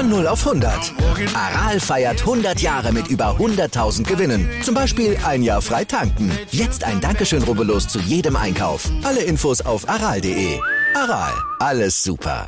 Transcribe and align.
Von 0.00 0.08
0 0.08 0.28
auf 0.28 0.46
100. 0.46 0.94
Aral 1.34 1.78
feiert 1.78 2.20
100 2.20 2.58
Jahre 2.62 2.90
mit 2.90 3.08
über 3.08 3.36
100.000 3.38 4.04
Gewinnen. 4.04 4.48
Zum 4.62 4.74
Beispiel 4.74 5.18
ein 5.26 5.42
Jahr 5.42 5.60
frei 5.60 5.84
tanken. 5.84 6.32
Jetzt 6.50 6.84
ein 6.84 7.02
Dankeschön, 7.02 7.42
rubbellos 7.42 7.86
zu 7.86 7.98
jedem 7.98 8.34
Einkauf. 8.34 8.88
Alle 9.02 9.20
Infos 9.20 9.60
auf 9.60 9.86
aral.de. 9.90 10.58
Aral, 10.94 11.34
alles 11.58 12.02
super. 12.02 12.46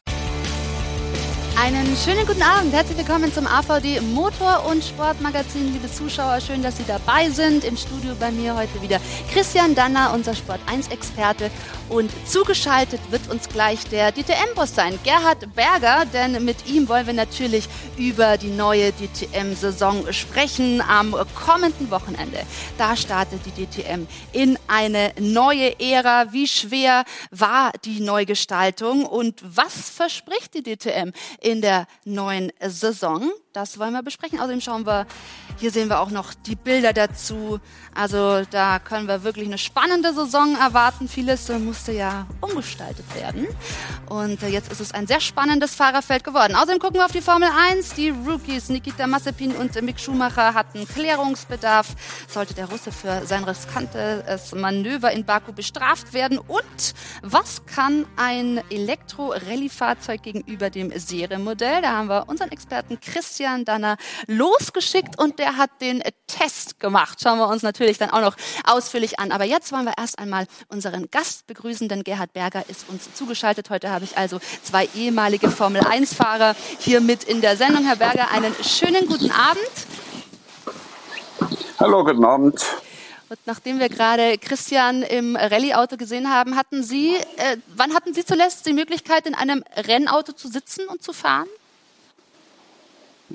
Einen 1.61 1.95
schönen 2.03 2.27
guten 2.27 2.43
Abend. 2.43 2.73
Herzlich 2.73 2.97
willkommen 2.97 3.33
zum 3.33 3.47
AVD 3.47 4.01
Motor- 4.01 4.65
und 4.69 4.83
Sportmagazin. 4.83 5.75
Liebe 5.75 5.93
Zuschauer, 5.93 6.41
schön, 6.41 6.63
dass 6.63 6.79
Sie 6.79 6.85
dabei 6.87 7.29
sind. 7.29 7.65
Im 7.65 7.77
Studio 7.77 8.15
bei 8.19 8.31
mir 8.33 8.57
heute 8.57 8.81
wieder 8.81 8.99
Christian 9.33 9.75
Danner, 9.75 10.13
unser 10.15 10.35
Sport 10.35 10.61
1-Experte. 10.67 11.51
Und 11.93 12.11
zugeschaltet 12.27 13.03
wird 13.11 13.31
uns 13.31 13.51
gleich 13.51 13.85
der 13.85 14.13
DTM-Boss 14.13 14.75
sein, 14.75 14.99
Gerhard 15.05 15.55
Berger, 15.55 16.07
denn 16.07 16.43
mit 16.43 16.67
ihm 16.67 16.89
wollen 16.89 17.07
wir 17.07 17.13
natürlich 17.13 17.69
über 17.99 18.39
die 18.39 18.49
neue 18.49 18.93
DTM-Saison 18.93 20.11
sprechen 20.11 20.81
am 20.81 21.15
kommenden 21.35 21.91
Wochenende. 21.91 22.47
Da 22.79 22.97
startet 22.97 23.41
die 23.45 23.67
DTM 23.67 24.07
in 24.33 24.59
eine 24.69 25.13
neue 25.21 25.79
Ära. 25.79 26.33
Wie 26.33 26.49
schwer 26.49 27.05
war 27.31 27.73
die 27.85 28.01
Neugestaltung 28.01 29.05
und 29.05 29.43
was 29.45 29.91
verspricht 29.91 30.55
die 30.55 30.63
DTM 30.63 31.13
in 31.43 31.61
der 31.61 31.87
neuen 32.07 32.53
Saison? 32.67 33.31
Das 33.53 33.79
wollen 33.79 33.93
wir 33.93 34.03
besprechen. 34.03 34.39
Außerdem 34.39 34.63
schauen 34.63 34.87
wir, 34.87 35.07
hier 35.63 35.71
sehen 35.71 35.89
wir 35.89 36.01
auch 36.01 36.11
noch 36.11 36.35
die 36.35 36.57
Bilder 36.57 36.93
dazu. 36.93 37.61
Also 37.95 38.43
da 38.51 38.81
können 38.81 39.07
wir 39.07 39.23
wirklich 39.23 39.47
eine 39.47 39.59
spannende 39.59 40.13
Saison 40.13 40.57
erwarten. 40.57 41.09
Vieles 41.09 41.49
musste 41.51 41.93
ja 41.93 42.27
umgestaltet 42.41 43.05
werden. 43.15 43.47
Und 44.09 44.43
äh, 44.43 44.49
jetzt 44.49 44.73
ist 44.73 44.81
es 44.81 44.91
ein 44.91 45.07
sehr 45.07 45.21
spannendes 45.21 45.77
Fahrerfeld 45.77 46.25
geworden. 46.25 46.57
Außerdem 46.57 46.81
gucken 46.81 46.97
wir 46.97 47.05
auf 47.05 47.13
die 47.13 47.21
Formel 47.21 47.49
1. 47.71 47.95
Die 47.95 48.09
Rookies 48.09 48.71
Nikita 48.71 49.07
Mazepin 49.07 49.53
und 49.53 49.81
Mick 49.83 50.01
Schumacher 50.01 50.53
hatten 50.55 50.85
Klärungsbedarf. 50.89 51.95
Sollte 52.27 52.55
der 52.55 52.67
Russe 52.67 52.91
für 52.91 53.25
sein 53.25 53.45
riskantes 53.45 54.53
Manöver 54.57 55.13
in 55.13 55.25
Baku 55.25 55.53
bestraft 55.53 56.13
werden? 56.13 56.39
Und 56.39 56.95
was 57.23 57.67
kann 57.67 58.07
ein 58.17 58.61
Elektro-Rallye-Fahrzeug 58.69 60.25
gegenüber 60.25 60.71
dem 60.71 60.91
Serienmodell? 60.99 61.83
Da 61.83 61.93
haben 61.93 62.09
wir 62.09 62.29
unseren 62.29 62.51
Experten 62.51 62.99
Christian 63.01 63.65
Danner 63.65 63.97
losgeschickt 64.27 65.21
und 65.21 65.39
der 65.39 65.52
hat 65.57 65.71
den 65.81 66.03
Test 66.27 66.81
gemacht. 66.81 67.19
Schauen 67.23 67.39
wir 67.39 67.49
uns 67.49 67.63
natürlich 67.63 67.99
dann 67.99 68.11
auch 68.11 68.21
noch 68.21 68.37
ausführlich 68.65 69.19
an. 69.19 69.33
Aber 69.33 69.45
jetzt 69.45 69.73
wollen 69.73 69.85
wir 69.85 69.95
erst 69.99 70.19
einmal 70.19 70.47
unseren 70.69 71.11
Gast 71.11 71.47
begrüßen, 71.47 71.89
denn 71.89 72.05
Gerhard 72.05 72.33
Berger 72.33 72.65
ist 72.69 72.89
uns 72.89 73.13
zugeschaltet. 73.15 73.71
Heute 73.71 73.91
habe 73.91 74.05
ich 74.05 74.17
also 74.17 74.41
zwei 74.63 74.89
ehemalige 74.95 75.51
Formel-1-Fahrer 75.51 76.55
hier 76.79 77.01
mit 77.01 77.25
in 77.25 77.41
der 77.41 77.57
Sendung. 77.57 77.85
Herr 77.85 77.97
Berger, 77.97 78.31
einen 78.31 78.55
schönen 78.63 79.07
guten 79.07 79.31
Abend. 79.31 79.71
Hallo, 81.79 82.05
guten 82.05 82.25
Abend. 82.25 82.65
Und 83.29 83.39
nachdem 83.47 83.79
wir 83.79 83.89
gerade 83.89 84.37
Christian 84.37 85.03
im 85.03 85.37
Rallye-Auto 85.37 85.97
gesehen 85.97 86.29
haben, 86.29 86.55
hatten 86.55 86.83
Sie, 86.83 87.15
äh, 87.39 87.57
wann 87.75 87.95
hatten 87.95 88.13
Sie 88.13 88.27
zuletzt 88.27 88.67
die 88.67 88.75
Möglichkeit, 88.75 89.27
in 89.27 89.35
einem 89.35 89.65
Rennauto 89.75 90.33
zu 90.33 90.49
sitzen 90.49 90.87
und 90.89 91.03
zu 91.03 91.15
fahren? 91.15 91.49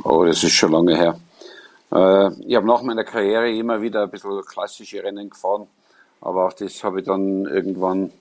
Oh, 0.03 0.23
das 0.23 0.43
ist 0.43 0.53
schon 0.53 0.71
lange 0.71 0.95
her. 0.95 1.19
Äh, 1.91 2.29
ich 2.45 2.55
habe 2.55 2.67
nach 2.67 2.81
meiner 2.81 3.03
Karriere 3.03 3.51
immer 3.51 3.81
wieder 3.81 4.03
ein 4.03 4.09
bisschen 4.09 4.41
klassische 4.45 5.03
Rennen 5.03 5.29
gefahren, 5.29 5.67
aber 6.21 6.47
auch 6.47 6.53
das 6.53 6.83
habe 6.83 6.99
ich 6.99 7.05
dann 7.05 7.45
irgendwann 7.45 8.11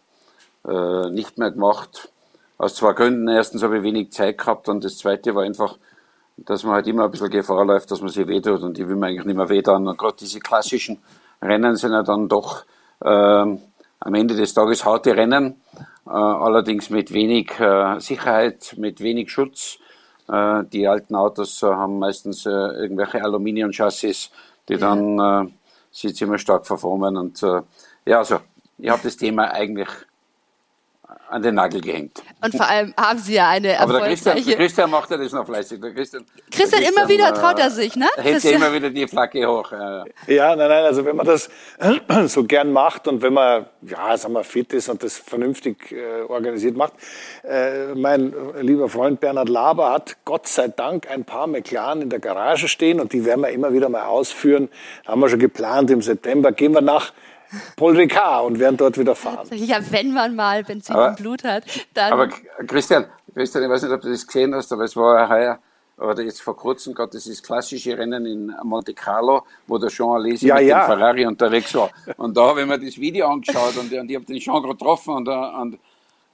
äh, 0.66 1.10
nicht 1.10 1.38
mehr 1.38 1.50
gemacht. 1.50 2.10
Aus 2.58 2.74
zwei 2.74 2.92
Gründen. 2.92 3.28
Erstens 3.28 3.62
habe 3.62 3.78
ich 3.78 3.82
wenig 3.82 4.12
Zeit 4.12 4.38
gehabt 4.38 4.68
und 4.68 4.82
das 4.82 4.96
zweite 4.98 5.34
war 5.34 5.42
einfach, 5.42 5.76
dass 6.38 6.64
man 6.64 6.74
halt 6.74 6.86
immer 6.86 7.04
ein 7.04 7.10
bisschen 7.10 7.30
Gefahr 7.30 7.64
läuft, 7.64 7.90
dass 7.90 8.00
man 8.00 8.08
sich 8.08 8.26
wehtut 8.26 8.62
und 8.62 8.78
ich 8.78 8.88
will 8.88 8.96
mir 8.96 9.06
eigentlich 9.06 9.26
nicht 9.26 9.36
mehr 9.36 9.48
wehtun. 9.48 9.86
Und 9.86 9.98
gerade 9.98 10.16
diese 10.18 10.40
klassischen 10.40 10.98
Rennen 11.42 11.76
sind 11.76 11.92
ja 11.92 12.02
dann 12.02 12.28
doch 12.28 12.64
äh, 13.02 13.08
am 13.08 14.14
Ende 14.14 14.34
des 14.34 14.54
Tages 14.54 14.84
harte 14.84 15.16
Rennen, 15.16 15.60
äh, 16.06 16.10
allerdings 16.10 16.90
mit 16.90 17.12
wenig 17.12 17.58
äh, 17.58 17.98
Sicherheit, 18.00 18.74
mit 18.78 19.00
wenig 19.00 19.30
Schutz 19.30 19.78
die 20.28 20.88
alten 20.88 21.14
Autos 21.14 21.62
äh, 21.62 21.66
haben 21.66 21.98
meistens 21.98 22.46
äh, 22.46 22.50
irgendwelche 22.50 23.22
Aluminiumchassis, 23.22 24.30
die 24.68 24.76
dann 24.76 25.18
äh, 25.18 25.50
sie 25.90 26.12
ziemlich 26.12 26.42
stark 26.42 26.66
verformen. 26.66 27.16
Und 27.16 27.42
äh, 27.42 27.62
ja, 28.04 28.18
also 28.18 28.40
ich 28.78 28.90
habe 28.90 29.02
das 29.02 29.16
Thema 29.16 29.52
eigentlich 29.52 29.88
an 31.28 31.42
den 31.42 31.54
Nagel 31.54 31.80
gehängt. 31.80 32.22
Und 32.42 32.56
vor 32.56 32.68
allem 32.68 32.94
haben 32.96 33.18
Sie 33.18 33.34
ja 33.34 33.48
eine 33.48 33.78
Aber 33.80 33.94
der 33.94 34.08
Christian, 34.08 34.44
der 34.44 34.56
Christian 34.56 34.90
macht 34.90 35.10
ja 35.10 35.16
das 35.16 35.32
noch 35.32 35.46
fleißig. 35.46 35.80
Der 35.80 35.92
Christian, 35.92 36.24
Christian, 36.50 36.70
der 36.70 36.80
Christian 36.80 36.94
immer 36.94 37.08
wieder 37.08 37.34
traut 37.34 37.58
er 37.58 37.70
sich, 37.70 37.96
ne? 37.96 38.06
Hält 38.16 38.34
Christian. 38.34 38.54
immer 38.54 38.72
wieder 38.72 38.90
die 38.90 39.06
Flagge 39.06 39.46
hoch. 39.46 39.70
Ja, 39.72 40.04
ja, 40.26 40.56
nein, 40.56 40.68
nein, 40.68 40.84
also 40.84 41.04
wenn 41.04 41.16
man 41.16 41.26
das 41.26 41.48
so 42.26 42.44
gern 42.44 42.72
macht 42.72 43.08
und 43.08 43.22
wenn 43.22 43.32
man, 43.32 43.66
ja, 43.82 44.16
sagen 44.16 44.34
wir, 44.34 44.44
fit 44.44 44.72
ist 44.72 44.88
und 44.88 45.02
das 45.02 45.18
vernünftig 45.18 45.92
äh, 45.92 46.22
organisiert 46.22 46.76
macht. 46.76 46.94
Äh, 47.42 47.94
mein 47.94 48.34
lieber 48.60 48.88
Freund 48.88 49.20
Bernhard 49.20 49.48
Laber 49.48 49.92
hat 49.92 50.16
Gott 50.24 50.46
sei 50.46 50.68
Dank 50.68 51.10
ein 51.10 51.24
paar 51.24 51.46
McLaren 51.46 52.02
in 52.02 52.10
der 52.10 52.20
Garage 52.20 52.68
stehen 52.68 53.00
und 53.00 53.12
die 53.12 53.24
werden 53.24 53.40
wir 53.42 53.50
immer 53.50 53.72
wieder 53.72 53.88
mal 53.88 54.04
ausführen. 54.04 54.68
Da 55.04 55.12
haben 55.12 55.20
wir 55.20 55.28
schon 55.28 55.38
geplant, 55.38 55.90
im 55.90 56.02
September 56.02 56.52
gehen 56.52 56.72
wir 56.72 56.80
nach 56.80 57.12
Paul 57.76 57.96
Ricard 57.96 58.44
und 58.44 58.58
werden 58.58 58.76
dort 58.76 58.98
wieder 58.98 59.14
fahren. 59.14 59.48
Ja, 59.52 59.78
wenn 59.90 60.12
man 60.12 60.34
mal 60.34 60.64
Benzin 60.64 60.94
aber, 60.94 61.10
im 61.10 61.14
Blut 61.16 61.44
hat, 61.44 61.64
dann. 61.94 62.12
Aber 62.12 62.28
Christian, 62.66 63.06
Christian, 63.34 63.64
ich 63.64 63.70
weiß 63.70 63.82
nicht, 63.82 63.92
ob 63.92 64.00
du 64.00 64.10
das 64.10 64.26
gesehen 64.26 64.54
hast, 64.54 64.72
aber 64.72 64.84
es 64.84 64.96
war 64.96 65.18
ja 65.18 65.28
heuer 65.28 65.58
oder 65.98 66.22
jetzt 66.22 66.42
vor 66.42 66.56
kurzem 66.56 66.94
gerade 66.94 67.12
dieses 67.12 67.42
klassische 67.42 67.96
Rennen 67.96 68.26
in 68.26 68.54
Monte 68.62 68.92
Carlo, 68.92 69.44
wo 69.66 69.78
der 69.78 69.88
Jean 69.88 70.10
Alesi 70.10 70.48
ja, 70.48 70.56
mit 70.56 70.66
ja. 70.66 70.80
dem 70.80 70.86
Ferrari 70.86 71.26
unterwegs 71.26 71.74
war. 71.74 71.90
Und 72.18 72.36
da 72.36 72.48
habe 72.48 72.62
ich 72.62 72.66
mir 72.66 72.78
das 72.78 72.98
Video 72.98 73.28
angeschaut 73.28 73.76
und, 73.78 73.92
und 73.92 74.10
ich 74.10 74.16
habe 74.16 74.26
den 74.26 74.38
Jean 74.38 74.62
getroffen 74.62 75.14
und, 75.14 75.28
und 75.28 75.78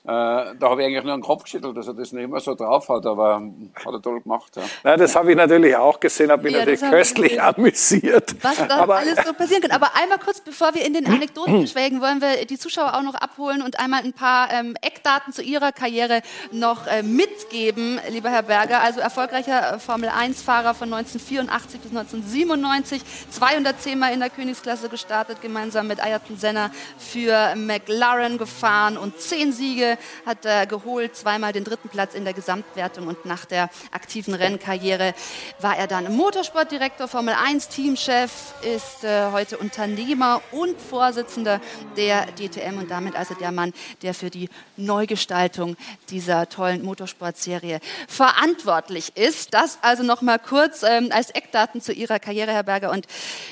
da 0.05 0.57
habe 0.63 0.83
ich 0.83 0.87
eigentlich 0.89 1.05
nur 1.05 1.17
den 1.17 1.23
Kopf 1.23 1.45
geschüttelt, 1.45 1.77
dass 1.77 1.87
er 1.87 1.95
das 1.95 2.11
nicht 2.13 2.25
immer 2.25 2.41
so 2.41 2.57
drauf 2.57 2.89
hat, 2.89 3.07
aber 3.07 3.41
hat 3.75 3.95
er 3.95 4.03
toll 4.03 4.21
gemacht. 4.21 4.57
Ja. 4.57 4.63
Na, 4.83 4.97
das 4.97 5.15
habe 5.15 5.31
ich 5.31 5.37
natürlich 5.37 5.77
auch 5.77 6.01
gesehen, 6.01 6.33
habe 6.33 6.43
mich 6.43 6.55
ja, 6.55 6.59
natürlich 6.61 6.81
köstlich 6.81 7.41
amüsiert. 7.41 8.35
Was 8.43 8.57
da 8.67 8.79
aber, 8.79 8.97
alles 8.97 9.17
so 9.25 9.33
passieren 9.33 9.63
kann. 9.63 9.71
Aber 9.71 9.95
einmal 9.95 10.19
kurz, 10.19 10.41
bevor 10.41 10.75
wir 10.75 10.85
in 10.85 10.95
den 10.95 11.07
Anekdoten 11.07 11.67
schwelgen, 11.69 12.01
wollen 12.01 12.21
wir 12.21 12.47
die 12.47 12.59
Zuschauer 12.59 12.95
auch 12.97 13.03
noch 13.03 13.15
abholen 13.15 13.63
und 13.63 13.79
einmal 13.79 14.03
ein 14.03 14.13
paar 14.13 14.53
ähm, 14.53 14.75
Eckdaten 14.83 15.33
zu 15.33 15.41
Ihrer 15.41 15.71
Karriere 15.71 16.23
noch 16.51 16.89
äh, 16.89 17.05
mitgeben, 17.05 18.01
lieber 18.11 18.31
Herr 18.31 18.43
Berger. 18.43 18.81
Also 18.81 18.99
erfolgreicher 18.99 19.79
Formel-1-Fahrer 19.79 20.75
von 20.75 20.93
1984 20.93 21.81
bis 21.81 21.91
1997, 21.91 23.03
210 23.31 23.99
Mal 24.01 24.13
in 24.13 24.19
der 24.19 24.31
Königsklasse 24.31 24.89
gestartet, 24.89 25.41
gemeinsam 25.41 25.87
mit 25.87 26.05
Ayrton 26.05 26.39
Senna 26.39 26.73
für 26.99 27.55
McLaren 27.55 28.37
gefahren 28.37 28.99
und 28.99 29.21
zehn 29.21 29.53
Siege 29.53 29.92
hat 30.27 30.45
er 30.45 30.67
geholt, 30.67 31.17
zweimal 31.17 31.53
den 31.53 31.65
dritten 31.65 31.89
Platz 31.89 32.15
in 32.15 32.25
der 32.25 32.35
Gesamtwertung 32.35 33.07
und 33.07 33.25
nach 33.25 33.45
der 33.45 33.71
aktiven 33.91 34.35
Rennkarriere 34.35 35.15
war 35.61 35.77
er 35.77 35.87
dann 35.87 36.15
Motorsportdirektor, 36.15 37.09
Formel 37.09 37.35
1 37.35 37.69
Teamchef, 37.69 38.55
ist 38.63 39.05
äh, 39.05 39.31
heute 39.33 39.59
Unternehmer 39.59 40.43
und 40.53 40.81
Vorsitzender 40.81 41.61
der 41.97 42.27
DTM 42.27 42.79
und 42.79 42.91
damit 42.91 43.17
also 43.17 43.35
der 43.35 43.53
Mann, 43.53 43.73
der 44.03 44.15
für 44.15 44.31
die 44.31 44.49
Neugestaltung 44.77 45.77
dieser 46.11 46.49
tollen 46.49 46.83
Motorsportserie 46.83 47.81
verantwortlich 48.09 49.17
ist. 49.17 49.55
Das 49.55 49.79
also 49.83 50.03
noch 50.03 50.23
mal 50.23 50.39
kurz 50.39 50.83
ähm, 50.83 51.11
als 51.13 51.31
Eckdaten 51.31 51.81
zu 51.81 51.93
Ihrer 51.93 52.19
Karriere, 52.19 52.53
Herr 52.53 52.63
Berger. 52.63 52.91
Und 52.91 53.07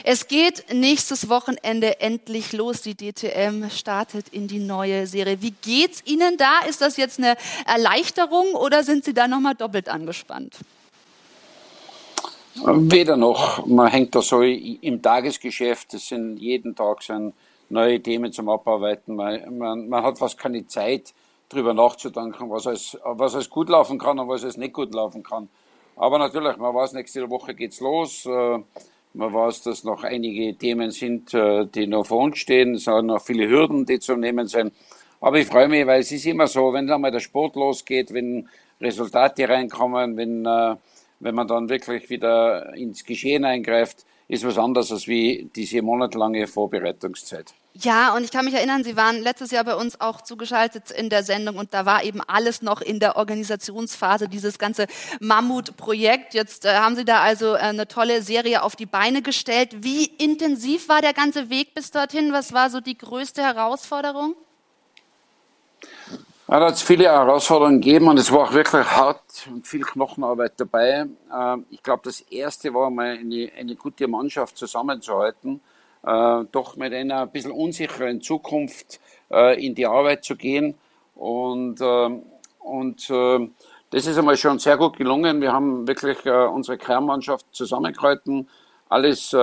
es 0.04 0.28
geht 0.28 0.72
nächstes 0.72 1.28
Wochenende 1.28 2.00
endlich 2.00 2.52
los. 2.52 2.82
Die 2.82 2.94
DTM 2.94 3.70
startet 3.70 4.28
in 4.28 4.48
die 4.48 4.58
neue 4.58 5.06
Serie. 5.06 5.42
Wie 5.42 5.52
geht's 5.52 6.02
Ihnen 6.04 6.29
Ihnen 6.30 6.38
da? 6.38 6.60
Ist 6.68 6.80
das 6.80 6.96
jetzt 6.96 7.18
eine 7.18 7.36
Erleichterung 7.66 8.54
oder 8.54 8.82
sind 8.82 9.04
Sie 9.04 9.14
da 9.14 9.28
nochmal 9.28 9.54
doppelt 9.54 9.88
angespannt? 9.88 10.56
Weder 12.54 13.16
noch. 13.16 13.66
Man 13.66 13.88
hängt 13.88 14.14
da 14.14 14.22
so 14.22 14.42
im 14.42 15.02
Tagesgeschäft. 15.02 15.94
Es 15.94 16.08
sind 16.08 16.38
jeden 16.38 16.74
Tag 16.74 17.02
sind 17.02 17.34
neue 17.68 18.00
Themen 18.02 18.32
zum 18.32 18.48
Abarbeiten. 18.48 19.14
Man, 19.14 19.58
man, 19.58 19.88
man 19.88 20.02
hat 20.02 20.18
fast 20.18 20.36
keine 20.36 20.66
Zeit, 20.66 21.14
darüber 21.48 21.74
nachzudenken, 21.74 22.50
was 22.50 22.66
als, 22.66 22.98
was 23.04 23.34
als 23.34 23.48
gut 23.48 23.68
laufen 23.68 23.98
kann 23.98 24.18
und 24.18 24.28
was 24.28 24.44
als 24.44 24.56
nicht 24.56 24.72
gut 24.72 24.92
laufen 24.92 25.22
kann. 25.22 25.48
Aber 25.96 26.18
natürlich, 26.18 26.56
man 26.56 26.74
weiß, 26.74 26.92
nächste 26.94 27.28
Woche 27.30 27.54
geht's 27.54 27.80
los. 27.80 28.26
Äh, 28.26 28.58
man 29.14 29.34
weiß, 29.34 29.62
dass 29.62 29.84
noch 29.84 30.02
einige 30.02 30.56
Themen 30.56 30.90
sind, 30.90 31.32
äh, 31.34 31.66
die 31.66 31.86
noch 31.86 32.06
vor 32.06 32.18
uns 32.18 32.38
stehen. 32.38 32.74
Es 32.74 32.84
sind 32.84 33.06
noch 33.06 33.22
viele 33.22 33.48
Hürden, 33.48 33.86
die 33.86 34.00
zu 34.00 34.16
nehmen 34.16 34.46
sind. 34.48 34.72
Aber 35.20 35.38
ich 35.38 35.46
freue 35.46 35.68
mich, 35.68 35.86
weil 35.86 36.00
es 36.00 36.12
ist 36.12 36.26
immer 36.26 36.46
so, 36.46 36.72
wenn 36.72 36.86
dann 36.86 37.00
mal 37.00 37.10
der 37.10 37.20
Sport 37.20 37.56
losgeht, 37.56 38.12
wenn 38.12 38.48
Resultate 38.80 39.48
reinkommen, 39.48 40.16
wenn, 40.16 40.46
äh, 40.46 40.76
wenn 41.20 41.34
man 41.34 41.46
dann 41.46 41.68
wirklich 41.68 42.08
wieder 42.08 42.74
ins 42.74 43.04
Geschehen 43.04 43.44
eingreift, 43.44 44.06
ist 44.28 44.46
was 44.46 44.56
anderes 44.58 44.90
als 44.92 45.06
wie 45.06 45.50
diese 45.54 45.82
monatelange 45.82 46.46
Vorbereitungszeit. 46.46 47.52
Ja, 47.74 48.14
und 48.14 48.24
ich 48.24 48.30
kann 48.30 48.44
mich 48.44 48.54
erinnern, 48.54 48.82
Sie 48.82 48.96
waren 48.96 49.22
letztes 49.22 49.50
Jahr 49.50 49.64
bei 49.64 49.74
uns 49.74 50.00
auch 50.00 50.22
zugeschaltet 50.22 50.90
in 50.90 51.08
der 51.08 51.22
Sendung 51.22 51.56
und 51.56 51.72
da 51.74 51.84
war 51.84 52.02
eben 52.02 52.20
alles 52.26 52.62
noch 52.62 52.80
in 52.80 52.98
der 52.98 53.16
Organisationsphase, 53.16 54.28
dieses 54.28 54.58
ganze 54.58 54.86
Mammutprojekt. 55.20 56.34
Jetzt 56.34 56.64
äh, 56.64 56.74
haben 56.74 56.96
Sie 56.96 57.04
da 57.04 57.20
also 57.20 57.54
äh, 57.54 57.58
eine 57.58 57.86
tolle 57.86 58.22
Serie 58.22 58.62
auf 58.62 58.74
die 58.74 58.86
Beine 58.86 59.22
gestellt. 59.22 59.84
Wie 59.84 60.06
intensiv 60.06 60.88
war 60.88 61.00
der 61.00 61.12
ganze 61.12 61.50
Weg 61.50 61.74
bis 61.74 61.90
dorthin? 61.90 62.32
Was 62.32 62.52
war 62.52 62.70
so 62.70 62.80
die 62.80 62.98
größte 62.98 63.42
Herausforderung? 63.42 64.34
Ja, 66.50 66.58
da 66.58 66.66
hat 66.66 66.74
es 66.74 66.82
viele 66.82 67.04
Herausforderungen 67.04 67.80
gegeben 67.80 68.08
und 68.08 68.18
es 68.18 68.32
war 68.32 68.40
auch 68.40 68.52
wirklich 68.52 68.84
hart 68.84 69.22
und 69.48 69.68
viel 69.68 69.82
Knochenarbeit 69.82 70.54
dabei. 70.56 71.06
Ähm, 71.32 71.64
ich 71.70 71.80
glaube, 71.80 72.02
das 72.04 72.22
erste 72.22 72.74
war 72.74 72.90
mal 72.90 73.16
eine, 73.16 73.52
eine 73.56 73.76
gute 73.76 74.08
Mannschaft 74.08 74.56
zusammenzuhalten 74.56 75.60
äh, 76.02 76.44
doch 76.50 76.76
mit 76.76 76.92
einer 76.92 77.22
ein 77.22 77.30
bisschen 77.30 77.52
unsicheren 77.52 78.20
Zukunft 78.20 78.98
äh, 79.30 79.64
in 79.64 79.76
die 79.76 79.86
Arbeit 79.86 80.24
zu 80.24 80.34
gehen. 80.34 80.74
Und, 81.14 81.80
äh, 81.80 82.20
und 82.58 83.10
äh, 83.10 83.48
das 83.90 84.06
ist 84.06 84.18
einmal 84.18 84.36
schon 84.36 84.58
sehr 84.58 84.76
gut 84.76 84.96
gelungen. 84.96 85.40
Wir 85.40 85.52
haben 85.52 85.86
wirklich 85.86 86.24
äh, 86.26 86.46
unsere 86.46 86.78
Kernmannschaft 86.78 87.46
zusammengehalten. 87.52 88.48
Alles 88.88 89.36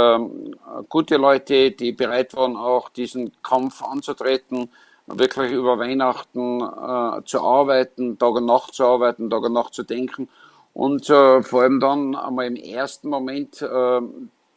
gute 0.89 1.15
Leute, 1.15 1.71
die 1.71 1.94
bereit 1.94 2.36
waren, 2.36 2.57
auch 2.57 2.89
diesen 2.89 3.31
Kampf 3.42 3.81
anzutreten, 3.81 4.69
wirklich 5.07 5.51
über 5.54 5.80
Weihnachten 5.80 6.62
äh, 6.62 7.24
zu 7.25 7.42
arbeiten, 7.42 8.18
Tag 8.19 8.36
und 8.36 8.45
Nacht 8.45 8.74
zu 8.74 8.86
arbeiten, 8.86 9.30
Tag 9.30 9.44
und 9.44 9.54
Nacht 9.54 9.74
zu 9.74 9.83
denken 9.83 10.30
und 10.74 11.09
äh, 11.09 11.42
vor 11.42 11.63
allem 11.63 11.80
dann 11.80 12.15
einmal 12.15 12.45
im 12.45 12.56
ersten 12.56 13.09
Moment 13.09 13.62
äh, 13.62 14.01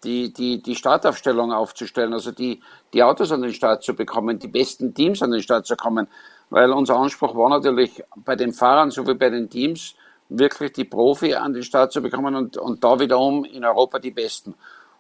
die, 0.05 0.32
die, 0.32 0.62
die 0.62 0.75
Startaufstellung 0.75 1.52
aufzustellen, 1.52 2.12
also 2.12 2.32
die, 2.32 2.61
die 2.93 3.02
Autos 3.02 3.32
an 3.32 3.43
den 3.43 3.52
Start 3.52 3.82
zu 3.82 3.94
bekommen, 3.94 4.38
die 4.38 4.49
besten 4.49 4.94
Teams 4.94 5.23
an 5.23 5.31
den 5.31 5.43
Start 5.43 5.67
zu 5.67 5.76
kommen. 5.76 6.08
Weil 6.49 6.73
unser 6.73 6.97
Anspruch 6.97 7.35
war 7.37 7.49
natürlich 7.49 8.02
bei 8.17 8.35
den 8.35 8.52
Fahrern 8.52 8.91
sowie 8.91 9.14
bei 9.14 9.31
den 9.31 9.49
Teams 9.49 9.94
wirklich 10.29 10.73
die 10.73 10.85
Profi 10.85 11.35
an 11.35 11.52
den 11.52 11.62
Start 11.62 11.93
zu 11.93 12.02
bekommen 12.02 12.35
und, 12.35 12.56
und 12.56 12.82
da 12.82 12.99
wiederum 12.99 13.44
in 13.44 13.64
Europa 13.64 13.99
die 13.99 14.11
Besten. 14.11 14.55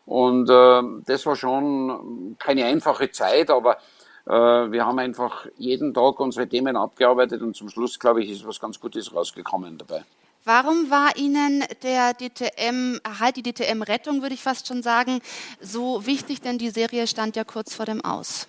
Und 0.06 0.50
äh, 0.50 0.82
das 1.06 1.26
war 1.26 1.36
schon 1.36 2.36
keine 2.38 2.64
einfache 2.64 3.10
Zeit, 3.10 3.50
aber 3.50 3.76
wir 4.30 4.86
haben 4.86 4.98
einfach 4.98 5.46
jeden 5.56 5.92
Tag 5.92 6.20
unsere 6.20 6.48
Themen 6.48 6.76
abgearbeitet 6.76 7.42
und 7.42 7.56
zum 7.56 7.68
Schluss, 7.68 7.98
glaube 7.98 8.22
ich, 8.22 8.30
ist 8.30 8.46
was 8.46 8.60
ganz 8.60 8.78
Gutes 8.78 9.12
rausgekommen 9.14 9.76
dabei. 9.76 10.04
Warum 10.44 10.90
war 10.90 11.16
Ihnen 11.16 11.64
der 11.82 12.14
DTM, 12.14 12.98
halt 13.18 13.36
die 13.36 13.42
DTM-Rettung, 13.42 14.22
würde 14.22 14.34
ich 14.34 14.42
fast 14.42 14.68
schon 14.68 14.82
sagen, 14.82 15.20
so 15.60 16.06
wichtig? 16.06 16.40
Denn 16.40 16.56
die 16.56 16.70
Serie 16.70 17.06
stand 17.06 17.36
ja 17.36 17.44
kurz 17.44 17.74
vor 17.74 17.84
dem 17.84 18.02
Aus. 18.02 18.46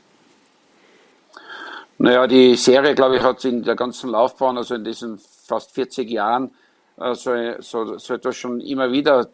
Naja, 1.97 2.25
die 2.27 2.55
Serie, 2.55 2.95
glaube 2.95 3.17
ich, 3.17 3.21
hat 3.21 3.43
in 3.43 3.61
der 3.63 3.75
ganzen 3.75 4.09
Laufbahn, 4.09 4.57
also 4.57 4.75
in 4.75 4.83
diesen 4.83 5.19
fast 5.19 5.71
40 5.71 6.09
Jahren, 6.09 6.51
äh, 6.97 7.13
so, 7.13 7.31
so, 7.59 7.97
so 7.97 8.13
etwas 8.13 8.37
schon 8.37 8.61
immer 8.61 8.91
wieder 8.91 9.29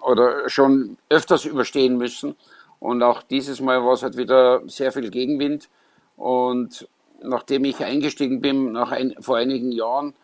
oder 0.00 0.48
schon 0.48 0.96
öfters 1.08 1.44
überstehen 1.44 1.96
müssen. 1.96 2.36
Und 2.80 3.02
auch 3.02 3.22
dieses 3.22 3.60
Mal 3.60 3.84
war 3.84 3.94
es 3.94 4.02
halt 4.02 4.16
wieder 4.16 4.62
sehr 4.66 4.92
viel 4.92 5.10
Gegenwind. 5.10 5.68
Und 6.16 6.88
nachdem 7.22 7.64
ich 7.64 7.82
eingestiegen 7.84 8.40
bin, 8.40 8.72
nach 8.72 8.92
ein, 8.92 9.14
vor 9.20 9.36
einigen 9.36 9.72
Jahren, 9.72 10.14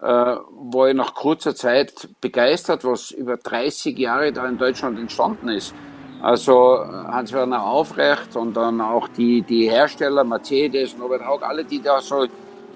äh, 0.00 0.04
war 0.04 0.88
ich 0.88 0.94
nach 0.94 1.14
kurzer 1.14 1.54
Zeit 1.54 2.08
begeistert, 2.20 2.84
was 2.84 3.12
über 3.12 3.36
30 3.36 3.96
Jahre 3.98 4.32
da 4.32 4.46
in 4.46 4.58
Deutschland 4.58 4.98
entstanden 4.98 5.48
ist. 5.48 5.74
Also 6.20 6.78
Hans-Werner 6.78 7.64
Aufrecht 7.64 8.36
und 8.36 8.56
dann 8.56 8.80
auch 8.80 9.08
die, 9.08 9.42
die 9.42 9.68
Hersteller, 9.68 10.22
Mercedes, 10.22 10.96
Norbert 10.96 11.26
Haug, 11.26 11.42
alle, 11.42 11.64
die 11.64 11.82
da 11.82 12.00
so 12.00 12.26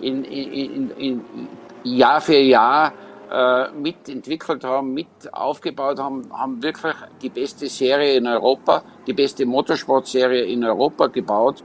in, 0.00 0.25
in, 0.25 0.90
in 0.90 1.25
Jahr 1.84 2.20
für 2.20 2.37
Jahr 2.37 2.93
äh, 3.31 3.70
mitentwickelt 3.73 4.64
haben, 4.64 4.94
mit 4.94 5.06
aufgebaut 5.32 5.99
haben, 5.99 6.28
haben 6.32 6.62
wirklich 6.62 6.94
die 7.23 7.28
beste 7.28 7.69
Serie 7.69 8.17
in 8.17 8.26
Europa, 8.26 8.82
die 9.06 9.12
beste 9.12 9.46
Motorsportserie 9.46 10.44
in 10.44 10.64
Europa 10.64 11.08
gebaut. 11.08 11.62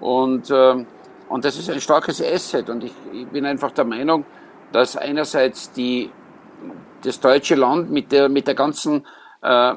Und, 0.00 0.50
äh, 0.50 0.84
und 1.28 1.44
das 1.44 1.58
ist 1.58 1.70
ein 1.70 1.80
starkes 1.80 2.22
Asset. 2.22 2.68
Und 2.68 2.84
ich, 2.84 2.92
ich 3.12 3.26
bin 3.28 3.46
einfach 3.46 3.70
der 3.72 3.84
Meinung, 3.84 4.24
dass 4.72 4.96
einerseits 4.96 5.72
die, 5.72 6.10
das 7.02 7.20
deutsche 7.20 7.54
Land 7.54 7.90
mit 7.90 8.10
der, 8.12 8.28
mit 8.28 8.46
der 8.46 8.54
ganzen 8.54 9.06
äh, 9.42 9.74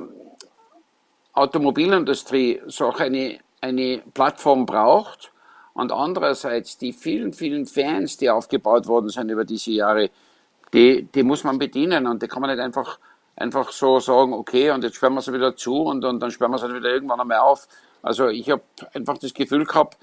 Automobilindustrie 1.33 2.62
so 2.66 2.92
eine, 2.94 3.40
eine 3.62 4.01
Plattform 4.13 4.66
braucht 4.66 5.31
und 5.74 5.92
andererseits 5.92 6.80
die 6.80 6.94
vielen, 6.94 7.33
vielen 7.33 7.68
Fans, 7.68 8.18
die 8.18 8.31
aufgebaut 8.31 8.88
worden 8.88 9.10
sind 9.10 9.30
über 9.30 9.45
diese 9.45 9.72
Jahre, 9.72 10.10
die, 10.78 11.08
die 11.14 11.24
muss 11.24 11.44
man 11.44 11.58
bedienen 11.58 12.06
und 12.06 12.22
die 12.22 12.28
kann 12.28 12.42
man 12.42 12.52
nicht 12.52 12.62
einfach, 12.62 13.00
einfach 13.36 13.72
so 13.72 14.00
sagen, 14.00 14.34
okay, 14.34 14.70
und 14.70 14.84
jetzt 14.84 14.98
sperren 14.98 15.16
wir 15.16 15.22
sie 15.22 15.34
wieder 15.34 15.56
zu 15.56 15.82
und, 15.82 16.06
und 16.06 16.20
dann 16.20 16.30
sperren 16.30 16.52
wir 16.52 16.60
sie 16.60 16.72
wieder 16.72 16.90
irgendwann 16.90 17.20
einmal 17.20 17.40
auf. 17.40 17.68
Also 18.04 18.28
ich 18.28 18.48
habe 18.52 18.62
einfach 18.94 19.18
das 19.18 19.34
Gefühl 19.34 19.66
gehabt, 19.66 19.98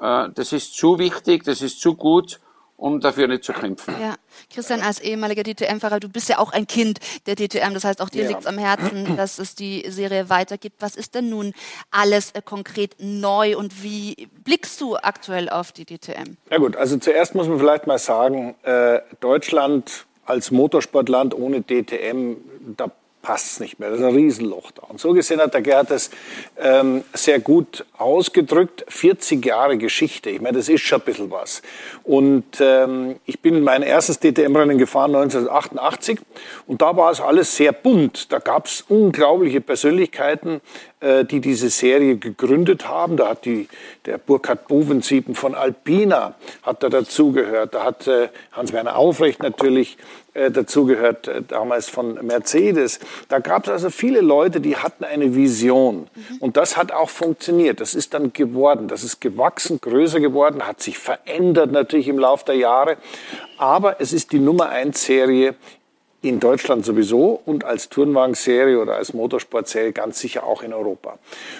äh, 0.00 0.28
das 0.32 0.52
ist 0.52 0.76
zu 0.76 1.00
wichtig, 1.00 1.42
das 1.42 1.60
ist 1.60 1.80
zu 1.80 1.96
gut, 1.96 2.38
um 2.76 3.00
dafür 3.00 3.26
nicht 3.28 3.44
zu 3.44 3.52
kämpfen. 3.52 3.94
Ja, 4.00 4.14
Christian, 4.52 4.82
als 4.82 5.00
ehemaliger 5.00 5.42
DTM-Fahrer, 5.42 6.00
du 6.00 6.08
bist 6.08 6.28
ja 6.28 6.38
auch 6.38 6.52
ein 6.52 6.66
Kind 6.66 6.98
der 7.26 7.34
DTM, 7.34 7.74
das 7.74 7.84
heißt, 7.84 8.00
auch 8.00 8.08
dir 8.08 8.24
ja. 8.24 8.28
liegt 8.28 8.40
es 8.40 8.46
am 8.46 8.58
Herzen, 8.58 9.16
dass 9.16 9.38
es 9.38 9.54
die 9.54 9.84
Serie 9.88 10.28
weitergibt. 10.28 10.76
Was 10.80 10.96
ist 10.96 11.14
denn 11.14 11.30
nun 11.30 11.54
alles 11.90 12.32
äh, 12.32 12.42
konkret 12.42 12.96
neu 12.98 13.56
und 13.56 13.82
wie 13.82 14.28
blickst 14.44 14.80
du 14.80 14.96
aktuell 14.96 15.48
auf 15.48 15.72
die 15.72 15.84
DTM? 15.84 16.36
Ja 16.50 16.58
gut, 16.58 16.76
also 16.76 16.96
zuerst 16.98 17.34
muss 17.34 17.48
man 17.48 17.58
vielleicht 17.58 17.86
mal 17.86 17.98
sagen, 17.98 18.54
äh, 18.62 19.00
Deutschland 19.20 20.06
als 20.26 20.50
Motorsportland 20.50 21.34
ohne 21.34 21.62
DTM, 21.62 22.36
da 22.76 22.90
passt 23.26 23.54
es 23.54 23.60
nicht 23.60 23.80
mehr. 23.80 23.90
Das 23.90 23.98
ist 23.98 24.04
ein 24.04 24.14
Riesenloch 24.14 24.70
da. 24.70 24.82
Und 24.82 25.00
so 25.00 25.12
gesehen 25.12 25.40
hat 25.40 25.52
der 25.52 25.60
Gerhard 25.60 25.90
das 25.90 26.10
ähm, 26.60 27.02
sehr 27.12 27.40
gut 27.40 27.84
ausgedrückt. 27.98 28.84
40 28.86 29.44
Jahre 29.44 29.76
Geschichte. 29.78 30.30
Ich 30.30 30.40
meine, 30.40 30.58
das 30.58 30.68
ist 30.68 30.82
schon 30.82 31.00
ein 31.00 31.04
bisschen 31.06 31.30
was. 31.32 31.60
Und 32.04 32.44
ähm, 32.60 33.16
ich 33.24 33.40
bin 33.40 33.62
mein 33.62 33.82
erstes 33.82 34.20
DTM-Rennen 34.20 34.78
gefahren 34.78 35.12
1988 35.16 36.20
und 36.68 36.80
da 36.80 36.96
war 36.96 37.10
es 37.10 37.20
alles 37.20 37.56
sehr 37.56 37.72
bunt. 37.72 38.30
Da 38.30 38.38
gab 38.38 38.66
es 38.66 38.84
unglaubliche 38.88 39.60
Persönlichkeiten, 39.60 40.60
die 41.00 41.40
diese 41.40 41.68
Serie 41.68 42.16
gegründet 42.16 42.88
haben. 42.88 43.18
Da 43.18 43.28
hat 43.28 43.44
die, 43.44 43.68
der 44.06 44.16
Burkhard 44.16 44.66
Bovensiepen 44.66 45.34
von 45.34 45.54
Alpina 45.54 46.34
hat 46.62 46.82
da 46.82 46.88
dazugehört. 46.88 47.74
Da 47.74 47.84
hat 47.84 48.06
äh, 48.06 48.28
Hans-Werner 48.52 48.96
Aufrecht 48.96 49.42
natürlich 49.42 49.98
äh, 50.36 50.50
dazugehört, 50.50 51.28
äh, 51.28 51.40
damals 51.40 51.88
von 51.88 52.14
Mercedes. 52.26 53.00
Da 53.28 53.38
gab 53.38 53.64
es 53.64 53.70
also 53.70 53.90
viele 53.90 54.20
Leute, 54.20 54.60
die 54.60 54.76
hatten 54.76 55.04
eine 55.04 55.34
Vision. 55.34 56.08
Mhm. 56.14 56.36
Und 56.40 56.56
das 56.58 56.76
hat 56.76 56.92
auch 56.92 57.08
funktioniert. 57.08 57.80
Das 57.80 57.94
ist 57.94 58.12
dann 58.12 58.34
geworden. 58.34 58.88
Das 58.88 59.02
ist 59.02 59.20
gewachsen, 59.20 59.80
größer 59.80 60.20
geworden, 60.20 60.66
hat 60.66 60.82
sich 60.82 60.98
verändert 60.98 61.72
natürlich 61.72 62.08
im 62.08 62.18
Laufe 62.18 62.44
der 62.44 62.56
Jahre. 62.56 62.96
Aber 63.56 64.00
es 64.00 64.12
ist 64.12 64.32
die 64.32 64.38
Nummer 64.38 64.68
eins 64.68 65.04
Serie 65.04 65.54
in 66.22 66.40
Deutschland 66.40 66.84
sowieso 66.84 67.40
und 67.44 67.64
als 67.64 67.88
Turnwagenserie 67.88 68.80
oder 68.80 68.96
als 68.96 69.12
Motorsportserie 69.12 69.92
ganz 69.92 70.18
sicher 70.18 70.44
auch 70.44 70.62
in 70.62 70.72
Europa. 70.72 71.18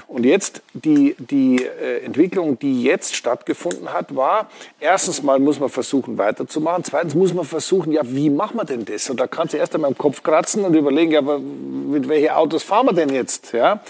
Und 0.08 0.24
jetzt 0.24 0.62
die, 0.72 1.14
die 1.18 1.64
äh, 1.64 2.04
Entwicklung, 2.04 2.58
die 2.58 2.82
jetzt 2.82 3.14
stattgefunden 3.14 3.92
hat, 3.92 4.16
war, 4.16 4.50
erstens 4.80 5.22
mal 5.22 5.38
muss 5.38 5.60
man 5.60 5.68
versuchen 5.68 6.18
weiterzumachen, 6.18 6.84
zweitens 6.84 7.14
muss 7.14 7.34
man 7.34 7.44
versuchen, 7.44 7.92
ja, 7.92 8.02
wie 8.04 8.30
machen 8.30 8.56
wir 8.56 8.64
denn 8.64 8.84
das? 8.84 9.08
Und 9.10 9.20
da 9.20 9.26
kannst 9.26 9.54
du 9.54 9.58
erst 9.58 9.74
einmal 9.74 9.90
im 9.90 9.98
Kopf 9.98 10.22
kratzen 10.22 10.64
und 10.64 10.74
überlegen, 10.74 11.12
ja, 11.12 11.18
aber 11.20 11.38
mit 11.38 12.08
welchen 12.08 12.30
Autos 12.30 12.62
fahren 12.62 12.86
wir 12.86 12.92
denn 12.94 13.10
jetzt? 13.10 13.52
Ja? 13.52 13.80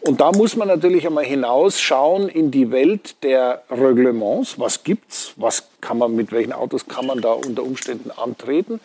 Und 0.00 0.20
da 0.20 0.32
muss 0.32 0.56
man 0.56 0.68
natürlich 0.68 1.06
einmal 1.06 1.24
hinausschauen 1.24 2.28
in 2.28 2.50
die 2.50 2.70
Welt 2.70 3.22
der 3.22 3.62
Reglements. 3.70 4.58
Was 4.58 4.82
gibt's? 4.82 5.32
Was 5.36 5.68
kann 5.80 5.98
man, 5.98 6.14
mit 6.14 6.32
welchen 6.32 6.52
Autos 6.52 6.88
kann 6.88 7.06
man 7.06 7.20
da 7.20 7.32
unter 7.32 7.62
Umständen 7.62 8.10
antreten? 8.10 8.80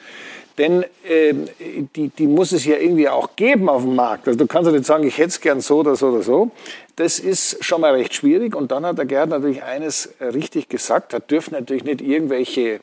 Denn 0.57 0.83
äh, 1.07 1.33
die, 1.95 2.09
die 2.09 2.27
muss 2.27 2.51
es 2.51 2.65
ja 2.65 2.77
irgendwie 2.77 3.09
auch 3.09 3.35
geben 3.35 3.69
auf 3.69 3.83
dem 3.83 3.95
Markt. 3.95 4.27
Also 4.27 4.39
du 4.39 4.47
kannst 4.47 4.67
ja 4.67 4.75
nicht 4.75 4.85
sagen, 4.85 5.05
ich 5.05 5.17
hätte 5.17 5.29
es 5.29 5.41
gern 5.41 5.61
so 5.61 5.79
oder 5.79 5.95
so 5.95 6.07
oder 6.07 6.23
so. 6.23 6.51
Das 6.95 7.19
ist 7.19 7.63
schon 7.63 7.81
mal 7.81 7.93
recht 7.93 8.13
schwierig. 8.13 8.55
Und 8.55 8.71
dann 8.71 8.85
hat 8.85 8.97
der 8.97 9.05
Gerd 9.05 9.29
natürlich 9.29 9.63
eines 9.63 10.09
richtig 10.19 10.67
gesagt. 10.67 11.13
Da 11.13 11.19
dürfen 11.19 11.53
natürlich 11.53 11.83
nicht 11.83 12.01
irgendwelche 12.01 12.79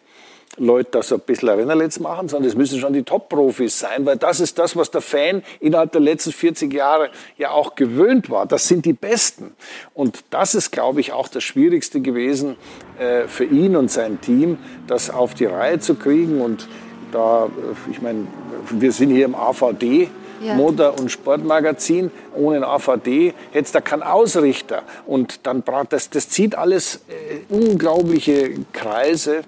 Leute 0.57 0.91
da 0.93 1.03
so 1.03 1.17
ein 1.17 1.21
bisschen 1.21 1.49
Rennerletz 1.49 1.99
machen, 1.99 2.29
sondern 2.29 2.49
es 2.49 2.57
müssen 2.57 2.79
schon 2.79 2.93
die 2.93 3.03
Top-Profis 3.03 3.79
sein, 3.79 4.07
weil 4.07 4.17
das 4.17 4.41
ist 4.41 4.59
das, 4.59 4.77
was 4.77 4.91
der 4.91 5.01
Fan 5.01 5.43
innerhalb 5.61 5.93
der 5.93 6.01
letzten 6.01 6.33
40 6.33 6.73
Jahre 6.73 7.11
ja 7.37 7.51
auch 7.51 7.75
gewöhnt 7.75 8.31
war. 8.31 8.47
Das 8.47 8.69
sind 8.69 8.85
die 8.85 8.93
Besten. 8.93 9.55
Und 9.95 10.25
das 10.31 10.55
ist, 10.55 10.71
glaube 10.71 11.01
ich, 11.01 11.13
auch 11.13 11.29
das 11.29 11.43
Schwierigste 11.43 12.01
gewesen 12.01 12.57
äh, 12.99 13.27
für 13.27 13.45
ihn 13.45 13.77
und 13.77 13.91
sein 13.91 14.21
Team, 14.21 14.59
das 14.87 15.11
auf 15.11 15.35
die 15.35 15.47
Reihe 15.47 15.81
zu 15.81 15.97
kriegen. 15.97 16.41
Und 16.41 16.69
da, 17.15 17.47
äh, 17.47 17.91
ich 17.91 18.03
meine, 18.03 18.27
wir 18.71 18.93
sind 18.93 19.11
hier 19.11 19.25
im 19.25 19.35
AVD, 19.35 20.09
ja. 20.41 20.55
Motor- 20.55 20.99
und 20.99 21.11
Sportmagazin. 21.11 22.11
Ohne 22.35 22.59
ein 22.59 22.65
AVD 22.65 23.33
hätte 23.53 23.65
es 23.65 23.73
da 23.73 23.81
keinen 23.81 24.03
Ausrichter. 24.03 24.83
Und 25.07 25.47
dann 25.47 25.63
braucht 25.63 25.93
das, 25.93 26.11
das 26.11 26.29
zieht 26.29 26.57
alles 26.57 27.01
äh, 27.09 27.55
unglaubliche 27.55 28.51
Kreise. 28.73 29.43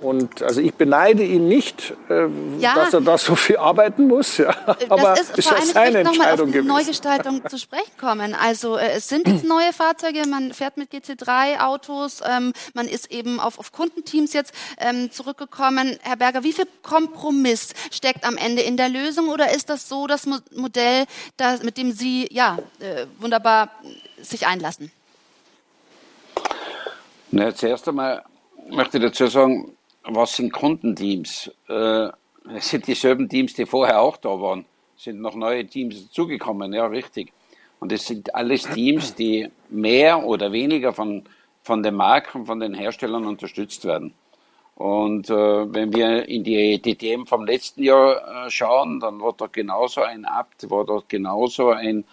Und 0.00 0.42
also 0.42 0.60
ich 0.60 0.74
beneide 0.74 1.24
ihn 1.24 1.48
nicht, 1.48 1.94
äh, 2.08 2.28
ja, 2.58 2.74
dass 2.76 2.94
er 2.94 3.00
da 3.00 3.18
so 3.18 3.34
viel 3.34 3.56
arbeiten 3.56 4.06
muss. 4.06 4.38
Ja. 4.38 4.54
Aber 4.88 5.14
das 5.14 5.22
ist, 5.22 5.38
ist 5.38 5.48
vor 5.48 5.56
allem 5.56 5.66
seine 5.66 5.98
Entscheidung 6.00 6.52
gewesen. 6.52 6.68
Neugestaltung 6.68 7.42
zu 7.48 7.58
sprechen 7.58 7.90
kommen. 7.98 8.34
Also 8.34 8.76
äh, 8.76 8.92
es 8.96 9.08
sind 9.08 9.26
jetzt 9.26 9.44
neue 9.44 9.72
Fahrzeuge, 9.72 10.22
man 10.28 10.52
fährt 10.52 10.76
mit 10.76 10.92
GT3 10.92 11.58
Autos, 11.60 12.20
ähm, 12.24 12.52
man 12.74 12.86
ist 12.86 13.10
eben 13.10 13.40
auf, 13.40 13.58
auf 13.58 13.72
Kundenteams 13.72 14.32
jetzt 14.34 14.52
ähm, 14.78 15.10
zurückgekommen. 15.10 15.98
Herr 16.02 16.16
Berger, 16.16 16.44
wie 16.44 16.52
viel 16.52 16.66
Kompromiss 16.82 17.74
steckt 17.90 18.24
am 18.24 18.36
Ende 18.36 18.62
in 18.62 18.76
der 18.76 18.88
Lösung 18.88 19.28
oder 19.28 19.52
ist 19.52 19.68
das 19.68 19.88
so 19.88 20.06
das 20.06 20.26
Modell, 20.54 21.06
das, 21.36 21.64
mit 21.64 21.76
dem 21.76 21.90
Sie 21.90 22.28
ja 22.30 22.58
äh, 22.78 23.06
wunderbar 23.18 23.70
sich 24.22 24.46
einlassen? 24.46 24.92
Na, 27.30 27.52
zuerst 27.52 27.88
einmal 27.88 28.22
möchte 28.70 28.98
ich 28.98 29.04
dazu 29.04 29.26
sagen, 29.26 29.76
was 30.14 30.36
sind 30.36 30.52
Kundenteams? 30.52 31.50
Äh, 31.68 32.08
es 32.54 32.70
sind 32.70 32.86
dieselben 32.86 33.28
Teams, 33.28 33.54
die 33.54 33.66
vorher 33.66 34.00
auch 34.00 34.16
da 34.16 34.40
waren. 34.40 34.64
Es 34.96 35.04
sind 35.04 35.20
noch 35.20 35.34
neue 35.34 35.66
Teams 35.66 36.06
dazugekommen, 36.06 36.72
ja, 36.72 36.86
richtig. 36.86 37.32
Und 37.78 37.92
es 37.92 38.06
sind 38.06 38.34
alles 38.34 38.62
Teams, 38.62 39.14
die 39.14 39.48
mehr 39.68 40.24
oder 40.24 40.50
weniger 40.50 40.92
von, 40.92 41.24
von 41.62 41.82
den 41.82 41.94
Marken, 41.94 42.46
von 42.46 42.58
den 42.58 42.74
Herstellern 42.74 43.26
unterstützt 43.26 43.84
werden. 43.84 44.14
Und 44.74 45.28
äh, 45.28 45.74
wenn 45.74 45.92
wir 45.92 46.28
in 46.28 46.44
die 46.44 46.80
DTM 46.80 47.26
vom 47.26 47.44
letzten 47.44 47.82
Jahr 47.82 48.46
äh, 48.46 48.50
schauen, 48.50 49.00
dann 49.00 49.20
war 49.20 49.34
dort 49.36 49.52
genauso 49.52 50.02
ein 50.02 50.24
Abt, 50.24 50.70
war 50.70 50.84
dort 50.84 51.08
genauso 51.08 51.70
ein, 51.70 52.04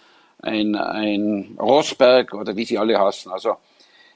ein, 0.42 0.76
ein 0.76 1.58
Rosberg 1.60 2.34
oder 2.34 2.56
wie 2.56 2.66
sie 2.66 2.78
alle 2.78 3.00
heißen. 3.00 3.32
Also 3.32 3.58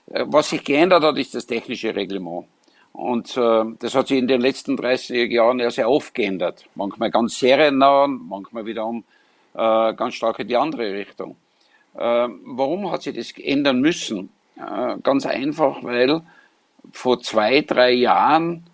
äh, 0.07 0.25
was 0.27 0.49
sich 0.49 0.63
geändert 0.63 1.03
hat, 1.03 1.17
ist 1.17 1.35
das 1.35 1.45
technische 1.45 1.95
Reglement. 1.95 2.45
Und 2.93 3.37
äh, 3.37 3.63
das 3.79 3.95
hat 3.95 4.07
sich 4.07 4.17
in 4.17 4.27
den 4.27 4.41
letzten 4.41 4.75
30 4.75 5.31
Jahren 5.31 5.59
ja 5.59 5.71
sehr 5.71 5.89
oft 5.89 6.13
geändert. 6.13 6.65
Manchmal 6.75 7.11
ganz 7.11 7.39
seriennah, 7.39 8.07
manchmal 8.07 8.65
wiederum 8.65 9.03
äh, 9.53 9.93
ganz 9.93 10.15
stark 10.15 10.39
in 10.39 10.47
die 10.47 10.57
andere 10.57 10.93
Richtung. 10.93 11.35
Äh, 11.95 11.99
warum 11.99 12.91
hat 12.91 13.03
sich 13.03 13.15
das 13.15 13.31
ändern 13.37 13.79
müssen? 13.81 14.29
Äh, 14.57 14.97
ganz 15.01 15.25
einfach, 15.25 15.83
weil 15.83 16.21
vor 16.91 17.19
zwei, 17.21 17.61
drei 17.61 17.91
Jahren 17.91 18.65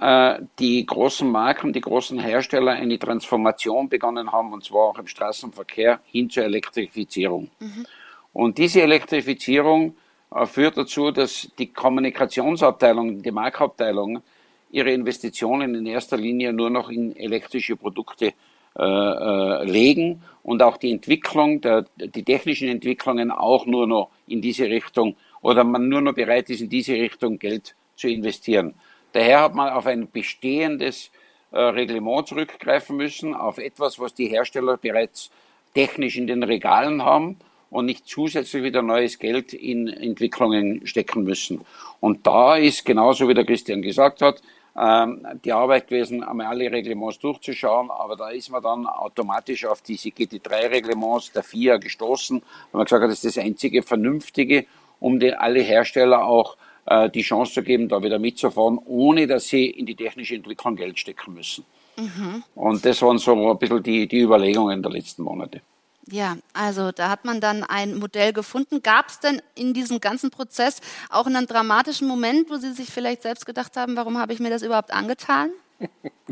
äh, 0.00 0.40
die 0.58 0.84
großen 0.84 1.28
Marken, 1.30 1.72
die 1.72 1.80
großen 1.80 2.18
Hersteller 2.18 2.72
eine 2.72 2.98
Transformation 2.98 3.88
begonnen 3.88 4.30
haben, 4.32 4.52
und 4.52 4.64
zwar 4.64 4.82
auch 4.90 4.98
im 4.98 5.06
Straßenverkehr 5.06 6.00
hin 6.04 6.28
zur 6.28 6.44
Elektrifizierung. 6.44 7.50
Mhm. 7.58 7.86
Und 8.32 8.58
diese 8.58 8.82
Elektrifizierung 8.82 9.96
führt 10.44 10.76
dazu, 10.76 11.10
dass 11.10 11.48
die 11.58 11.72
Kommunikationsabteilung, 11.72 13.22
die 13.22 13.30
Marktabteilung 13.30 14.22
ihre 14.70 14.92
Investitionen 14.92 15.74
in 15.74 15.86
erster 15.86 16.16
Linie 16.16 16.52
nur 16.52 16.70
noch 16.70 16.90
in 16.90 17.16
elektrische 17.16 17.76
Produkte 17.76 18.34
äh, 18.78 18.82
äh, 18.82 19.64
legen 19.64 20.22
und 20.42 20.62
auch 20.62 20.76
die 20.76 20.90
Entwicklung, 20.90 21.60
der, 21.60 21.86
die 21.96 22.22
technischen 22.22 22.68
Entwicklungen 22.68 23.30
auch 23.30 23.64
nur 23.64 23.86
noch 23.86 24.10
in 24.26 24.42
diese 24.42 24.66
Richtung 24.66 25.16
oder 25.40 25.64
man 25.64 25.88
nur 25.88 26.02
noch 26.02 26.14
bereit 26.14 26.50
ist, 26.50 26.60
in 26.60 26.68
diese 26.68 26.92
Richtung 26.92 27.38
Geld 27.38 27.74
zu 27.94 28.08
investieren. 28.08 28.74
Daher 29.12 29.40
hat 29.40 29.54
man 29.54 29.70
auf 29.70 29.86
ein 29.86 30.10
bestehendes 30.10 31.10
äh, 31.52 31.58
Reglement 31.58 32.28
zurückgreifen 32.28 32.98
müssen, 32.98 33.32
auf 33.32 33.56
etwas, 33.56 33.98
was 33.98 34.12
die 34.12 34.26
Hersteller 34.26 34.76
bereits 34.76 35.30
technisch 35.72 36.18
in 36.18 36.26
den 36.26 36.42
Regalen 36.42 37.02
haben 37.02 37.38
und 37.76 37.84
nicht 37.84 38.08
zusätzlich 38.08 38.62
wieder 38.62 38.80
neues 38.80 39.18
Geld 39.18 39.52
in 39.52 39.86
Entwicklungen 39.86 40.86
stecken 40.86 41.24
müssen. 41.24 41.60
Und 42.00 42.26
da 42.26 42.56
ist 42.56 42.86
genauso 42.86 43.28
wie 43.28 43.34
der 43.34 43.44
Christian 43.44 43.82
gesagt 43.82 44.22
hat, 44.22 44.40
ähm, 44.78 45.26
die 45.44 45.52
Arbeit 45.52 45.88
gewesen, 45.88 46.24
einmal 46.24 46.46
alle 46.46 46.72
Reglements 46.72 47.18
durchzuschauen, 47.18 47.90
aber 47.90 48.16
da 48.16 48.30
ist 48.30 48.50
man 48.50 48.62
dann 48.62 48.86
automatisch 48.86 49.66
auf 49.66 49.82
diese 49.82 50.08
GT3-Reglements 50.08 51.32
der 51.32 51.42
FIA 51.42 51.76
gestoßen, 51.76 52.40
weil 52.40 52.78
man 52.78 52.86
gesagt 52.86 53.02
hat, 53.02 53.10
das 53.10 53.22
ist 53.22 53.36
das 53.36 53.44
einzige 53.44 53.82
Vernünftige, 53.82 54.64
um 54.98 55.20
den, 55.20 55.34
alle 55.34 55.60
Hersteller 55.60 56.24
auch 56.24 56.56
äh, 56.86 57.10
die 57.10 57.20
Chance 57.20 57.52
zu 57.52 57.62
geben, 57.62 57.90
da 57.90 58.02
wieder 58.02 58.18
mitzufahren, 58.18 58.78
ohne 58.86 59.26
dass 59.26 59.48
sie 59.48 59.66
in 59.66 59.84
die 59.84 59.96
technische 59.96 60.34
Entwicklung 60.34 60.76
Geld 60.76 60.98
stecken 60.98 61.34
müssen. 61.34 61.66
Mhm. 61.98 62.42
Und 62.54 62.86
das 62.86 63.02
waren 63.02 63.18
so 63.18 63.50
ein 63.50 63.58
bisschen 63.58 63.82
die, 63.82 64.06
die 64.06 64.20
Überlegungen 64.20 64.82
der 64.82 64.92
letzten 64.92 65.24
Monate. 65.24 65.60
Ja, 66.08 66.36
also 66.52 66.92
da 66.92 67.10
hat 67.10 67.24
man 67.24 67.40
dann 67.40 67.64
ein 67.64 67.96
Modell 67.96 68.32
gefunden. 68.32 68.80
Gab 68.82 69.08
es 69.08 69.18
denn 69.18 69.42
in 69.56 69.74
diesem 69.74 70.00
ganzen 70.00 70.30
Prozess 70.30 70.80
auch 71.10 71.26
einen 71.26 71.46
dramatischen 71.46 72.06
Moment, 72.06 72.48
wo 72.48 72.56
Sie 72.56 72.72
sich 72.72 72.90
vielleicht 72.90 73.22
selbst 73.22 73.44
gedacht 73.44 73.76
haben, 73.76 73.96
warum 73.96 74.16
habe 74.18 74.32
ich 74.32 74.38
mir 74.38 74.50
das 74.50 74.62
überhaupt 74.62 74.92
angetan? 74.92 75.50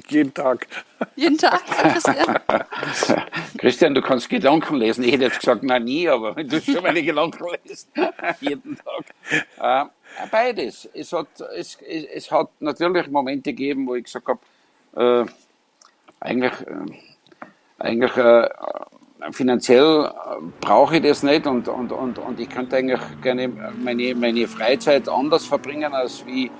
Jeden 0.08 0.32
Tag. 0.32 0.66
Jeden 1.16 1.38
Tag, 1.38 1.64
Christian? 1.66 2.38
Christian, 3.58 3.94
du 3.94 4.02
kannst 4.02 4.28
Gedanken 4.28 4.76
lesen. 4.76 5.04
Ich 5.04 5.12
hätte 5.12 5.24
jetzt 5.24 5.40
gesagt, 5.40 5.62
nein, 5.62 5.84
nie, 5.84 6.08
aber 6.08 6.34
wenn 6.36 6.48
du 6.48 6.60
schon 6.60 6.82
meine 6.82 7.02
Gedanken 7.02 7.44
liest, 7.64 7.88
jeden 8.40 8.76
Tag. 8.76 9.88
Äh, 9.88 9.90
beides. 10.30 10.88
Es 10.94 11.12
hat, 11.12 11.28
es, 11.56 11.78
es, 11.82 12.30
hat 12.30 12.48
natürlich 12.60 13.08
Momente 13.08 13.52
gegeben, 13.52 13.86
wo 13.86 13.94
ich 13.94 14.04
gesagt 14.04 14.26
habe, 14.28 15.26
äh, 15.26 15.30
eigentlich, 16.20 16.52
äh, 16.60 17.78
eigentlich 17.78 18.16
äh, 18.16 18.48
finanziell 19.32 20.04
äh, 20.04 20.10
brauche 20.60 20.96
ich 20.96 21.02
das 21.02 21.22
nicht 21.22 21.46
und, 21.46 21.68
und, 21.68 21.92
und, 21.92 22.18
und 22.18 22.40
ich 22.40 22.48
könnte 22.48 22.76
eigentlich 22.76 23.00
gerne 23.22 23.48
meine, 23.82 24.14
meine 24.14 24.46
Freizeit 24.46 25.08
anders 25.08 25.46
verbringen, 25.46 25.92
als 25.92 26.24
wie 26.26 26.46
äh, 26.46 26.50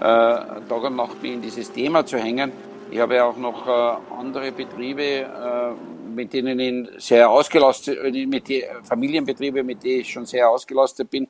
Tag 0.00 0.82
und 0.84 0.96
Nacht 0.96 1.22
in 1.22 1.42
dieses 1.42 1.70
Thema 1.72 2.04
zu 2.04 2.18
hängen. 2.18 2.52
Ich 2.90 2.98
habe 2.98 3.16
ja 3.16 3.24
auch 3.24 3.36
noch 3.36 3.66
äh, 3.66 4.14
andere 4.18 4.52
Betriebe, 4.52 5.02
äh, 5.02 5.72
mit 6.14 6.32
denen 6.32 6.60
ich 6.60 7.04
sehr 7.04 7.28
ausgelastet, 7.28 7.98
äh, 7.98 8.26
mit 8.26 8.48
die 8.48 8.64
Familienbetriebe, 8.84 9.62
mit 9.62 9.82
denen 9.82 10.00
ich 10.00 10.12
schon 10.12 10.26
sehr 10.26 10.48
ausgelastet 10.48 11.10
bin. 11.10 11.28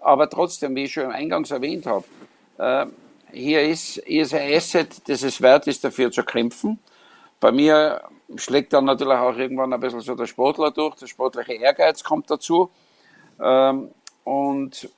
Aber 0.00 0.28
trotzdem, 0.28 0.74
wie 0.74 0.84
ich 0.84 0.92
schon 0.92 1.12
eingangs 1.12 1.50
erwähnt 1.50 1.86
habe, 1.86 2.04
äh, 2.58 2.86
hier 3.32 3.62
ist, 3.62 4.02
hier 4.04 4.22
ist 4.22 4.34
ein 4.34 4.52
Asset, 4.52 5.08
das 5.08 5.22
es 5.22 5.40
wert 5.40 5.66
ist, 5.66 5.84
dafür 5.84 6.10
zu 6.10 6.22
kämpfen. 6.22 6.78
Bei 7.40 7.50
mir 7.50 8.02
schlägt 8.36 8.72
dann 8.72 8.84
natürlich 8.84 9.18
auch 9.18 9.36
irgendwann 9.36 9.72
ein 9.72 9.80
bisschen 9.80 10.00
so 10.00 10.14
der 10.14 10.26
Sportler 10.26 10.70
durch, 10.70 10.96
der 10.96 11.06
sportliche 11.06 11.54
Ehrgeiz 11.54 12.02
kommt 12.02 12.30
dazu. 12.30 12.70
Ähm, 13.40 13.90
und 14.24 14.88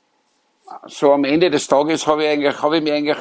so 0.86 1.12
am 1.12 1.24
Ende 1.24 1.50
des 1.50 1.66
Tages 1.66 2.06
habe 2.06 2.24
ich, 2.24 2.30
eigentlich, 2.30 2.62
habe 2.62 2.76
ich 2.78 2.82
mich 2.82 2.92
eigentlich 2.92 3.18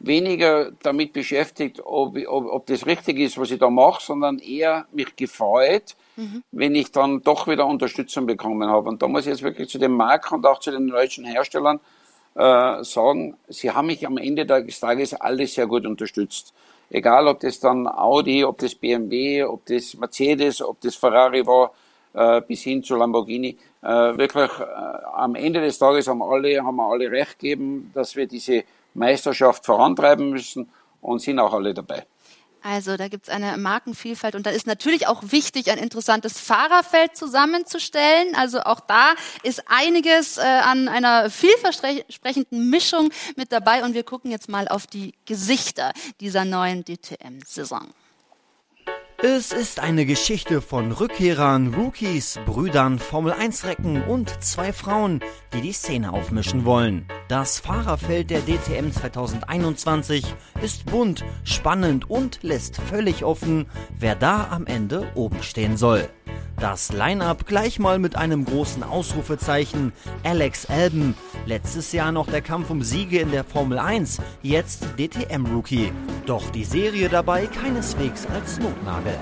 weniger 0.00 0.72
damit 0.82 1.12
beschäftigt, 1.12 1.80
ob, 1.84 2.16
ob, 2.26 2.46
ob 2.46 2.66
das 2.66 2.86
richtig 2.86 3.18
ist, 3.18 3.38
was 3.38 3.50
ich 3.50 3.58
da 3.58 3.70
mache, 3.70 4.02
sondern 4.02 4.38
eher 4.38 4.86
mich 4.92 5.14
gefreut, 5.14 5.94
mhm. 6.16 6.42
wenn 6.50 6.74
ich 6.74 6.90
dann 6.90 7.22
doch 7.22 7.46
wieder 7.46 7.66
Unterstützung 7.66 8.26
bekommen 8.26 8.68
habe. 8.68 8.88
Und 8.88 9.02
da 9.02 9.08
muss 9.08 9.22
ich 9.22 9.32
jetzt 9.32 9.42
wirklich 9.42 9.68
zu 9.68 9.78
dem 9.78 9.92
Markt 9.92 10.32
und 10.32 10.46
auch 10.46 10.58
zu 10.58 10.70
den 10.70 10.88
deutschen 10.88 11.24
Herstellern 11.24 11.80
äh, 12.34 12.82
sagen, 12.82 13.36
sie 13.48 13.70
haben 13.70 13.86
mich 13.86 14.06
am 14.06 14.16
Ende 14.16 14.46
des 14.46 14.80
Tages 14.80 15.14
alle 15.14 15.46
sehr 15.46 15.66
gut 15.66 15.86
unterstützt. 15.86 16.54
Egal, 16.90 17.28
ob 17.28 17.40
das 17.40 17.60
dann 17.60 17.86
Audi, 17.86 18.44
ob 18.44 18.58
das 18.58 18.74
BMW, 18.74 19.44
ob 19.44 19.64
das 19.66 19.94
Mercedes, 19.94 20.60
ob 20.60 20.80
das 20.80 20.96
Ferrari 20.96 21.46
war, 21.46 21.72
äh, 22.12 22.40
bis 22.40 22.62
hin 22.62 22.82
zu 22.82 22.96
Lamborghini. 22.96 23.56
Äh, 23.82 23.86
wirklich 23.86 24.50
äh, 24.58 24.64
am 25.14 25.36
Ende 25.36 25.60
des 25.60 25.78
Tages 25.78 26.08
haben 26.08 26.22
alle, 26.22 26.62
haben 26.62 26.76
wir 26.76 26.90
alle 26.90 27.10
recht 27.10 27.38
gegeben, 27.38 27.92
dass 27.94 28.16
wir 28.16 28.26
diese 28.26 28.64
Meisterschaft 28.94 29.64
vorantreiben 29.64 30.30
müssen 30.30 30.68
und 31.00 31.20
sind 31.20 31.38
auch 31.38 31.52
alle 31.52 31.72
dabei. 31.72 32.04
Also 32.62 32.96
da 32.96 33.08
gibt 33.08 33.28
es 33.28 33.34
eine 33.34 33.56
Markenvielfalt 33.56 34.34
und 34.34 34.46
da 34.46 34.50
ist 34.50 34.66
natürlich 34.66 35.06
auch 35.06 35.22
wichtig, 35.26 35.70
ein 35.70 35.78
interessantes 35.78 36.38
Fahrerfeld 36.40 37.16
zusammenzustellen. 37.16 38.34
Also 38.34 38.60
auch 38.60 38.80
da 38.80 39.14
ist 39.42 39.64
einiges 39.66 40.36
äh, 40.38 40.42
an 40.42 40.88
einer 40.88 41.30
vielversprechenden 41.30 42.68
Mischung 42.70 43.10
mit 43.36 43.52
dabei 43.52 43.84
und 43.84 43.94
wir 43.94 44.04
gucken 44.04 44.30
jetzt 44.30 44.48
mal 44.48 44.68
auf 44.68 44.86
die 44.86 45.14
Gesichter 45.24 45.92
dieser 46.20 46.44
neuen 46.44 46.84
DTM-Saison. 46.84 47.88
Es 49.22 49.52
ist 49.52 49.80
eine 49.80 50.06
Geschichte 50.06 50.62
von 50.62 50.92
Rückkehrern, 50.92 51.74
Rookies, 51.74 52.38
Brüdern, 52.46 52.98
Formel-1-Recken 52.98 54.02
und 54.04 54.42
zwei 54.42 54.72
Frauen, 54.72 55.20
die 55.52 55.60
die 55.60 55.74
Szene 55.74 56.14
aufmischen 56.14 56.64
wollen. 56.64 57.06
Das 57.28 57.60
Fahrerfeld 57.60 58.30
der 58.30 58.40
DTM 58.40 58.90
2021 58.90 60.24
ist 60.62 60.86
bunt, 60.86 61.22
spannend 61.44 62.08
und 62.08 62.38
lässt 62.40 62.78
völlig 62.78 63.22
offen, 63.22 63.66
wer 63.98 64.14
da 64.14 64.48
am 64.50 64.66
Ende 64.66 65.12
oben 65.14 65.42
stehen 65.42 65.76
soll. 65.76 66.08
Das 66.60 66.92
Line-up 66.92 67.46
gleich 67.46 67.78
mal 67.78 67.98
mit 67.98 68.16
einem 68.16 68.44
großen 68.44 68.82
Ausrufezeichen. 68.82 69.94
Alex 70.24 70.66
Alben, 70.66 71.14
letztes 71.46 71.92
Jahr 71.92 72.12
noch 72.12 72.26
der 72.26 72.42
Kampf 72.42 72.68
um 72.68 72.82
Siege 72.82 73.18
in 73.18 73.30
der 73.30 73.44
Formel 73.44 73.78
1, 73.78 74.18
jetzt 74.42 74.84
DTM-Rookie. 74.98 75.90
Doch 76.26 76.50
die 76.50 76.64
Serie 76.64 77.08
dabei 77.08 77.46
keineswegs 77.46 78.26
als 78.26 78.60
Notnagel. 78.60 79.14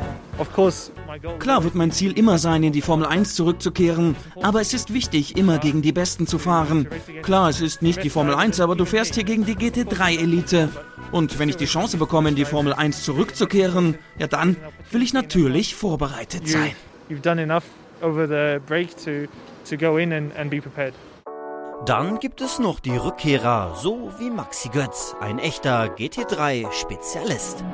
Klar 1.38 1.62
wird 1.62 1.76
mein 1.76 1.92
Ziel 1.92 2.18
immer 2.18 2.38
sein, 2.38 2.64
in 2.64 2.72
die 2.72 2.82
Formel 2.82 3.06
1 3.06 3.36
zurückzukehren, 3.36 4.16
aber 4.42 4.60
es 4.60 4.74
ist 4.74 4.92
wichtig, 4.92 5.36
immer 5.36 5.58
gegen 5.58 5.80
die 5.80 5.92
Besten 5.92 6.26
zu 6.26 6.40
fahren. 6.40 6.88
Klar, 7.22 7.50
es 7.50 7.60
ist 7.60 7.82
nicht 7.82 8.02
die 8.02 8.10
Formel 8.10 8.34
1, 8.34 8.58
aber 8.58 8.74
du 8.74 8.84
fährst 8.84 9.14
hier 9.14 9.24
gegen 9.24 9.46
die 9.46 9.54
GT3-Elite. 9.54 10.70
Und 11.12 11.38
wenn 11.38 11.48
ich 11.48 11.56
die 11.56 11.66
Chance 11.66 11.98
bekomme, 11.98 12.30
in 12.30 12.34
die 12.34 12.44
Formel 12.44 12.72
1 12.72 13.04
zurückzukehren, 13.04 13.96
ja 14.18 14.26
dann 14.26 14.56
will 14.90 15.02
ich 15.02 15.12
natürlich 15.12 15.76
vorbereitet 15.76 16.48
sein 16.48 16.74
you've 17.08 17.22
done 17.22 17.40
enough 17.40 17.64
over 18.02 18.26
the 18.26 18.60
break 18.66 18.96
to, 19.04 19.26
to 19.64 19.76
go 19.76 19.96
in 19.96 20.12
and, 20.12 20.32
and 20.36 20.50
be 20.50 20.60
prepared. 20.60 20.94
Dann 21.86 22.18
gibt 22.18 22.40
es 22.40 22.58
noch 22.58 22.80
die 22.80 22.96
Rückkehrer, 22.96 23.74
so 23.76 24.10
wie 24.18 24.30
Maxi 24.30 24.68
Götz, 24.68 25.14
ein 25.20 25.38
echter 25.38 25.86
GT3-Spezialist. 25.94 27.64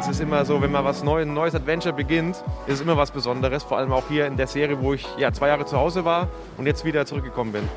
Es 0.00 0.08
ist 0.08 0.20
immer 0.20 0.44
so, 0.44 0.60
wenn 0.60 0.72
man 0.72 0.84
was 0.84 1.04
Neues, 1.04 1.26
ein 1.26 1.32
neues 1.32 1.54
Adventure 1.54 1.94
beginnt, 1.94 2.36
ist 2.66 2.74
es 2.74 2.80
immer 2.80 2.96
was 2.96 3.12
Besonderes. 3.12 3.62
Vor 3.62 3.78
allem 3.78 3.92
auch 3.92 4.02
hier 4.08 4.26
in 4.26 4.36
der 4.36 4.48
Serie, 4.48 4.82
wo 4.82 4.94
ich 4.94 5.06
ja 5.16 5.32
zwei 5.32 5.48
Jahre 5.48 5.64
zu 5.64 5.76
Hause 5.76 6.04
war 6.04 6.28
und 6.58 6.66
jetzt 6.66 6.84
wieder 6.84 7.06
zurückgekommen 7.06 7.52
bin. 7.52 7.68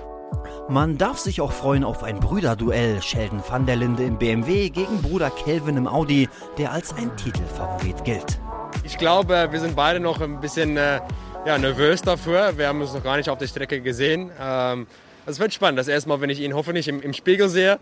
Man 0.70 0.98
darf 0.98 1.20
sich 1.20 1.40
auch 1.40 1.54
freuen 1.54 1.86
auf 1.86 2.04
ein 2.04 2.20
Brüderduell. 2.20 3.02
Sheldon 3.02 3.42
van 3.48 3.66
der 3.66 3.78
Linde 3.78 4.04
im 4.04 4.18
BMW 4.18 4.70
gegen 4.70 5.02
Bruder 5.02 5.30
Kelvin 5.30 5.78
im 5.78 5.88
Audi, 5.88 6.28
der 6.58 6.74
als 6.74 6.94
ein 6.94 7.16
Titelfavorit 7.16 8.04
gilt. 8.04 8.42
Ich 8.88 8.98
glaube, 8.98 9.50
wir 9.52 9.60
sind 9.60 9.76
beide 9.76 10.00
noch 10.00 10.22
ein 10.22 10.40
bisschen 10.40 10.78
äh, 10.78 11.02
ja, 11.46 11.58
nervös 11.58 12.02
dafür. 12.02 12.58
Wir 12.58 12.70
haben 12.70 12.80
uns 12.80 12.94
noch 12.94 13.04
gar 13.04 13.18
nicht 13.18 13.30
auf 13.30 13.38
der 13.38 13.48
Strecke 13.48 13.82
gesehen. 13.82 14.32
Ähm, 14.40 14.88
es 15.26 15.40
wird 15.40 15.54
spannend. 15.54 15.78
Das 15.78 15.90
erste 15.90 16.08
Mal, 16.08 16.22
wenn 16.22 16.30
ich 16.30 16.40
ihn 16.40 16.54
hoffentlich 16.54 16.88
im, 16.88 17.02
im 17.02 17.12
Spiegel 17.12 17.50
sehe. 17.50 17.80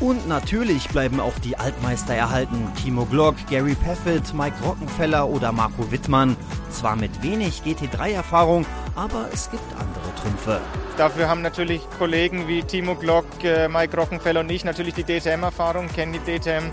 Und 0.00 0.26
natürlich 0.26 0.88
bleiben 0.88 1.20
auch 1.20 1.38
die 1.40 1.58
Altmeister 1.58 2.14
erhalten. 2.14 2.72
Timo 2.82 3.04
Glock, 3.04 3.34
Gary 3.50 3.74
Paffett, 3.74 4.32
Mike 4.32 4.56
Rockenfeller 4.64 5.28
oder 5.28 5.52
Marco 5.52 5.92
Wittmann. 5.92 6.38
Zwar 6.70 6.96
mit 6.96 7.22
wenig 7.22 7.60
GT3-Erfahrung, 7.60 8.64
aber 8.96 9.28
es 9.30 9.50
gibt 9.50 9.62
andere 9.74 10.14
Trümpfe. 10.22 10.60
Dafür 10.96 11.28
haben 11.28 11.42
natürlich 11.42 11.82
Kollegen 11.98 12.48
wie 12.48 12.62
Timo 12.62 12.94
Glock, 12.94 13.26
äh, 13.44 13.68
Mike 13.68 13.94
Rockenfeller 13.94 14.40
und 14.40 14.50
ich 14.50 14.64
natürlich 14.64 14.94
die 14.94 15.04
DTM-Erfahrung, 15.04 15.88
kennen 15.88 16.14
die 16.14 16.38
DTM 16.38 16.70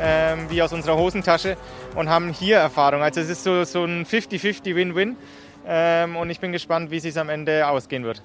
ähm, 0.00 0.46
wie 0.48 0.62
aus 0.62 0.72
unserer 0.72 0.96
Hosentasche 0.96 1.56
und 1.94 2.08
haben 2.08 2.30
hier 2.30 2.58
Erfahrung. 2.58 3.02
Also 3.02 3.20
es 3.20 3.28
ist 3.28 3.44
so, 3.44 3.64
so 3.64 3.84
ein 3.84 4.04
50-50 4.04 4.74
Win-Win 4.74 5.16
ähm, 5.66 6.16
und 6.16 6.30
ich 6.30 6.40
bin 6.40 6.52
gespannt, 6.52 6.90
wie 6.90 6.96
es 6.96 7.16
am 7.16 7.28
Ende 7.28 7.68
ausgehen 7.68 8.04
wird. 8.04 8.22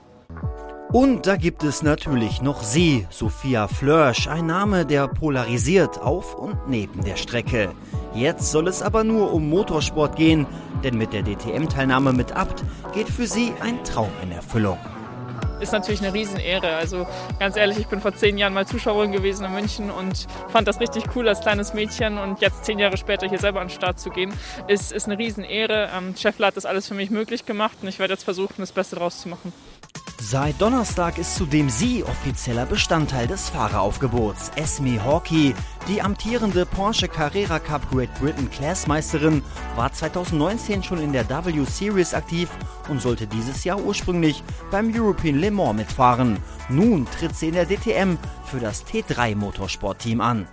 Und 0.91 1.25
da 1.25 1.37
gibt 1.37 1.63
es 1.63 1.83
natürlich 1.83 2.41
noch 2.41 2.63
sie, 2.63 3.07
Sophia 3.09 3.69
Flörsch, 3.69 4.27
ein 4.27 4.45
Name, 4.45 4.85
der 4.85 5.07
polarisiert 5.07 6.01
auf 6.01 6.35
und 6.35 6.67
neben 6.67 7.01
der 7.05 7.15
Strecke. 7.15 7.71
Jetzt 8.13 8.51
soll 8.51 8.67
es 8.67 8.81
aber 8.81 9.05
nur 9.05 9.33
um 9.33 9.49
Motorsport 9.49 10.17
gehen, 10.17 10.45
denn 10.83 10.97
mit 10.97 11.13
der 11.13 11.23
DTM-Teilnahme 11.23 12.11
mit 12.11 12.35
Abt 12.35 12.65
geht 12.93 13.07
für 13.07 13.25
sie 13.25 13.53
ein 13.61 13.81
Traum 13.85 14.11
in 14.21 14.33
Erfüllung 14.33 14.77
ist 15.61 15.71
natürlich 15.71 16.01
eine 16.01 16.13
Riesenehre. 16.13 16.75
Also 16.75 17.07
ganz 17.39 17.55
ehrlich, 17.55 17.77
ich 17.77 17.87
bin 17.87 18.01
vor 18.01 18.13
zehn 18.13 18.37
Jahren 18.37 18.53
mal 18.53 18.67
Zuschauerin 18.67 19.11
gewesen 19.11 19.45
in 19.45 19.53
München 19.53 19.91
und 19.91 20.27
fand 20.49 20.67
das 20.67 20.79
richtig 20.79 21.03
cool 21.15 21.27
als 21.27 21.41
kleines 21.41 21.73
Mädchen 21.73 22.17
und 22.17 22.41
jetzt 22.41 22.65
zehn 22.65 22.79
Jahre 22.79 22.97
später 22.97 23.27
hier 23.29 23.39
selber 23.39 23.61
an 23.61 23.67
den 23.67 23.73
Start 23.73 23.99
zu 23.99 24.09
gehen, 24.09 24.33
ist, 24.67 24.91
ist 24.91 25.05
eine 25.05 25.17
Riesenehre. 25.17 25.89
Ähm, 25.95 26.15
Scheffler 26.17 26.47
hat 26.47 26.57
das 26.57 26.65
alles 26.65 26.87
für 26.87 26.93
mich 26.95 27.09
möglich 27.09 27.45
gemacht 27.45 27.77
und 27.81 27.87
ich 27.87 27.99
werde 27.99 28.13
jetzt 28.13 28.23
versuchen, 28.23 28.55
das 28.57 28.71
Beste 28.71 28.97
rauszumachen. 28.97 29.53
Seit 30.23 30.61
Donnerstag 30.61 31.17
ist 31.17 31.35
zudem 31.35 31.69
sie 31.69 32.03
offizieller 32.03 32.67
Bestandteil 32.67 33.27
des 33.27 33.49
Fahreraufgebots. 33.49 34.51
Esme 34.55 35.03
Hawkey, 35.03 35.55
die 35.87 36.01
amtierende 36.01 36.65
Porsche 36.65 37.07
Carrera 37.07 37.59
Cup 37.59 37.89
Great 37.91 38.13
Britain 38.19 38.49
Classmeisterin, 38.49 39.41
war 39.75 39.91
2019 39.91 40.83
schon 40.83 40.99
in 40.99 41.11
der 41.11 41.27
W 41.27 41.65
Series 41.65 42.13
aktiv 42.13 42.49
und 42.87 43.01
sollte 43.01 43.25
dieses 43.25 43.63
Jahr 43.63 43.81
ursprünglich 43.81 44.43
beim 44.69 44.93
European 44.95 45.39
Le 45.39 45.49
Mans 45.49 45.75
mitfahren. 45.75 46.37
Nun 46.69 47.07
tritt 47.07 47.35
sie 47.35 47.47
in 47.47 47.55
der 47.55 47.65
DTM 47.65 48.17
für 48.45 48.59
das 48.59 48.85
T3 48.85 49.35
Motorsportteam 49.35 50.21
an. 50.21 50.47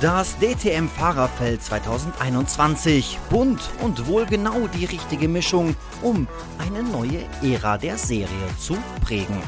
Das 0.00 0.36
DTM-Fahrerfeld 0.38 1.62
2021. 1.62 3.18
Bunt 3.30 3.60
und 3.80 4.06
wohl 4.08 4.26
genau 4.26 4.66
die 4.66 4.86
richtige 4.86 5.28
Mischung, 5.28 5.76
um 6.02 6.26
eine 6.58 6.82
neue 6.82 7.24
Ära 7.42 7.78
der 7.78 7.96
Serie 7.96 8.28
zu 8.58 8.76
prägen. 9.04 9.40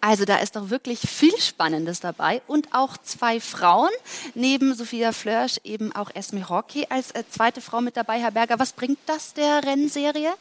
Also 0.00 0.26
da 0.26 0.36
ist 0.36 0.56
doch 0.56 0.68
wirklich 0.68 0.98
viel 1.00 1.34
Spannendes 1.38 2.00
dabei 2.00 2.42
und 2.46 2.68
auch 2.74 2.98
zwei 2.98 3.40
Frauen, 3.40 3.88
neben 4.34 4.74
Sophia 4.74 5.12
Flörsch 5.12 5.58
eben 5.64 5.94
auch 5.94 6.10
Esme 6.12 6.46
Hockey 6.50 6.86
als 6.90 7.12
äh, 7.12 7.22
zweite 7.30 7.62
Frau 7.62 7.80
mit 7.80 7.96
dabei. 7.96 8.18
Herr 8.18 8.32
Berger, 8.32 8.58
was 8.58 8.72
bringt 8.74 8.98
das 9.06 9.32
der 9.32 9.64
Rennserie? 9.64 10.34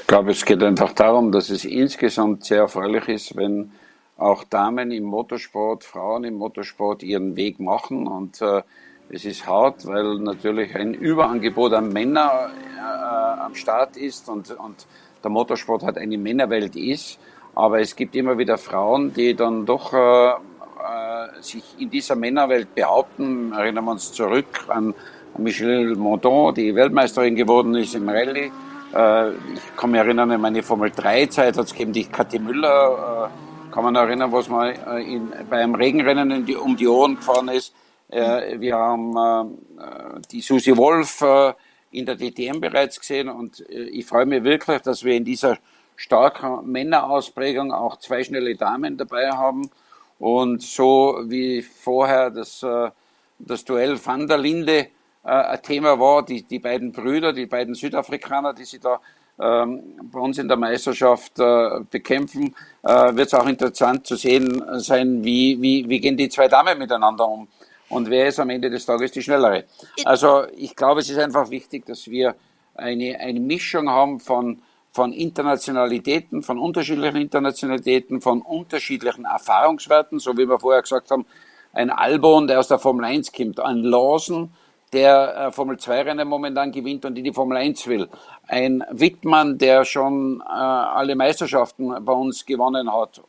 Ich 0.00 0.06
glaube, 0.06 0.32
es 0.32 0.44
geht 0.44 0.62
einfach 0.62 0.92
darum, 0.92 1.32
dass 1.32 1.48
es 1.48 1.64
insgesamt 1.64 2.44
sehr 2.44 2.58
erfreulich 2.58 3.08
ist, 3.08 3.36
wenn 3.36 3.72
auch 4.20 4.44
Damen 4.44 4.90
im 4.90 5.04
Motorsport, 5.04 5.84
Frauen 5.84 6.24
im 6.24 6.34
Motorsport 6.34 7.02
ihren 7.02 7.36
Weg 7.36 7.58
machen. 7.58 8.06
Und 8.06 8.40
äh, 8.42 8.62
es 9.08 9.24
ist 9.24 9.46
hart, 9.46 9.86
weil 9.86 10.18
natürlich 10.18 10.74
ein 10.76 10.94
Überangebot 10.94 11.72
an 11.72 11.92
Männern 11.92 12.50
äh, 12.76 13.40
am 13.40 13.54
Start 13.54 13.96
ist 13.96 14.28
und, 14.28 14.50
und 14.50 14.86
der 15.24 15.30
Motorsport 15.30 15.82
halt 15.82 15.98
eine 15.98 16.18
Männerwelt 16.18 16.76
ist. 16.76 17.18
Aber 17.54 17.80
es 17.80 17.96
gibt 17.96 18.14
immer 18.14 18.38
wieder 18.38 18.58
Frauen, 18.58 19.12
die 19.12 19.34
dann 19.34 19.66
doch 19.66 19.92
äh, 19.92 20.30
äh, 20.30 21.42
sich 21.42 21.64
in 21.78 21.90
dieser 21.90 22.14
Männerwelt 22.14 22.74
behaupten. 22.74 23.52
Erinnern 23.52 23.84
wir 23.86 23.92
uns 23.92 24.12
zurück 24.12 24.66
an 24.68 24.94
Michelle 25.38 25.96
Mondon, 25.96 26.54
die 26.54 26.74
Weltmeisterin 26.74 27.34
geworden 27.34 27.74
ist 27.74 27.94
im 27.94 28.08
Rallye. 28.08 28.52
Äh, 28.94 29.30
ich 29.30 29.76
kann 29.76 29.90
mich 29.90 30.00
erinnern, 30.00 30.30
in 30.30 30.40
meine 30.40 30.62
Formel 30.62 30.90
3 30.90 31.26
Zeit 31.26 31.56
hat 31.56 31.64
es 31.64 31.72
gegeben 31.72 31.92
die 31.92 32.04
Kathi 32.04 32.38
Müller, 32.38 33.30
äh, 33.30 33.49
kann 33.80 33.94
man 33.94 34.08
erinnern, 34.08 34.30
was 34.30 34.46
mal 34.50 34.74
äh, 34.88 35.14
in, 35.14 35.32
beim 35.48 35.74
Regenrennen 35.74 36.30
in 36.30 36.44
die, 36.44 36.54
um 36.54 36.76
die 36.76 36.86
Ohren 36.86 37.16
gefahren 37.16 37.48
ist. 37.48 37.74
Äh, 38.10 38.60
wir 38.60 38.76
haben 38.76 39.16
äh, 39.16 40.20
die 40.30 40.42
Susi 40.42 40.76
Wolf 40.76 41.22
äh, 41.22 41.54
in 41.90 42.04
der 42.04 42.16
DTM 42.16 42.60
bereits 42.60 43.00
gesehen 43.00 43.30
und 43.30 43.60
äh, 43.70 43.84
ich 43.84 44.04
freue 44.04 44.26
mich 44.26 44.44
wirklich, 44.44 44.82
dass 44.82 45.02
wir 45.02 45.14
in 45.14 45.24
dieser 45.24 45.56
starken 45.96 46.70
Männerausprägung 46.70 47.72
auch 47.72 47.96
zwei 47.96 48.22
schnelle 48.22 48.54
Damen 48.54 48.98
dabei 48.98 49.30
haben 49.30 49.70
und 50.18 50.60
so 50.60 51.22
wie 51.28 51.62
vorher 51.62 52.30
das, 52.30 52.62
äh, 52.62 52.90
das 53.38 53.64
Duell 53.64 53.98
Van 54.04 54.26
der 54.28 54.38
Linde 54.38 54.88
ein 55.22 55.62
Thema 55.62 56.00
war, 56.00 56.24
die, 56.24 56.42
die 56.44 56.58
beiden 56.58 56.92
Brüder, 56.92 57.34
die 57.34 57.44
beiden 57.44 57.74
Südafrikaner, 57.74 58.54
die 58.54 58.64
sich 58.64 58.80
da 58.80 59.00
bei 59.40 60.20
uns 60.20 60.36
in 60.38 60.48
der 60.48 60.58
Meisterschaft 60.58 61.38
äh, 61.38 61.80
bekämpfen, 61.90 62.54
äh, 62.82 63.16
wird 63.16 63.28
es 63.28 63.34
auch 63.34 63.46
interessant 63.46 64.06
zu 64.06 64.16
sehen 64.16 64.62
sein, 64.80 65.24
wie, 65.24 65.60
wie, 65.62 65.88
wie 65.88 66.00
gehen 66.00 66.16
die 66.16 66.28
zwei 66.28 66.46
Damen 66.48 66.78
miteinander 66.78 67.26
um? 67.26 67.48
Und 67.88 68.10
wer 68.10 68.28
ist 68.28 68.38
am 68.38 68.50
Ende 68.50 68.70
des 68.70 68.86
Tages 68.86 69.12
die 69.12 69.22
schnellere. 69.22 69.64
Also 70.04 70.44
ich 70.56 70.76
glaube, 70.76 71.00
es 71.00 71.10
ist 71.10 71.18
einfach 71.18 71.50
wichtig, 71.50 71.86
dass 71.86 72.06
wir 72.08 72.36
eine, 72.74 73.18
eine 73.18 73.40
Mischung 73.40 73.88
haben 73.88 74.20
von, 74.20 74.62
von 74.92 75.12
Internationalitäten, 75.12 76.42
von 76.42 76.58
unterschiedlichen 76.58 77.16
Internationalitäten, 77.16 78.20
von 78.20 78.42
unterschiedlichen 78.42 79.24
Erfahrungswerten, 79.24 80.18
so 80.18 80.36
wie 80.36 80.48
wir 80.48 80.60
vorher 80.60 80.82
gesagt 80.82 81.10
haben, 81.10 81.26
ein 81.72 81.90
Albon, 81.90 82.46
der 82.46 82.58
aus 82.60 82.68
der 82.68 82.78
Formel 82.78 83.04
1 83.04 83.32
kommt, 83.32 83.58
ein 83.58 83.78
Lawson, 83.78 84.52
der 84.92 85.36
äh, 85.36 85.52
Formel 85.52 85.78
2 85.78 86.02
Rennen 86.02 86.28
momentan 86.28 86.72
gewinnt 86.72 87.04
und 87.04 87.16
in 87.16 87.24
die 87.24 87.32
Formel 87.32 87.56
1 87.56 87.86
will. 87.86 88.08
Ein 88.48 88.84
Wittmann, 88.90 89.58
der 89.58 89.84
schon 89.84 90.40
äh, 90.40 90.44
alle 90.50 91.14
Meisterschaften 91.14 92.04
bei 92.04 92.12
uns 92.12 92.44
gewonnen 92.44 92.92
hat. 92.92 93.22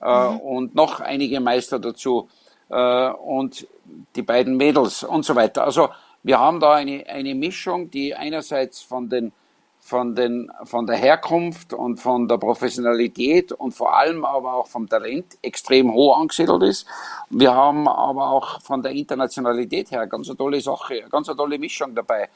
Äh, 0.00 0.30
mhm. 0.30 0.40
Und 0.40 0.74
noch 0.74 1.00
einige 1.00 1.40
Meister 1.40 1.78
dazu. 1.78 2.28
Äh, 2.68 3.10
und 3.10 3.66
die 4.16 4.22
beiden 4.22 4.56
Mädels 4.56 5.02
und 5.02 5.24
so 5.24 5.34
weiter. 5.34 5.64
Also 5.64 5.88
wir 6.22 6.38
haben 6.38 6.60
da 6.60 6.74
eine, 6.74 7.06
eine 7.06 7.34
Mischung, 7.34 7.90
die 7.90 8.14
einerseits 8.14 8.82
von 8.82 9.08
den 9.08 9.32
von, 9.88 10.14
den, 10.14 10.50
von 10.64 10.86
der 10.86 10.96
Herkunft 10.96 11.72
und 11.72 11.98
von 11.98 12.28
der 12.28 12.36
Professionalität 12.36 13.52
und 13.52 13.72
vor 13.72 13.96
allem 13.96 14.22
aber 14.22 14.52
auch 14.52 14.66
vom 14.66 14.86
Talent 14.86 15.38
extrem 15.40 15.90
hoch 15.94 16.18
angesiedelt 16.20 16.62
ist. 16.62 16.86
Wir 17.30 17.54
haben 17.54 17.88
aber 17.88 18.30
auch 18.30 18.60
von 18.60 18.82
der 18.82 18.92
Internationalität 18.92 19.90
her 19.90 20.06
ganz 20.06 20.28
eine 20.28 20.36
tolle 20.36 20.60
Sache, 20.60 21.04
ganz 21.10 21.30
eine 21.30 21.38
tolle 21.38 21.58
Mischung 21.58 21.94
dabei. 21.94 22.28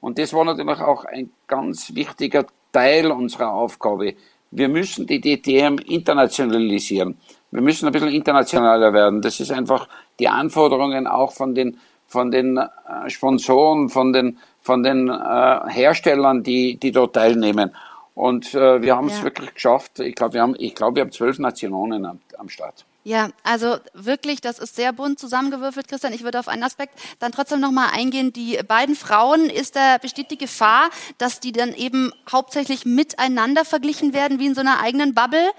Und 0.00 0.20
das 0.20 0.32
war 0.32 0.44
natürlich 0.44 0.78
auch 0.78 1.04
ein 1.04 1.30
ganz 1.48 1.92
wichtiger 1.96 2.46
Teil 2.70 3.10
unserer 3.10 3.54
Aufgabe. 3.54 4.14
Wir 4.52 4.68
müssen 4.68 5.04
die 5.04 5.20
DTM 5.20 5.78
internationalisieren. 5.78 7.18
Wir 7.50 7.60
müssen 7.60 7.86
ein 7.86 7.92
bisschen 7.92 8.10
internationaler 8.10 8.92
werden. 8.92 9.20
Das 9.20 9.40
ist 9.40 9.50
einfach 9.50 9.88
die 10.20 10.28
Anforderungen 10.28 11.08
auch 11.08 11.32
von 11.32 11.56
den, 11.56 11.76
von 12.06 12.30
den 12.30 12.56
äh, 12.56 12.68
Sponsoren, 13.10 13.88
von 13.88 14.12
den 14.12 14.38
von 14.70 14.84
den 14.84 15.08
äh, 15.08 15.60
Herstellern, 15.68 16.44
die, 16.44 16.76
die 16.76 16.92
dort 16.92 17.16
teilnehmen. 17.16 17.74
Und 18.14 18.54
äh, 18.54 18.80
wir 18.80 18.94
haben 18.96 19.08
es 19.08 19.18
ja. 19.18 19.24
wirklich 19.24 19.52
geschafft. 19.52 19.98
Ich 19.98 20.14
glaube, 20.14 20.34
wir 20.34 20.42
haben, 20.42 20.54
ich 20.56 20.76
glaube, 20.76 20.94
wir 20.94 21.02
haben 21.02 21.10
zwölf 21.10 21.40
Nationen 21.40 22.04
am, 22.06 22.20
am 22.38 22.48
Start. 22.48 22.86
Ja, 23.02 23.30
also 23.44 23.76
wirklich, 23.94 24.42
das 24.42 24.58
ist 24.58 24.76
sehr 24.76 24.92
bunt 24.92 25.18
zusammengewürfelt, 25.18 25.88
Christian. 25.88 26.12
Ich 26.12 26.22
würde 26.22 26.38
auf 26.38 26.48
einen 26.48 26.62
Aspekt 26.62 26.98
dann 27.18 27.32
trotzdem 27.32 27.58
nochmal 27.58 27.88
eingehen. 27.94 28.30
Die 28.34 28.58
beiden 28.68 28.94
Frauen, 28.94 29.48
ist 29.48 29.74
da, 29.74 29.96
besteht 29.96 30.30
die 30.30 30.36
Gefahr, 30.36 30.90
dass 31.16 31.40
die 31.40 31.52
dann 31.52 31.72
eben 31.72 32.12
hauptsächlich 32.30 32.84
miteinander 32.84 33.64
verglichen 33.64 34.12
werden, 34.12 34.38
wie 34.38 34.46
in 34.46 34.54
so 34.54 34.60
einer 34.60 34.80
eigenen 34.80 35.14
Bubble? 35.14 35.50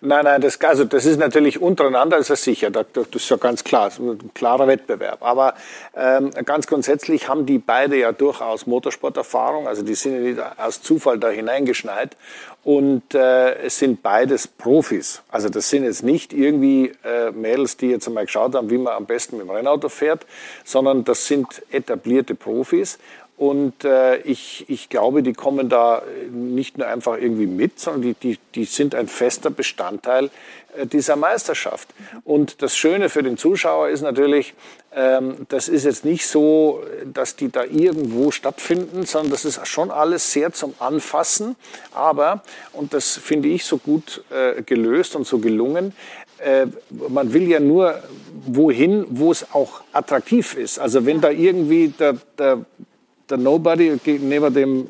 Nein, 0.00 0.24
nein, 0.24 0.40
das, 0.40 0.58
also 0.62 0.84
das 0.84 1.04
ist 1.04 1.18
natürlich 1.18 1.60
untereinander, 1.60 2.16
ist 2.16 2.30
das 2.30 2.42
sicher. 2.42 2.70
Das, 2.70 2.86
ist 3.12 3.28
ja 3.28 3.36
ganz 3.36 3.64
klar, 3.64 3.92
ein 3.98 4.32
klarer 4.32 4.66
Wettbewerb. 4.66 5.22
Aber 5.22 5.54
ähm, 5.94 6.30
ganz 6.46 6.66
grundsätzlich 6.66 7.28
haben 7.28 7.44
die 7.44 7.58
beide 7.58 7.98
ja 7.98 8.12
durchaus 8.12 8.66
Motorsporterfahrung. 8.66 9.68
Also 9.68 9.82
die 9.82 9.94
sind 9.94 10.14
ja 10.14 10.20
nicht 10.20 10.58
aus 10.58 10.80
Zufall 10.80 11.18
da 11.18 11.28
hineingeschneit. 11.28 12.16
Und 12.64 13.14
äh, 13.14 13.54
es 13.62 13.78
sind 13.78 14.02
beides 14.02 14.46
Profis. 14.46 15.22
Also 15.28 15.48
das 15.48 15.70
sind 15.70 15.84
jetzt 15.84 16.02
nicht 16.02 16.32
irgendwie 16.32 16.92
äh, 17.04 17.30
Mädels, 17.30 17.76
die 17.76 17.86
jetzt 17.86 18.06
einmal 18.08 18.26
geschaut 18.26 18.54
haben, 18.54 18.68
wie 18.68 18.78
man 18.78 18.94
am 18.94 19.06
besten 19.06 19.38
mit 19.38 19.46
dem 19.46 19.50
Rennauto 19.50 19.88
fährt, 19.88 20.26
sondern 20.64 21.04
das 21.04 21.26
sind 21.26 21.62
etablierte 21.70 22.34
Profis. 22.34 22.98
Und 23.38 23.84
äh, 23.84 24.16
ich, 24.22 24.64
ich 24.68 24.88
glaube, 24.88 25.22
die 25.22 25.32
kommen 25.32 25.68
da 25.68 26.02
nicht 26.32 26.76
nur 26.76 26.88
einfach 26.88 27.16
irgendwie 27.16 27.46
mit, 27.46 27.78
sondern 27.78 28.02
die, 28.02 28.14
die, 28.14 28.38
die 28.56 28.64
sind 28.64 28.96
ein 28.96 29.06
fester 29.06 29.48
Bestandteil 29.48 30.30
äh, 30.76 30.86
dieser 30.86 31.14
Meisterschaft. 31.14 31.88
Und 32.24 32.62
das 32.62 32.76
Schöne 32.76 33.08
für 33.08 33.22
den 33.22 33.36
Zuschauer 33.36 33.90
ist 33.90 34.00
natürlich, 34.00 34.54
ähm, 34.92 35.46
das 35.50 35.68
ist 35.68 35.84
jetzt 35.84 36.04
nicht 36.04 36.26
so, 36.26 36.82
dass 37.04 37.36
die 37.36 37.48
da 37.48 37.62
irgendwo 37.62 38.32
stattfinden, 38.32 39.06
sondern 39.06 39.30
das 39.30 39.44
ist 39.44 39.64
schon 39.68 39.92
alles 39.92 40.32
sehr 40.32 40.52
zum 40.52 40.74
Anfassen. 40.80 41.54
Aber, 41.94 42.42
und 42.72 42.92
das 42.92 43.16
finde 43.16 43.50
ich 43.50 43.64
so 43.64 43.78
gut 43.78 44.24
äh, 44.30 44.62
gelöst 44.62 45.14
und 45.14 45.28
so 45.28 45.38
gelungen, 45.38 45.94
äh, 46.38 46.66
man 47.08 47.32
will 47.32 47.48
ja 47.48 47.60
nur 47.60 48.02
wohin, 48.46 49.06
wo 49.10 49.30
es 49.30 49.46
auch 49.52 49.82
attraktiv 49.92 50.54
ist. 50.54 50.78
Also 50.78 51.06
wenn 51.06 51.20
da 51.20 51.30
irgendwie 51.30 51.88
der, 51.88 52.16
der, 52.36 52.64
der 53.30 53.38
Nobody 53.38 53.98
neben 54.04 54.54
dem 54.54 54.86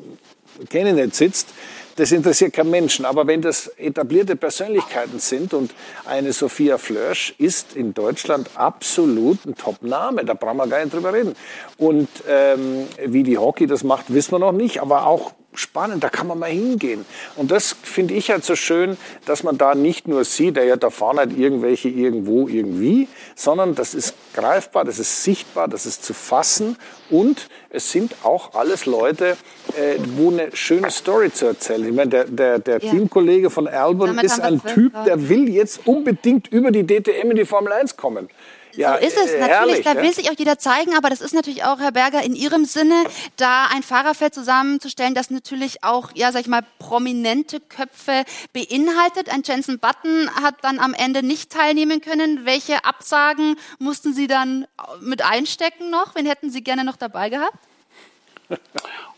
Kenny 0.69 1.09
sitzt, 1.11 1.49
das 1.95 2.11
interessiert 2.11 2.53
keinen 2.53 2.69
Menschen. 2.69 3.05
Aber 3.05 3.27
wenn 3.27 3.41
das 3.41 3.67
etablierte 3.77 4.35
Persönlichkeiten 4.35 5.19
sind 5.19 5.53
und 5.53 5.71
eine 6.05 6.31
Sophia 6.31 6.77
Flörsch 6.77 7.35
ist 7.37 7.75
in 7.75 7.93
Deutschland 7.93 8.49
absolut 8.55 9.45
ein 9.45 9.55
Top-Name, 9.55 10.23
da 10.25 10.33
brauchen 10.33 10.57
wir 10.57 10.67
gar 10.67 10.79
nicht 10.81 10.93
drüber 10.93 11.13
reden. 11.13 11.35
Und 11.77 12.07
ähm, 12.27 12.87
wie 13.05 13.23
die 13.23 13.37
Hockey 13.37 13.67
das 13.67 13.83
macht, 13.83 14.13
wissen 14.13 14.31
wir 14.31 14.39
noch 14.39 14.53
nicht, 14.53 14.81
aber 14.81 15.07
auch 15.07 15.33
spannend, 15.53 16.03
da 16.03 16.09
kann 16.09 16.27
man 16.27 16.39
mal 16.39 16.49
hingehen. 16.49 17.05
Und 17.35 17.51
das 17.51 17.75
finde 17.81 18.13
ich 18.13 18.29
halt 18.31 18.45
so 18.45 18.55
schön, 18.55 18.97
dass 19.25 19.43
man 19.43 19.57
da 19.57 19.75
nicht 19.75 20.07
nur 20.07 20.23
sieht, 20.23 20.57
ja, 20.57 20.75
da 20.75 20.89
fahren 20.89 21.17
halt 21.17 21.37
irgendwelche 21.37 21.89
irgendwo 21.89 22.47
irgendwie, 22.47 23.07
sondern 23.35 23.75
das 23.75 23.93
ist 23.93 24.13
greifbar, 24.33 24.85
das 24.85 24.99
ist 24.99 25.23
sichtbar, 25.23 25.67
das 25.67 25.85
ist 25.85 26.03
zu 26.03 26.13
fassen 26.13 26.77
und 27.09 27.49
es 27.69 27.91
sind 27.91 28.15
auch 28.23 28.53
alles 28.53 28.85
Leute, 28.85 29.37
äh, 29.77 29.95
wo 30.15 30.31
eine 30.31 30.55
schöne 30.55 30.91
Story 30.91 31.31
zu 31.31 31.47
erzählen. 31.47 31.85
Ich 31.87 31.95
meine, 31.95 32.09
der, 32.09 32.25
der, 32.25 32.59
der 32.59 32.79
ja. 32.79 32.91
Teamkollege 32.91 33.49
von 33.49 33.67
Albon 33.67 34.17
ist 34.19 34.39
ein 34.39 34.61
Typ, 34.63 34.93
der 35.05 35.29
will 35.29 35.49
jetzt 35.49 35.87
unbedingt 35.87 36.47
über 36.49 36.71
die 36.71 36.85
DTM 36.85 37.31
in 37.31 37.35
die 37.37 37.45
Formel 37.45 37.73
1 37.73 37.97
kommen. 37.97 38.29
Ja, 38.73 38.97
so 38.97 39.05
ist 39.05 39.17
es. 39.17 39.31
Äh, 39.31 39.39
natürlich, 39.39 39.49
herrlich, 39.49 39.81
da 39.83 40.01
will 40.01 40.13
sich 40.13 40.29
auch 40.29 40.35
jeder 40.37 40.57
zeigen, 40.57 40.95
aber 40.95 41.09
das 41.09 41.21
ist 41.21 41.33
natürlich 41.33 41.63
auch, 41.63 41.79
Herr 41.79 41.91
Berger, 41.91 42.23
in 42.23 42.35
Ihrem 42.35 42.65
Sinne, 42.65 43.03
da 43.37 43.67
ein 43.73 43.83
Fahrerfeld 43.83 44.33
zusammenzustellen, 44.33 45.15
das 45.15 45.29
natürlich 45.29 45.83
auch, 45.83 46.11
ja, 46.15 46.31
sag 46.31 46.41
ich 46.41 46.47
mal, 46.47 46.63
prominente 46.77 47.59
Köpfe 47.59 48.23
beinhaltet. 48.53 49.29
Ein 49.29 49.43
Jensen 49.43 49.79
Button 49.79 50.29
hat 50.41 50.55
dann 50.61 50.79
am 50.79 50.93
Ende 50.93 51.23
nicht 51.23 51.51
teilnehmen 51.51 52.01
können. 52.01 52.45
Welche 52.45 52.85
Absagen 52.85 53.55
mussten 53.79 54.13
Sie 54.13 54.27
dann 54.27 54.67
mit 55.01 55.23
einstecken 55.23 55.89
noch? 55.89 56.15
Wen 56.15 56.25
hätten 56.25 56.49
Sie 56.49 56.63
gerne 56.63 56.83
noch 56.83 56.97
dabei 56.97 57.29
gehabt? 57.29 57.57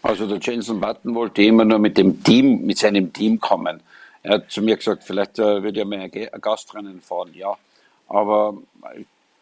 Also 0.02 0.28
der 0.28 0.40
Jensen 0.40 0.80
Button 0.80 1.16
wollte 1.16 1.42
immer 1.44 1.64
nur 1.64 1.80
mit 1.80 1.98
dem 1.98 2.24
Team, 2.24 2.66
mit 2.66 2.78
seinem 2.78 3.14
Team 3.14 3.40
kommen. 3.40 3.82
Er 4.24 4.36
hat 4.36 4.52
zu 4.52 4.62
mir 4.62 4.76
gesagt, 4.76 5.04
vielleicht 5.04 5.40
äh, 5.40 5.64
würde 5.64 5.80
er 5.80 5.86
mehr 5.86 6.10
Gastrennen 6.10 7.02
fahren, 7.02 7.32
ja. 7.34 7.56
Aber 8.08 8.58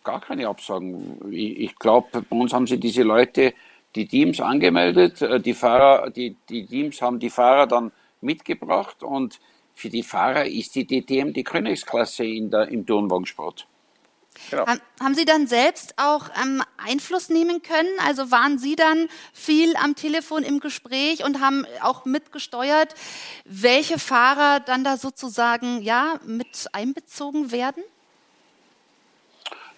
gar 0.09 0.21
keine 0.21 0.47
Absagen. 0.47 1.19
Ich, 1.31 1.59
ich 1.59 1.75
glaube, 1.79 2.21
bei 2.21 2.35
uns 2.35 2.53
haben 2.53 2.67
sie 2.67 2.79
diese 2.79 3.03
Leute, 3.03 3.53
die 3.95 4.07
Teams 4.07 4.39
angemeldet, 4.39 5.21
äh, 5.21 5.39
die 5.39 5.53
Fahrer, 5.53 6.09
die, 6.09 6.35
die 6.49 6.65
Teams 6.65 7.01
haben 7.01 7.19
die 7.19 7.29
Fahrer 7.29 7.67
dann 7.67 7.91
mitgebracht 8.21 9.03
und 9.03 9.39
für 9.75 9.89
die 9.89 10.03
Fahrer 10.03 10.45
ist 10.45 10.75
die 10.75 10.85
DTM 10.85 11.31
die 11.31 11.43
Königsklasse 11.43 12.25
in 12.25 12.49
der, 12.49 12.67
im 12.69 12.85
Turnwagensport. 12.85 13.67
Genau. 14.49 14.65
Haben 15.01 15.15
Sie 15.15 15.25
dann 15.25 15.47
selbst 15.47 15.95
auch 15.97 16.29
ähm, 16.41 16.63
Einfluss 16.77 17.29
nehmen 17.29 17.61
können? 17.61 17.89
Also 18.07 18.31
waren 18.31 18.57
Sie 18.57 18.75
dann 18.75 19.07
viel 19.33 19.75
am 19.75 19.95
Telefon 19.95 20.43
im 20.43 20.59
Gespräch 20.59 21.23
und 21.23 21.39
haben 21.39 21.65
auch 21.81 22.05
mitgesteuert, 22.05 22.95
welche 23.45 23.99
Fahrer 23.99 24.59
dann 24.59 24.83
da 24.83 24.97
sozusagen 24.97 25.81
ja 25.81 26.19
mit 26.25 26.67
einbezogen 26.73 27.51
werden? 27.51 27.83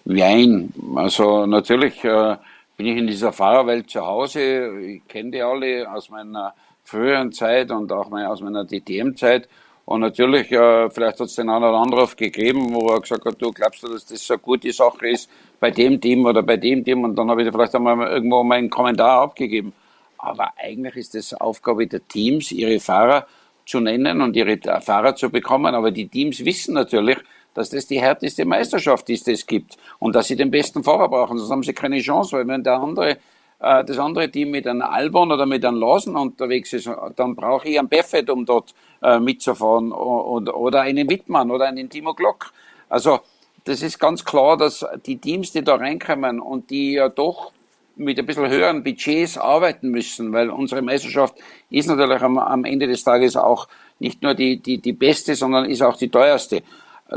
Nein, 0.04 0.72
also 0.96 1.46
natürlich 1.46 2.02
äh, 2.04 2.36
bin 2.76 2.86
ich 2.86 2.96
in 2.96 3.06
dieser 3.06 3.32
Fahrerwelt 3.32 3.88
zu 3.88 4.04
Hause. 4.04 4.80
Ich 4.80 5.06
kenne 5.06 5.30
die 5.30 5.42
alle 5.42 5.90
aus 5.90 6.10
meiner 6.10 6.54
früheren 6.84 7.30
Zeit 7.32 7.70
und 7.70 7.92
auch 7.92 8.10
aus 8.10 8.40
meiner 8.40 8.64
DTM-Zeit. 8.64 9.48
Und 9.84 10.00
natürlich, 10.00 10.50
äh, 10.50 10.90
vielleicht 10.90 11.20
hat 11.20 11.26
es 11.26 11.36
den 11.36 11.48
einen 11.48 11.64
oder 11.64 11.78
Anruf 11.78 12.16
gegeben, 12.16 12.74
wo 12.74 12.88
er 12.88 13.00
gesagt 13.00 13.24
hat, 13.24 13.40
du 13.40 13.52
glaubst 13.52 13.82
du, 13.82 13.88
dass 13.88 14.06
das 14.06 14.26
so 14.26 14.34
eine 14.34 14.42
gute 14.42 14.72
Sache 14.72 15.08
ist 15.08 15.30
bei 15.60 15.70
dem 15.70 16.00
Team 16.00 16.24
oder 16.24 16.42
bei 16.42 16.56
dem 16.56 16.84
Team? 16.84 17.04
Und 17.04 17.16
dann 17.16 17.30
habe 17.30 17.42
ich 17.42 17.50
vielleicht 17.50 17.74
einmal 17.74 18.08
irgendwo 18.08 18.42
meinen 18.42 18.70
Kommentar 18.70 19.22
abgegeben. 19.22 19.72
Aber 20.18 20.52
eigentlich 20.56 20.96
ist 20.96 21.14
es 21.14 21.34
Aufgabe 21.34 21.86
der 21.86 22.06
Teams, 22.06 22.52
ihre 22.52 22.78
Fahrer 22.78 23.26
zu 23.66 23.80
nennen 23.80 24.20
und 24.20 24.36
ihre 24.36 24.58
Fahrer 24.80 25.14
zu 25.14 25.30
bekommen. 25.30 25.74
Aber 25.74 25.90
die 25.90 26.08
Teams 26.08 26.44
wissen 26.44 26.74
natürlich, 26.74 27.18
dass 27.54 27.70
das 27.70 27.86
die 27.86 28.00
härteste 28.00 28.44
Meisterschaft 28.44 29.08
ist, 29.10 29.26
die 29.26 29.32
es 29.32 29.46
gibt 29.46 29.76
und 29.98 30.14
dass 30.14 30.28
sie 30.28 30.36
den 30.36 30.50
besten 30.50 30.82
Fahrer 30.82 31.08
brauchen. 31.08 31.38
Sonst 31.38 31.50
haben 31.50 31.62
sie 31.62 31.72
keine 31.72 32.00
Chance, 32.00 32.36
weil 32.36 32.46
wenn 32.46 32.62
der 32.62 32.80
andere, 32.80 33.18
äh, 33.60 33.84
das 33.84 33.98
andere 33.98 34.30
Team 34.30 34.50
mit 34.50 34.66
einem 34.66 34.82
Albon 34.82 35.32
oder 35.32 35.46
mit 35.46 35.64
einem 35.64 35.78
Lawson 35.78 36.16
unterwegs 36.16 36.72
ist, 36.72 36.90
dann 37.16 37.34
brauche 37.34 37.68
ich 37.68 37.78
einen 37.78 37.88
Buffett, 37.88 38.30
um 38.30 38.44
dort 38.44 38.74
äh, 39.02 39.18
mitzufahren 39.18 39.92
oder, 39.92 40.56
oder 40.56 40.80
einen 40.82 41.08
Wittmann 41.08 41.50
oder 41.50 41.66
einen 41.66 41.88
Timo 41.88 42.14
Glock. 42.14 42.52
Also 42.88 43.20
das 43.64 43.82
ist 43.82 43.98
ganz 43.98 44.24
klar, 44.24 44.56
dass 44.56 44.84
die 45.06 45.18
Teams, 45.18 45.52
die 45.52 45.62
da 45.62 45.76
reinkommen 45.76 46.40
und 46.40 46.70
die 46.70 46.92
ja 46.94 47.08
doch 47.08 47.52
mit 47.96 48.18
ein 48.18 48.26
bisschen 48.26 48.48
höheren 48.48 48.82
Budgets 48.82 49.38
arbeiten 49.38 49.90
müssen, 49.90 50.32
weil 50.32 50.50
unsere 50.50 50.82
Meisterschaft 50.82 51.34
ist 51.70 51.86
natürlich 51.88 52.22
am, 52.22 52.38
am 52.38 52.64
Ende 52.64 52.86
des 52.86 53.04
Tages 53.04 53.36
auch 53.36 53.68
nicht 53.98 54.22
nur 54.22 54.34
die, 54.34 54.56
die, 54.56 54.78
die 54.78 54.92
beste, 54.92 55.34
sondern 55.34 55.66
ist 55.66 55.82
auch 55.82 55.96
die 55.96 56.08
teuerste 56.08 56.62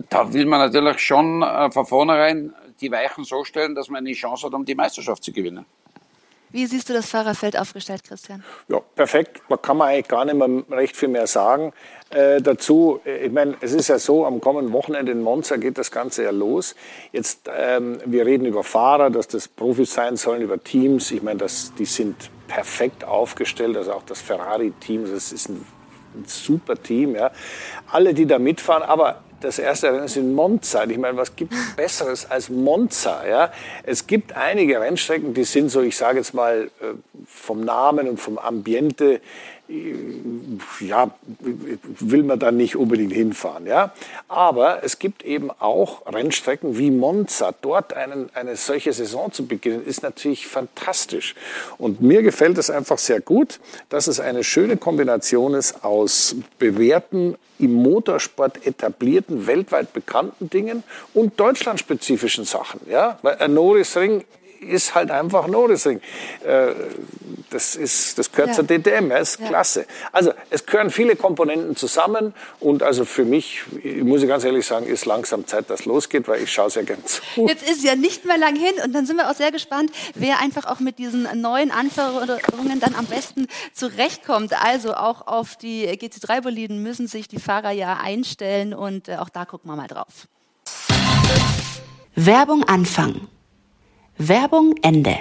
da 0.09 0.33
will 0.33 0.45
man 0.45 0.59
natürlich 0.59 0.99
schon 0.99 1.41
äh, 1.41 1.71
von 1.71 1.85
vornherein 1.85 2.53
die 2.81 2.91
Weichen 2.91 3.23
so 3.23 3.43
stellen, 3.43 3.75
dass 3.75 3.89
man 3.89 3.99
eine 3.99 4.13
Chance 4.13 4.47
hat, 4.47 4.53
um 4.53 4.65
die 4.65 4.75
Meisterschaft 4.75 5.23
zu 5.23 5.31
gewinnen. 5.31 5.65
Wie 6.51 6.65
siehst 6.67 6.87
du 6.87 6.93
das 6.93 7.09
Fahrerfeld 7.09 7.57
aufgestellt, 7.57 8.05
Christian? 8.05 8.41
Ja, 8.69 8.79
perfekt. 8.79 9.41
Da 9.49 9.57
kann 9.57 9.75
man 9.75 9.89
eigentlich 9.89 10.07
gar 10.07 10.23
nicht 10.23 10.35
mehr 10.35 10.63
recht 10.77 10.95
viel 10.95 11.09
mehr 11.09 11.27
sagen. 11.27 11.73
Äh, 12.11 12.41
dazu, 12.41 13.01
ich 13.03 13.31
meine, 13.31 13.57
es 13.59 13.73
ist 13.73 13.89
ja 13.89 13.99
so, 13.99 14.25
am 14.25 14.39
kommenden 14.39 14.71
Wochenende 14.71 15.11
in 15.11 15.21
Monza 15.21 15.57
geht 15.57 15.77
das 15.77 15.91
Ganze 15.91 16.23
ja 16.23 16.31
los. 16.31 16.75
Jetzt, 17.11 17.49
ähm, 17.53 17.99
wir 18.05 18.25
reden 18.25 18.45
über 18.45 18.63
Fahrer, 18.63 19.09
dass 19.09 19.27
das 19.27 19.49
Profis 19.49 19.93
sein 19.93 20.15
sollen, 20.15 20.41
über 20.41 20.63
Teams. 20.63 21.11
Ich 21.11 21.21
meine, 21.21 21.39
das, 21.39 21.73
die 21.77 21.83
sind 21.83 22.29
perfekt 22.47 23.03
aufgestellt. 23.03 23.75
Also 23.75 23.91
auch 23.91 24.03
das 24.03 24.21
Ferrari-Team, 24.21 25.11
das 25.11 25.33
ist 25.33 25.49
ein, 25.49 25.65
ein 26.15 26.23
super 26.25 26.81
Team. 26.81 27.15
Ja. 27.15 27.31
Alle, 27.91 28.13
die 28.13 28.25
da 28.25 28.39
mitfahren, 28.39 28.83
aber 28.83 29.24
das 29.41 29.59
erste 29.59 29.91
Rennen 29.91 30.05
ist 30.05 30.17
in 30.17 30.33
Monza. 30.33 30.83
Ich 30.85 30.97
meine, 30.97 31.17
was 31.17 31.35
gibt 31.35 31.53
es 31.53 31.75
Besseres 31.75 32.29
als 32.29 32.49
Monza? 32.49 33.27
Ja? 33.27 33.51
Es 33.83 34.07
gibt 34.07 34.33
einige 34.33 34.79
Rennstrecken, 34.79 35.33
die 35.33 35.43
sind 35.43 35.69
so, 35.69 35.81
ich 35.81 35.97
sage 35.97 36.19
jetzt 36.19 36.33
mal, 36.33 36.69
äh, 36.81 36.93
vom 37.27 37.61
Namen 37.61 38.07
und 38.07 38.19
vom 38.19 38.37
Ambiente 38.37 39.21
ja, 40.79 41.11
will 41.39 42.23
man 42.23 42.39
da 42.39 42.51
nicht 42.51 42.75
unbedingt 42.75 43.13
hinfahren. 43.13 43.65
Ja? 43.65 43.93
Aber 44.27 44.83
es 44.83 44.99
gibt 44.99 45.23
eben 45.23 45.49
auch 45.51 46.05
Rennstrecken 46.05 46.77
wie 46.77 46.91
Monza. 46.91 47.53
Dort 47.61 47.93
einen, 47.93 48.29
eine 48.35 48.55
solche 48.55 48.93
Saison 48.93 49.31
zu 49.31 49.47
beginnen, 49.47 49.85
ist 49.85 50.03
natürlich 50.03 50.47
fantastisch. 50.47 51.35
Und 51.77 52.01
mir 52.01 52.21
gefällt 52.21 52.57
es 52.57 52.69
einfach 52.69 52.97
sehr 52.97 53.21
gut, 53.21 53.59
dass 53.89 54.07
es 54.07 54.19
eine 54.19 54.43
schöne 54.43 54.77
Kombination 54.77 55.53
ist 55.53 55.83
aus 55.83 56.35
bewährten 56.59 57.35
im 57.57 57.73
Motorsport 57.73 58.67
etablierten, 58.67 59.47
weltweit 59.47 59.93
bekannten 59.93 60.49
Dingen 60.49 60.83
und 61.13 61.39
deutschlandspezifischen 61.39 62.45
Sachen. 62.45 62.81
Ja? 62.89 63.17
Weil 63.21 63.37
ein 63.37 63.53
Norrisring 63.53 64.25
ist 64.61 64.95
halt 64.95 65.11
einfach 65.11 65.47
Noticing. 65.47 66.01
Äh, 66.43 66.73
das, 67.49 67.75
ist, 67.75 68.17
das 68.17 68.31
gehört 68.31 68.49
ja. 68.49 68.55
zur 68.55 68.63
DTM, 68.65 69.09
das 69.09 69.31
ist 69.31 69.39
ja. 69.39 69.47
klasse. 69.47 69.85
Also 70.11 70.33
es 70.49 70.65
gehören 70.65 70.89
viele 70.89 71.15
Komponenten 71.15 71.75
zusammen 71.75 72.33
und 72.59 72.83
also 72.83 73.05
für 73.05 73.23
mich, 73.23 73.63
ich 73.83 74.03
muss 74.03 74.21
ich 74.21 74.27
ganz 74.27 74.43
ehrlich 74.43 74.65
sagen, 74.65 74.87
ist 74.87 75.05
langsam 75.05 75.47
Zeit, 75.47 75.69
dass 75.69 75.85
losgeht, 75.85 76.27
weil 76.27 76.43
ich 76.43 76.51
schaue 76.51 76.69
sehr 76.69 76.83
gern 76.83 77.03
zu. 77.05 77.21
Jetzt 77.47 77.69
ist 77.69 77.83
ja 77.83 77.95
nicht 77.95 78.25
mehr 78.25 78.37
lang 78.37 78.55
hin 78.55 78.73
und 78.83 78.93
dann 78.93 79.05
sind 79.05 79.17
wir 79.17 79.29
auch 79.29 79.35
sehr 79.35 79.51
gespannt, 79.51 79.91
wer 80.15 80.39
einfach 80.39 80.65
auch 80.65 80.79
mit 80.79 80.99
diesen 80.99 81.27
neuen 81.39 81.71
Anforderungen 81.71 82.79
dann 82.79 82.95
am 82.95 83.05
besten 83.05 83.47
zurechtkommt. 83.73 84.53
Also 84.61 84.93
auch 84.93 85.27
auf 85.27 85.55
die 85.55 85.87
GT3-Boliden 85.87 86.81
müssen 86.81 87.07
sich 87.07 87.27
die 87.27 87.39
Fahrer 87.39 87.71
ja 87.71 87.99
einstellen 88.01 88.73
und 88.73 89.07
äh, 89.07 89.17
auch 89.17 89.29
da 89.29 89.45
gucken 89.45 89.69
wir 89.69 89.75
mal 89.75 89.87
drauf. 89.87 90.27
Werbung 92.15 92.63
anfangen. 92.63 93.27
Werbung 94.17 94.75
Ende. 94.81 95.17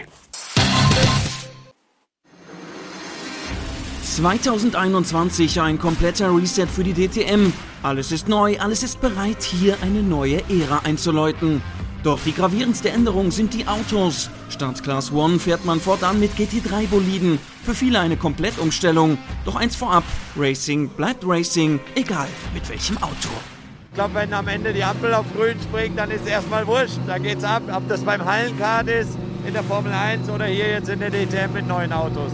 2021 4.04 5.60
ein 5.60 5.80
kompletter 5.80 6.32
Reset 6.32 6.68
für 6.68 6.84
die 6.84 6.92
DTM. 6.92 7.52
Alles 7.82 8.12
ist 8.12 8.28
neu, 8.28 8.56
alles 8.60 8.84
ist 8.84 9.00
bereit, 9.00 9.42
hier 9.42 9.76
eine 9.82 10.00
neue 10.00 10.42
Ära 10.48 10.82
einzuläuten. 10.84 11.60
Doch 12.04 12.20
die 12.24 12.32
gravierendste 12.32 12.90
Änderung 12.90 13.32
sind 13.32 13.52
die 13.52 13.66
Autos. 13.66 14.30
Statt 14.48 14.80
Class 14.84 15.10
One 15.10 15.40
fährt 15.40 15.64
man 15.64 15.80
fortan 15.80 16.20
mit 16.20 16.30
GT3-Boliden. 16.34 17.40
Für 17.64 17.74
viele 17.74 17.98
eine 17.98 18.16
Komplettumstellung. 18.16 19.18
Doch 19.44 19.56
eins 19.56 19.74
vorab, 19.74 20.04
Racing 20.36 20.88
bleibt 20.90 21.24
Racing, 21.26 21.80
egal 21.96 22.28
mit 22.54 22.68
welchem 22.68 22.96
Auto. 22.98 23.30
Ich 23.94 23.96
glaube, 23.96 24.14
wenn 24.14 24.34
am 24.34 24.48
Ende 24.48 24.72
die 24.72 24.82
Ampel 24.82 25.14
auf 25.14 25.24
grün 25.36 25.56
springt, 25.62 25.96
dann 25.96 26.10
ist 26.10 26.26
erstmal 26.26 26.66
wurscht. 26.66 26.98
Da 27.06 27.16
geht's 27.16 27.44
ab, 27.44 27.62
ob 27.72 27.88
das 27.88 28.00
beim 28.00 28.24
Hallenkart 28.24 28.88
ist, 28.88 29.16
in 29.46 29.52
der 29.52 29.62
Formel 29.62 29.92
1 29.92 30.28
oder 30.30 30.46
hier 30.46 30.68
jetzt 30.68 30.88
in 30.88 30.98
der 30.98 31.10
DTM 31.10 31.52
mit 31.52 31.68
neuen 31.68 31.92
Autos. 31.92 32.32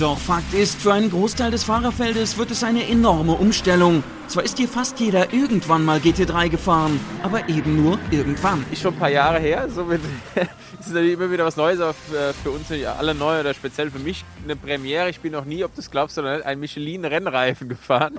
Doch 0.00 0.18
Fakt 0.18 0.52
ist, 0.54 0.82
für 0.82 0.92
einen 0.92 1.08
Großteil 1.08 1.52
des 1.52 1.62
Fahrerfeldes 1.62 2.36
wird 2.36 2.50
es 2.50 2.64
eine 2.64 2.88
enorme 2.88 3.34
Umstellung. 3.34 4.02
Zwar 4.26 4.42
ist 4.42 4.58
hier 4.58 4.66
fast 4.66 4.98
jeder 4.98 5.32
irgendwann 5.32 5.84
mal 5.84 5.98
GT3 6.00 6.48
gefahren, 6.48 6.98
aber 7.22 7.48
eben 7.48 7.80
nur 7.80 7.96
irgendwann. 8.10 8.66
Ist 8.72 8.82
schon 8.82 8.94
ein 8.94 8.98
paar 8.98 9.10
Jahre 9.10 9.38
her, 9.38 9.68
somit 9.72 10.00
ist 10.80 10.88
natürlich 10.88 11.12
immer 11.12 11.30
wieder 11.30 11.44
was 11.44 11.54
Neues, 11.56 11.78
aber 11.78 11.94
für 12.42 12.50
uns 12.50 12.66
alle 12.72 13.14
neu 13.14 13.38
oder 13.38 13.54
speziell 13.54 13.88
für 13.88 14.00
mich 14.00 14.24
eine 14.42 14.56
Premiere. 14.56 15.10
Ich 15.10 15.20
bin 15.20 15.30
noch 15.30 15.44
nie, 15.44 15.62
ob 15.62 15.76
du 15.76 15.80
es 15.80 15.92
glaubst 15.92 16.18
oder 16.18 16.38
nicht, 16.38 16.44
ein 16.44 16.58
Michelin-Rennreifen 16.58 17.68
gefahren. 17.68 18.18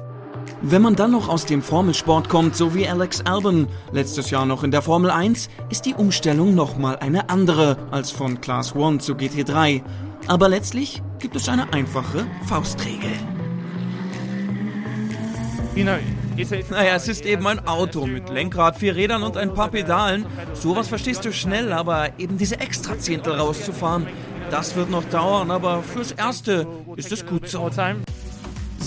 Wenn 0.62 0.81
man 0.81 0.95
dann 0.95 1.12
noch 1.12 1.29
aus 1.29 1.45
dem 1.45 1.62
Formelsport 1.62 2.27
kommt, 2.27 2.55
so 2.55 2.75
wie 2.75 2.88
Alex 2.88 3.21
Albon, 3.21 3.67
letztes 3.91 4.29
Jahr 4.29 4.45
noch 4.45 4.63
in 4.63 4.71
der 4.71 4.81
Formel 4.81 5.09
1, 5.09 5.49
ist 5.69 5.85
die 5.85 5.93
Umstellung 5.93 6.53
nochmal 6.53 6.97
eine 6.97 7.29
andere 7.29 7.77
als 7.91 8.12
von 8.12 8.41
Class 8.41 8.75
1 8.75 9.05
zu 9.05 9.13
GT3. 9.13 9.81
Aber 10.27 10.49
letztlich 10.49 11.01
gibt 11.19 11.35
es 11.35 11.47
eine 11.47 11.71
einfache 11.73 12.27
Faustregel. 12.47 13.12
Naja, 16.69 16.95
es 16.95 17.07
ist 17.07 17.25
eben 17.25 17.47
ein 17.47 17.65
Auto 17.67 18.05
mit 18.05 18.29
Lenkrad, 18.29 18.77
vier 18.77 18.95
Rädern 18.95 19.23
und 19.23 19.38
ein 19.38 19.53
paar 19.53 19.69
Pedalen. 19.69 20.25
Sowas 20.53 20.88
verstehst 20.89 21.23
du 21.23 21.31
schnell, 21.31 21.71
aber 21.71 22.19
eben 22.19 22.38
diese 22.38 22.59
Extrazehntel 22.59 23.33
rauszufahren, 23.33 24.07
das 24.51 24.75
wird 24.75 24.89
noch 24.89 25.03
dauern, 25.05 25.51
aber 25.51 25.83
fürs 25.83 26.12
Erste 26.12 26.67
ist 26.95 27.12
es 27.12 27.25
gut 27.25 27.47
so. 27.47 27.69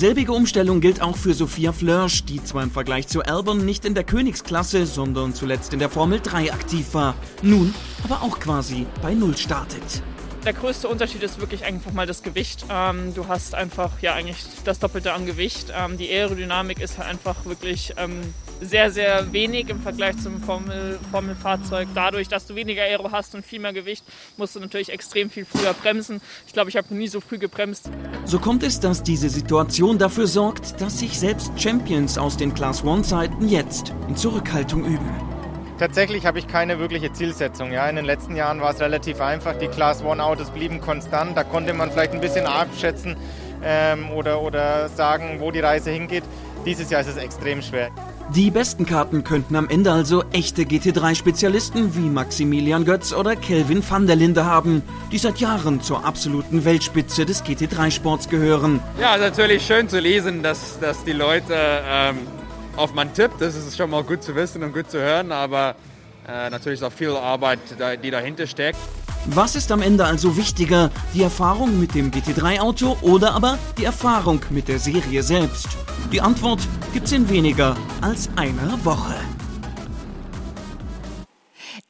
Selbige 0.02 0.32
Umstellung 0.32 0.80
gilt 0.80 1.00
auch 1.00 1.16
für 1.16 1.32
Sophia 1.32 1.72
Flörsch, 1.72 2.24
die 2.24 2.42
zwar 2.42 2.64
im 2.64 2.72
Vergleich 2.72 3.06
zu 3.06 3.22
Albon 3.22 3.64
nicht 3.64 3.84
in 3.84 3.94
der 3.94 4.02
Königsklasse, 4.02 4.84
sondern 4.84 5.32
zuletzt 5.32 5.72
in 5.72 5.78
der 5.78 5.90
Formel 5.90 6.18
3 6.18 6.52
aktiv 6.52 6.92
war, 6.92 7.14
nun 7.40 7.72
aber 8.02 8.22
auch 8.22 8.40
quasi 8.40 8.84
bei 9.00 9.14
Null 9.14 9.36
startet. 9.36 10.02
Der 10.44 10.54
größte 10.54 10.88
Unterschied 10.88 11.22
ist 11.22 11.38
wirklich 11.38 11.64
einfach 11.64 11.92
mal 11.92 12.04
das 12.04 12.24
Gewicht. 12.24 12.64
Ähm, 12.68 13.14
du 13.14 13.28
hast 13.28 13.54
einfach 13.54 13.92
ja 14.00 14.14
eigentlich 14.14 14.38
das 14.64 14.80
Doppelte 14.80 15.12
an 15.12 15.24
Gewicht. 15.24 15.72
Ähm, 15.72 15.96
die 15.96 16.10
Aerodynamik 16.10 16.80
ist 16.80 16.98
halt 16.98 17.08
einfach 17.08 17.44
wirklich 17.44 17.94
ähm, 17.96 18.22
sehr, 18.62 18.90
sehr 18.90 19.32
wenig 19.32 19.68
im 19.68 19.80
Vergleich 19.80 20.16
zum 20.18 20.40
Formel, 20.40 20.98
Formelfahrzeug. 21.10 21.88
Dadurch, 21.94 22.28
dass 22.28 22.46
du 22.46 22.54
weniger 22.54 22.82
Aero 22.82 23.10
hast 23.10 23.34
und 23.34 23.44
viel 23.44 23.60
mehr 23.60 23.72
Gewicht, 23.72 24.04
musst 24.36 24.56
du 24.56 24.60
natürlich 24.60 24.90
extrem 24.90 25.30
viel 25.30 25.44
früher 25.44 25.74
bremsen. 25.74 26.20
Ich 26.46 26.52
glaube, 26.52 26.70
ich 26.70 26.76
habe 26.76 26.94
nie 26.94 27.08
so 27.08 27.20
früh 27.20 27.38
gebremst. 27.38 27.90
So 28.24 28.38
kommt 28.38 28.62
es, 28.62 28.80
dass 28.80 29.02
diese 29.02 29.28
Situation 29.28 29.98
dafür 29.98 30.26
sorgt, 30.26 30.80
dass 30.80 30.98
sich 30.98 31.18
selbst 31.18 31.52
Champions 31.60 32.18
aus 32.18 32.36
den 32.36 32.54
Class 32.54 32.84
One-Zeiten 32.84 33.48
jetzt 33.48 33.92
in 34.08 34.16
Zurückhaltung 34.16 34.84
üben. 34.84 35.32
Tatsächlich 35.78 36.26
habe 36.26 36.38
ich 36.38 36.46
keine 36.46 36.78
wirkliche 36.78 37.12
Zielsetzung. 37.12 37.72
Ja, 37.72 37.88
in 37.88 37.96
den 37.96 38.04
letzten 38.04 38.36
Jahren 38.36 38.60
war 38.60 38.72
es 38.72 38.80
relativ 38.80 39.20
einfach. 39.20 39.58
Die 39.58 39.66
Class 39.66 40.04
One 40.04 40.22
Autos 40.22 40.50
blieben 40.50 40.80
konstant. 40.80 41.36
Da 41.36 41.42
konnte 41.42 41.74
man 41.74 41.90
vielleicht 41.90 42.12
ein 42.12 42.20
bisschen 42.20 42.46
abschätzen 42.46 43.16
ähm, 43.64 44.10
oder, 44.12 44.42
oder 44.42 44.88
sagen, 44.88 45.40
wo 45.40 45.50
die 45.50 45.60
Reise 45.60 45.90
hingeht. 45.90 46.24
Dieses 46.64 46.90
Jahr 46.90 47.00
ist 47.00 47.08
es 47.08 47.16
extrem 47.16 47.62
schwer. 47.62 47.90
Die 48.34 48.50
besten 48.50 48.86
Karten 48.86 49.24
könnten 49.24 49.56
am 49.56 49.68
Ende 49.68 49.92
also 49.92 50.24
echte 50.32 50.62
GT3-Spezialisten 50.62 51.94
wie 51.94 52.08
Maximilian 52.08 52.86
Götz 52.86 53.12
oder 53.12 53.36
Kelvin 53.36 53.82
van 53.86 54.06
der 54.06 54.16
Linde 54.16 54.46
haben, 54.46 54.82
die 55.10 55.18
seit 55.18 55.36
Jahren 55.36 55.82
zur 55.82 56.06
absoluten 56.06 56.64
Weltspitze 56.64 57.26
des 57.26 57.44
GT3-Sports 57.44 58.30
gehören. 58.30 58.80
Ja, 58.98 59.18
natürlich 59.18 59.66
schön 59.66 59.86
zu 59.86 59.98
lesen, 59.98 60.42
dass, 60.42 60.80
dass 60.80 61.04
die 61.04 61.12
Leute 61.12 61.54
ähm, 61.54 62.20
auf 62.74 62.94
man 62.94 63.12
tippt. 63.12 63.38
Das 63.38 63.54
ist 63.54 63.76
schon 63.76 63.90
mal 63.90 64.02
gut 64.02 64.22
zu 64.22 64.34
wissen 64.34 64.62
und 64.62 64.72
gut 64.72 64.90
zu 64.90 64.98
hören, 64.98 65.30
aber 65.30 65.74
äh, 66.26 66.48
natürlich 66.48 66.80
ist 66.80 66.86
auch 66.86 66.92
viel 66.92 67.10
Arbeit, 67.10 67.58
die 68.02 68.10
dahinter 68.10 68.46
steckt. 68.46 68.78
Was 69.26 69.54
ist 69.54 69.70
am 69.70 69.82
Ende 69.82 70.04
also 70.04 70.36
wichtiger, 70.36 70.90
die 71.14 71.22
Erfahrung 71.22 71.78
mit 71.78 71.94
dem 71.94 72.10
GT3-Auto 72.10 72.96
oder 73.02 73.34
aber 73.34 73.56
die 73.78 73.84
Erfahrung 73.84 74.40
mit 74.50 74.66
der 74.66 74.80
Serie 74.80 75.22
selbst? 75.22 75.68
Die 76.10 76.20
Antwort 76.20 76.60
gibt's 76.92 77.12
in 77.12 77.28
weniger 77.28 77.76
als 78.00 78.28
einer 78.34 78.84
Woche. 78.84 79.14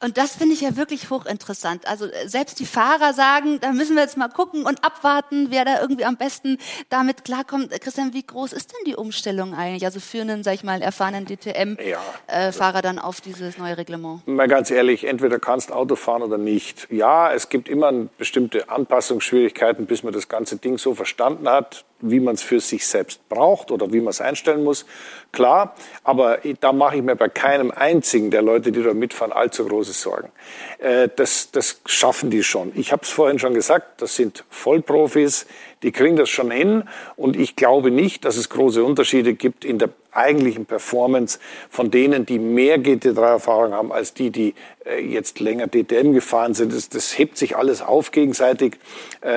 Und 0.03 0.17
das 0.17 0.35
finde 0.35 0.53
ich 0.53 0.61
ja 0.61 0.75
wirklich 0.75 1.09
hochinteressant. 1.09 1.87
Also 1.87 2.07
äh, 2.07 2.27
selbst 2.27 2.59
die 2.59 2.65
Fahrer 2.65 3.13
sagen, 3.13 3.59
da 3.61 3.71
müssen 3.71 3.95
wir 3.95 4.03
jetzt 4.03 4.17
mal 4.17 4.27
gucken 4.27 4.65
und 4.65 4.83
abwarten, 4.83 5.47
wer 5.49 5.63
da 5.63 5.79
irgendwie 5.79 6.03
am 6.03 6.17
besten 6.17 6.57
damit 6.89 7.23
klarkommt. 7.23 7.71
Christian, 7.79 8.13
wie 8.13 8.23
groß 8.23 8.51
ist 8.51 8.73
denn 8.73 8.79
die 8.85 8.95
Umstellung 8.95 9.53
eigentlich? 9.53 9.85
Also 9.85 10.01
für 10.01 10.21
einen, 10.21 10.43
sag 10.43 10.55
ich 10.55 10.63
mal, 10.63 10.81
erfahrenen 10.81 11.25
DTM-Fahrer 11.25 12.73
ja. 12.73 12.79
äh, 12.79 12.81
dann 12.81 12.99
auf 12.99 13.21
dieses 13.21 13.57
neue 13.57 13.77
Reglement? 13.77 14.27
Mal 14.27 14.49
ganz 14.49 14.71
ehrlich, 14.71 15.05
entweder 15.05 15.39
kannst 15.39 15.71
Auto 15.71 15.95
fahren 15.95 16.21
oder 16.21 16.37
nicht. 16.37 16.87
Ja, 16.91 17.31
es 17.31 17.47
gibt 17.47 17.69
immer 17.69 17.93
bestimmte 18.17 18.69
Anpassungsschwierigkeiten, 18.69 19.85
bis 19.85 20.03
man 20.03 20.11
das 20.11 20.27
ganze 20.27 20.57
Ding 20.57 20.77
so 20.77 20.95
verstanden 20.95 21.47
hat 21.47 21.85
wie 22.03 22.19
man 22.19 22.35
es 22.35 22.41
für 22.41 22.59
sich 22.59 22.85
selbst 22.85 23.27
braucht 23.29 23.71
oder 23.71 23.91
wie 23.91 24.01
man 24.01 24.09
es 24.09 24.21
einstellen 24.21 24.63
muss. 24.63 24.85
Klar, 25.31 25.75
aber 26.03 26.39
da 26.59 26.73
mache 26.73 26.97
ich 26.97 27.01
mir 27.01 27.15
bei 27.15 27.29
keinem 27.29 27.71
einzigen 27.71 28.29
der 28.29 28.41
Leute, 28.41 28.71
die 28.71 28.83
da 28.83 28.93
mitfahren, 28.93 29.31
allzu 29.31 29.65
große 29.65 29.93
Sorgen. 29.93 30.31
Äh, 30.79 31.09
das, 31.15 31.51
das 31.51 31.81
schaffen 31.85 32.29
die 32.29 32.43
schon. 32.43 32.71
Ich 32.75 32.91
habe 32.91 33.03
es 33.03 33.09
vorhin 33.09 33.39
schon 33.39 33.53
gesagt, 33.53 34.01
das 34.01 34.15
sind 34.15 34.43
Vollprofis, 34.49 35.47
die 35.83 35.91
kriegen 35.91 36.15
das 36.15 36.29
schon 36.29 36.49
hin 36.51 36.83
und 37.15 37.35
ich 37.35 37.55
glaube 37.55 37.91
nicht, 37.91 38.25
dass 38.25 38.37
es 38.37 38.49
große 38.49 38.83
Unterschiede 38.83 39.33
gibt 39.33 39.65
in 39.65 39.77
der 39.77 39.89
eigentlichen 40.15 40.65
Performance 40.65 41.39
von 41.69 41.91
denen, 41.91 42.25
die 42.25 42.39
mehr 42.39 42.77
GT3-Erfahrung 42.77 43.73
haben, 43.73 43.91
als 43.91 44.13
die, 44.13 44.29
die 44.29 44.53
äh, 44.85 45.01
jetzt 45.01 45.39
länger 45.39 45.67
DTM 45.67 46.13
gefahren 46.13 46.53
sind. 46.53 46.73
Das, 46.73 46.89
das 46.89 47.17
hebt 47.17 47.37
sich 47.37 47.55
alles 47.55 47.81
auf 47.81 48.11
gegenseitig. 48.11 48.77
Äh, 49.21 49.29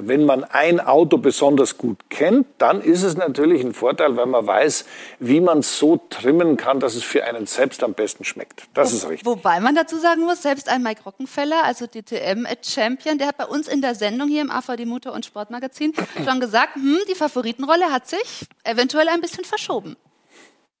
wenn 0.00 0.24
man 0.24 0.44
ein 0.44 0.80
Auto 0.80 1.18
besonders 1.18 1.78
gut 1.78 1.98
kennt, 2.10 2.46
dann 2.58 2.80
ist 2.80 3.02
es 3.02 3.16
natürlich 3.16 3.62
ein 3.64 3.74
Vorteil, 3.74 4.16
weil 4.16 4.26
man 4.26 4.46
weiß, 4.46 4.84
wie 5.20 5.40
man 5.40 5.58
es 5.58 5.78
so 5.78 6.00
trimmen 6.10 6.56
kann, 6.56 6.80
dass 6.80 6.94
es 6.94 7.04
für 7.04 7.24
einen 7.24 7.46
selbst 7.46 7.82
am 7.82 7.94
besten 7.94 8.24
schmeckt. 8.24 8.64
Das 8.74 8.92
Wo, 8.92 8.96
ist 8.96 9.08
richtig. 9.08 9.26
Wobei 9.26 9.60
man 9.60 9.74
dazu 9.74 9.98
sagen 9.98 10.22
muss, 10.22 10.42
selbst 10.42 10.68
ein 10.68 10.82
Mike 10.82 11.02
Rockenfeller, 11.04 11.64
also 11.64 11.86
DTM-Champion, 11.86 13.18
der 13.18 13.28
hat 13.28 13.36
bei 13.36 13.46
uns 13.46 13.68
in 13.68 13.80
der 13.80 13.94
Sendung 13.94 14.28
hier 14.28 14.42
im 14.42 14.50
AVD 14.50 14.86
Motor- 14.86 15.12
und 15.12 15.24
Sportmagazin 15.24 15.85
schon 15.94 16.40
gesagt, 16.40 16.76
hm, 16.76 16.98
die 17.10 17.14
Favoritenrolle 17.14 17.86
hat 17.86 18.08
sich 18.08 18.46
eventuell 18.64 19.08
ein 19.08 19.20
bisschen 19.20 19.44
verschoben. 19.44 19.96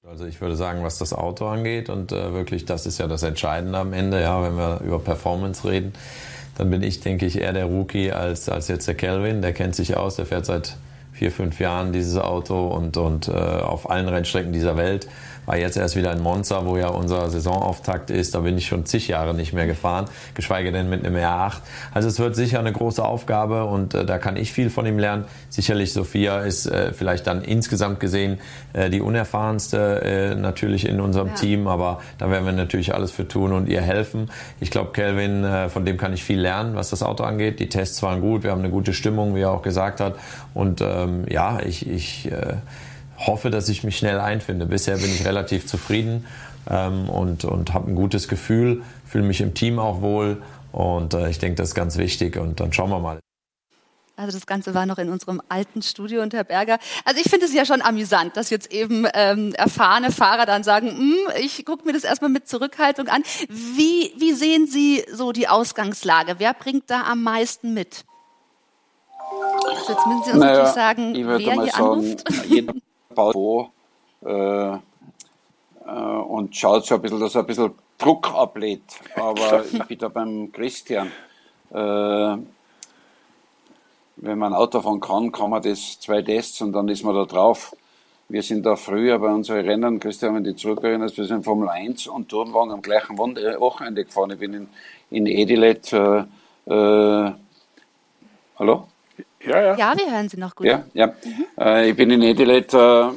Also 0.08 0.24
ich 0.24 0.40
würde 0.40 0.54
sagen, 0.54 0.84
was 0.84 0.98
das 0.98 1.12
Auto 1.12 1.46
angeht 1.46 1.88
und 1.88 2.12
äh, 2.12 2.32
wirklich, 2.32 2.64
das 2.64 2.86
ist 2.86 2.98
ja 2.98 3.08
das 3.08 3.24
Entscheidende 3.24 3.78
am 3.78 3.92
Ende, 3.92 4.20
ja, 4.20 4.40
wenn 4.42 4.56
wir 4.56 4.80
über 4.84 5.00
Performance 5.00 5.68
reden, 5.68 5.94
dann 6.56 6.70
bin 6.70 6.82
ich, 6.82 7.00
denke 7.00 7.26
ich, 7.26 7.40
eher 7.40 7.52
der 7.52 7.66
Rookie 7.66 8.12
als, 8.12 8.48
als 8.48 8.68
jetzt 8.68 8.86
der 8.86 8.94
Kelvin. 8.94 9.42
Der 9.42 9.52
kennt 9.52 9.74
sich 9.74 9.96
aus, 9.96 10.16
der 10.16 10.26
fährt 10.26 10.46
seit 10.46 10.76
vier, 11.12 11.32
fünf 11.32 11.58
Jahren 11.60 11.92
dieses 11.92 12.16
Auto 12.16 12.68
und, 12.68 12.96
und 12.96 13.28
äh, 13.28 13.32
auf 13.32 13.90
allen 13.90 14.08
Rennstrecken 14.08 14.52
dieser 14.52 14.76
Welt 14.76 15.08
war 15.46 15.56
jetzt 15.56 15.76
erst 15.76 15.96
wieder 15.96 16.12
in 16.12 16.22
Monza, 16.22 16.66
wo 16.66 16.76
ja 16.76 16.88
unser 16.88 17.30
Saisonauftakt 17.30 18.10
ist. 18.10 18.34
Da 18.34 18.40
bin 18.40 18.58
ich 18.58 18.66
schon 18.66 18.84
zig 18.84 19.08
Jahre 19.08 19.32
nicht 19.32 19.52
mehr 19.52 19.66
gefahren, 19.66 20.06
geschweige 20.34 20.72
denn 20.72 20.90
mit 20.90 21.06
einem 21.06 21.16
R8. 21.16 21.58
Also 21.94 22.08
es 22.08 22.18
wird 22.18 22.36
sicher 22.36 22.58
eine 22.58 22.72
große 22.72 23.04
Aufgabe 23.04 23.64
und 23.64 23.94
äh, 23.94 24.04
da 24.04 24.18
kann 24.18 24.36
ich 24.36 24.52
viel 24.52 24.70
von 24.70 24.84
ihm 24.86 24.98
lernen. 24.98 25.24
Sicherlich 25.48 25.92
Sophia 25.92 26.40
ist 26.40 26.66
äh, 26.66 26.92
vielleicht 26.92 27.26
dann 27.26 27.42
insgesamt 27.42 28.00
gesehen 28.00 28.38
äh, 28.72 28.90
die 28.90 29.00
unerfahrenste 29.00 30.02
äh, 30.02 30.34
natürlich 30.34 30.86
in 30.86 31.00
unserem 31.00 31.28
ja. 31.28 31.34
Team, 31.34 31.68
aber 31.68 32.00
da 32.18 32.30
werden 32.30 32.44
wir 32.44 32.52
natürlich 32.52 32.94
alles 32.94 33.10
für 33.10 33.26
tun 33.26 33.52
und 33.52 33.68
ihr 33.68 33.80
helfen. 33.80 34.30
Ich 34.60 34.70
glaube, 34.70 34.92
Kelvin, 34.92 35.44
äh, 35.44 35.68
von 35.68 35.84
dem 35.84 35.96
kann 35.96 36.12
ich 36.12 36.24
viel 36.24 36.40
lernen, 36.40 36.74
was 36.74 36.90
das 36.90 37.02
Auto 37.02 37.24
angeht. 37.24 37.60
Die 37.60 37.68
Tests 37.68 38.02
waren 38.02 38.20
gut, 38.20 38.42
wir 38.42 38.50
haben 38.50 38.60
eine 38.60 38.70
gute 38.70 38.92
Stimmung, 38.92 39.34
wie 39.34 39.42
er 39.42 39.52
auch 39.52 39.62
gesagt 39.62 40.00
hat. 40.00 40.16
Und 40.54 40.80
ähm, 40.80 41.24
ja, 41.28 41.60
ich, 41.60 41.88
ich 41.88 42.30
äh, 42.32 42.54
hoffe, 43.18 43.50
dass 43.50 43.68
ich 43.68 43.84
mich 43.84 43.96
schnell 43.96 44.20
einfinde. 44.20 44.66
Bisher 44.66 44.96
bin 44.96 45.10
ich 45.10 45.24
relativ 45.24 45.66
zufrieden 45.66 46.26
ähm, 46.68 47.08
und, 47.08 47.44
und 47.44 47.74
habe 47.74 47.90
ein 47.90 47.94
gutes 47.94 48.28
Gefühl, 48.28 48.82
fühle 49.06 49.24
mich 49.24 49.40
im 49.40 49.54
Team 49.54 49.78
auch 49.78 50.00
wohl 50.00 50.42
und 50.72 51.14
äh, 51.14 51.30
ich 51.30 51.38
denke, 51.38 51.56
das 51.56 51.68
ist 51.68 51.74
ganz 51.74 51.96
wichtig 51.96 52.36
und 52.36 52.60
dann 52.60 52.72
schauen 52.72 52.90
wir 52.90 52.98
mal. 52.98 53.18
Also 54.18 54.38
das 54.38 54.46
Ganze 54.46 54.72
war 54.72 54.86
noch 54.86 54.96
in 54.96 55.10
unserem 55.10 55.42
alten 55.50 55.82
Studio 55.82 56.22
und 56.22 56.32
Herr 56.32 56.44
Berger. 56.44 56.78
Also 57.04 57.20
ich 57.20 57.28
finde 57.28 57.44
es 57.44 57.52
ja 57.52 57.66
schon 57.66 57.82
amüsant, 57.82 58.36
dass 58.36 58.48
jetzt 58.48 58.72
eben 58.72 59.06
ähm, 59.12 59.52
erfahrene 59.54 60.10
Fahrer 60.10 60.46
dann 60.46 60.64
sagen, 60.64 60.88
hm, 60.88 61.16
ich 61.38 61.66
gucke 61.66 61.84
mir 61.84 61.92
das 61.92 62.02
erstmal 62.02 62.30
mit 62.30 62.48
Zurückhaltung 62.48 63.08
an. 63.08 63.22
Wie, 63.48 64.14
wie 64.16 64.32
sehen 64.32 64.66
Sie 64.66 65.04
so 65.12 65.32
die 65.32 65.48
Ausgangslage? 65.48 66.36
Wer 66.38 66.54
bringt 66.54 66.90
da 66.90 67.02
am 67.02 67.22
meisten 67.22 67.74
mit? 67.74 68.06
Also 69.66 69.92
jetzt 69.92 70.06
müssen 70.06 70.24
Sie 70.24 70.30
uns 70.30 70.40
naja, 70.40 70.52
natürlich 70.52 70.74
sagen, 70.74 71.14
wer 71.14 71.38
hier 71.38 71.54
sagen, 71.54 71.70
anruft. 71.74 72.24
Bau 73.16 73.72
äh, 74.24 74.74
äh, 74.74 74.78
und 75.88 76.54
schaut 76.54 76.86
so 76.86 76.94
ein 76.94 77.02
bisschen, 77.02 77.20
dass 77.20 77.34
er 77.34 77.40
ein 77.40 77.46
bisschen 77.46 77.72
Druck 77.98 78.32
ablädt. 78.32 79.00
Aber 79.16 79.64
ich 79.72 79.82
bin 79.84 79.98
da 79.98 80.08
beim 80.08 80.52
Christian. 80.52 81.10
Äh, 81.70 82.36
wenn 84.18 84.38
man 84.38 84.54
Auto 84.54 84.80
fahren 84.80 85.00
kann, 85.00 85.32
kann 85.32 85.50
man 85.50 85.62
das 85.62 86.00
zwei 86.00 86.22
Tests 86.22 86.62
und 86.62 86.72
dann 86.72 86.88
ist 86.88 87.04
man 87.04 87.14
da 87.14 87.24
drauf. 87.24 87.74
Wir 88.28 88.42
sind 88.42 88.66
da 88.66 88.74
früher 88.74 89.18
bei 89.18 89.32
unseren 89.32 89.64
Rennen, 89.64 90.00
Christian, 90.00 90.34
wenn 90.34 90.42
du 90.42 90.56
zurückerinnerst, 90.56 91.16
wir 91.16 91.26
sind 91.26 91.44
Formel 91.44 91.68
1 91.68 92.08
und 92.08 92.28
Turnwagen 92.28 92.72
am 92.72 92.82
gleichen 92.82 93.16
Wochenende 93.18 94.04
gefahren. 94.04 94.32
Ich 94.32 94.38
bin 94.38 94.54
in, 94.54 94.68
in 95.10 95.26
Edilet, 95.26 95.92
äh, 95.92 96.24
äh, 96.66 97.32
hallo? 98.58 98.88
Ja, 99.44 99.62
ja. 99.62 99.76
Ja, 99.76 99.94
wir 99.96 100.10
hören 100.10 100.28
Sie 100.28 100.38
noch 100.38 100.54
gut. 100.54 100.66
Ja, 100.66 100.84
ja. 100.94 101.08
Mhm. 101.08 101.46
Äh, 101.58 101.90
ich 101.90 101.96
bin 101.96 102.10
in 102.10 102.22
Edilet 102.22 102.72
äh, 102.74 103.08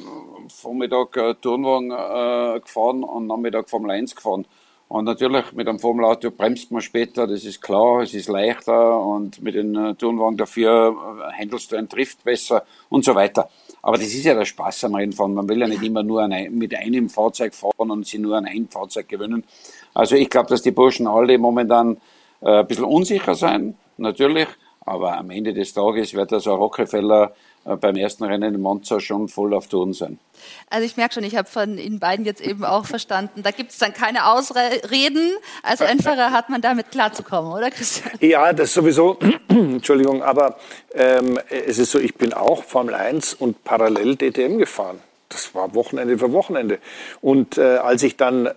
Vormittag 0.50 1.18
äh, 1.18 1.34
Turnwagen 1.36 1.92
äh, 1.92 2.60
gefahren 2.60 3.04
und 3.04 3.28
Nachmittag 3.28 3.70
Formel 3.70 3.92
1 3.92 4.16
gefahren. 4.16 4.46
Und 4.90 5.06
natürlich 5.06 5.54
mit 5.54 5.68
einem 5.68 5.80
Formelauto 5.80 6.32
bremst 6.32 6.72
man 6.72 6.82
später, 6.82 7.28
das 7.28 7.46
ist 7.46 7.62
klar, 7.62 8.02
es 8.02 8.16
ist 8.16 8.28
leichter 8.28 9.00
und 9.00 9.40
mit 9.42 9.54
dem 9.54 9.76
äh, 9.76 9.94
Turnwagen 9.94 10.36
dafür 10.36 10.96
äh, 11.30 11.40
handelst 11.40 11.72
du 11.72 11.76
einen 11.76 11.88
Drift 11.88 12.24
besser 12.24 12.64
und 12.90 13.06
so 13.06 13.14
weiter. 13.14 13.50
Aber 13.84 13.98
das 13.98 14.08
ist 14.08 14.26
ja 14.26 14.34
der 14.34 14.46
Spaß 14.46 14.86
am 14.86 14.96
Rennfahren. 14.96 15.36
Man 15.36 15.48
will 15.48 15.60
ja 15.60 15.68
nicht 15.68 15.84
immer 15.84 16.02
nur 16.02 16.24
ein, 16.24 16.56
mit 16.56 16.74
einem 16.76 17.08
Fahrzeug 17.08 17.54
fahren 17.54 17.92
und 17.92 18.08
sie 18.08 18.18
nur 18.18 18.36
an 18.38 18.46
ein 18.46 18.68
Fahrzeug 18.68 19.08
gewöhnen. 19.08 19.44
Also 19.94 20.16
ich 20.16 20.30
glaube, 20.30 20.50
dass 20.50 20.64
die 20.64 20.72
Burschen 20.72 21.06
alle 21.06 21.38
momentan 21.38 21.98
äh, 22.42 22.60
ein 22.60 22.68
bisschen 22.68 22.86
unsicher 22.86 23.36
sein, 23.36 23.76
natürlich. 23.98 24.48
Aber 24.86 25.18
am 25.18 25.30
Ende 25.30 25.54
des 25.54 25.74
Tages 25.74 26.14
wird 26.14 26.34
also 26.34 26.56
Rockefeller 26.56 27.34
äh, 27.66 27.76
beim 27.76 27.96
ersten 27.96 28.24
Rennen 28.24 28.56
in 28.56 28.62
Monza 28.62 29.00
schon 29.00 29.28
voll 29.28 29.54
auf 29.54 29.68
Touren 29.68 29.94
sein. 29.94 30.20
Also 30.70 30.86
ich 30.86 30.98
merke 30.98 31.16
schon, 31.16 31.24
ich 31.24 31.36
habe 31.36 31.48
von 31.48 31.78
Ihnen 31.78 32.00
beiden 32.00 32.26
jetzt 32.26 32.42
eben 32.42 32.64
auch 32.64 32.86
verstanden, 32.86 33.44
da 33.44 33.52
gibt 33.52 33.72
es 33.72 33.78
dann 33.78 33.94
keine 33.94 34.28
Ausreden. 34.32 35.32
Als 35.64 35.82
Rennfahrer 35.82 36.32
hat 36.32 36.50
man 36.50 36.62
damit 36.62 36.92
klarzukommen, 36.92 37.52
oder 37.52 37.70
Christian? 37.70 38.14
Ja, 38.22 38.54
das 38.54 38.74
sowieso. 38.74 39.18
Entschuldigung, 39.50 40.24
aber 40.24 40.58
ähm, 40.94 41.38
es 41.50 41.78
ist 41.78 41.92
so, 41.92 42.00
ich 42.00 42.16
bin 42.16 42.34
auch 42.34 42.64
Formel 42.64 42.96
1 42.96 43.34
und 43.36 43.64
parallel 43.64 44.16
DTM 44.16 44.58
gefahren 44.58 45.00
das 45.30 45.54
war 45.54 45.76
Wochenende 45.76 46.18
für 46.18 46.32
Wochenende. 46.34 46.80
Und 47.22 47.58
äh, 47.58 47.78
als 47.78 48.02
ich 48.02 48.18
dann 48.18 48.48
äh, 48.48 48.52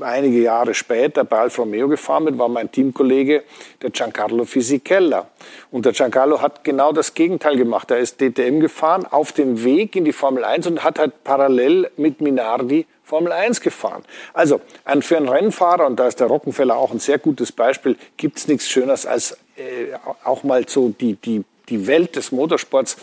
einige 0.00 0.40
Jahre 0.40 0.72
später 0.72 1.24
bei 1.24 1.38
Alfa 1.38 1.62
Romeo 1.62 1.88
gefahren 1.88 2.24
bin, 2.24 2.38
war 2.38 2.48
mein 2.48 2.72
Teamkollege 2.72 3.42
der 3.82 3.90
Giancarlo 3.90 4.46
Fisichella. 4.46 5.28
Und 5.70 5.84
der 5.84 5.92
Giancarlo 5.92 6.40
hat 6.40 6.64
genau 6.64 6.92
das 6.92 7.12
Gegenteil 7.12 7.56
gemacht. 7.56 7.90
Er 7.90 7.98
ist 7.98 8.18
DTM 8.20 8.60
gefahren 8.60 9.06
auf 9.06 9.32
dem 9.32 9.62
Weg 9.62 9.94
in 9.94 10.06
die 10.06 10.12
Formel 10.12 10.42
1 10.42 10.66
und 10.66 10.82
hat 10.82 10.98
halt 10.98 11.22
parallel 11.22 11.90
mit 11.98 12.22
Minardi 12.22 12.86
Formel 13.04 13.32
1 13.32 13.60
gefahren. 13.60 14.02
Also 14.32 14.60
ein, 14.84 15.02
für 15.02 15.18
einen 15.18 15.28
Rennfahrer, 15.28 15.84
und 15.86 16.00
da 16.00 16.06
ist 16.06 16.20
der 16.20 16.28
Rockenfeller 16.28 16.76
auch 16.76 16.92
ein 16.92 17.00
sehr 17.00 17.18
gutes 17.18 17.52
Beispiel, 17.52 17.96
gibt 18.16 18.38
es 18.38 18.48
nichts 18.48 18.68
Schöneres 18.68 19.04
als 19.04 19.32
äh, 19.56 19.94
auch 20.24 20.44
mal 20.44 20.66
so 20.66 20.88
die, 20.88 21.14
die, 21.14 21.44
die 21.68 21.86
Welt 21.86 22.16
des 22.16 22.32
Motorsports 22.32 22.96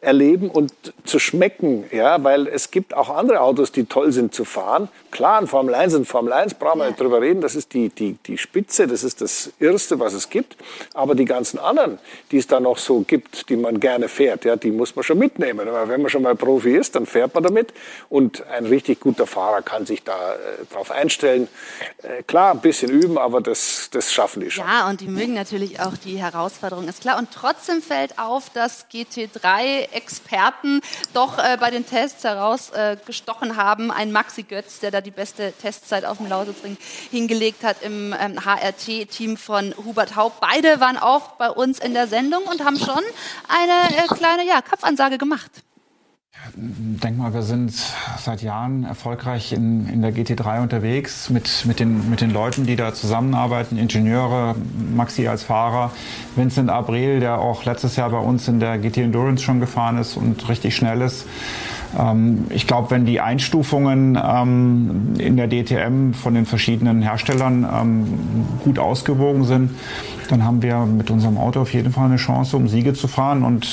erleben 0.00 0.48
und 0.50 0.72
zu 1.04 1.18
schmecken, 1.18 1.84
ja, 1.92 2.22
weil 2.24 2.46
es 2.46 2.70
gibt 2.70 2.94
auch 2.94 3.10
andere 3.10 3.40
Autos, 3.40 3.72
die 3.72 3.84
toll 3.84 4.12
sind 4.12 4.34
zu 4.34 4.44
fahren. 4.44 4.88
Klar, 5.10 5.40
ein 5.40 5.46
Formel 5.46 5.74
1 5.74 5.94
und 5.94 6.04
Formel 6.06 6.32
1 6.32 6.54
brauchen 6.54 6.78
wir 6.80 6.86
nicht 6.86 7.00
drüber 7.00 7.20
reden, 7.20 7.40
das 7.40 7.54
ist 7.54 7.74
die, 7.74 7.88
die, 7.88 8.16
die 8.26 8.38
Spitze, 8.38 8.86
das 8.86 9.02
ist 9.02 9.20
das 9.20 9.52
Erste, 9.58 9.98
was 9.98 10.12
es 10.12 10.30
gibt. 10.30 10.56
Aber 10.94 11.14
die 11.14 11.24
ganzen 11.24 11.58
anderen, 11.58 11.98
die 12.30 12.38
es 12.38 12.46
da 12.46 12.60
noch 12.60 12.78
so 12.78 13.00
gibt, 13.00 13.48
die 13.48 13.56
man 13.56 13.80
gerne 13.80 14.08
fährt, 14.08 14.44
ja, 14.44 14.56
die 14.56 14.70
muss 14.70 14.94
man 14.94 15.02
schon 15.02 15.18
mitnehmen. 15.18 15.68
Aber 15.68 15.88
wenn 15.88 16.00
man 16.02 16.10
schon 16.10 16.22
mal 16.22 16.36
Profi 16.36 16.76
ist, 16.76 16.94
dann 16.94 17.06
fährt 17.06 17.34
man 17.34 17.42
damit 17.42 17.72
und 18.08 18.46
ein 18.46 18.66
richtig 18.66 19.00
guter 19.00 19.26
Fahrer 19.26 19.62
kann 19.62 19.86
sich 19.86 20.04
da 20.04 20.34
äh, 20.34 20.36
drauf 20.72 20.90
einstellen. 20.90 21.48
Äh, 22.02 22.22
klar, 22.22 22.52
ein 22.52 22.60
bisschen 22.60 22.90
üben, 22.90 23.18
aber 23.18 23.40
das, 23.40 23.88
das 23.90 24.12
schaffen 24.12 24.40
die 24.40 24.50
schon. 24.50 24.64
Ja, 24.64 24.88
und 24.88 25.00
die 25.00 25.08
mögen 25.08 25.34
natürlich 25.34 25.80
auch 25.80 25.96
die 25.96 26.18
Herausforderung, 26.18 26.88
ist 26.88 27.02
klar. 27.02 27.18
Und 27.18 27.30
trotzdem 27.32 27.82
fällt 27.82 28.18
auf, 28.18 28.50
dass 28.50 28.86
GT3 28.90 29.92
Experten 29.92 30.80
doch 31.14 31.38
äh, 31.38 31.56
bei 31.58 31.70
den 31.70 31.86
Tests 31.86 32.24
herausgestochen 32.24 33.56
haben. 33.56 33.90
Ein 33.90 34.12
Maxi 34.12 34.44
Götz, 34.44 34.80
der 34.80 34.90
da 34.90 34.99
die 35.00 35.10
beste 35.10 35.52
Testzeit 35.52 36.04
auf 36.04 36.18
dem 36.18 36.28
Lausitzring 36.28 36.76
hingelegt 37.10 37.64
hat 37.64 37.82
im 37.82 38.14
ähm, 38.18 38.38
HRT-Team 38.44 39.36
von 39.36 39.74
Hubert 39.84 40.16
Haupt. 40.16 40.40
Beide 40.40 40.80
waren 40.80 40.96
auch 40.96 41.32
bei 41.32 41.50
uns 41.50 41.78
in 41.78 41.94
der 41.94 42.06
Sendung 42.06 42.42
und 42.44 42.64
haben 42.64 42.78
schon 42.78 43.02
eine 43.48 43.96
äh, 43.96 44.06
kleine 44.08 44.46
ja, 44.46 44.62
Kopfansage 44.62 45.18
gemacht. 45.18 45.50
Denk 46.56 47.18
mal, 47.18 47.34
wir 47.34 47.42
sind 47.42 47.72
seit 48.18 48.40
Jahren 48.40 48.84
erfolgreich 48.84 49.52
in, 49.52 49.86
in 49.88 50.00
der 50.00 50.12
GT3 50.12 50.62
unterwegs 50.62 51.28
mit, 51.28 51.66
mit, 51.66 51.80
den, 51.80 52.08
mit 52.08 52.22
den 52.22 52.30
Leuten, 52.30 52.64
die 52.64 52.76
da 52.76 52.94
zusammenarbeiten, 52.94 53.76
Ingenieure, 53.76 54.56
Maxi 54.94 55.28
als 55.28 55.42
Fahrer, 55.42 55.92
Vincent 56.36 56.70
Abril, 56.70 57.20
der 57.20 57.38
auch 57.38 57.64
letztes 57.64 57.96
Jahr 57.96 58.10
bei 58.10 58.18
uns 58.18 58.48
in 58.48 58.58
der 58.58 58.78
GT 58.78 58.98
Endurance 58.98 59.44
schon 59.44 59.60
gefahren 59.60 59.98
ist 59.98 60.16
und 60.16 60.48
richtig 60.48 60.74
schnell 60.74 61.02
ist. 61.02 61.26
Ähm, 61.98 62.46
ich 62.50 62.66
glaube, 62.66 62.90
wenn 62.90 63.04
die 63.04 63.20
Einstufungen 63.20 64.18
ähm, 64.22 65.14
in 65.18 65.36
der 65.36 65.48
DTM 65.48 66.12
von 66.12 66.34
den 66.34 66.46
verschiedenen 66.46 67.02
Herstellern 67.02 67.66
ähm, 67.72 68.06
gut 68.64 68.78
ausgewogen 68.78 69.44
sind, 69.44 69.70
dann 70.30 70.44
haben 70.44 70.62
wir 70.62 70.86
mit 70.86 71.10
unserem 71.10 71.38
Auto 71.38 71.60
auf 71.60 71.72
jeden 71.72 71.92
Fall 71.92 72.06
eine 72.06 72.16
Chance, 72.16 72.56
um 72.56 72.68
Siege 72.68 72.92
zu 72.92 73.08
fahren 73.08 73.42
und 73.42 73.66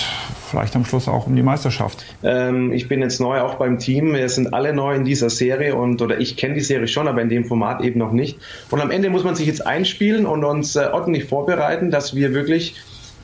vielleicht 0.50 0.76
am 0.76 0.86
Schluss 0.86 1.08
auch 1.08 1.28
um 1.28 1.36
die 1.36 1.44
Meisterschaft. 1.44 2.06
Ähm, 2.24 2.72
ich 2.72 2.88
bin 2.88 3.02
jetzt 3.02 3.20
neu 3.20 3.42
auch 3.42 3.56
beim 3.56 3.78
Team. 3.78 4.14
Wir 4.14 4.30
sind 4.30 4.54
alle 4.54 4.74
neu 4.74 4.96
in 4.96 5.06
dieser 5.06 5.30
Serie 5.30 5.76
und 5.76 6.02
oder 6.02 6.20
ich 6.20 6.38
kenne 6.38 6.56
die 6.56 6.62
Serie 6.62 6.88
schon, 6.88 7.08
aber 7.08 7.22
in 7.22 7.30
dem 7.30 7.46
Format 7.46 7.84
eben 7.84 8.00
noch 8.00 8.12
nicht. 8.12 8.40
Und 8.72 8.82
am 8.82 8.90
Ende 8.90 9.10
muss 9.10 9.24
man 9.24 9.36
sich 9.36 9.46
jetzt 9.46 9.66
einspielen 9.68 10.26
und 10.26 10.44
uns 10.44 10.76
äh, 10.76 10.88
ordentlich 10.92 11.26
vorbereiten, 11.26 11.92
dass 11.92 12.16
wir 12.16 12.34
wirklich 12.34 12.76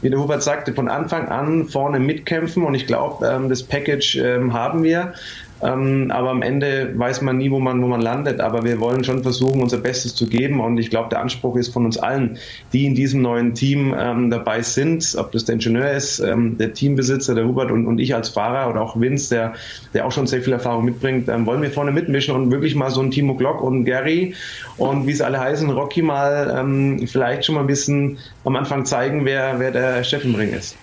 wie 0.04 0.10
der 0.10 0.20
Hubert 0.20 0.44
sagte, 0.44 0.74
von 0.74 0.89
Anfang 0.89 1.30
an 1.30 1.66
vorne 1.66 2.00
mitkämpfen 2.00 2.63
und 2.63 2.76
ich 2.76 2.86
glaube, 2.86 3.26
ähm, 3.28 3.50
das 3.50 3.63
Package 3.63 4.18
ähm, 4.18 4.54
haben 4.54 4.84
wir. 4.84 5.13
Ähm, 5.62 6.12
aber 6.12 6.32
am 6.32 6.42
Ende 6.42 6.92
weiß 6.96 7.22
man 7.22 7.38
nie, 7.38 7.52
wo 7.52 7.60
man, 7.60 7.82
wo 7.82 7.88
man 7.88 8.02
landet. 8.02 8.42
Aber 8.42 8.63
wir 8.63 8.80
wollen 8.80 9.04
schon 9.04 9.24
versuchen, 9.24 9.62
unser 9.62 9.78
Bestes 9.78 10.16
zu 10.16 10.28
geben. 10.28 10.60
Und 10.60 10.78
ich 10.78 10.89
glaube, 10.89 11.10
der 11.10 11.20
Anspruch 11.20 11.56
ist 11.56 11.74
von 11.74 11.86
uns 11.86 11.98
allen, 11.98 12.38
die 12.74 12.86
in 12.86 12.96
diesem 12.96 13.22
neuen 13.22 13.54
Team 13.54 13.96
ähm, 13.98 14.30
dabei 14.30 14.62
sind, 14.62 15.16
ob 15.18 15.32
das 15.32 15.46
der 15.46 15.54
Ingenieur 15.54 15.92
ist, 15.92 16.20
ähm, 16.20 16.58
der 16.58 16.74
Teambesitzer, 16.74 17.36
der 17.36 17.46
Hubert 17.46 17.72
und, 17.72 17.86
und 17.88 18.00
ich 18.00 18.13
als 18.13 18.30
Fahrer 18.30 18.70
oder 18.70 18.82
auch 18.82 19.00
Vince, 19.00 19.30
der, 19.30 19.54
der 19.94 20.06
auch 20.06 20.12
schon 20.12 20.28
sehr 20.28 20.42
viel 20.42 20.54
Erfahrung 20.54 20.86
mitbringt, 20.86 21.30
ähm, 21.30 21.46
wollen 21.46 21.62
wir 21.62 21.72
vorne 21.72 21.92
mitmischen 21.92 22.36
und 22.36 22.52
wirklich 22.52 22.76
mal 22.76 22.89
so 22.89 23.02
ein 23.02 23.12
Timo 23.12 23.36
Glock 23.36 23.62
und 23.62 23.86
Gary 23.86 24.34
und 24.78 25.08
wie 25.08 25.14
sie 25.14 25.26
alle 25.26 25.39
heißen, 25.39 25.70
Rocky 25.70 26.01
mal 26.01 26.54
ähm, 26.58 27.08
vielleicht 27.08 27.45
schon 27.45 27.56
mal 27.56 27.62
ein 27.62 27.68
bisschen 27.68 28.18
am 28.43 28.56
Anfang 28.56 28.86
zeigen, 28.86 29.26
wer, 29.26 29.60
wer 29.60 29.72
der 29.72 30.04
Chef 30.04 30.26
im 30.26 30.36
Ring 30.36 30.51
ist. 30.54 30.78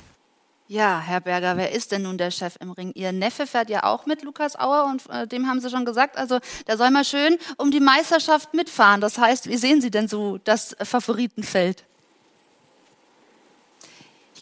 Ja, 0.71 1.01
Herr 1.01 1.21
Berger, 1.21 1.57
wer 1.57 1.73
ist 1.73 1.91
denn 1.91 2.03
nun 2.03 2.16
der 2.16 2.31
Chef 2.31 2.55
im 2.61 2.71
Ring? 2.71 2.93
Ihr 2.95 3.11
Neffe 3.11 3.49
fährt 3.49 3.71
ja 3.71 3.83
auch 3.83 4.07
mit 4.07 4.23
Lukas 4.23 4.55
Auer 4.55 4.85
und 4.85 5.03
äh, 5.11 5.27
dem 5.27 5.49
haben 5.49 5.59
Sie 5.59 5.68
schon 5.68 5.85
gesagt, 5.85 6.16
also 6.16 6.39
der 6.68 6.77
soll 6.77 6.93
mal 6.93 7.05
schön 7.05 7.39
um 7.57 7.73
die 7.73 7.81
Meisterschaft 7.81 8.55
mitfahren. 8.55 9.01
Das 9.01 9.18
heißt, 9.18 9.49
wie 9.49 9.57
sehen 9.57 9.81
Sie 9.81 9.91
denn 9.91 10.07
so 10.07 10.39
das 10.39 10.77
Favoritenfeld? 10.81 11.87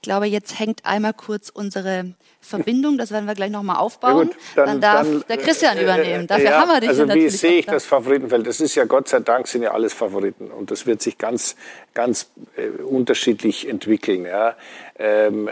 Glaube, 0.02 0.26
jetzt 0.26 0.58
hängt 0.58 0.84
einmal 0.84 1.12
kurz 1.12 1.48
unsere 1.48 2.14
Verbindung. 2.40 2.98
Das 2.98 3.10
werden 3.10 3.26
wir 3.26 3.34
gleich 3.34 3.50
nochmal 3.50 3.76
aufbauen. 3.76 4.16
Ja 4.16 4.24
gut, 4.24 4.36
dann, 4.56 4.66
dann, 4.66 4.80
darf 4.80 5.06
dann, 5.06 5.24
der 5.28 5.36
Christian 5.38 5.76
äh, 5.76 5.82
übernehmen. 5.82 6.26
Dafür 6.26 6.44
ja, 6.44 6.60
haben 6.60 6.68
wir 6.68 6.80
dich 6.80 6.88
Also 6.90 7.04
ja 7.04 7.14
wie 7.14 7.28
sehe 7.28 7.58
ich 7.58 7.66
das 7.66 7.84
Favoritenfeld? 7.84 8.46
Das 8.46 8.60
ist 8.60 8.74
ja 8.74 8.84
Gott 8.84 9.08
sei 9.08 9.20
Dank 9.20 9.48
sind 9.48 9.62
ja 9.62 9.72
alles 9.72 9.92
Favoriten 9.92 10.50
und 10.50 10.70
das 10.70 10.86
wird 10.86 11.02
sich 11.02 11.18
ganz, 11.18 11.56
ganz 11.94 12.30
äh, 12.56 12.82
unterschiedlich 12.82 13.68
entwickeln. 13.68 14.24
Ja. 14.24 14.56
Ähm, 14.98 15.48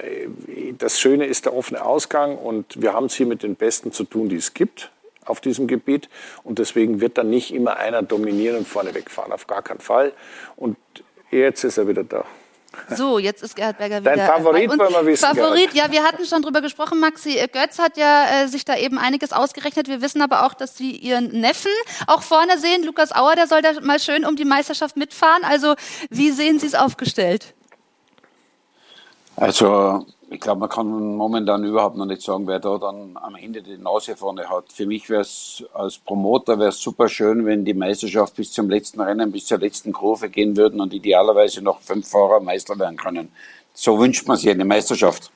das 0.78 0.98
Schöne 1.00 1.26
ist 1.26 1.44
der 1.44 1.54
offene 1.54 1.84
Ausgang 1.84 2.36
und 2.38 2.80
wir 2.80 2.92
haben 2.92 3.06
es 3.06 3.14
hier 3.14 3.26
mit 3.26 3.42
den 3.42 3.56
Besten 3.56 3.92
zu 3.92 4.04
tun, 4.04 4.28
die 4.28 4.36
es 4.36 4.54
gibt 4.54 4.90
auf 5.26 5.40
diesem 5.40 5.66
Gebiet. 5.66 6.08
Und 6.44 6.58
deswegen 6.58 7.00
wird 7.00 7.18
dann 7.18 7.30
nicht 7.30 7.52
immer 7.52 7.76
einer 7.76 8.02
dominieren 8.02 8.56
und 8.56 8.68
vorne 8.68 8.94
wegfahren, 8.94 9.32
auf 9.32 9.46
gar 9.46 9.62
keinen 9.62 9.80
Fall. 9.80 10.12
Und 10.56 10.76
jetzt 11.30 11.64
ist 11.64 11.78
er 11.78 11.88
wieder 11.88 12.04
da. 12.04 12.24
So, 12.94 13.18
jetzt 13.18 13.42
ist 13.42 13.56
Gerhard 13.56 13.78
Berger 13.78 14.00
wieder. 14.00 14.16
Dein 14.16 14.26
Favorit 14.26 14.70
wollen 14.70 14.92
wir 14.92 15.06
wissen. 15.06 15.24
Favorit, 15.24 15.72
Gerhard. 15.72 15.92
ja, 15.92 15.92
wir 15.92 16.04
hatten 16.04 16.24
schon 16.24 16.42
drüber 16.42 16.60
gesprochen. 16.60 17.00
Maxi 17.00 17.42
Götz 17.52 17.78
hat 17.78 17.96
ja 17.96 18.42
äh, 18.42 18.48
sich 18.48 18.64
da 18.64 18.76
eben 18.76 18.98
einiges 18.98 19.32
ausgerechnet. 19.32 19.88
Wir 19.88 20.02
wissen 20.02 20.22
aber 20.22 20.44
auch, 20.44 20.54
dass 20.54 20.76
Sie 20.76 20.92
Ihren 20.92 21.28
Neffen 21.40 21.72
auch 22.06 22.22
vorne 22.22 22.58
sehen. 22.58 22.84
Lukas 22.84 23.14
Auer, 23.14 23.34
der 23.34 23.46
soll 23.46 23.62
da 23.62 23.80
mal 23.80 23.98
schön 23.98 24.24
um 24.24 24.36
die 24.36 24.44
Meisterschaft 24.44 24.96
mitfahren. 24.96 25.42
Also, 25.44 25.74
wie 26.10 26.30
sehen 26.30 26.58
Sie 26.58 26.66
es 26.66 26.74
aufgestellt? 26.74 27.54
Also, 29.36 30.06
ich 30.36 30.40
glaube, 30.42 30.60
man 30.60 30.68
kann 30.68 31.16
momentan 31.16 31.64
überhaupt 31.64 31.96
noch 31.96 32.04
nicht 32.04 32.20
sagen, 32.20 32.46
wer 32.46 32.58
da 32.60 32.76
dann 32.76 33.16
am 33.16 33.36
Ende 33.36 33.62
die 33.62 33.78
Nase 33.78 34.16
vorne 34.16 34.50
hat. 34.50 34.70
Für 34.70 34.84
mich 34.84 35.08
wäre 35.08 35.22
es 35.22 35.64
als 35.72 35.96
Promoter 35.96 36.58
wäre 36.58 36.72
super 36.72 37.08
schön, 37.08 37.46
wenn 37.46 37.64
die 37.64 37.72
Meisterschaft 37.72 38.36
bis 38.36 38.52
zum 38.52 38.68
letzten 38.68 39.00
Rennen, 39.00 39.32
bis 39.32 39.46
zur 39.46 39.56
letzten 39.56 39.94
Kurve 39.94 40.28
gehen 40.28 40.54
würden 40.54 40.82
und 40.82 40.92
idealerweise 40.92 41.62
noch 41.62 41.80
fünf 41.80 42.10
Fahrer 42.10 42.40
Meister 42.40 42.78
werden 42.78 42.98
können. 42.98 43.32
So 43.72 43.98
wünscht 43.98 44.28
man 44.28 44.36
sich 44.36 44.50
eine 44.50 44.66
Meisterschaft. 44.66 45.30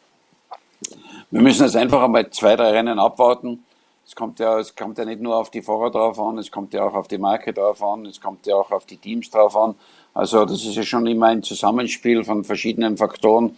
Wir 1.30 1.40
müssen 1.40 1.64
jetzt 1.64 1.76
einfach 1.76 2.02
einmal 2.02 2.28
zwei, 2.28 2.54
drei 2.54 2.72
Rennen 2.72 2.98
abwarten. 2.98 3.64
Es 4.06 4.14
kommt 4.14 4.38
ja, 4.38 4.58
es 4.58 4.76
kommt 4.76 4.98
ja 4.98 5.06
nicht 5.06 5.22
nur 5.22 5.34
auf 5.34 5.50
die 5.50 5.62
Fahrer 5.62 5.90
drauf 5.90 6.20
an, 6.20 6.36
es 6.36 6.50
kommt 6.50 6.74
ja 6.74 6.84
auch 6.84 6.94
auf 6.94 7.08
die 7.08 7.16
Marke 7.16 7.54
drauf 7.54 7.82
an, 7.82 8.04
es 8.04 8.20
kommt 8.20 8.46
ja 8.46 8.56
auch 8.56 8.70
auf 8.70 8.84
die 8.84 8.98
Teams 8.98 9.30
drauf 9.30 9.56
an. 9.56 9.76
Also 10.12 10.44
das 10.44 10.62
ist 10.62 10.74
ja 10.74 10.82
schon 10.82 11.06
immer 11.06 11.28
ein 11.28 11.42
Zusammenspiel 11.42 12.22
von 12.22 12.44
verschiedenen 12.44 12.98
Faktoren. 12.98 13.56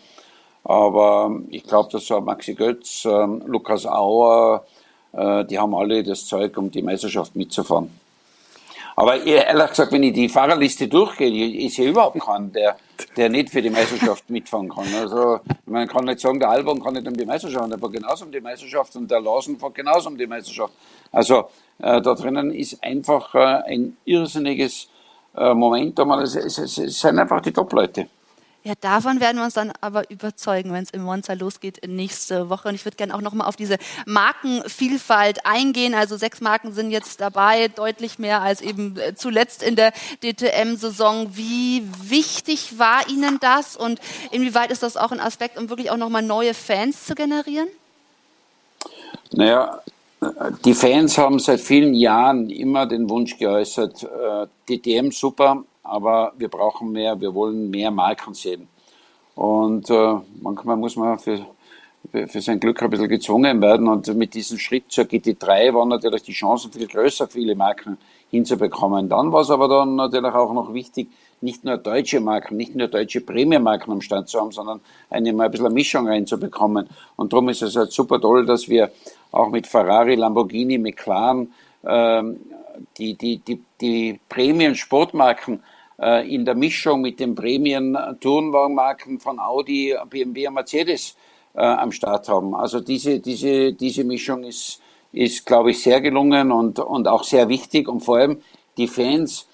Aber 0.65 1.41
ich 1.49 1.65
glaube, 1.65 1.91
dass 1.91 2.07
so 2.07 2.21
Maxi 2.21 2.55
Götz, 2.55 3.05
äh, 3.05 3.27
Lukas 3.47 3.87
Auer, 3.87 4.65
äh, 5.13 5.45
die 5.45 5.59
haben 5.59 5.75
alle 5.75 6.03
das 6.03 6.27
Zeug, 6.27 6.57
um 6.57 6.71
die 6.71 6.83
Meisterschaft 6.83 7.35
mitzufahren. 7.35 7.91
Aber 8.95 9.23
ehrlich 9.23 9.69
gesagt, 9.71 9.93
wenn 9.93 10.03
ich 10.03 10.13
die 10.13 10.29
Fahrerliste 10.29 10.87
durchgehe, 10.87 11.67
ist 11.67 11.79
ja 11.79 11.85
überhaupt 11.85 12.21
kein, 12.21 12.53
der, 12.53 12.77
der 13.17 13.31
nicht 13.31 13.51
für 13.51 13.63
die 13.63 13.71
Meisterschaft 13.71 14.29
mitfahren 14.31 14.69
kann. 14.69 14.87
Also 14.95 15.41
man 15.67 15.89
kann 15.89 16.05
nicht 16.05 16.21
sagen, 16.21 16.39
der 16.39 16.51
Albon 16.51 16.83
kann 16.83 16.95
nicht 16.95 17.09
um 17.09 17.17
die 17.17 17.25
Meisterschaft, 17.25 17.71
der 17.71 17.79
fährt 17.79 17.93
genauso 17.93 18.25
um 18.27 18.31
die 18.31 18.41
Meisterschaft 18.41 18.95
und 18.97 19.11
der 19.11 19.21
Larsen 19.21 19.59
fährt 19.59 19.75
genauso 19.75 20.11
um 20.11 20.19
die 20.19 20.27
Meisterschaft. 20.27 20.75
Also 21.11 21.49
äh, 21.79 22.03
da 22.03 22.15
drinnen 22.15 22.53
ist 22.53 22.83
einfach 22.85 23.35
äh, 23.35 23.39
ein 23.39 23.97
irrsinniges 24.05 24.89
äh, 25.37 25.55
Momentum. 25.55 26.13
Es, 26.13 26.37
es, 26.37 26.59
es 26.59 27.01
sind 27.01 27.19
einfach 27.19 27.41
die 27.41 27.53
Top-Leute. 27.53 28.09
Ja, 28.65 28.75
davon 28.81 29.19
werden 29.19 29.39
wir 29.39 29.45
uns 29.45 29.55
dann 29.55 29.73
aber 29.81 30.09
überzeugen, 30.09 30.73
wenn 30.73 30.85
es 30.85 30.91
im 30.91 31.03
Monza 31.03 31.33
losgeht 31.33 31.81
nächste 31.85 32.49
Woche. 32.49 32.69
Und 32.69 32.77
ich 32.77 32.85
würde 32.85 32.97
gerne 32.97 33.13
auch 33.13 33.21
noch 33.21 33.33
mal 33.33 33.47
auf 33.47 33.57
diese 33.57 33.77
Markenvielfalt 34.07 35.45
eingehen. 35.45 35.95
Also 35.95 36.17
sechs 36.17 36.41
Marken 36.41 36.73
sind 36.73 36.93
jetzt 36.93 37.21
dabei, 37.21 37.67
deutlich 37.67 38.21
mehr 38.21 38.41
als 38.41 38.61
eben 38.61 38.97
äh, 38.99 39.17
zuletzt 39.17 39.65
in 39.65 39.75
der 39.75 39.93
DTM-Saison. 40.23 41.37
Wie 41.37 41.83
wichtig 42.05 42.79
war 42.79 43.09
Ihnen 43.09 43.39
das 43.41 43.77
und 43.77 44.01
inwieweit 44.31 44.71
ist 44.71 44.85
das 44.85 44.97
auch 44.97 45.11
ein 45.11 45.21
Aspekt, 45.21 45.59
um 45.59 45.69
wirklich 45.69 45.91
auch 45.91 45.97
noch 45.97 46.09
mal 46.09 46.23
neue 46.23 46.55
Fans 46.55 47.05
zu 47.05 47.17
generieren? 47.17 47.67
Naja, 49.33 49.81
die 50.65 50.75
Fans 50.75 51.19
haben 51.19 51.41
seit 51.41 51.61
vielen 51.61 51.95
Jahren 51.95 52.49
immer 52.49 52.87
den 52.87 53.11
Wunsch 53.11 53.37
geäußert, 53.39 54.05
äh, 54.05 54.47
DTM 54.69 55.11
super, 55.11 55.65
aber 55.83 56.33
wir 56.37 56.49
brauchen 56.49 56.93
mehr, 56.93 57.20
wir 57.20 57.35
wollen 57.35 57.70
mehr 57.70 57.91
Marken 57.91 58.35
sehen. 58.35 58.68
Und 59.35 59.91
äh, 59.91 60.14
manchmal 60.41 60.76
muss 60.76 60.97
man 60.97 61.18
für, 61.18 61.47
für 62.11 62.41
sein 62.41 62.61
Glück 62.61 62.83
ein 62.83 62.91
bisschen 62.91 63.09
gezwungen 63.09 63.61
werden. 63.61 63.89
Und 63.89 64.14
mit 64.14 64.35
diesem 64.35 64.59
Schritt 64.59 64.93
zur 64.93 65.05
GT3 65.05 65.74
waren 65.74 65.89
natürlich 65.89 66.22
die 66.22 66.33
Chancen 66.33 66.70
viel 66.72 66.87
größer, 66.87 67.28
viele 67.28 67.55
Marken 67.55 67.99
hinzubekommen. 68.30 69.09
Dann 69.09 69.33
war 69.33 69.41
es 69.41 69.51
aber 69.51 69.68
dann 69.68 69.97
natürlich 69.97 70.35
auch 70.35 70.53
noch 70.53 70.72
wichtig, 70.74 71.09
nicht 71.41 71.64
nur 71.64 71.76
deutsche 71.76 72.20
Marken, 72.20 72.57
nicht 72.57 72.76
nur 72.76 72.87
deutsche 72.87 73.20
Prämienmarken 73.20 73.93
am 73.93 74.01
Stand 74.01 74.28
zu 74.28 74.41
haben, 74.41 74.53
sondern 74.53 74.80
eine 75.11 75.33
mal 75.33 75.47
ein 75.47 75.51
bisschen 75.51 75.72
Mischung 75.72 76.07
reinzubekommen. 76.07 76.89
Und 77.16 77.33
darum 77.33 77.49
ist 77.49 77.62
es 77.62 77.74
halt 77.74 77.91
super 77.91 78.20
toll, 78.20 78.47
dass 78.47 78.68
wir 78.68 78.93
auch 79.33 79.49
mit 79.49 79.66
Ferrari, 79.66 80.14
Lamborghini, 80.14 80.78
McLaren 80.78 81.53
ähm, 81.85 82.39
die, 82.97 83.14
die, 83.14 83.39
die, 83.39 83.61
die 83.80 84.20
Prämien-Sportmarken 84.28 85.57
äh, 85.57 85.72
in 85.99 86.45
der 86.45 86.55
Mischung 86.55 87.01
mit 87.03 87.20
den 87.20 87.34
Prämien-Tourenwagenmarken 87.34 89.20
von 89.20 89.38
Audi, 89.38 89.95
BMW 90.09 90.49
und 90.49 90.55
Mercedes 90.55 91.16
äh, 91.55 91.61
am 91.61 91.93
Start 91.93 92.28
haben. 92.28 92.55
Also 92.55 92.80
diese, 92.80 93.20
diese, 93.20 93.72
diese 93.72 94.05
Mischung 94.05 94.45
ist, 94.45 94.80
ist, 95.12 95.45
glaube 95.45 95.72
ich, 95.72 95.82
sehr 95.82 96.01
gelungen 96.01 96.51
und, 96.51 96.78
und 96.78 97.09
auch 97.09 97.24
sehr 97.24 97.49
wichtig. 97.49 97.88
Und 97.88 98.01
vor 98.01 98.16
allem 98.16 98.43
die 98.76 98.88
Fans, 98.88 99.47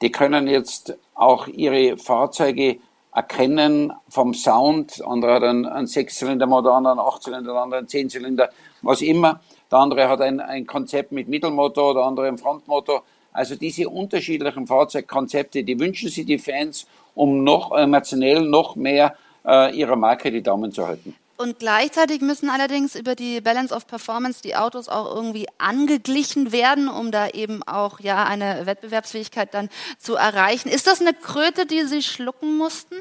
die 0.00 0.10
können 0.10 0.48
jetzt 0.48 0.96
auch 1.14 1.46
ihre 1.46 1.96
Fahrzeuge 1.98 2.78
erkennen 3.14 3.92
vom 4.08 4.32
Sound. 4.32 5.02
Andere 5.04 5.34
hat 5.34 5.42
einen, 5.42 5.66
einen 5.66 5.86
Sechszylindermotor, 5.86 6.74
andere 6.74 6.92
einen 6.92 7.00
Achtzylinder, 7.00 7.54
andere 7.54 7.80
einen 7.80 7.88
Zehnzylinder, 7.88 8.48
was 8.80 9.02
immer. 9.02 9.40
Der 9.70 9.78
andere 9.78 10.08
hat 10.08 10.20
ein, 10.22 10.40
ein 10.40 10.66
Konzept 10.66 11.12
mit 11.12 11.28
Mittelmotor, 11.28 11.94
der 11.94 12.04
andere 12.04 12.28
einen 12.28 12.38
Frontmotor. 12.38 13.02
Also 13.32 13.56
diese 13.56 13.88
unterschiedlichen 13.88 14.66
Fahrzeugkonzepte, 14.66 15.64
die 15.64 15.78
wünschen 15.78 16.08
sich 16.08 16.26
die 16.26 16.38
Fans, 16.38 16.86
um 17.14 17.44
noch 17.44 17.72
emotionell 17.76 18.42
noch 18.42 18.76
mehr 18.76 19.16
äh, 19.44 19.74
ihrer 19.74 19.96
Marke 19.96 20.30
die 20.30 20.42
Daumen 20.42 20.72
zu 20.72 20.86
halten. 20.86 21.14
Und 21.38 21.58
gleichzeitig 21.58 22.20
müssen 22.20 22.50
allerdings 22.50 22.94
über 22.94 23.16
die 23.16 23.40
Balance 23.40 23.74
of 23.74 23.86
Performance 23.86 24.42
die 24.42 24.54
Autos 24.54 24.88
auch 24.88 25.12
irgendwie 25.12 25.46
angeglichen 25.58 26.52
werden, 26.52 26.88
um 26.88 27.10
da 27.10 27.28
eben 27.28 27.62
auch 27.64 27.98
ja 28.00 28.24
eine 28.24 28.66
Wettbewerbsfähigkeit 28.66 29.52
dann 29.52 29.68
zu 29.98 30.14
erreichen. 30.14 30.68
Ist 30.68 30.86
das 30.86 31.00
eine 31.00 31.14
Kröte, 31.14 31.66
die 31.66 31.82
Sie 31.82 32.02
schlucken 32.02 32.58
mussten? 32.58 32.94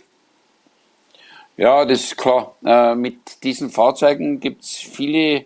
Ja, 1.57 1.85
das 1.85 2.01
ist 2.01 2.17
klar. 2.17 2.55
Äh, 2.65 2.95
mit 2.95 3.43
diesen 3.43 3.69
Fahrzeugen 3.69 4.39
gibt 4.39 4.63
es 4.63 4.77
viele 4.77 5.45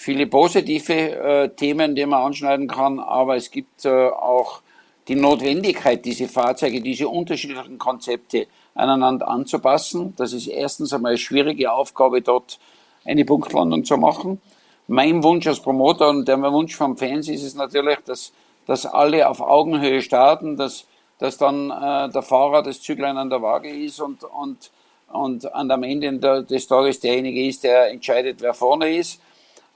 viele 0.00 0.26
positive 0.26 0.94
äh, 0.94 1.48
Themen, 1.50 1.94
die 1.94 2.06
man 2.06 2.22
anschneiden 2.22 2.68
kann, 2.68 2.98
aber 2.98 3.36
es 3.36 3.50
gibt 3.50 3.84
äh, 3.84 4.08
auch 4.08 4.62
die 5.08 5.14
Notwendigkeit, 5.14 6.02
diese 6.06 6.26
Fahrzeuge, 6.26 6.80
diese 6.80 7.06
unterschiedlichen 7.06 7.76
Konzepte 7.76 8.46
aneinander 8.74 9.28
anzupassen. 9.28 10.14
Das 10.16 10.32
ist 10.32 10.46
erstens 10.46 10.94
einmal 10.94 11.10
eine 11.10 11.18
schwierige 11.18 11.70
Aufgabe, 11.70 12.22
dort 12.22 12.58
eine 13.04 13.26
Punktlandung 13.26 13.84
zu 13.84 13.98
machen. 13.98 14.40
Mein 14.88 15.22
Wunsch 15.22 15.46
als 15.46 15.60
Promoter 15.60 16.08
und 16.08 16.26
der 16.26 16.40
Wunsch 16.40 16.74
vom 16.74 16.96
Fans 16.96 17.28
ist 17.28 17.42
es 17.42 17.54
natürlich, 17.54 17.98
dass, 18.06 18.32
dass 18.66 18.86
alle 18.86 19.28
auf 19.28 19.42
Augenhöhe 19.42 20.00
starten, 20.00 20.56
dass, 20.56 20.86
dass 21.18 21.36
dann 21.36 21.70
äh, 21.70 22.08
der 22.08 22.22
Fahrer 22.22 22.62
das 22.62 22.80
Züglein 22.80 23.18
an 23.18 23.28
der 23.28 23.42
Waage 23.42 23.68
ist 23.68 24.00
und, 24.00 24.24
und, 24.24 24.70
und 25.12 25.54
am 25.54 25.82
Ende 25.82 26.44
des 26.44 26.66
Tages 26.66 27.00
derjenige 27.00 27.44
ist, 27.44 27.64
der 27.64 27.90
entscheidet, 27.90 28.40
wer 28.40 28.54
vorne 28.54 28.96
ist. 28.96 29.20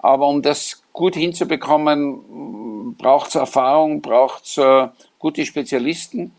Aber 0.05 0.29
um 0.29 0.43
das 0.43 0.83
gut 0.93 1.15
hinzubekommen, 1.15 2.95
braucht 2.99 3.31
es 3.31 3.37
Erfahrung, 3.37 4.03
braucht 4.03 4.45
es 4.45 4.59
äh, 4.59 4.89
gute 5.19 5.47
Spezialisten. 5.47 6.33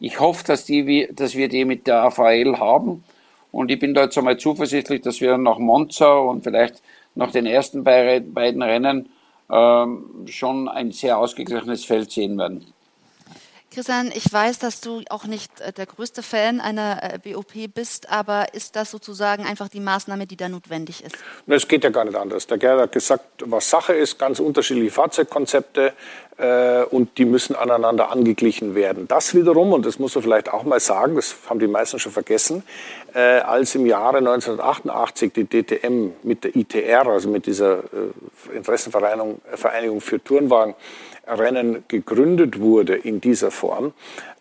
Ich 0.00 0.18
hoffe, 0.18 0.42
dass, 0.44 0.64
die, 0.64 1.08
dass 1.12 1.36
wir 1.36 1.48
die 1.48 1.64
mit 1.64 1.86
der 1.86 2.02
AVL 2.02 2.58
haben. 2.58 3.04
Und 3.52 3.70
ich 3.70 3.78
bin 3.78 3.94
da 3.94 4.02
jetzt 4.02 4.18
einmal 4.18 4.38
zuversichtlich, 4.38 5.02
dass 5.02 5.20
wir 5.20 5.38
nach 5.38 5.58
Monza 5.58 6.12
und 6.14 6.42
vielleicht 6.42 6.82
nach 7.14 7.30
den 7.30 7.46
ersten 7.46 7.84
beiden 7.84 8.60
Rennen 8.60 9.08
ähm, 9.48 10.26
schon 10.26 10.66
ein 10.68 10.90
sehr 10.90 11.16
ausgeglichenes 11.16 11.84
Feld 11.84 12.10
sehen 12.10 12.36
werden. 12.38 12.74
Christian, 13.74 14.12
ich 14.14 14.30
weiß, 14.30 14.58
dass 14.58 14.82
du 14.82 15.00
auch 15.08 15.24
nicht 15.24 15.60
äh, 15.60 15.72
der 15.72 15.86
größte 15.86 16.22
Fan 16.22 16.60
einer 16.60 17.00
äh, 17.02 17.18
BOP 17.18 17.52
bist, 17.74 18.10
aber 18.10 18.52
ist 18.52 18.76
das 18.76 18.90
sozusagen 18.90 19.46
einfach 19.46 19.68
die 19.68 19.80
Maßnahme, 19.80 20.26
die 20.26 20.36
da 20.36 20.48
notwendig 20.48 21.02
ist? 21.02 21.16
Es 21.46 21.66
geht 21.66 21.82
ja 21.82 21.90
gar 21.90 22.04
nicht 22.04 22.16
anders. 22.16 22.46
Der 22.46 22.58
Gerhard 22.58 22.80
hat 22.80 22.92
gesagt, 22.92 23.24
was 23.44 23.70
Sache 23.70 23.94
ist, 23.94 24.18
ganz 24.18 24.40
unterschiedliche 24.40 24.90
Fahrzeugkonzepte. 24.90 25.94
äh, 26.38 26.84
und 26.84 27.18
die 27.18 27.24
müssen 27.24 27.54
aneinander 27.54 28.10
angeglichen 28.10 28.74
werden. 28.74 29.06
Das 29.06 29.34
wiederum, 29.34 29.72
und 29.72 29.86
das 29.86 29.98
muss 29.98 30.14
man 30.14 30.22
vielleicht 30.22 30.52
auch 30.52 30.64
mal 30.64 30.80
sagen, 30.80 31.16
das 31.16 31.36
haben 31.48 31.60
die 31.60 31.66
meisten 31.66 31.98
schon 31.98 32.12
vergessen, 32.12 32.64
äh, 33.14 33.18
als 33.40 33.74
im 33.74 33.86
Jahre 33.86 34.18
1988 34.18 35.32
die 35.32 35.44
DTM 35.44 36.12
mit 36.22 36.44
der 36.44 36.56
ITR, 36.56 37.06
also 37.06 37.28
mit 37.28 37.46
dieser 37.46 37.78
äh, 37.78 38.56
Interessenvereinigung 38.56 39.40
Vereinigung 39.54 40.00
für 40.00 40.22
Turnwagen, 40.22 40.74
Rennen 41.26 41.84
gegründet 41.88 42.58
wurde 42.58 42.94
in 42.96 43.20
dieser 43.20 43.50
Form, 43.50 43.92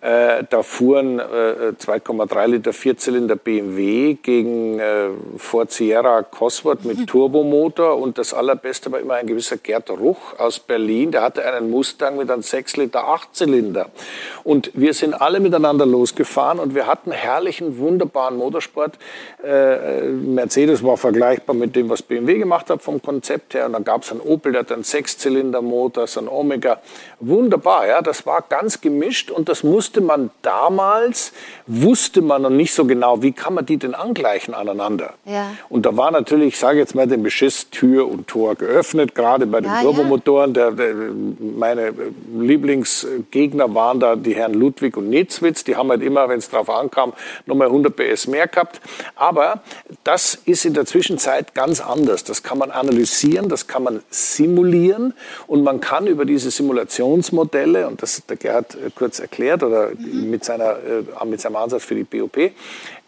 äh, 0.01 0.43
da 0.49 0.63
fuhren 0.63 1.19
äh, 1.19 1.73
2,3 1.79 2.47
Liter 2.47 2.73
Vierzylinder 2.73 3.35
BMW 3.35 4.15
gegen 4.15 4.79
äh, 4.79 5.09
Ford 5.37 5.71
Sierra 5.71 6.23
Cosworth 6.23 6.83
mit 6.85 7.05
Turbomotor 7.05 7.99
und 7.99 8.17
das 8.17 8.33
allerbeste 8.33 8.91
war 8.91 8.99
immer 8.99 9.13
ein 9.15 9.27
gewisser 9.27 9.57
Gerd 9.57 9.91
Ruch 9.91 10.39
aus 10.39 10.59
Berlin, 10.59 11.11
der 11.11 11.21
hatte 11.21 11.45
einen 11.45 11.69
Mustang 11.69 12.17
mit 12.17 12.31
einem 12.31 12.41
6 12.41 12.77
Liter 12.77 13.07
Achtzylinder 13.07 13.89
und 14.43 14.71
wir 14.73 14.95
sind 14.95 15.13
alle 15.13 15.39
miteinander 15.39 15.85
losgefahren 15.85 16.57
und 16.57 16.73
wir 16.73 16.87
hatten 16.87 17.11
herrlichen, 17.11 17.77
wunderbaren 17.77 18.37
Motorsport. 18.37 18.97
Äh, 19.43 20.01
Mercedes 20.07 20.83
war 20.83 20.97
vergleichbar 20.97 21.55
mit 21.55 21.75
dem, 21.75 21.89
was 21.89 22.01
BMW 22.01 22.39
gemacht 22.39 22.71
hat 22.71 22.81
vom 22.81 23.03
Konzept 23.03 23.53
her 23.53 23.67
und 23.67 23.73
dann 23.73 23.83
gab 23.83 24.01
es 24.01 24.11
einen 24.11 24.21
Opel, 24.21 24.53
der 24.53 24.61
hat 24.61 24.71
einen 24.71 24.83
Sechszylindermotor, 24.83 26.07
so 26.07 26.21
ein 26.21 26.27
Omega. 26.27 26.81
Wunderbar, 27.19 27.87
ja, 27.87 28.01
das 28.01 28.25
war 28.25 28.43
ganz 28.49 28.81
gemischt 28.81 29.29
und 29.29 29.47
das 29.47 29.61
musste 29.61 29.90
musste 29.91 29.99
man 29.99 30.29
damals, 30.41 31.33
wusste 31.67 32.21
man 32.21 32.43
noch 32.43 32.49
nicht 32.49 32.73
so 32.73 32.85
genau, 32.85 33.21
wie 33.21 33.33
kann 33.33 33.53
man 33.53 33.65
die 33.65 33.75
denn 33.75 33.93
angleichen 33.93 34.53
aneinander. 34.53 35.15
Ja. 35.25 35.51
Und 35.67 35.85
da 35.85 35.97
war 35.97 36.11
natürlich, 36.11 36.53
ich 36.53 36.59
sage 36.59 36.79
jetzt 36.79 36.95
mal 36.95 37.07
den 37.07 37.23
Beschiss, 37.23 37.69
Tür 37.71 38.09
und 38.09 38.27
Tor 38.27 38.55
geöffnet, 38.55 39.15
gerade 39.15 39.45
bei 39.47 39.59
den 39.59 39.69
ja, 39.69 39.81
Turbomotoren. 39.81 40.53
Der, 40.53 40.71
der, 40.71 40.93
meine 41.57 41.93
Lieblingsgegner 42.33 43.75
waren 43.75 43.99
da 43.99 44.15
die 44.15 44.33
Herren 44.33 44.53
Ludwig 44.53 44.95
und 44.95 45.09
Netzwitz. 45.09 45.65
Die 45.65 45.75
haben 45.75 45.89
halt 45.89 46.03
immer, 46.03 46.29
wenn 46.29 46.39
es 46.39 46.49
drauf 46.49 46.69
ankam, 46.69 47.11
nochmal 47.45 47.67
100 47.67 47.93
PS 47.93 48.27
mehr 48.27 48.47
gehabt. 48.47 48.79
Aber 49.17 49.61
das 50.05 50.35
ist 50.45 50.63
in 50.63 50.73
der 50.73 50.85
Zwischenzeit 50.85 51.53
ganz 51.53 51.81
anders. 51.81 52.23
Das 52.23 52.43
kann 52.43 52.57
man 52.57 52.71
analysieren, 52.71 53.49
das 53.49 53.67
kann 53.67 53.83
man 53.83 54.03
simulieren 54.09 55.13
und 55.47 55.63
man 55.63 55.81
kann 55.81 56.07
über 56.07 56.23
diese 56.23 56.49
Simulationsmodelle, 56.49 57.87
und 57.87 58.01
das 58.01 58.17
hat 58.17 58.29
der 58.29 58.37
Gerhard 58.37 58.75
äh, 58.75 58.89
kurz 58.95 59.19
erklärt, 59.19 59.63
oder 59.63 59.80
mit, 59.97 60.43
seiner, 60.43 60.77
äh, 60.77 61.25
mit 61.25 61.41
seinem 61.41 61.55
Ansatz 61.55 61.83
für 61.83 61.95
die 61.95 62.03
BOP, 62.03 62.51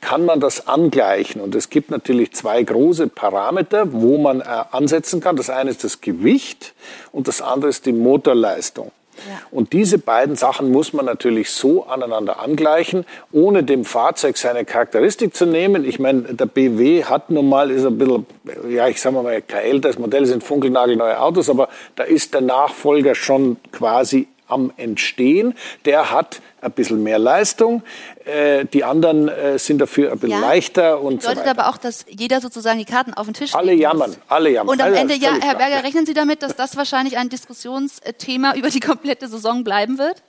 kann 0.02 0.26
man 0.26 0.40
das 0.40 0.68
angleichen. 0.68 1.42
Und 1.42 1.56
es 1.56 1.70
gibt 1.70 1.92
natürlich 1.92 2.34
zwei 2.34 2.62
große 2.64 3.08
Parameter, 3.08 3.94
wo 3.94 4.18
man 4.18 4.42
äh, 4.42 4.44
ansetzen 4.72 5.22
kann. 5.22 5.36
Das 5.36 5.50
eine 5.50 5.70
ist 5.70 5.84
das 5.84 6.02
Gewicht 6.02 6.74
und 7.12 7.28
das 7.28 7.42
andere 7.42 7.70
ist 7.70 7.86
die 7.86 7.94
Motorleistung. 7.94 8.92
Ja. 9.28 9.40
Und 9.52 9.74
diese 9.74 10.00
beiden 10.00 10.36
Sachen 10.36 10.72
muss 10.72 10.94
man 10.94 11.06
natürlich 11.06 11.52
so 11.52 11.86
aneinander 11.86 12.40
angleichen, 12.40 13.06
ohne 13.32 13.64
dem 13.64 13.86
Fahrzeug 13.86 14.38
seine 14.38 14.66
Charakteristik 14.66 15.36
zu 15.36 15.46
nehmen. 15.46 15.86
Ich 15.86 16.00
meine, 16.00 16.22
der 16.22 16.46
BW 16.46 17.04
hat 17.06 17.30
nun 17.30 17.48
mal, 17.48 17.72
ist 17.72 17.86
ein 17.86 17.98
bisschen, 17.98 18.26
ja, 18.70 18.88
ich 18.88 19.00
sage 19.00 19.16
mal, 19.16 19.42
kein 19.42 19.64
älteres 19.66 20.00
Modell, 20.00 20.26
sind 20.26 20.44
funkelnagelneue 20.44 21.20
Autos, 21.20 21.50
aber 21.50 21.70
da 21.96 22.04
ist 22.04 22.34
der 22.34 22.42
Nachfolger 22.42 23.16
schon 23.16 23.58
quasi 23.72 24.28
am 24.48 24.72
Entstehen. 24.78 25.54
Der 25.86 26.12
hat 26.12 26.42
ein 26.64 26.72
bisschen 26.72 27.04
mehr 27.04 27.20
Leistung. 27.20 27.84
Äh, 28.26 28.66
die 28.66 28.84
anderen 28.84 29.28
äh, 29.28 29.60
sind 29.60 29.80
dafür 29.80 30.12
ein 30.12 30.20
bisschen 30.20 30.40
ja, 30.42 30.48
leichter 30.48 31.02
und 31.02 31.22
bedeutet 31.22 31.44
so 31.44 31.50
aber 31.50 31.70
auch, 31.70 31.78
dass 31.78 32.06
jeder 32.10 32.42
sozusagen 32.42 32.80
die 32.80 32.86
Karten 32.86 33.14
auf 33.14 33.26
den 33.28 33.34
Tisch 33.34 33.54
Alle 33.54 33.74
jammern, 33.74 34.12
muss. 34.12 34.20
alle 34.28 34.50
jammern. 34.52 34.74
Und 34.74 34.82
am 34.82 34.94
Ende, 34.94 35.16
ja, 35.16 35.32
Herr 35.34 35.56
Berger, 35.56 35.68
klar. 35.72 35.84
rechnen 35.84 36.06
Sie 36.06 36.14
damit, 36.14 36.42
dass 36.42 36.56
das 36.56 36.76
wahrscheinlich 36.78 37.18
ein 37.18 37.30
Diskussionsthema 37.30 38.56
über 38.56 38.70
die 38.70 38.80
komplette 38.80 39.28
Saison 39.28 39.64
bleiben 39.64 39.98
wird? 39.98 40.24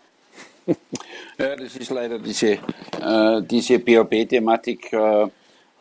Ja, 1.37 1.57
das 1.57 1.74
ist 1.74 1.91
leider 1.91 2.20
diese, 2.20 2.59
äh, 3.01 3.43
diese 3.43 3.80
BOB-Thematik. 3.80 4.93
Äh, 4.93 5.26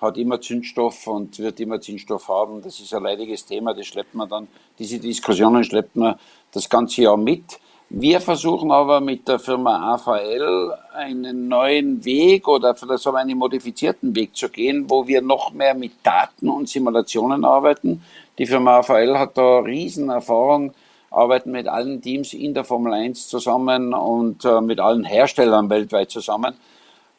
hat 0.04 0.18
immer 0.18 0.40
Zündstoff 0.40 1.08
und 1.08 1.40
wird 1.40 1.60
immer 1.60 1.80
Zündstoff 1.80 2.28
haben. 2.28 2.62
Das 2.62 2.80
ist 2.80 2.94
ein 2.94 3.04
leidiges 3.04 3.46
Thema, 3.46 3.74
das 3.74 3.88
schleppt 3.88 4.14
man 4.14 4.30
dann, 4.30 4.48
diese 4.78 5.00
Diskussionen 5.00 5.64
schleppt 5.64 5.96
man 5.96 6.16
das 6.52 6.70
ganze 6.70 7.04
Jahr 7.04 7.18
mit. 7.18 7.60
Wir 7.90 8.22
versuchen 8.22 8.72
aber 8.72 9.02
mit 9.02 9.28
der 9.28 9.38
Firma 9.38 9.94
AVL 9.94 10.74
einen 10.96 11.48
neuen 11.48 12.04
Weg 12.04 12.48
oder 12.48 12.76
vielleicht 12.76 13.04
sogar 13.04 13.22
einen 13.22 13.38
modifizierten 13.38 14.16
Weg 14.16 14.36
zu 14.36 14.50
gehen, 14.50 14.90
wo 14.90 15.08
wir 15.08 15.22
noch 15.22 15.52
mehr 15.54 15.76
mit 15.76 15.94
Daten 16.02 16.50
und 16.50 16.70
Simulationen 16.70 17.46
arbeiten. 17.46 18.04
Die 18.40 18.48
Firma 18.48 18.80
AVL 18.80 19.18
hat 19.20 19.38
da 19.38 19.60
Riesenerfahrung, 19.60 20.74
arbeiten 21.12 21.52
mit 21.52 21.68
allen 21.68 22.02
Teams 22.02 22.34
in 22.34 22.56
der 22.56 22.64
Formel 22.64 22.94
1 22.94 23.28
zusammen 23.28 23.94
und 23.94 24.44
äh, 24.44 24.60
mit 24.62 24.80
allen 24.80 25.04
Herstellern 25.04 25.70
weltweit 25.70 26.10
zusammen. 26.10 26.56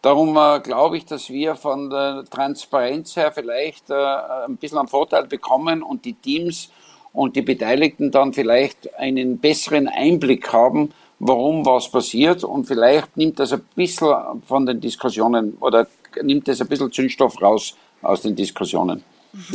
Darum 0.02 0.36
äh, 0.36 0.60
glaube 0.60 0.96
ich, 0.96 1.06
dass 1.06 1.30
wir 1.30 1.54
von 1.54 1.88
der 1.88 2.24
Transparenz 2.28 3.14
her 3.16 3.30
vielleicht 3.32 3.90
äh, 3.90 3.94
ein 3.94 4.56
bisschen 4.56 4.78
einen 4.78 4.88
Vorteil 4.88 5.26
bekommen 5.26 5.82
und 5.82 6.04
die 6.04 6.14
Teams 6.14 6.70
und 7.14 7.36
die 7.36 7.42
Beteiligten 7.42 8.10
dann 8.10 8.34
vielleicht 8.34 8.94
einen 8.96 9.38
besseren 9.38 9.88
Einblick 9.88 10.52
haben, 10.52 10.92
warum 11.20 11.64
was 11.64 11.90
passiert 11.90 12.44
und 12.44 12.66
vielleicht 12.66 13.16
nimmt 13.16 13.38
das 13.38 13.52
ein 13.52 13.62
bisschen 13.74 14.12
von 14.46 14.66
den 14.66 14.80
Diskussionen 14.80 15.56
oder 15.60 15.86
nimmt 16.22 16.48
das 16.48 16.60
ein 16.60 16.68
bisschen 16.68 16.92
Zündstoff 16.92 17.40
raus 17.40 17.76
aus 18.02 18.20
den 18.20 18.36
Diskussionen. 18.36 19.02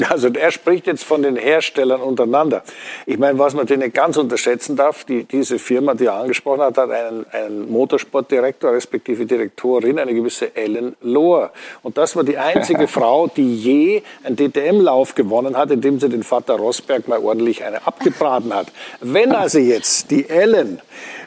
Also 0.10 0.28
er 0.30 0.52
spricht 0.52 0.88
jetzt 0.88 1.04
von 1.04 1.22
den 1.22 1.36
Herstellern 1.36 2.02
untereinander. 2.02 2.64
Ich 3.06 3.18
meine, 3.18 3.40
was 3.40 3.54
man 3.54 3.66
den 3.66 3.80
nicht 3.80 3.94
ganz 3.94 4.18
unterschätzen 4.18 4.76
darf, 4.76 5.06
die, 5.06 5.24
diese 5.24 5.58
Firma, 5.58 5.94
die 5.94 6.06
er 6.06 6.16
angesprochen 6.16 6.62
hat, 6.62 6.78
hat 6.78 6.92
einen, 6.92 7.26
einen 7.32 7.72
Motorsportdirektor, 7.72 8.74
respektive 8.74 9.26
Direktorin, 9.26 10.00
eine 10.00 10.14
gewisse 10.14 10.56
Ellen 10.56 10.96
Lohr. 11.02 11.52
Und 11.82 11.98
das 11.98 12.16
war 12.16 12.24
die 12.24 12.38
einzige 12.38 12.88
Frau, 12.90 13.28
die 13.28 13.56
je 13.56 14.02
einen 14.24 14.36
DTM-Lauf 14.36 15.16
gewonnen 15.16 15.56
hat, 15.58 15.72
indem 15.72 16.00
sie 16.00 16.10
den 16.10 16.24
Vater 16.24 16.56
Rosberg 16.56 17.08
mal 17.08 17.20
ordentlich 17.20 17.64
eine 17.64 17.86
abgebraten 17.88 18.54
hat. 18.54 18.68
Wenn 19.00 19.32
also 19.36 19.60
jetzt 19.60 20.12
die 20.12 20.30
Ellen 20.30 20.82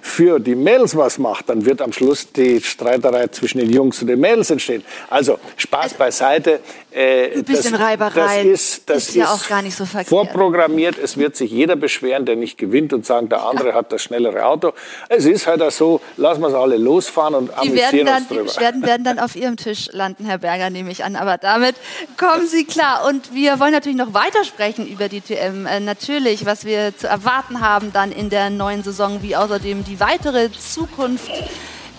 für 0.04 0.40
die 0.40 0.56
Mädels 0.56 0.96
was 0.96 1.16
macht, 1.16 1.48
dann 1.48 1.64
wird 1.64 1.80
am 1.80 1.92
Schluss 1.92 2.30
die 2.32 2.60
Streiterei 2.60 3.28
zwischen 3.28 3.58
den 3.58 3.72
Jungs 3.72 4.02
und 4.02 4.08
den 4.08 4.18
Mädels 4.18 4.50
entstehen. 4.50 4.84
Also 5.08 5.38
Spaß 5.56 5.94
beiseite. 5.94 6.60
Äh, 6.90 7.38
Ein 7.38 7.44
bisschen 7.44 7.72
das, 7.72 7.80
Reiberei 7.80 8.42
das 8.42 8.44
ist, 8.44 8.90
das 8.90 9.08
ist 9.08 9.14
ja 9.14 9.32
auch 9.32 9.48
gar 9.48 9.62
nicht 9.62 9.76
so 9.76 9.86
verkehrt. 9.86 10.08
vorprogrammiert. 10.08 10.98
Es 10.98 11.16
wird 11.16 11.36
sich 11.36 11.50
jeder 11.50 11.76
beschweren, 11.76 12.26
der 12.26 12.36
nicht 12.36 12.58
gewinnt 12.58 12.92
und 12.92 13.06
sagen, 13.06 13.28
der 13.28 13.44
andere 13.44 13.74
hat 13.74 13.92
das 13.92 14.02
schnellere 14.02 14.44
Auto. 14.44 14.72
Es 15.08 15.24
ist 15.24 15.46
halt 15.46 15.62
auch 15.62 15.70
so, 15.70 16.00
lassen 16.16 16.42
wir 16.42 16.48
es 16.48 16.54
alle 16.54 16.76
losfahren 16.76 17.34
und 17.34 17.50
die 17.62 17.70
amüsieren 17.70 18.06
dann, 18.06 18.16
uns 18.16 18.28
drüber. 18.28 18.40
Die 18.42 18.46
Beschwerden 18.48 18.82
werden 18.82 19.04
dann 19.04 19.18
auf 19.20 19.36
Ihrem 19.36 19.56
Tisch 19.56 19.88
landen, 19.92 20.26
Herr 20.26 20.38
Berger, 20.38 20.68
nehme 20.68 20.90
ich 20.90 21.04
an. 21.04 21.14
Aber 21.14 21.38
damit 21.38 21.76
kommen 22.18 22.46
Sie 22.46 22.64
klar. 22.64 23.06
Und 23.08 23.32
wir 23.32 23.60
wollen 23.60 23.72
natürlich 23.72 23.96
noch 23.96 24.12
weitersprechen 24.12 24.86
über 24.86 25.08
die 25.08 25.20
TM. 25.20 25.64
Äh, 25.66 25.80
natürlich, 25.80 26.44
was 26.44 26.64
wir 26.64 26.94
zu 26.96 27.06
erwarten 27.06 27.60
haben 27.60 27.92
dann 27.92 28.10
in 28.12 28.28
der 28.28 28.50
neuen 28.50 28.82
Saison, 28.82 29.22
wie 29.22 29.36
außerdem 29.36 29.84
die 29.84 29.91
weitere 30.00 30.50
Zukunft 30.52 31.30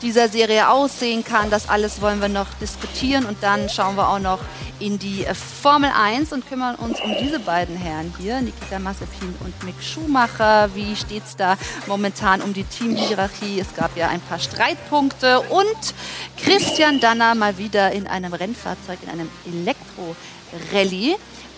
dieser 0.03 0.27
Serie 0.27 0.69
aussehen 0.69 1.23
kann. 1.23 1.49
Das 1.49 1.69
alles 1.69 2.01
wollen 2.01 2.21
wir 2.21 2.27
noch 2.27 2.47
diskutieren 2.61 3.25
und 3.25 3.41
dann 3.41 3.69
schauen 3.69 3.95
wir 3.95 4.09
auch 4.09 4.19
noch 4.19 4.39
in 4.79 4.99
die 4.99 5.25
äh, 5.25 5.33
Formel 5.33 5.89
1 5.89 6.33
und 6.33 6.47
kümmern 6.47 6.75
uns 6.75 6.99
um 6.99 7.15
diese 7.19 7.39
beiden 7.39 7.77
Herren 7.77 8.13
hier, 8.19 8.41
Nikita 8.41 8.79
Mazepin 8.79 9.33
und 9.43 9.63
Mick 9.63 9.81
Schumacher. 9.81 10.69
Wie 10.75 10.95
steht 10.95 11.23
es 11.25 11.35
da 11.35 11.57
momentan 11.87 12.41
um 12.41 12.53
die 12.53 12.65
Teamhierarchie? 12.65 13.59
Es 13.59 13.73
gab 13.75 13.95
ja 13.95 14.09
ein 14.09 14.19
paar 14.21 14.39
Streitpunkte 14.39 15.39
und 15.39 15.93
Christian 16.37 16.99
Danner 16.99 17.33
mal 17.33 17.57
wieder 17.57 17.91
in 17.93 18.07
einem 18.07 18.33
Rennfahrzeug, 18.33 18.99
in 19.03 19.09
einem 19.09 19.29
Elektro-Rallye. 19.45 21.15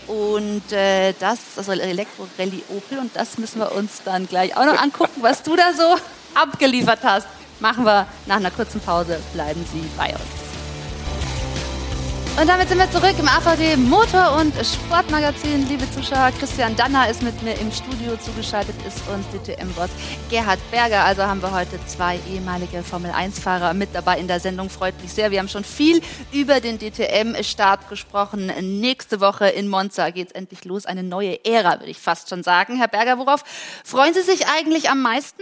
Und 0.07 0.71
äh, 0.71 1.13
das, 1.19 1.39
also 1.57 1.71
Elektro-Rallye 1.71 2.63
Opel, 2.69 2.99
und 2.99 3.15
das 3.15 3.39
müssen 3.39 3.59
wir 3.59 3.71
uns 3.71 4.03
dann 4.05 4.27
gleich 4.27 4.55
auch 4.55 4.65
noch 4.65 4.79
angucken, 4.79 5.21
was 5.21 5.41
du 5.41 5.55
da 5.55 5.73
so 5.73 5.95
abgeliefert 6.35 6.99
hast. 7.03 7.27
Machen 7.59 7.85
wir 7.85 8.05
nach 8.25 8.37
einer 8.37 8.51
kurzen 8.51 8.81
Pause. 8.81 9.19
Bleiben 9.33 9.65
Sie 9.71 9.83
bei 9.97 10.09
uns. 10.09 10.45
Und 12.37 12.49
damit 12.49 12.67
sind 12.67 12.79
wir 12.79 12.91
zurück 12.91 13.15
im 13.17 13.29
AVD 13.29 13.77
Motor- 13.77 14.35
und 14.41 14.53
Sportmagazin. 14.55 15.69
Liebe 15.69 15.89
Zuschauer, 15.89 16.33
Christian 16.37 16.75
Danner 16.75 17.09
ist 17.09 17.23
mit 17.23 17.41
mir 17.43 17.53
im 17.53 17.71
Studio 17.71 18.17
zugeschaltet, 18.17 18.75
ist 18.85 19.01
uns 19.07 19.25
DTM-Boss 19.29 19.89
Gerhard 20.29 20.59
Berger. 20.69 21.05
Also 21.05 21.23
haben 21.23 21.41
wir 21.41 21.53
heute 21.53 21.79
zwei 21.85 22.19
ehemalige 22.29 22.83
Formel-1-Fahrer 22.83 23.73
mit 23.73 23.95
dabei 23.95 24.19
in 24.19 24.27
der 24.27 24.41
Sendung. 24.41 24.69
Freut 24.69 25.01
mich 25.01 25.13
sehr. 25.13 25.31
Wir 25.31 25.39
haben 25.39 25.47
schon 25.47 25.63
viel 25.63 26.01
über 26.33 26.59
den 26.59 26.77
DTM-Start 26.77 27.87
gesprochen. 27.87 28.51
Nächste 28.81 29.21
Woche 29.21 29.47
in 29.47 29.69
Monza 29.69 30.09
geht 30.09 30.27
es 30.27 30.33
endlich 30.33 30.65
los. 30.65 30.85
Eine 30.85 31.03
neue 31.03 31.45
Ära, 31.45 31.79
würde 31.79 31.91
ich 31.91 31.99
fast 31.99 32.29
schon 32.29 32.43
sagen. 32.43 32.75
Herr 32.75 32.89
Berger, 32.89 33.17
worauf 33.17 33.45
freuen 33.85 34.13
Sie 34.13 34.23
sich 34.23 34.45
eigentlich 34.47 34.89
am 34.89 35.01
meisten? 35.01 35.41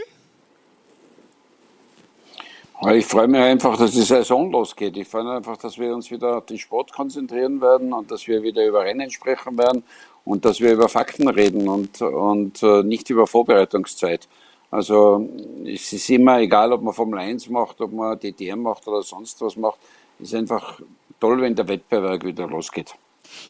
Ich 2.82 3.06
freue 3.06 3.28
mich 3.28 3.40
einfach, 3.40 3.78
dass 3.78 3.92
die 3.92 4.02
Saison 4.02 4.52
losgeht. 4.52 4.98
Ich 4.98 5.08
freue 5.08 5.24
mich 5.24 5.34
einfach, 5.34 5.58
dass 5.58 5.78
wir 5.78 5.94
uns 5.94 6.12
wieder 6.12 6.38
auf 6.38 6.46
den 6.46 6.58
Sport 6.58 6.92
konzentrieren 6.92 7.62
werden 7.62 7.94
und 7.94 8.12
dass 8.12 8.28
wir 8.28 8.44
wieder 8.44 8.66
über 8.66 8.84
Rennen 8.84 9.10
sprechen 9.10 9.58
werden 9.58 9.84
und 10.26 10.44
dass 10.44 10.60
wir 10.60 10.74
über 10.74 10.90
Fakten 10.90 11.30
reden 11.30 11.70
und, 11.70 12.02
und 12.02 12.62
äh, 12.62 12.84
nicht 12.84 13.10
über 13.10 13.26
Vorbereitungszeit. 13.26 14.28
Also 14.70 15.30
es 15.66 15.94
ist 15.94 16.10
immer 16.10 16.40
egal, 16.40 16.74
ob 16.74 16.82
man 16.82 16.94
Formel 16.94 17.20
1 17.20 17.48
macht, 17.50 17.80
ob 17.80 17.94
man 17.94 18.20
DTM 18.20 18.62
macht 18.62 18.88
oder 18.88 19.04
sonst 19.04 19.40
was 19.42 19.56
macht. 19.56 19.80
Es 20.20 20.30
ist 20.30 20.36
einfach 20.36 20.82
toll, 21.20 21.42
wenn 21.42 21.56
der 21.56 21.68
Wettbewerb 21.68 22.26
wieder 22.26 22.48
losgeht. 22.48 22.96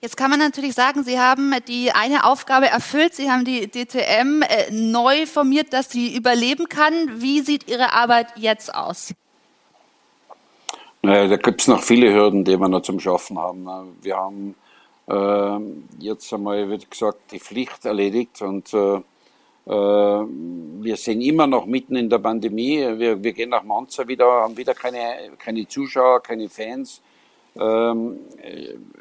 Jetzt 0.03 0.17
kann 0.17 0.29
man 0.29 0.39
natürlich 0.39 0.73
sagen, 0.73 1.05
Sie 1.05 1.17
haben 1.17 1.55
die 1.65 1.93
eine 1.93 2.25
Aufgabe 2.25 2.67
erfüllt. 2.67 3.13
Sie 3.13 3.31
haben 3.31 3.45
die 3.45 3.67
DTM 3.71 4.41
äh, 4.41 4.69
neu 4.69 5.25
formiert, 5.25 5.71
dass 5.71 5.89
sie 5.89 6.13
überleben 6.13 6.67
kann. 6.67 7.21
Wie 7.21 7.39
sieht 7.39 7.69
Ihre 7.69 7.93
Arbeit 7.93 8.27
jetzt 8.35 8.75
aus? 8.75 9.13
Naja, 11.03 11.29
da 11.29 11.37
gibt 11.37 11.61
es 11.61 11.69
noch 11.69 11.81
viele 11.81 12.13
Hürden, 12.13 12.43
die 12.43 12.57
wir 12.57 12.67
noch 12.67 12.81
zum 12.81 12.99
Schaffen 12.99 13.39
haben. 13.39 13.65
Wir 14.01 14.17
haben 14.17 14.55
äh, 15.07 16.03
jetzt 16.03 16.33
einmal, 16.33 16.69
wie 16.69 16.79
gesagt, 16.79 17.31
die 17.31 17.39
Pflicht 17.39 17.85
erledigt 17.85 18.41
und 18.41 18.73
äh, 18.73 18.95
äh, 18.97 19.01
wir 19.67 20.97
sind 20.97 21.21
immer 21.21 21.47
noch 21.47 21.65
mitten 21.65 21.95
in 21.95 22.09
der 22.09 22.19
Pandemie. 22.19 22.79
Wir, 22.97 23.23
wir 23.23 23.31
gehen 23.31 23.51
nach 23.51 23.63
Monza 23.63 24.05
wieder, 24.05 24.25
haben 24.25 24.57
wieder 24.57 24.73
keine, 24.73 25.31
keine 25.39 25.65
Zuschauer, 25.65 26.21
keine 26.21 26.49
Fans. 26.49 27.01
Ähm, 27.59 28.19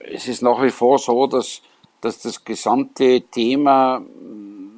es 0.04 0.28
ist 0.28 0.42
nach 0.42 0.62
wie 0.62 0.70
vor 0.70 0.98
so, 0.98 1.26
dass, 1.26 1.62
dass 2.00 2.20
das 2.20 2.44
gesamte 2.44 3.22
Thema 3.22 4.02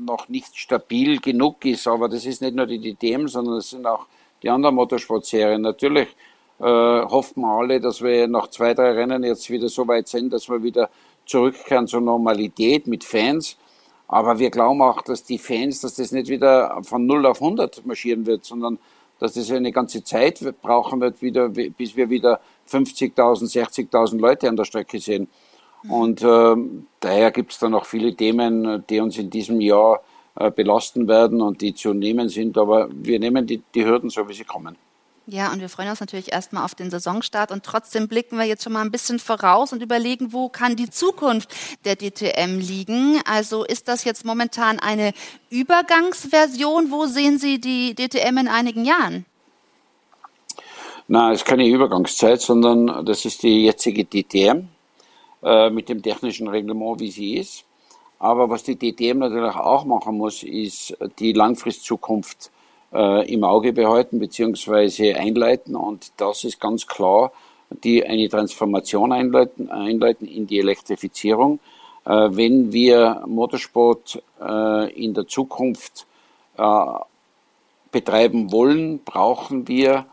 noch 0.05 0.29
nicht 0.29 0.57
stabil 0.57 1.18
genug 1.18 1.64
ist. 1.64 1.87
Aber 1.87 2.09
das 2.09 2.27
ist 2.27 2.43
nicht 2.43 2.55
nur 2.55 2.66
die 2.66 2.95
DTM, 2.95 3.27
sondern 3.27 3.59
es 3.59 3.70
sind 3.70 3.87
auch 3.87 4.07
die 4.43 4.51
anderen 4.51 4.75
Motorsportserien. 4.75 5.62
Natürlich 5.62 6.09
äh, 6.61 6.64
hoffen 6.64 7.41
wir 7.43 7.59
alle, 7.59 7.81
dass 7.81 8.03
wir 8.03 8.29
nach 8.29 8.49
zwei, 8.49 8.75
drei 8.75 8.93
Rennen 8.93 9.25
jetzt 9.25 9.51
wieder 9.51 9.68
so 9.68 9.89
weit 9.89 10.09
sind, 10.09 10.33
dass 10.33 10.49
wir 10.49 10.62
wieder 10.62 10.91
zurückkehren 11.27 11.87
zur 11.87 12.01
Normalität 12.01 12.87
mit 12.87 13.05
Fans. 13.05 13.57
Aber 14.07 14.39
wir 14.39 14.51
glauben 14.51 14.83
auch, 14.83 15.03
dass 15.03 15.25
die 15.25 15.39
Fans, 15.39 15.81
dass 15.81 15.95
das 15.95 16.12
nicht 16.12 16.29
wieder 16.29 16.81
von 16.83 17.07
0 17.07 17.27
auf 17.27 17.41
100 17.41 17.87
marschieren 17.87 18.27
wird, 18.27 18.45
sondern 18.45 18.79
dass 19.18 19.35
das 19.35 19.51
eine 19.51 19.72
ganze 19.72 20.05
Zeit 20.05 20.41
brauchen 20.61 21.01
wird, 21.01 21.22
wieder, 21.22 21.49
bis 21.49 21.97
wir 21.97 22.11
wieder 22.11 22.41
50.000, 22.71 23.53
60.000 23.53 24.19
Leute 24.19 24.49
an 24.49 24.57
der 24.57 24.65
Strecke 24.65 24.99
sehen. 24.99 25.29
Und 25.89 26.23
äh, 26.23 26.57
daher 27.01 27.31
gibt 27.31 27.53
es 27.53 27.59
da 27.59 27.69
noch 27.69 27.85
viele 27.85 28.15
Themen, 28.15 28.85
die 28.89 29.01
uns 29.01 29.19
in 29.19 29.29
diesem 29.29 29.61
Jahr 29.61 30.03
äh, 30.37 30.51
belasten 30.51 31.07
werden 31.09 31.43
und 31.43 31.61
die 31.61 31.75
zu 31.75 31.93
nehmen 31.93 32.29
sind. 32.29 32.57
Aber 32.57 32.89
wir 32.91 33.19
nehmen 33.19 33.47
die, 33.47 33.62
die 33.75 33.85
Hürden 33.85 34.11
so, 34.11 34.27
wie 34.29 34.35
sie 34.35 34.45
kommen. 34.45 34.77
Ja, 35.27 35.53
und 35.53 35.61
wir 35.61 35.71
freuen 35.71 35.89
uns 35.89 36.01
natürlich 36.01 36.33
erstmal 36.33 36.65
auf 36.65 36.75
den 36.75 36.91
Saisonstart 36.91 37.51
und 37.51 37.65
trotzdem 37.65 38.09
blicken 38.09 38.37
wir 38.37 38.45
jetzt 38.45 38.62
schon 38.62 38.75
mal 38.75 38.83
ein 38.83 38.91
bisschen 38.91 39.19
voraus 39.19 39.73
und 39.73 39.83
überlegen, 39.83 40.35
wo 40.35 40.51
kann 40.51 40.77
die 40.77 40.91
Zukunft 40.91 41.55
der 41.87 41.97
DTM 41.97 42.59
liegen. 42.59 43.21
Also 43.25 43.65
ist 43.65 43.89
das 43.89 44.05
jetzt 44.05 44.27
momentan 44.27 44.81
eine 44.81 45.12
Übergangsversion? 45.49 46.91
Wo 46.91 47.07
sehen 47.07 47.39
Sie 47.39 47.59
die 47.59 47.95
DTM 47.95 48.37
in 48.37 48.49
einigen 48.49 48.85
Jahren? 48.85 49.25
Na, 51.07 51.33
es 51.33 51.41
ist 51.41 51.45
keine 51.45 51.67
Übergangszeit, 51.67 52.41
sondern 52.41 53.05
das 53.05 53.27
ist 53.27 53.43
die 53.43 53.65
jetzige 53.65 54.07
DTM 54.07 54.69
äh, 55.43 55.69
mit 55.69 55.91
dem 55.91 56.03
technischen 56.03 56.49
Reglement, 56.49 56.99
wie 56.99 57.11
sie 57.11 57.37
ist. 57.37 57.65
Aber 58.19 58.49
was 58.49 58.63
die 58.63 58.77
DTM 58.77 59.19
natürlich 59.19 59.55
auch 59.55 59.85
machen 59.85 60.17
muss, 60.17 60.43
ist 60.43 60.97
die 61.19 61.35
Langfristzukunft 61.35 62.51
äh, 62.95 63.31
im 63.31 63.45
Auge 63.45 63.75
behalten 63.75 64.19
bzw. 64.19 65.13
einleiten. 65.13 65.77
Und 65.77 66.11
das 66.17 66.45
ist 66.45 66.59
ganz 66.59 66.87
klar, 66.87 67.33
die 67.69 68.03
eine 68.07 68.27
Transformation 68.31 69.13
einleiten, 69.13 69.71
einleiten 69.71 70.27
in 70.27 70.47
die 70.47 70.59
Elektrifizierung. 70.59 71.61
Äh, 72.07 72.29
wenn 72.31 72.73
wir 72.73 73.25
Motorsport 73.27 74.23
äh, 74.41 74.91
in 74.95 75.13
der 75.13 75.27
Zukunft 75.27 76.07
äh, 76.57 76.85
betreiben 77.93 78.51
wollen, 78.53 79.01
brauchen 79.05 79.69
wir 79.69 80.07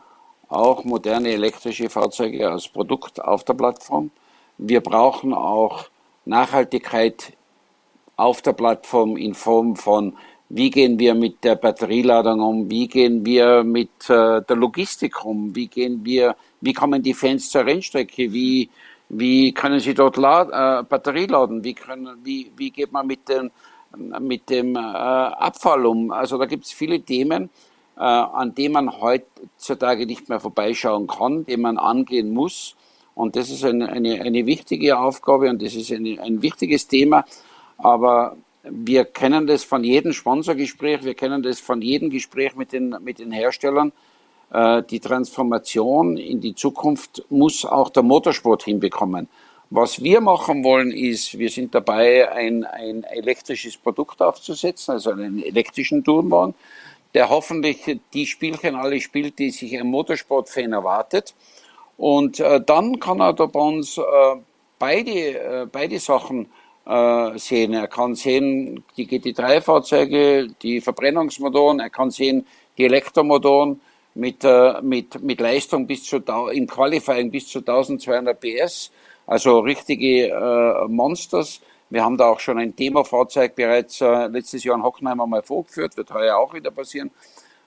auch 0.51 0.83
moderne 0.83 1.29
elektrische 1.29 1.89
Fahrzeuge 1.89 2.49
als 2.49 2.67
Produkt 2.67 3.23
auf 3.23 3.43
der 3.43 3.53
Plattform. 3.53 4.11
Wir 4.57 4.81
brauchen 4.81 5.33
auch 5.33 5.85
Nachhaltigkeit 6.25 7.33
auf 8.17 8.41
der 8.41 8.53
Plattform 8.53 9.17
in 9.17 9.33
Form 9.33 9.75
von 9.75 10.13
wie 10.53 10.69
gehen 10.69 10.99
wir 10.99 11.15
mit 11.15 11.45
der 11.45 11.55
Batterieladung 11.55 12.41
um? 12.41 12.69
Wie 12.69 12.85
gehen 12.85 13.25
wir 13.25 13.63
mit 13.63 14.09
äh, 14.09 14.41
der 14.41 14.55
Logistik 14.57 15.23
um? 15.23 15.55
Wie 15.55 15.67
gehen 15.67 16.03
wir, 16.03 16.35
wie 16.59 16.73
kommen 16.73 17.01
die 17.01 17.13
Fans 17.13 17.49
zur 17.49 17.65
Rennstrecke? 17.65 18.33
Wie, 18.33 18.69
wie 19.07 19.53
können 19.53 19.79
sie 19.79 19.93
dort 19.93 20.17
lad, 20.17 20.49
äh, 20.49 20.83
Batterie 20.83 21.27
laden? 21.27 21.63
Wie, 21.63 21.73
können, 21.73 22.17
wie, 22.25 22.51
wie 22.57 22.69
geht 22.69 22.91
man 22.91 23.07
mit, 23.07 23.29
den, 23.29 23.49
mit 24.19 24.49
dem 24.49 24.75
äh, 24.75 24.79
Abfall 24.79 25.85
um? 25.85 26.11
Also 26.11 26.37
da 26.37 26.45
gibt 26.45 26.65
es 26.65 26.73
viele 26.73 26.99
Themen, 26.99 27.49
an 27.99 28.55
denen 28.55 28.73
man 28.73 29.01
heutzutage 29.01 30.05
nicht 30.05 30.29
mehr 30.29 30.39
vorbeischauen 30.39 31.07
kann, 31.07 31.45
die 31.45 31.57
man 31.57 31.77
angehen 31.77 32.33
muss. 32.33 32.75
Und 33.15 33.35
das 33.35 33.49
ist 33.49 33.63
eine, 33.63 33.89
eine, 33.89 34.21
eine 34.21 34.45
wichtige 34.45 34.97
Aufgabe 34.97 35.49
und 35.49 35.61
das 35.61 35.75
ist 35.75 35.91
eine, 35.91 36.19
ein 36.21 36.41
wichtiges 36.41 36.87
Thema. 36.87 37.25
Aber 37.77 38.37
wir 38.63 39.05
kennen 39.05 39.47
das 39.47 39.63
von 39.63 39.83
jedem 39.83 40.13
Sponsorgespräch, 40.13 41.03
wir 41.03 41.15
kennen 41.15 41.43
das 41.43 41.59
von 41.59 41.81
jedem 41.81 42.09
Gespräch 42.09 42.55
mit 42.55 42.71
den, 42.71 42.95
mit 43.01 43.19
den 43.19 43.31
Herstellern. 43.31 43.91
Äh, 44.51 44.83
die 44.83 44.99
Transformation 44.99 46.17
in 46.17 46.41
die 46.41 46.55
Zukunft 46.55 47.23
muss 47.29 47.65
auch 47.65 47.89
der 47.89 48.03
Motorsport 48.03 48.63
hinbekommen. 48.63 49.27
Was 49.69 50.03
wir 50.03 50.19
machen 50.19 50.65
wollen, 50.65 50.91
ist, 50.91 51.39
wir 51.39 51.49
sind 51.49 51.73
dabei, 51.73 52.29
ein, 52.29 52.65
ein 52.65 53.03
elektrisches 53.03 53.77
Produkt 53.77 54.21
aufzusetzen, 54.21 54.91
also 54.95 55.11
einen 55.11 55.41
elektrischen 55.41 56.03
Turnwagen, 56.03 56.53
der 57.13 57.29
hoffentlich 57.29 57.99
die 58.13 58.25
Spielchen 58.25 58.75
alle 58.75 58.99
spielt, 59.01 59.39
die 59.39 59.51
sich 59.51 59.77
ein 59.77 59.87
Motorsportfan 59.87 60.73
erwartet. 60.73 61.35
Und 61.97 62.39
äh, 62.39 62.61
dann 62.65 62.99
kann 62.99 63.19
er 63.19 63.33
da 63.33 63.45
bei 63.45 63.59
uns 63.59 63.97
äh, 63.97 64.01
beide, 64.79 65.11
äh, 65.11 65.67
beide 65.71 65.99
Sachen 65.99 66.49
äh, 66.85 67.37
sehen. 67.37 67.73
Er 67.73 67.87
kann 67.87 68.15
sehen 68.15 68.83
die 68.97 69.07
GT3-Fahrzeuge, 69.07 70.47
die 70.61 70.81
Verbrennungsmotoren, 70.81 71.79
er 71.79 71.89
kann 71.89 72.09
sehen 72.09 72.47
die 72.77 72.85
Elektromotoren 72.85 73.79
mit, 74.15 74.43
äh, 74.43 74.81
mit, 74.81 75.21
mit 75.21 75.39
Leistung 75.39 75.87
bis 75.87 76.03
zu, 76.03 76.17
im 76.51 76.67
Qualifying 76.67 77.29
bis 77.31 77.47
zu 77.47 77.59
1200 77.59 78.39
PS, 78.39 78.91
also 79.27 79.59
richtige 79.59 80.29
äh, 80.29 80.87
Monsters. 80.87 81.61
Wir 81.91 82.05
haben 82.05 82.17
da 82.17 82.29
auch 82.29 82.39
schon 82.39 82.57
ein 82.57 82.73
Demo-Fahrzeug 82.73 83.53
bereits 83.53 83.99
äh, 83.99 84.27
letztes 84.27 84.63
Jahr 84.63 84.75
in 84.75 84.83
Hockenheim 84.83 85.19
einmal 85.19 85.43
vorgeführt, 85.43 85.97
wird 85.97 86.11
heuer 86.13 86.37
auch 86.37 86.53
wieder 86.53 86.71
passieren. 86.71 87.11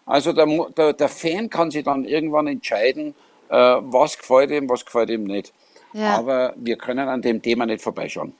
Also 0.07 0.33
der, 0.33 0.47
der, 0.77 0.95
der 0.95 1.09
Fan 1.11 1.51
kann 1.51 1.71
sich 1.71 1.85
dann 1.85 2.07
irgendwann 2.07 2.47
entscheiden, 2.47 3.15
äh, 3.51 3.55
was 3.55 4.17
gefällt 4.17 4.51
ihm, 4.51 4.69
was 4.69 4.85
gefällt 4.85 5.11
ihm 5.11 5.25
nicht. 5.25 5.53
Ja. 5.93 6.17
Aber 6.17 6.55
wir 6.57 6.77
können 6.77 7.07
an 7.07 7.21
dem 7.21 7.43
Thema 7.43 7.67
nicht 7.67 7.83
vorbeischauen. 7.83 8.33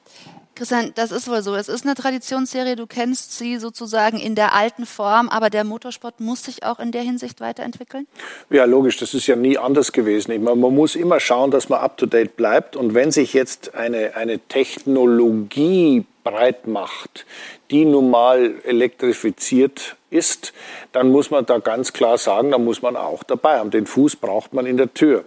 Christian, 0.55 0.93
das 0.95 1.11
ist 1.11 1.29
wohl 1.29 1.43
so. 1.43 1.55
Es 1.55 1.69
ist 1.69 1.85
eine 1.85 1.95
Traditionsserie, 1.95 2.77
du 2.77 2.87
kennst 2.87 3.37
sie 3.37 3.59
sozusagen 3.59 4.19
in 4.19 4.35
der 4.35 4.55
alten 4.55 4.87
Form, 4.87 5.29
aber 5.29 5.51
der 5.51 5.65
Motorsport 5.65 6.21
muss 6.21 6.45
sich 6.45 6.65
auch 6.65 6.79
in 6.79 6.93
der 6.93 7.03
Hinsicht 7.03 7.41
weiterentwickeln? 7.41 8.07
Ja, 8.51 8.65
logisch, 8.65 8.99
das 8.99 9.15
ist 9.15 9.27
ja 9.27 9.37
nie 9.37 9.59
anders 9.59 9.93
gewesen. 9.93 10.43
Man, 10.43 10.61
man 10.61 10.75
muss 10.75 10.95
immer 10.95 11.19
schauen, 11.19 11.51
dass 11.51 11.69
man 11.69 11.81
up-to-date 11.81 12.37
bleibt. 12.37 12.77
Und 12.77 12.95
wenn 12.95 13.11
sich 13.11 13.33
jetzt 13.33 13.75
eine, 13.75 14.17
eine 14.17 14.39
Technologie 14.39 16.05
breit 16.23 16.67
macht, 16.67 17.27
die 17.71 17.85
nun 17.85 18.11
mal 18.11 18.55
elektrifiziert 18.65 19.97
ist, 20.11 20.53
dann 20.93 21.11
muss 21.11 21.31
man 21.31 21.45
da 21.47 21.59
ganz 21.59 21.93
klar 21.93 22.19
sagen, 22.19 22.51
da 22.53 22.59
muss 22.59 22.81
man 22.83 22.97
auch 22.97 23.25
dabei 23.25 23.59
haben. 23.59 23.71
Den 23.71 23.87
Fuß 23.87 24.17
braucht 24.17 24.53
man 24.55 24.67
in 24.67 24.77
der 24.77 24.95
Tür. 24.95 25.25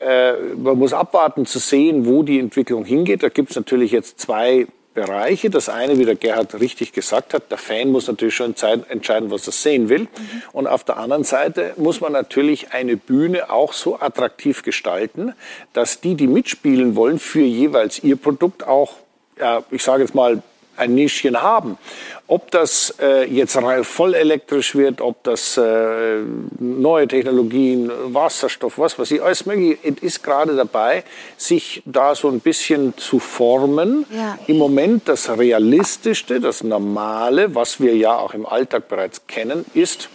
Äh, 0.00 0.32
man 0.56 0.78
muss 0.78 0.92
abwarten 0.92 1.46
zu 1.46 1.58
sehen, 1.58 2.06
wo 2.06 2.22
die 2.22 2.38
Entwicklung 2.38 2.84
hingeht. 2.84 3.22
Da 3.22 3.28
gibt 3.28 3.50
es 3.50 3.56
natürlich 3.56 3.92
jetzt 3.92 4.18
zwei 4.18 4.66
Bereiche. 4.94 5.50
Das 5.50 5.68
eine, 5.68 5.98
wie 5.98 6.04
der 6.04 6.16
Gerhard 6.16 6.58
richtig 6.58 6.92
gesagt 6.92 7.34
hat, 7.34 7.50
der 7.50 7.58
Fan 7.58 7.90
muss 7.90 8.08
natürlich 8.08 8.34
schon 8.34 8.54
entscheiden, 8.88 9.30
was 9.30 9.46
er 9.46 9.52
sehen 9.52 9.88
will. 9.88 10.02
Mhm. 10.02 10.08
Und 10.52 10.66
auf 10.66 10.84
der 10.84 10.96
anderen 10.96 11.24
Seite 11.24 11.74
muss 11.76 12.00
man 12.00 12.12
natürlich 12.12 12.72
eine 12.72 12.96
Bühne 12.96 13.50
auch 13.50 13.72
so 13.72 14.00
attraktiv 14.00 14.62
gestalten, 14.62 15.34
dass 15.74 16.00
die, 16.00 16.14
die 16.14 16.26
mitspielen 16.26 16.96
wollen, 16.96 17.18
für 17.18 17.42
jeweils 17.42 18.02
ihr 18.02 18.16
Produkt 18.16 18.66
auch, 18.66 18.94
ja, 19.38 19.62
ich 19.70 19.82
sage 19.82 20.02
jetzt 20.02 20.14
mal, 20.14 20.42
ein 20.80 20.94
Nischchen 20.94 21.40
haben. 21.40 21.78
Ob 22.26 22.50
das 22.50 22.94
äh, 23.00 23.24
jetzt 23.24 23.58
voll 23.82 24.14
elektrisch 24.14 24.74
wird, 24.74 25.00
ob 25.00 25.22
das 25.24 25.56
äh, 25.56 26.20
neue 26.58 27.08
Technologien, 27.08 27.90
Wasserstoff, 28.06 28.78
was 28.78 28.98
weiß 28.98 29.10
ich, 29.10 29.22
alles 29.22 29.46
mögliche, 29.46 29.78
es 29.82 30.02
ist 30.02 30.22
gerade 30.22 30.56
dabei, 30.56 31.04
sich 31.36 31.82
da 31.84 32.14
so 32.14 32.28
ein 32.28 32.40
bisschen 32.40 32.96
zu 32.96 33.18
formen. 33.18 34.06
Ja. 34.10 34.38
Im 34.46 34.58
Moment 34.58 35.08
das 35.08 35.28
Realistischste, 35.28 36.40
das 36.40 36.62
Normale, 36.62 37.54
was 37.54 37.80
wir 37.80 37.96
ja 37.96 38.16
auch 38.16 38.34
im 38.34 38.46
Alltag 38.46 38.88
bereits 38.88 39.26
kennen, 39.26 39.64
ist 39.74 40.08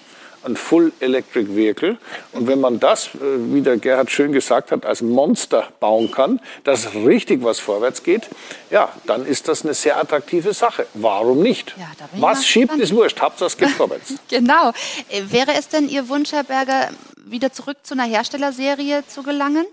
ein 0.46 0.56
Full 0.56 0.93
Electric 1.00 1.56
Vehicle. 1.56 1.98
Und 2.32 2.48
wenn 2.48 2.60
man 2.60 2.80
das, 2.80 3.08
äh, 3.08 3.20
wie 3.54 3.62
der 3.62 3.78
Gerhard 3.78 4.12
schön 4.12 4.32
gesagt 4.32 4.72
hat, 4.72 4.86
als 4.86 5.02
Monster 5.02 5.70
bauen 5.80 6.12
kann, 6.12 6.39
dass 6.64 6.93
richtig 6.93 7.43
was 7.43 7.60
vorwärts 7.60 8.04
geht, 8.04 8.24
ja, 8.70 8.91
dann 9.06 9.26
ist 9.26 9.48
das 9.48 9.64
eine 9.64 9.74
sehr 9.74 9.98
attraktive 9.98 10.54
Sache. 10.54 10.88
Warum 10.93 11.41
nicht? 11.41 11.76
Ja, 11.78 11.91
was 12.18 12.46
schiebt, 12.46 12.78
ist 12.78 12.93
wurscht. 12.93 13.20
Hauptsache 13.22 13.48
es 13.48 13.58
geht 13.58 13.70
vorwärts. 13.78 14.14
genau. 14.30 14.70
Äh, 15.10 15.24
wäre 15.30 15.54
es 15.58 15.68
denn 15.68 15.89
Ihr 15.89 16.08
Wunsch, 16.10 16.32
Herr 16.32 16.43
Berger, 16.43 16.89
wieder 17.26 17.52
zurück 17.52 17.78
zu 17.84 17.93
einer 17.93 18.06
Herstellerserie 18.06 19.04
zu 19.08 19.24
gelangen? 19.24 19.66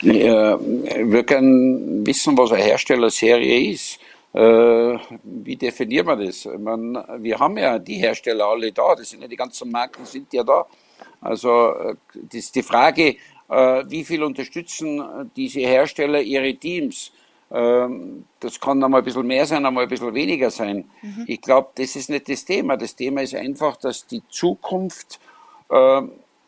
wir 0.00 1.24
können 1.24 2.06
wissen, 2.06 2.38
was 2.38 2.52
eine 2.52 2.62
Herstellerserie 2.62 3.72
ist. 3.72 3.98
Äh, 4.32 4.98
wie 5.22 5.56
definiert 5.56 6.06
man 6.06 6.24
das? 6.24 6.46
Man, 6.58 6.94
wir 7.18 7.38
haben 7.38 7.56
ja 7.56 7.78
die 7.78 7.96
Hersteller 7.96 8.46
alle 8.46 8.72
da, 8.72 8.94
das 8.94 9.10
sind 9.10 9.22
ja 9.22 9.28
die 9.28 9.36
ganzen 9.36 9.70
Marken 9.70 10.04
sind 10.04 10.32
ja 10.32 10.42
da. 10.42 10.66
Also 11.20 11.72
äh, 11.72 11.94
das 12.14 12.44
ist 12.44 12.54
die 12.54 12.62
Frage, 12.62 13.16
äh, 13.48 13.84
wie 13.88 14.04
viel 14.04 14.22
unterstützen 14.22 15.30
diese 15.34 15.60
Hersteller 15.60 16.20
ihre 16.20 16.54
Teams? 16.54 17.12
Ähm, 17.50 18.24
das 18.40 18.60
kann 18.60 18.82
einmal 18.84 19.00
ein 19.00 19.04
bisschen 19.04 19.26
mehr 19.26 19.46
sein, 19.46 19.64
einmal 19.64 19.84
ein 19.84 19.88
bisschen 19.88 20.14
weniger 20.14 20.50
sein. 20.50 20.90
Mhm. 21.00 21.24
Ich 21.26 21.40
glaube, 21.40 21.70
das 21.74 21.96
ist 21.96 22.10
nicht 22.10 22.28
das 22.28 22.44
Thema. 22.44 22.76
Das 22.76 22.94
Thema 22.94 23.22
ist 23.22 23.34
einfach, 23.34 23.76
dass 23.76 24.06
die 24.06 24.22
Zukunft 24.28 25.18
äh, 25.70 26.02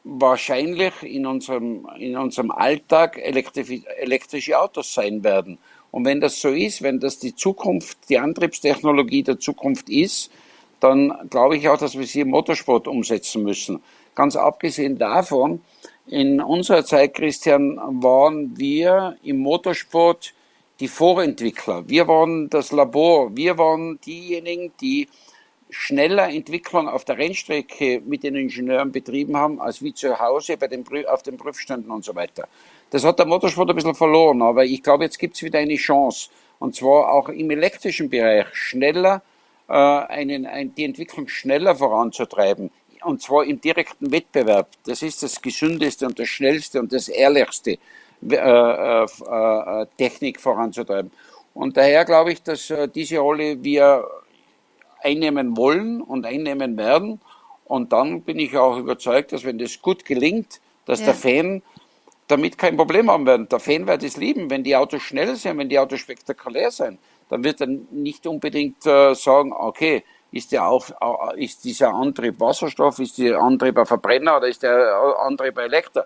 wahrscheinlich 0.04 1.02
in 1.02 1.26
unserem, 1.26 1.88
in 1.98 2.16
unserem 2.16 2.50
Alltag 2.50 3.18
elektrische 3.18 4.58
Autos 4.58 4.92
sein 4.92 5.24
werden. 5.24 5.58
Und 5.90 6.04
wenn 6.04 6.20
das 6.20 6.40
so 6.40 6.50
ist, 6.50 6.82
wenn 6.82 7.00
das 7.00 7.18
die 7.18 7.34
Zukunft, 7.34 7.98
die 8.08 8.18
Antriebstechnologie 8.18 9.22
der 9.22 9.38
Zukunft 9.38 9.88
ist, 9.88 10.30
dann 10.78 11.12
glaube 11.28 11.56
ich 11.56 11.68
auch, 11.68 11.78
dass 11.78 11.98
wir 11.98 12.06
sie 12.06 12.20
im 12.20 12.30
Motorsport 12.30 12.88
umsetzen 12.88 13.42
müssen. 13.42 13.82
Ganz 14.14 14.36
abgesehen 14.36 14.98
davon, 14.98 15.60
in 16.06 16.40
unserer 16.40 16.84
Zeit, 16.84 17.14
Christian, 17.14 17.76
waren 18.02 18.58
wir 18.58 19.16
im 19.22 19.38
Motorsport 19.38 20.34
die 20.80 20.88
Vorentwickler. 20.88 21.88
Wir 21.88 22.08
waren 22.08 22.48
das 22.48 22.72
Labor. 22.72 23.36
Wir 23.36 23.58
waren 23.58 24.00
diejenigen, 24.00 24.72
die 24.80 25.08
schneller 25.68 26.28
Entwicklung 26.28 26.88
auf 26.88 27.04
der 27.04 27.18
Rennstrecke 27.18 28.02
mit 28.04 28.24
den 28.24 28.34
Ingenieuren 28.34 28.90
betrieben 28.90 29.36
haben, 29.36 29.60
als 29.60 29.82
wie 29.82 29.94
zu 29.94 30.18
Hause 30.18 30.56
bei 30.56 30.66
den, 30.66 30.84
auf 31.06 31.22
den 31.22 31.36
Prüfständen 31.36 31.90
und 31.90 32.04
so 32.04 32.14
weiter. 32.14 32.48
Das 32.90 33.04
hat 33.04 33.18
der 33.18 33.26
Motorsport 33.26 33.70
ein 33.70 33.76
bisschen 33.76 33.94
verloren, 33.94 34.42
aber 34.42 34.64
ich 34.64 34.82
glaube, 34.82 35.04
jetzt 35.04 35.18
gibt 35.18 35.36
es 35.36 35.42
wieder 35.42 35.58
eine 35.60 35.76
Chance. 35.76 36.30
Und 36.58 36.74
zwar 36.74 37.12
auch 37.12 37.28
im 37.28 37.50
elektrischen 37.50 38.10
Bereich 38.10 38.46
schneller, 38.52 39.22
äh, 39.68 39.72
einen, 39.72 40.46
ein, 40.46 40.74
die 40.74 40.84
Entwicklung 40.84 41.28
schneller 41.28 41.74
voranzutreiben. 41.76 42.70
Und 43.02 43.22
zwar 43.22 43.44
im 43.44 43.60
direkten 43.60 44.12
Wettbewerb. 44.12 44.68
Das 44.84 45.02
ist 45.02 45.22
das 45.22 45.40
gesündeste 45.40 46.06
und 46.06 46.18
das 46.18 46.28
schnellste 46.28 46.80
und 46.80 46.92
das 46.92 47.08
ehrlichste, 47.08 47.78
äh, 48.28 48.34
äh, 48.34 49.04
äh, 49.04 49.86
Technik 49.96 50.40
voranzutreiben. 50.40 51.10
Und 51.54 51.76
daher 51.76 52.04
glaube 52.04 52.32
ich, 52.32 52.42
dass 52.42 52.68
äh, 52.70 52.88
diese 52.88 53.18
Rolle 53.18 53.62
wir 53.62 54.06
einnehmen 55.02 55.56
wollen 55.56 56.02
und 56.02 56.26
einnehmen 56.26 56.76
werden. 56.76 57.20
Und 57.64 57.92
dann 57.92 58.22
bin 58.22 58.38
ich 58.38 58.56
auch 58.56 58.76
überzeugt, 58.76 59.32
dass 59.32 59.44
wenn 59.44 59.58
das 59.58 59.80
gut 59.80 60.04
gelingt, 60.04 60.60
dass 60.84 61.00
ja. 61.00 61.06
der 61.06 61.14
Fan 61.14 61.62
damit 62.30 62.58
kein 62.58 62.76
Problem 62.76 63.10
haben 63.10 63.26
werden. 63.26 63.48
Der 63.48 63.58
Fan 63.58 63.86
wird 63.86 64.02
es 64.02 64.16
lieben, 64.16 64.50
wenn 64.50 64.62
die 64.62 64.76
Autos 64.76 65.02
schnell 65.02 65.36
sind, 65.36 65.58
wenn 65.58 65.68
die 65.68 65.78
Autos 65.78 66.00
spektakulär 66.00 66.70
sind. 66.70 66.98
Dann 67.28 67.44
wird 67.44 67.60
er 67.60 67.66
nicht 67.66 68.26
unbedingt 68.26 68.84
äh, 68.86 69.14
sagen, 69.14 69.52
okay, 69.52 70.04
ist, 70.32 70.52
der 70.52 70.66
auf, 70.66 70.92
äh, 71.00 71.44
ist 71.44 71.64
dieser 71.64 71.92
Antrieb 71.92 72.40
Wasserstoff, 72.40 72.98
ist 72.98 73.18
der 73.18 73.40
Antrieb 73.40 73.78
ein 73.78 73.86
Verbrenner 73.86 74.36
oder 74.36 74.48
ist 74.48 74.62
der 74.62 75.16
Antrieb 75.20 75.58
ein 75.58 75.66
Elektro? 75.66 76.02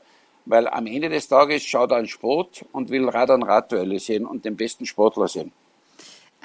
Weil 0.47 0.68
am 0.68 0.87
Ende 0.87 1.09
des 1.09 1.29
Tages 1.29 1.62
schaut 1.64 1.91
er 1.91 1.99
an 1.99 2.07
Sport 2.07 2.64
und 2.72 2.91
will 2.91 3.09
Rad 3.09 3.31
an 3.31 3.43
Radduelle 3.43 3.99
sehen 3.99 4.27
und 4.27 4.45
den 4.45 4.57
besten 4.57 4.85
Sportler 4.85 5.29
sehen. 5.29 5.53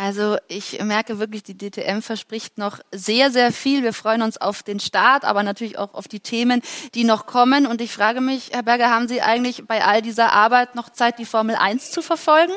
Also 0.02 0.38
ich 0.48 0.82
merke 0.82 1.20
wirklich, 1.20 1.44
die 1.44 1.58
DTM 1.58 2.00
verspricht 2.00 2.58
noch 2.58 2.80
sehr, 2.90 3.32
sehr 3.32 3.52
viel. 3.52 3.84
Wir 3.84 3.92
freuen 3.92 4.22
uns 4.22 4.38
auf 4.40 4.64
den 4.64 4.80
Start, 4.80 5.26
aber 5.26 5.44
natürlich 5.44 5.78
auch 5.78 5.94
auf 5.94 6.08
die 6.08 6.22
Themen, 6.22 6.62
die 6.96 7.04
noch 7.04 7.26
kommen. 7.26 7.68
Und 7.68 7.82
ich 7.82 7.92
frage 7.92 8.22
mich, 8.22 8.52
Herr 8.54 8.64
Berger, 8.64 8.92
haben 8.92 9.10
Sie 9.10 9.22
eigentlich 9.22 9.68
bei 9.68 9.84
all 9.84 10.02
dieser 10.02 10.32
Arbeit 10.32 10.74
noch 10.74 10.88
Zeit, 10.88 11.20
die 11.20 11.26
Formel 11.26 11.58
1 11.58 11.92
zu 11.92 12.02
verfolgen? 12.02 12.54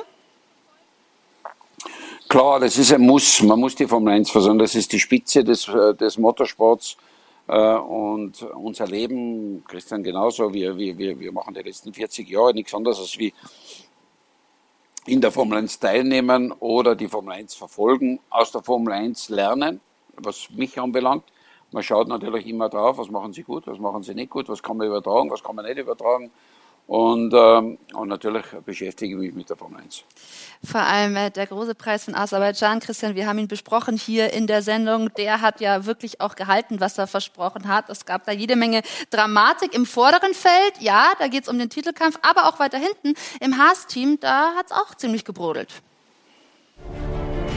Klar, 2.28 2.60
das 2.60 2.78
ist 2.78 2.92
ein 2.92 3.00
Muss. 3.00 3.42
Man 3.42 3.58
muss 3.58 3.74
die 3.74 3.88
Formel 3.88 4.14
1 4.14 4.30
verfolgen. 4.30 4.60
Das 4.60 4.76
ist 4.76 4.92
die 4.92 5.00
Spitze 5.00 5.42
des, 5.42 5.66
äh, 5.66 5.96
des 5.96 6.18
Motorsports. 6.18 6.96
Äh, 7.48 7.74
und 7.74 8.40
unser 8.54 8.86
Leben, 8.86 9.64
Christian 9.66 10.04
genauso, 10.04 10.54
wir, 10.54 10.76
wir, 10.76 10.96
wir 10.96 11.32
machen 11.32 11.54
die 11.54 11.62
letzten 11.62 11.92
40 11.92 12.28
Jahre 12.28 12.54
nichts 12.54 12.72
anderes 12.72 13.00
als 13.00 13.18
wie 13.18 13.34
in 15.06 15.20
der 15.20 15.32
Formel 15.32 15.58
1 15.58 15.80
teilnehmen 15.80 16.52
oder 16.52 16.94
die 16.94 17.08
Formel 17.08 17.34
1 17.34 17.54
verfolgen, 17.54 18.20
aus 18.30 18.52
der 18.52 18.62
Formel 18.62 18.92
1 18.92 19.30
lernen, 19.30 19.80
was 20.16 20.48
mich 20.50 20.78
anbelangt. 20.78 21.24
Man 21.72 21.82
schaut 21.82 22.06
natürlich 22.06 22.46
immer 22.46 22.68
drauf, 22.68 22.98
was 22.98 23.10
machen 23.10 23.32
sie 23.32 23.42
gut, 23.42 23.66
was 23.66 23.78
machen 23.78 24.02
sie 24.02 24.14
nicht 24.14 24.30
gut, 24.30 24.48
was 24.48 24.62
kann 24.62 24.76
man 24.76 24.86
übertragen, 24.86 25.30
was 25.30 25.42
kann 25.42 25.56
man 25.56 25.64
nicht 25.64 25.78
übertragen. 25.78 26.30
Und, 26.86 27.32
ähm, 27.32 27.78
und 27.94 28.08
natürlich 28.08 28.44
beschäftige 28.66 29.14
ich 29.14 29.20
mich 29.20 29.34
mit 29.34 29.48
der 29.48 29.56
Formel 29.56 29.80
1. 29.80 30.04
Vor 30.64 30.80
allem 30.80 31.16
äh, 31.16 31.30
der 31.30 31.46
große 31.46 31.74
Preis 31.74 32.04
von 32.04 32.14
Aserbaidschan, 32.14 32.80
Christian, 32.80 33.14
wir 33.14 33.26
haben 33.26 33.38
ihn 33.38 33.48
besprochen 33.48 33.96
hier 33.96 34.32
in 34.32 34.46
der 34.46 34.62
Sendung. 34.62 35.12
Der 35.14 35.40
hat 35.40 35.60
ja 35.60 35.86
wirklich 35.86 36.20
auch 36.20 36.34
gehalten, 36.34 36.80
was 36.80 36.98
er 36.98 37.06
versprochen 37.06 37.68
hat. 37.68 37.88
Es 37.88 38.04
gab 38.04 38.26
da 38.26 38.32
jede 38.32 38.56
Menge 38.56 38.82
Dramatik 39.10 39.74
im 39.74 39.86
vorderen 39.86 40.34
Feld. 40.34 40.80
Ja, 40.80 41.12
da 41.18 41.28
geht 41.28 41.44
es 41.44 41.48
um 41.48 41.58
den 41.58 41.70
Titelkampf, 41.70 42.18
aber 42.22 42.48
auch 42.48 42.58
weiter 42.58 42.78
hinten 42.78 43.14
im 43.40 43.58
Haas-Team, 43.58 44.18
da 44.20 44.54
hat 44.54 44.66
es 44.66 44.72
auch 44.72 44.94
ziemlich 44.94 45.24
gebrodelt. 45.24 45.82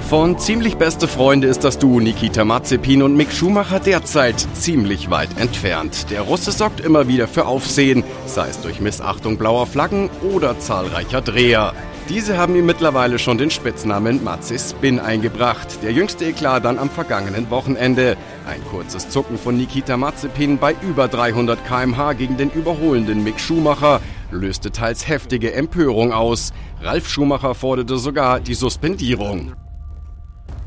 Von 0.09 0.37
ziemlich 0.37 0.77
beste 0.77 1.07
Freunde 1.07 1.47
ist 1.47 1.63
das 1.63 1.79
Duo 1.79 1.99
Nikita 1.99 2.45
Mazepin 2.45 3.01
und 3.01 3.17
Mick 3.17 3.31
Schumacher 3.31 3.79
derzeit 3.79 4.39
ziemlich 4.53 5.09
weit 5.09 5.35
entfernt. 5.39 6.11
Der 6.11 6.21
Russe 6.21 6.51
sorgt 6.51 6.79
immer 6.79 7.07
wieder 7.07 7.27
für 7.27 7.47
Aufsehen, 7.47 8.03
sei 8.27 8.49
es 8.49 8.61
durch 8.61 8.79
Missachtung 8.79 9.37
blauer 9.37 9.65
Flaggen 9.65 10.11
oder 10.31 10.59
zahlreicher 10.59 11.21
Dreher. 11.21 11.73
Diese 12.07 12.37
haben 12.37 12.55
ihm 12.55 12.67
mittlerweile 12.67 13.17
schon 13.17 13.39
den 13.39 13.49
Spitznamen 13.49 14.23
Matze 14.23 14.59
Spin 14.59 14.99
eingebracht. 14.99 15.79
Der 15.81 15.91
jüngste 15.91 16.25
Eklat 16.25 16.65
dann 16.65 16.77
am 16.77 16.91
vergangenen 16.91 17.49
Wochenende. 17.49 18.15
Ein 18.47 18.63
kurzes 18.69 19.09
Zucken 19.09 19.39
von 19.39 19.57
Nikita 19.57 19.97
Mazepin 19.97 20.59
bei 20.59 20.75
über 20.87 21.07
300 21.07 21.65
km/h 21.65 22.13
gegen 22.13 22.37
den 22.37 22.51
überholenden 22.51 23.23
Mick 23.23 23.39
Schumacher 23.39 24.01
löste 24.29 24.69
teils 24.69 25.07
heftige 25.07 25.53
Empörung 25.53 26.13
aus. 26.13 26.53
Ralf 26.83 27.09
Schumacher 27.09 27.55
forderte 27.55 27.97
sogar 27.97 28.39
die 28.39 28.53
Suspendierung. 28.53 29.53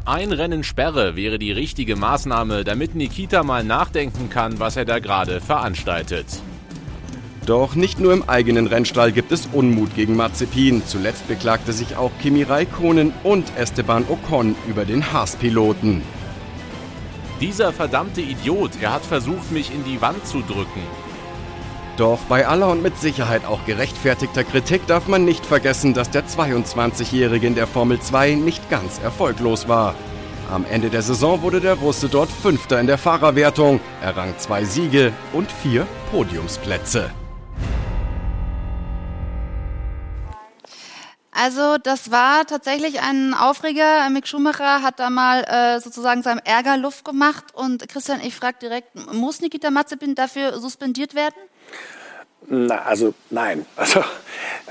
Ein 0.09 0.33
Rennen 0.33 0.65
Sperre 0.65 1.17
wäre 1.17 1.39
die 1.39 1.53
richtige 1.53 1.95
Maßnahme, 1.95 2.65
damit 2.65 2.95
Nikita 2.95 3.43
mal 3.43 3.63
nachdenken 3.63 4.31
kann, 4.31 4.59
was 4.59 4.75
er 4.79 4.87
da 4.87 5.01
gerade 5.01 5.43
veranstaltet. 5.43 6.25
Doch 7.45 7.75
nicht 7.75 8.01
nur 8.01 8.15
im 8.15 8.27
eigenen 8.27 8.69
Rennstall 8.69 9.13
gibt 9.13 9.33
es 9.33 9.51
Unmut 9.53 9.95
gegen 9.95 10.17
Mazepin. 10.17 10.83
Zuletzt 10.87 11.29
beklagte 11.29 11.75
sich 11.75 11.97
auch 11.97 12.11
Kimi 12.23 12.43
Raikkonen 12.43 13.13
und 13.23 13.53
Esteban 13.59 14.07
Ocon 14.09 14.57
über 14.67 14.87
den 14.87 15.13
Haas-Piloten. 15.13 16.01
Dieser 17.43 17.75
verdammte 17.75 18.23
Idiot, 18.23 18.71
er 18.81 18.95
hat 18.95 19.05
versucht, 19.05 19.53
mich 19.53 19.71
in 19.75 19.85
die 19.85 20.01
Wand 20.01 20.27
zu 20.27 20.41
drücken. 20.41 21.08
Doch 21.99 22.21
bei 22.29 22.47
aller 22.47 22.69
und 22.69 22.81
mit 22.81 22.97
Sicherheit 22.97 23.45
auch 23.45 23.67
gerechtfertigter 23.67 24.45
Kritik 24.45 24.87
darf 24.87 25.09
man 25.09 25.25
nicht 25.25 25.45
vergessen, 25.45 25.95
dass 25.95 26.11
der 26.11 26.25
22-Jährige 26.29 27.49
in 27.49 27.57
der 27.57 27.67
Formel 27.67 28.01
2 28.01 28.37
nicht 28.37 28.71
ganz 28.71 29.01
erfolglos 29.01 29.67
war. 29.67 29.97
Am 30.49 30.65
Ende 30.65 30.91
der 30.91 31.03
Saison 31.03 31.43
wurde 31.43 31.61
der 31.61 31.75
Russe 31.75 32.09
dort 32.09 32.31
Fünfter 32.31 32.79
in 32.79 32.87
der 32.87 32.99
Fahrerwertung, 32.99 33.81
errang 34.01 34.33
zwei 34.39 34.63
Siege 34.65 35.13
und 35.33 35.51
vier 35.51 35.89
Podiumsplätze. 36.13 37.11
Also 41.33 41.79
das 41.83 42.13
war 42.13 42.47
tatsächlich 42.47 43.01
ein 43.01 43.35
Aufreger. 43.35 44.09
Mick 44.11 44.29
Schumacher 44.29 44.83
hat 44.83 45.01
da 45.01 45.11
mal 45.11 45.43
äh, 45.43 45.81
sozusagen 45.81 46.23
seinem 46.23 46.41
Ärger 46.45 46.77
Luft 46.77 47.05
gemacht. 47.05 47.47
Und 47.55 47.89
Christian, 47.89 48.21
ich 48.21 48.37
frage 48.37 48.59
direkt, 48.63 48.95
muss 49.13 49.41
Nikita 49.41 49.73
Mazepin 49.73 50.15
dafür 50.15 50.61
suspendiert 50.61 51.17
werden? 51.17 51.35
Na, 52.49 52.83
also 52.83 53.15
nein. 53.31 53.67
Also 53.77 54.03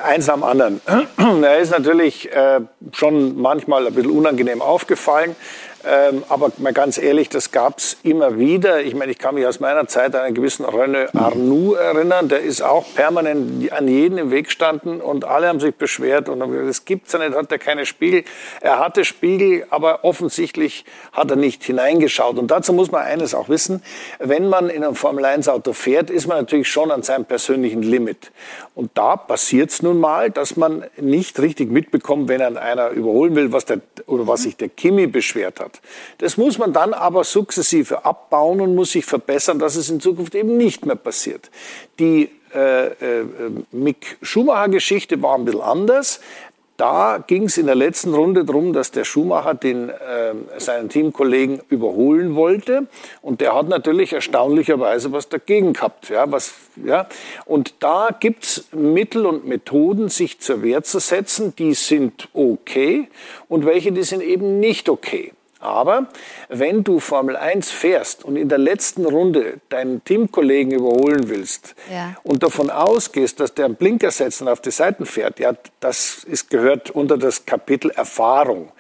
eins 0.02 0.30
am 0.30 0.44
anderen. 0.44 0.82
Er 1.44 1.58
ist 1.58 1.72
natürlich 1.72 2.32
äh, 2.32 2.62
schon 2.92 3.40
manchmal 3.42 3.88
ein 3.88 3.94
bisschen 3.94 4.12
unangenehm 4.12 4.62
aufgefallen. 4.62 5.36
Ähm, 5.86 6.24
aber 6.30 6.52
mal 6.58 6.74
ganz 6.74 6.98
ehrlich, 6.98 7.30
das 7.30 7.52
gab 7.52 7.78
es 7.78 7.98
immer 8.04 8.38
wieder. 8.38 8.82
Ich 8.82 8.96
meine, 8.96 9.12
ich 9.12 9.20
kann 9.20 9.36
mich 9.36 9.46
aus 9.46 9.60
meiner 9.60 9.88
Zeit 9.88 10.16
an 10.16 10.22
einen 10.22 10.36
gewissen 10.36 10.66
René 10.66 11.16
Arnoux 11.16 11.76
erinnern. 11.76 12.30
Der 12.30 12.42
ist 12.42 12.62
auch 12.62 12.86
permanent 12.96 13.72
an 13.72 13.88
jeden 13.88 14.18
im 14.18 14.32
Weg 14.32 14.52
standen 14.52 15.00
und 15.02 15.26
alle 15.26 15.48
haben 15.48 15.60
sich 15.60 15.76
beschwert 15.76 16.30
und 16.30 16.42
haben 16.42 16.52
gesagt, 16.52 16.70
das 16.70 16.86
gibt's 16.86 17.14
ja 17.14 17.20
nicht, 17.20 17.36
hat 17.36 17.52
er 17.52 17.60
keine 17.60 17.86
Spiegel. 17.86 18.24
Er 18.62 18.80
hatte 18.80 19.06
Spiegel, 19.06 19.66
aber 19.70 20.04
offensichtlich 20.04 20.86
hat 21.14 21.30
er 21.30 21.38
nicht 21.38 21.64
hineingeschaut. 21.64 22.38
Und 22.38 22.50
dazu 22.50 22.74
muss 22.74 22.92
man 22.92 23.04
eines 23.04 23.36
auch 23.36 23.50
wissen. 23.50 23.84
Wenn 24.20 24.50
man 24.50 24.70
in 24.70 24.84
einem 24.84 24.96
Formel-1-Auto 24.96 25.74
fährt, 25.74 26.10
ist 26.10 26.28
man 26.28 26.38
natürlich 26.38 26.70
schon 26.70 26.92
an 26.92 27.04
seinem 27.04 27.26
persönlichen 27.26 27.84
Limit. 27.84 28.32
Und 28.78 28.92
da 28.94 29.16
passiert 29.16 29.72
es 29.72 29.82
nun 29.82 30.00
mal, 30.00 30.30
dass 30.30 30.56
man 30.56 30.86
nicht 31.02 31.40
richtig 31.40 31.72
mitbekommt, 31.72 32.28
wenn 32.28 32.42
er 32.42 32.62
einer 32.62 32.92
überholen 32.92 33.36
will, 33.36 33.52
was 33.52 33.66
der, 33.66 33.82
oder 34.06 34.28
was 34.28 34.44
sich 34.44 34.56
der 34.56 34.70
Kimi 34.70 35.08
beschwert 35.08 35.60
hat. 35.60 35.82
Das 36.20 36.38
muss 36.38 36.60
man 36.60 36.74
dann 36.74 36.94
aber 36.94 37.24
sukzessive 37.24 38.06
abbauen 38.06 38.62
und 38.62 38.76
muss 38.76 38.92
sich 38.92 39.04
verbessern, 39.04 39.58
dass 39.58 39.78
es 39.78 39.90
in 39.90 40.00
Zukunft 40.00 40.36
eben 40.36 40.58
nicht 40.58 40.86
mehr 40.86 40.96
passiert. 40.96 41.50
Die 41.98 42.30
äh, 42.54 42.86
äh, 42.86 43.26
Mick 43.72 44.18
Schumacher-Geschichte 44.22 45.24
war 45.24 45.40
ein 45.40 45.46
bisschen 45.46 45.62
anders. 45.62 46.22
Da 46.78 47.24
ging 47.26 47.46
es 47.46 47.58
in 47.58 47.66
der 47.66 47.74
letzten 47.74 48.14
Runde 48.14 48.46
darum, 48.46 48.72
dass 48.72 48.92
der 48.92 49.04
Schumacher 49.04 49.56
den, 49.56 49.90
äh, 49.90 50.36
seinen 50.58 50.90
Teamkollegen 50.90 51.60
überholen 51.70 52.36
wollte. 52.36 52.86
Und 53.24 53.42
der 53.42 53.56
hat 53.56 53.68
natürlich 53.68 54.14
erstaunlicherweise 54.14 55.12
was 55.12 55.28
dagegen 55.28 55.74
gehabt. 55.74 56.10
Ja, 56.10 56.32
was, 56.32 56.54
ja. 56.76 57.08
Und 57.46 57.74
da 57.80 58.10
gibt's 58.20 58.68
Mittel 58.72 59.26
und 59.26 59.48
Methoden, 59.48 60.10
sich 60.10 60.40
zur 60.40 60.62
Wehr 60.62 60.84
zu 60.84 61.00
setzen, 61.00 61.56
die 61.56 61.74
sind 61.74 62.30
okay 62.34 63.10
und 63.50 63.66
welche, 63.66 63.92
die 63.92 64.04
sind 64.04 64.22
eben 64.22 64.60
nicht 64.60 64.88
okay. 64.88 65.34
Aber 65.60 66.08
wenn 66.50 66.84
du 66.84 67.00
Formel 67.00 67.36
1 67.36 67.72
fährst 67.72 68.24
und 68.24 68.36
in 68.36 68.48
der 68.48 68.60
letzten 68.60 69.06
Runde 69.06 69.60
deinen 69.70 70.04
Teamkollegen 70.04 70.72
überholen 70.72 71.30
willst 71.30 71.76
ja. 71.92 72.16
und 72.24 72.44
davon 72.44 72.70
ausgehst, 72.70 73.40
dass 73.40 73.54
der 73.56 73.66
einen 73.66 73.76
Blinker 73.76 74.12
setzt 74.12 74.42
und 74.42 74.50
auf 74.50 74.62
die 74.62 74.72
Seiten 74.72 75.06
fährt, 75.06 75.40
ja, 75.40 75.54
das 75.80 76.24
ist, 76.24 76.50
gehört 76.50 76.92
unter 76.92 77.18
das 77.18 77.46
Kapitel 77.46 77.90
Erfahrung. 77.92 78.72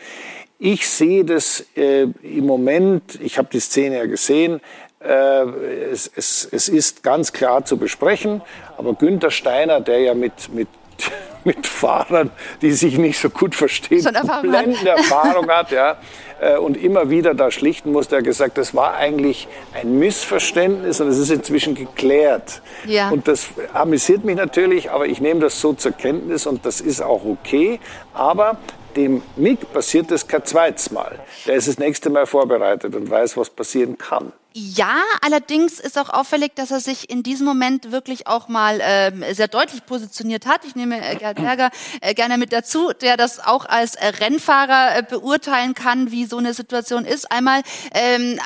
Ich 0.59 0.88
sehe 0.88 1.25
das 1.25 1.65
äh, 1.75 2.03
im 2.21 2.45
Moment, 2.45 3.19
ich 3.21 3.38
habe 3.38 3.49
die 3.51 3.59
Szene 3.59 3.97
ja 3.97 4.05
gesehen, 4.05 4.61
äh, 4.99 5.43
es, 5.91 6.11
es, 6.15 6.47
es 6.51 6.69
ist 6.69 7.03
ganz 7.03 7.34
klar 7.34 7.65
zu 7.65 7.78
besprechen, 7.78 8.41
aber 8.78 8.93
Günther 8.93 9.32
Steiner, 9.32 9.82
der 9.82 9.99
ja 9.99 10.13
mit, 10.13 10.53
mit 10.53 10.67
mit 11.43 11.65
Fahrern, 11.65 12.32
die 12.61 12.71
sich 12.71 12.97
nicht 12.97 13.19
so 13.19 13.30
gut 13.30 13.55
verstehen, 13.55 14.05
blendende 14.41 14.89
Erfahrung 14.89 15.49
hat, 15.49 15.71
ja, 15.71 15.97
äh, 16.39 16.57
und 16.57 16.77
immer 16.77 17.09
wieder 17.09 17.33
da 17.33 17.51
schlichten 17.51 17.91
musste. 17.91 18.17
Er 18.17 18.21
gesagt, 18.21 18.57
das 18.57 18.75
war 18.75 18.95
eigentlich 18.95 19.47
ein 19.73 19.99
Missverständnis 19.99 21.01
und 21.01 21.07
es 21.07 21.17
ist 21.17 21.31
inzwischen 21.31 21.75
geklärt. 21.75 22.61
Ja. 22.85 23.09
Und 23.09 23.27
das 23.27 23.47
amüsiert 23.73 24.23
mich 24.23 24.35
natürlich, 24.35 24.91
aber 24.91 25.07
ich 25.07 25.21
nehme 25.21 25.39
das 25.39 25.59
so 25.59 25.73
zur 25.73 25.91
Kenntnis 25.91 26.45
und 26.45 26.65
das 26.65 26.81
ist 26.81 27.01
auch 27.01 27.25
okay. 27.25 27.79
Aber 28.13 28.57
dem 28.95 29.21
Mick 29.35 29.71
passiert 29.71 30.11
das 30.11 30.27
kein 30.27 30.43
zweites 30.43 30.91
Mal. 30.91 31.19
Der 31.45 31.55
ist 31.55 31.67
das 31.67 31.77
nächste 31.77 32.09
Mal 32.09 32.25
vorbereitet 32.25 32.95
und 32.95 33.09
weiß, 33.09 33.38
was 33.38 33.49
passieren 33.49 33.97
kann. 33.97 34.33
Ja, 34.59 35.03
allerdings 35.21 35.79
ist 35.79 35.99
auch 35.99 36.09
auffällig, 36.09 36.55
dass 36.55 36.71
er 36.71 36.79
sich 36.79 37.11
in 37.11 37.21
diesem 37.21 37.45
Moment 37.45 37.91
wirklich 37.91 38.25
auch 38.25 38.47
mal 38.47 38.81
äh, 38.81 39.35
sehr 39.35 39.47
deutlich 39.47 39.85
positioniert 39.85 40.47
hat. 40.47 40.65
Ich 40.65 40.75
nehme 40.75 40.99
äh, 40.99 41.15
Gerd 41.15 41.35
Berger 41.37 41.69
äh, 42.01 42.15
gerne 42.15 42.39
mit 42.39 42.51
dazu, 42.51 42.91
der 42.91 43.17
das 43.17 43.37
auch 43.37 43.65
als 43.65 43.93
äh, 43.93 44.07
Rennfahrer 44.07 44.97
äh, 44.97 45.03
beurteilen 45.03 45.75
kann, 45.75 46.09
wie 46.09 46.25
so 46.25 46.39
eine 46.39 46.55
Situation 46.55 47.05
ist. 47.05 47.31
Einmal 47.31 47.61
ähm, 47.93 48.39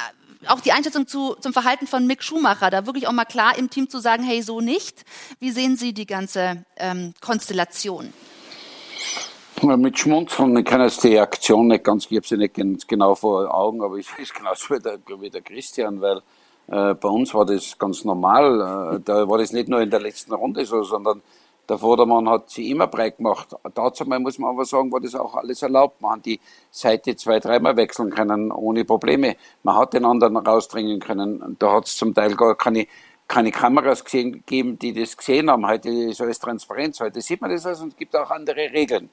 auch 0.48 0.60
die 0.60 0.74
Einschätzung 0.74 1.08
zu, 1.08 1.36
zum 1.36 1.54
Verhalten 1.54 1.88
von 1.88 2.06
Mick 2.06 2.24
Schumacher, 2.24 2.70
da 2.70 2.86
wirklich 2.86 3.08
auch 3.08 3.14
mal 3.14 3.24
klar 3.24 3.58
im 3.58 3.70
Team 3.70 3.90
zu 3.90 4.02
sagen, 4.02 4.22
hey, 4.24 4.42
so 4.42 4.60
nicht. 4.60 5.06
Wie 5.40 5.52
sehen 5.52 5.78
Sie 5.78 5.94
die 5.94 6.08
ganze 6.08 6.66
ähm, 6.76 7.14
Konstellation? 7.22 8.12
Mit 9.64 10.00
Schmunzeln, 10.00 10.58
ich 10.58 10.66
kann 10.66 10.82
jetzt 10.82 11.04
die 11.04 11.20
Aktion 11.20 11.68
nicht 11.68 11.84
ganz, 11.84 12.08
ich 12.10 12.18
habe 12.18 12.26
sie 12.26 12.36
nicht 12.36 12.56
ganz 12.56 12.88
genau 12.88 13.14
vor 13.14 13.54
Augen, 13.54 13.84
aber 13.84 13.98
ich 13.98 14.08
ist 14.18 14.34
genauso 14.34 14.74
wie 14.74 14.80
der, 14.80 14.98
wie 15.20 15.30
der 15.30 15.44
Christian, 15.44 16.02
weil 16.02 16.18
äh, 16.68 16.96
bei 16.96 17.08
uns 17.08 17.32
war 17.36 17.46
das 17.46 17.78
ganz 17.78 18.04
normal. 18.04 18.96
Äh, 18.96 19.00
da 19.06 19.30
war 19.30 19.38
das 19.38 19.52
nicht 19.52 19.70
nur 19.70 19.80
in 19.80 19.92
der 19.92 20.00
letzten 20.00 20.34
Runde 20.34 20.66
so, 20.66 20.82
sondern 20.82 21.22
der 21.70 21.78
Vordermann 21.78 22.28
hat 22.28 22.50
sie 22.50 22.72
immer 22.72 22.88
breit 22.88 23.18
gemacht. 23.18 23.56
Dazu 23.76 24.04
mal 24.06 24.20
muss 24.20 24.40
man 24.40 24.50
aber 24.50 24.66
sagen, 24.66 24.92
war 24.92 25.00
das 25.00 25.14
auch 25.14 25.36
alles 25.36 25.62
erlaubt. 25.62 26.02
Man 26.02 26.14
hat 26.14 26.26
die 26.26 26.40
Seite 26.72 27.16
zwei, 27.16 27.40
dreimal 27.40 27.78
wechseln 27.78 28.10
können, 28.10 28.52
ohne 28.52 28.84
Probleme. 28.84 29.36
Man 29.62 29.76
hat 29.76 29.94
den 29.94 30.06
anderen 30.06 30.38
rausdringen 30.38 31.00
können. 31.00 31.56
Da 31.60 31.74
hat 31.74 31.86
es 31.86 31.96
zum 31.96 32.16
Teil 32.16 32.36
gar 32.36 32.56
keine, 32.56 32.88
keine 33.28 33.52
Kameras 33.52 34.04
gegeben, 34.04 34.80
die 34.80 34.92
das 34.92 35.16
gesehen 35.16 35.52
haben. 35.52 35.68
Heute 35.68 35.90
ist 35.90 36.20
alles 36.20 36.40
Transparenz. 36.40 37.00
Heute 37.00 37.22
sieht 37.22 37.42
man 37.42 37.52
das 37.52 37.64
alles 37.68 37.80
und 37.82 37.90
es 37.90 37.96
gibt 37.96 38.16
auch 38.16 38.32
andere 38.32 38.72
Regeln. 38.72 39.10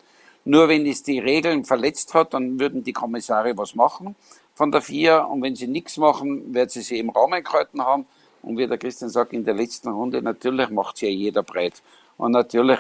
Nur 0.49 0.67
wenn 0.71 0.87
es 0.87 1.03
die 1.03 1.19
Regeln 1.19 1.63
verletzt 1.63 2.15
hat, 2.15 2.33
dann 2.33 2.59
würden 2.59 2.83
die 2.83 2.95
Kommissare 2.95 3.59
was 3.59 3.75
machen 3.75 4.17
von 4.55 4.73
der 4.73 4.81
FIA. 4.81 5.19
Und 5.25 5.43
wenn 5.43 5.55
sie 5.55 5.67
nichts 5.67 5.99
machen, 5.99 6.55
werden 6.55 6.71
sie 6.71 6.81
sie 6.81 6.99
im 6.99 7.11
Raum 7.11 7.35
eingehalten 7.35 7.83
haben. 7.83 8.07
Und 8.41 8.57
wie 8.57 8.67
der 8.67 8.79
Christian 8.79 9.11
sagt, 9.11 9.35
in 9.35 9.45
der 9.45 9.53
letzten 9.53 9.91
Runde, 9.91 10.23
natürlich 10.23 10.71
macht 10.71 10.97
sie 10.97 11.05
ja 11.05 11.13
jeder 11.13 11.43
breit. 11.43 11.83
Und 12.17 12.33
natürlich 12.33 12.79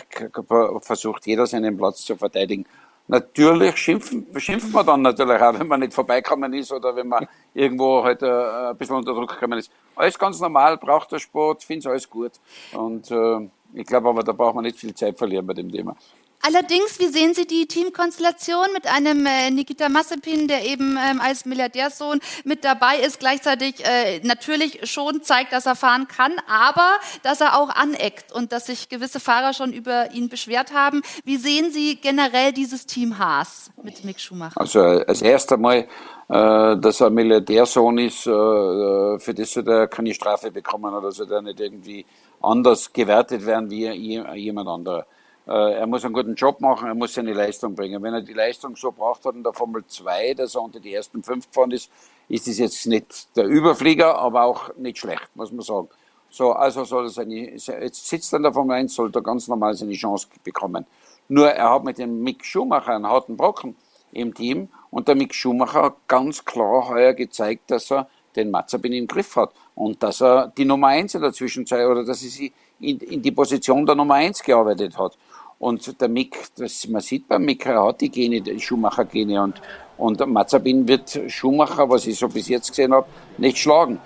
versucht 0.80 1.26
jeder 1.26 1.46
seinen 1.46 1.76
Platz 1.76 2.06
zu 2.06 2.16
verteidigen. 2.16 2.64
Natürlich 3.06 3.76
schimpfen, 3.76 4.26
schimpft 4.38 4.72
man 4.72 4.86
dann 4.86 5.02
natürlich 5.02 5.38
auch, 5.38 5.58
wenn 5.58 5.68
man 5.68 5.80
nicht 5.80 5.92
vorbeikommen 5.92 6.54
ist 6.54 6.72
oder 6.72 6.96
wenn 6.96 7.08
man 7.08 7.28
irgendwo 7.52 8.02
halt 8.02 8.22
äh, 8.22 8.70
ein 8.70 8.76
bisschen 8.78 8.96
unter 8.96 9.12
Druck 9.12 9.28
gekommen 9.28 9.58
ist. 9.58 9.70
Alles 9.94 10.18
ganz 10.18 10.40
normal, 10.40 10.78
braucht 10.78 11.12
der 11.12 11.18
Sport, 11.18 11.64
finde 11.64 11.80
es 11.80 11.86
alles 11.86 12.08
gut. 12.08 12.32
Und 12.72 13.10
äh, 13.10 13.48
ich 13.74 13.86
glaube 13.86 14.08
aber, 14.08 14.22
da 14.22 14.32
braucht 14.32 14.54
man 14.54 14.64
nicht 14.64 14.78
viel 14.78 14.94
Zeit 14.94 15.18
verlieren 15.18 15.46
bei 15.46 15.52
dem 15.52 15.70
Thema. 15.70 15.94
Allerdings, 16.40 16.98
wie 16.98 17.08
sehen 17.08 17.34
Sie 17.34 17.46
die 17.46 17.66
Teamkonstellation 17.66 18.66
mit 18.72 18.86
einem 18.86 19.26
äh, 19.26 19.50
Nikita 19.50 19.88
Massepin, 19.88 20.46
der 20.46 20.64
eben 20.64 20.96
ähm, 20.96 21.20
als 21.20 21.44
Milliardärsohn 21.44 22.20
mit 22.44 22.64
dabei 22.64 22.98
ist, 22.98 23.18
gleichzeitig 23.18 23.84
äh, 23.84 24.20
natürlich 24.20 24.88
schon 24.88 25.22
zeigt, 25.22 25.52
dass 25.52 25.66
er 25.66 25.74
fahren 25.74 26.06
kann, 26.06 26.32
aber 26.46 26.98
dass 27.22 27.40
er 27.40 27.58
auch 27.58 27.70
aneckt 27.70 28.32
und 28.32 28.52
dass 28.52 28.66
sich 28.66 28.88
gewisse 28.88 29.20
Fahrer 29.20 29.52
schon 29.52 29.72
über 29.72 30.12
ihn 30.12 30.28
beschwert 30.28 30.72
haben. 30.72 31.02
Wie 31.24 31.36
sehen 31.36 31.72
Sie 31.72 31.96
generell 31.96 32.52
dieses 32.52 32.86
Team 32.86 33.18
Haas 33.18 33.70
mit 33.82 34.04
Mick 34.04 34.20
Schumacher? 34.20 34.60
Also 34.60 34.80
äh, 34.80 35.04
als 35.06 35.22
erstes 35.22 35.58
Mal, 35.58 35.88
äh, 36.28 36.76
dass 36.76 37.00
er 37.00 37.10
Milliardärsohn 37.10 37.98
ist, 37.98 38.26
äh, 38.26 38.30
äh, 38.30 39.18
für 39.18 39.34
das 39.34 39.50
soll 39.50 39.68
er 39.68 39.88
keine 39.88 40.14
Strafe 40.14 40.50
bekommen 40.50 40.94
oder 40.94 41.10
soll 41.10 41.32
er 41.32 41.42
nicht 41.42 41.58
irgendwie 41.58 42.04
anders 42.40 42.92
gewertet 42.92 43.44
werden 43.44 43.70
wie 43.70 43.88
jemand 44.36 44.68
anderer. 44.68 45.06
Äh, 45.48 45.78
er 45.78 45.86
muss 45.86 46.04
einen 46.04 46.12
guten 46.12 46.34
Job 46.34 46.60
machen, 46.60 46.88
er 46.88 46.94
muss 46.94 47.14
seine 47.14 47.32
Leistung 47.32 47.74
bringen. 47.74 48.02
Wenn 48.02 48.12
er 48.12 48.20
die 48.20 48.34
Leistung 48.34 48.76
so 48.76 48.92
braucht 48.92 49.24
hat 49.24 49.34
in 49.34 49.42
der 49.42 49.54
Formel 49.54 49.82
2, 49.86 50.34
dass 50.34 50.54
er 50.54 50.62
unter 50.62 50.78
die 50.78 50.92
ersten 50.92 51.22
fünf 51.22 51.48
gefahren 51.48 51.70
ist, 51.70 51.90
ist 52.28 52.46
es 52.48 52.58
jetzt 52.58 52.86
nicht 52.86 53.34
der 53.34 53.46
Überflieger, 53.46 54.18
aber 54.18 54.42
auch 54.42 54.76
nicht 54.76 54.98
schlecht, 54.98 55.30
muss 55.34 55.50
man 55.50 55.62
sagen. 55.62 55.88
So, 56.28 56.52
also 56.52 56.84
soll 56.84 57.06
er 57.06 57.08
seine, 57.08 57.52
jetzt 57.52 58.06
sitzt 58.06 58.34
er 58.34 58.36
in 58.36 58.42
der 58.42 58.52
Formel 58.52 58.76
1, 58.76 58.94
sollte 58.94 59.20
er 59.20 59.22
ganz 59.22 59.48
normal 59.48 59.72
seine 59.74 59.94
Chance 59.94 60.28
bekommen. 60.44 60.84
Nur 61.28 61.50
er 61.50 61.70
hat 61.70 61.84
mit 61.84 61.96
dem 61.96 62.22
Mick 62.22 62.44
Schumacher 62.44 62.94
einen 62.94 63.06
harten 63.06 63.38
Brocken 63.38 63.74
im 64.12 64.34
Team 64.34 64.68
und 64.90 65.08
der 65.08 65.14
Mick 65.14 65.34
Schumacher 65.34 65.82
hat 65.84 65.96
ganz 66.08 66.44
klar 66.44 66.88
heuer 66.88 67.14
gezeigt, 67.14 67.70
dass 67.70 67.90
er 67.90 68.08
den 68.36 68.50
Mazepin 68.50 68.92
im 68.92 69.06
Griff 69.06 69.36
hat 69.36 69.52
und 69.74 70.02
dass 70.02 70.20
er 70.20 70.48
die 70.48 70.66
Nummer 70.66 70.88
1 70.88 71.14
in 71.14 71.22
der 71.22 71.32
Zwischenzeit 71.32 71.86
oder 71.86 72.04
dass 72.04 72.22
er 72.22 72.28
sie 72.28 72.52
in, 72.80 72.98
in 72.98 73.22
die 73.22 73.32
Position 73.32 73.86
der 73.86 73.94
Nummer 73.94 74.14
1 74.14 74.42
gearbeitet 74.42 74.96
hat. 74.98 75.16
Und 75.58 76.00
der 76.00 76.08
Mick, 76.08 76.36
das, 76.56 76.86
man 76.86 77.00
sieht 77.00 77.26
beim 77.26 77.44
Mick, 77.44 77.66
er 77.66 77.82
hat 77.82 78.00
die 78.00 78.10
Gene, 78.10 78.40
die 78.40 78.60
Schumacher-Gene 78.60 79.42
und, 79.42 79.60
und 79.96 80.24
Mazepin 80.26 80.86
wird 80.86 81.20
Schumacher, 81.26 81.88
was 81.88 82.06
ich 82.06 82.16
so 82.16 82.28
bis 82.28 82.48
jetzt 82.48 82.68
gesehen 82.68 82.94
habe, 82.94 83.06
nicht 83.38 83.58
schlagen. 83.58 83.98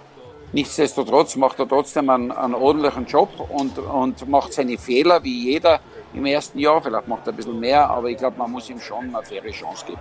Nichtsdestotrotz 0.52 1.36
macht 1.36 1.58
er 1.58 1.68
trotzdem 1.68 2.10
einen, 2.10 2.30
einen 2.30 2.54
ordentlichen 2.54 3.06
Job 3.06 3.30
und, 3.50 3.78
und 3.78 4.28
macht 4.28 4.52
seine 4.52 4.78
Fehler 4.78 5.22
wie 5.24 5.50
jeder 5.50 5.80
im 6.14 6.26
ersten 6.26 6.58
Jahr. 6.58 6.80
Vielleicht 6.82 7.08
macht 7.08 7.26
er 7.26 7.32
ein 7.32 7.36
bisschen 7.36 7.58
mehr, 7.58 7.88
aber 7.88 8.08
ich 8.08 8.18
glaube, 8.18 8.38
man 8.38 8.50
muss 8.50 8.68
ihm 8.68 8.80
schon 8.80 9.14
eine 9.14 9.24
faire 9.24 9.50
Chance 9.50 9.86
geben. 9.86 10.00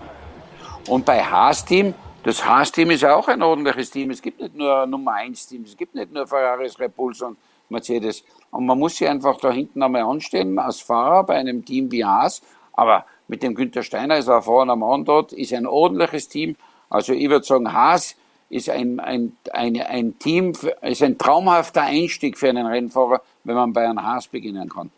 Und 0.88 1.06
bei 1.06 1.24
Haas-Team, 1.24 1.94
das 2.24 2.46
Haas-Team 2.46 2.92
ist 2.92 3.06
auch 3.06 3.28
ein 3.28 3.42
ordentliches 3.42 3.92
Team. 3.92 4.12
Es 4.12 4.22
gibt 4.22 4.42
nicht 4.42 4.56
nur 4.56 4.86
Nummer 4.86 5.14
1 5.14 5.48
Team, 5.48 5.64
es 5.64 5.76
gibt 5.76 5.96
nicht 5.96 6.12
nur 6.12 6.28
Ferraris, 6.28 6.78
Repulse 6.80 7.28
und 7.28 7.38
Mercedes. 7.72 8.24
Und 8.52 8.66
man 8.66 8.78
muss 8.78 8.98
sich 8.98 9.08
einfach 9.08 9.38
da 9.38 9.52
hinten 9.52 9.82
einmal 9.82 10.04
anstellen 10.04 10.60
als 10.60 10.82
Fahrer 10.82 11.24
bei 11.24 11.36
einem 11.36 11.66
Team 11.66 11.92
wie 11.92 12.06
Haas. 12.06 12.42
Aber 12.74 13.06
mit 13.28 13.44
dem 13.44 13.56
Günther 13.56 13.84
Steiner 13.84 14.18
ist 14.18 14.28
er 14.28 14.36
erfahrener 14.36 14.76
Mann 14.76 15.06
dort, 15.06 15.34
ist 15.34 15.54
ein 15.54 15.66
ordentliches 15.66 16.28
Team. 16.28 16.56
Also 16.90 17.14
ich 17.14 17.30
würde 17.30 17.46
sagen, 17.46 17.72
Haas 17.74 18.16
ist 18.50 18.70
ein, 18.70 19.00
ein, 19.00 19.38
ein, 19.54 19.82
ein 19.82 20.20
Team, 20.20 20.54
ist 20.82 21.02
ein 21.02 21.18
traumhafter 21.18 21.84
Einstieg 21.84 22.38
für 22.38 22.50
einen 22.50 22.68
Rennfahrer, 22.68 23.22
wenn 23.46 23.56
man 23.56 23.74
bei 23.74 23.88
einem 23.88 24.04
Haas 24.04 24.28
beginnen 24.28 24.70
kann. 24.70 24.92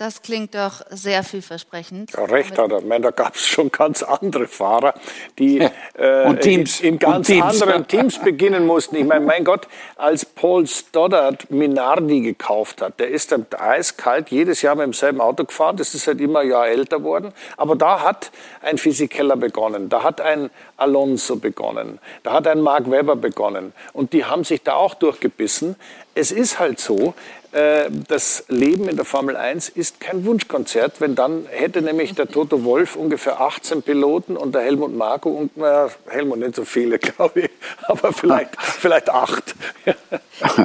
Das 0.00 0.22
klingt 0.22 0.54
doch 0.54 0.80
sehr 0.88 1.22
vielversprechend. 1.22 2.12
Ja, 2.12 2.24
recht 2.24 2.56
hat 2.56 2.72
er. 2.72 2.78
Ich 2.78 2.86
meine, 2.86 3.02
da 3.02 3.10
gab 3.10 3.34
es 3.34 3.46
schon 3.46 3.70
ganz 3.70 4.02
andere 4.02 4.48
Fahrer, 4.48 4.94
die 5.38 5.58
äh, 5.58 6.34
Teams. 6.36 6.80
in, 6.80 6.94
in 6.94 6.98
ganz 6.98 7.26
Teams. 7.26 7.60
anderen 7.60 7.86
Teams 7.86 8.18
beginnen 8.18 8.64
mussten. 8.64 8.96
Ich 8.96 9.04
meine, 9.04 9.26
mein 9.26 9.44
Gott, 9.44 9.68
als 9.96 10.24
Paul 10.24 10.66
Stoddard 10.66 11.50
Minardi 11.50 12.22
gekauft 12.22 12.80
hat, 12.80 12.98
der 12.98 13.08
ist 13.08 13.30
dann 13.30 13.44
eiskalt 13.58 14.30
jedes 14.30 14.62
Jahr 14.62 14.74
mit 14.74 14.86
demselben 14.86 15.20
Auto 15.20 15.44
gefahren. 15.44 15.76
Das 15.76 15.94
ist 15.94 16.06
halt 16.06 16.18
immer 16.22 16.38
ein 16.38 16.48
Jahr 16.48 16.66
älter 16.66 17.02
worden. 17.04 17.34
Aber 17.58 17.76
da 17.76 18.00
hat 18.00 18.30
ein 18.62 18.78
Physikeller 18.78 19.36
begonnen, 19.36 19.90
da 19.90 20.02
hat 20.02 20.22
ein 20.22 20.48
Alonso 20.78 21.36
begonnen, 21.36 21.98
da 22.22 22.32
hat 22.32 22.46
ein 22.46 22.62
Mark 22.62 22.90
Webber 22.90 23.16
begonnen. 23.16 23.74
Und 23.92 24.14
die 24.14 24.24
haben 24.24 24.44
sich 24.44 24.62
da 24.62 24.76
auch 24.76 24.94
durchgebissen. 24.94 25.76
Es 26.14 26.32
ist 26.32 26.58
halt 26.58 26.80
so, 26.80 27.14
das 27.52 28.44
Leben 28.48 28.88
in 28.88 28.96
der 28.96 29.04
Formel 29.04 29.36
1 29.36 29.70
ist 29.70 30.00
kein 30.00 30.24
Wunschkonzert, 30.24 31.00
wenn 31.00 31.14
dann 31.14 31.46
hätte 31.50 31.82
nämlich 31.82 32.14
der 32.14 32.28
Toto 32.28 32.64
Wolf 32.64 32.94
ungefähr 32.94 33.40
18 33.40 33.82
Piloten 33.82 34.36
und 34.36 34.54
der 34.54 34.62
Helmut 34.62 34.94
Marko 34.94 35.30
und 35.30 35.56
na, 35.56 35.88
Helmut 36.08 36.38
nicht 36.38 36.54
so 36.54 36.64
viele, 36.64 36.98
glaube 37.00 37.40
ich, 37.40 37.50
aber 37.82 38.12
vielleicht 38.12 38.60
vielleicht 38.60 39.10
acht. 39.10 39.54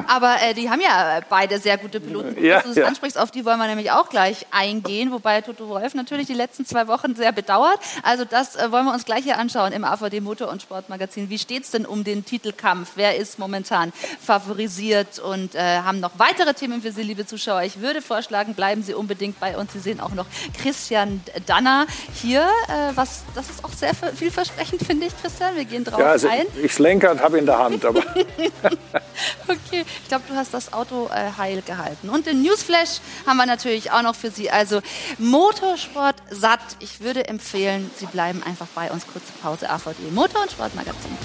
Aber 0.07 0.37
äh, 0.41 0.53
die 0.53 0.69
haben 0.69 0.79
ja 0.79 1.19
beide 1.29 1.59
sehr 1.59 1.77
gute 1.77 1.99
Piloten. 1.99 2.41
Ja, 2.41 2.61
du 2.61 2.69
das 2.69 2.77
ja. 2.77 2.85
ansprichst, 2.85 3.17
auf 3.17 3.31
die 3.31 3.43
wollen 3.43 3.59
wir 3.59 3.67
nämlich 3.67 3.91
auch 3.91 4.09
gleich 4.09 4.45
eingehen, 4.51 5.11
wobei 5.11 5.41
Toto 5.41 5.67
Wolf 5.67 5.93
natürlich 5.93 6.27
die 6.27 6.33
letzten 6.33 6.65
zwei 6.65 6.87
Wochen 6.87 7.15
sehr 7.15 7.33
bedauert. 7.33 7.79
Also 8.01 8.23
das 8.23 8.55
äh, 8.55 8.71
wollen 8.71 8.85
wir 8.85 8.93
uns 8.93 9.03
gleich 9.03 9.25
hier 9.25 9.37
anschauen 9.37 9.73
im 9.73 9.83
AVD 9.83 10.21
Motor- 10.21 10.49
und 10.49 10.61
Sportmagazin. 10.61 11.29
Wie 11.29 11.37
steht 11.37 11.63
es 11.63 11.71
denn 11.71 11.85
um 11.85 12.05
den 12.05 12.23
Titelkampf? 12.23 12.91
Wer 12.95 13.17
ist 13.17 13.37
momentan 13.37 13.91
favorisiert 14.21 15.19
und 15.19 15.55
äh, 15.55 15.79
haben 15.79 15.99
noch 15.99 16.11
weitere 16.17 16.53
Themen 16.53 16.74
für 16.81 16.91
Sie, 16.91 17.03
liebe 17.03 17.25
Zuschauer? 17.25 17.63
Ich 17.63 17.79
würde 17.81 18.01
vorschlagen, 18.01 18.53
bleiben 18.53 18.83
Sie 18.83 18.93
unbedingt 18.93 19.39
bei 19.39 19.57
uns. 19.57 19.73
Sie 19.73 19.79
sehen 19.79 19.99
auch 19.99 20.11
noch 20.11 20.25
Christian 20.61 21.21
Danner 21.45 21.85
hier. 22.13 22.41
Äh, 22.67 22.95
was, 22.95 23.23
das 23.35 23.49
ist 23.49 23.63
auch 23.63 23.71
sehr 23.73 23.93
vielversprechend, 23.93 24.81
finde 24.83 25.07
ich, 25.07 25.13
Christian. 25.21 25.55
Wir 25.55 25.65
gehen 25.65 25.83
drauf 25.83 25.99
Ja, 25.99 26.11
also 26.11 26.27
ein. 26.27 26.45
ich 26.61 26.77
Lenkrad 26.79 27.19
habe 27.21 27.37
in 27.39 27.45
der 27.45 27.57
Hand, 27.57 27.83
aber 27.85 28.01
Okay, 29.47 29.85
ich 30.01 30.07
glaube, 30.07 30.23
du 30.27 30.35
hast 30.35 30.53
das 30.53 30.73
Auto 30.73 31.07
äh, 31.13 31.31
heil 31.37 31.61
gehalten. 31.61 32.09
Und 32.09 32.25
den 32.25 32.41
Newsflash 32.41 32.99
haben 33.25 33.37
wir 33.37 33.45
natürlich 33.45 33.91
auch 33.91 34.01
noch 34.01 34.15
für 34.15 34.31
Sie. 34.31 34.49
Also 34.49 34.81
Motorsport 35.17 36.15
satt. 36.31 36.59
Ich 36.79 37.01
würde 37.01 37.27
empfehlen, 37.27 37.89
Sie 37.97 38.05
bleiben 38.07 38.43
einfach 38.43 38.67
bei 38.75 38.91
uns. 38.91 39.05
Kurze 39.07 39.31
Pause, 39.41 39.69
AVD 39.69 40.11
Motor- 40.11 40.41
und 40.41 40.51
Sportmagazin. 40.51 41.17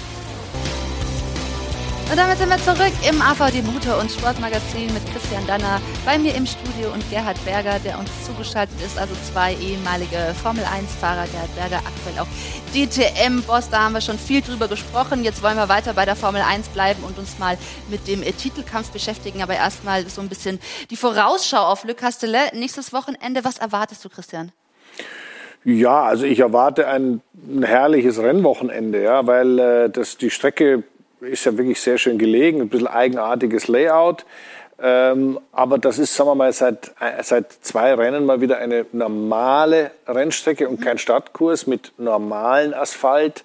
Und 2.11 2.17
damit 2.17 2.39
sind 2.39 2.49
wir 2.49 2.57
zurück 2.57 2.91
im 3.09 3.21
AVD 3.21 3.61
Motor- 3.61 4.01
und 4.01 4.11
Sportmagazin 4.11 4.93
mit 4.93 5.01
Christian 5.13 5.47
Danner 5.47 5.79
bei 6.03 6.17
mir 6.17 6.35
im 6.35 6.45
Studio 6.45 6.91
und 6.93 7.09
Gerhard 7.09 7.37
Berger, 7.45 7.79
der 7.85 7.97
uns 7.97 8.09
zugeschaltet 8.25 8.75
ist. 8.85 8.99
Also 8.99 9.13
zwei 9.31 9.53
ehemalige 9.53 10.35
Formel-1-Fahrer. 10.43 11.25
Gerhard 11.31 11.55
Berger 11.55 11.77
aktuell 11.77 12.19
auch 12.19 12.27
DTM-Boss. 12.73 13.69
Da 13.69 13.85
haben 13.85 13.93
wir 13.93 14.01
schon 14.01 14.17
viel 14.17 14.41
drüber 14.41 14.67
gesprochen. 14.67 15.23
Jetzt 15.23 15.41
wollen 15.41 15.55
wir 15.55 15.69
weiter 15.69 15.93
bei 15.93 16.03
der 16.03 16.17
Formel 16.17 16.41
1 16.41 16.67
bleiben 16.67 17.01
und 17.03 17.17
uns 17.17 17.39
mal 17.39 17.57
mit 17.89 18.05
dem 18.09 18.23
äh, 18.23 18.33
Titelkampf 18.33 18.91
beschäftigen. 18.91 19.41
Aber 19.41 19.53
erstmal 19.53 20.05
so 20.09 20.19
ein 20.19 20.27
bisschen 20.27 20.59
die 20.89 20.97
Vorausschau 20.97 21.63
auf 21.63 21.85
Le 21.85 21.95
Castellet. 21.95 22.55
Nächstes 22.55 22.91
Wochenende. 22.91 23.45
Was 23.45 23.57
erwartest 23.57 24.03
du, 24.03 24.09
Christian? 24.09 24.51
Ja, 25.63 26.03
also 26.03 26.25
ich 26.25 26.41
erwarte 26.41 26.89
ein, 26.89 27.21
ein 27.47 27.63
herrliches 27.63 28.19
Rennwochenende, 28.19 29.01
ja, 29.01 29.25
weil 29.25 29.59
äh, 29.59 29.89
das, 29.89 30.17
die 30.17 30.29
Strecke 30.29 30.83
ist 31.21 31.45
ja 31.45 31.57
wirklich 31.57 31.79
sehr 31.79 31.97
schön 31.97 32.17
gelegen, 32.17 32.61
ein 32.61 32.69
bisschen 32.69 32.87
eigenartiges 32.87 33.67
Layout. 33.67 34.25
Ähm, 34.83 35.39
aber 35.51 35.77
das 35.77 35.99
ist, 35.99 36.15
sagen 36.15 36.31
wir 36.31 36.35
mal, 36.35 36.51
seit, 36.53 36.91
äh, 36.99 37.21
seit 37.21 37.51
zwei 37.61 37.93
Rennen 37.93 38.25
mal 38.25 38.41
wieder 38.41 38.57
eine 38.57 38.85
normale 38.91 39.91
Rennstrecke 40.07 40.67
und 40.67 40.81
kein 40.81 40.97
Stadtkurs 40.97 41.67
mit 41.67 41.93
normalen 41.99 42.73
Asphalt, 42.73 43.43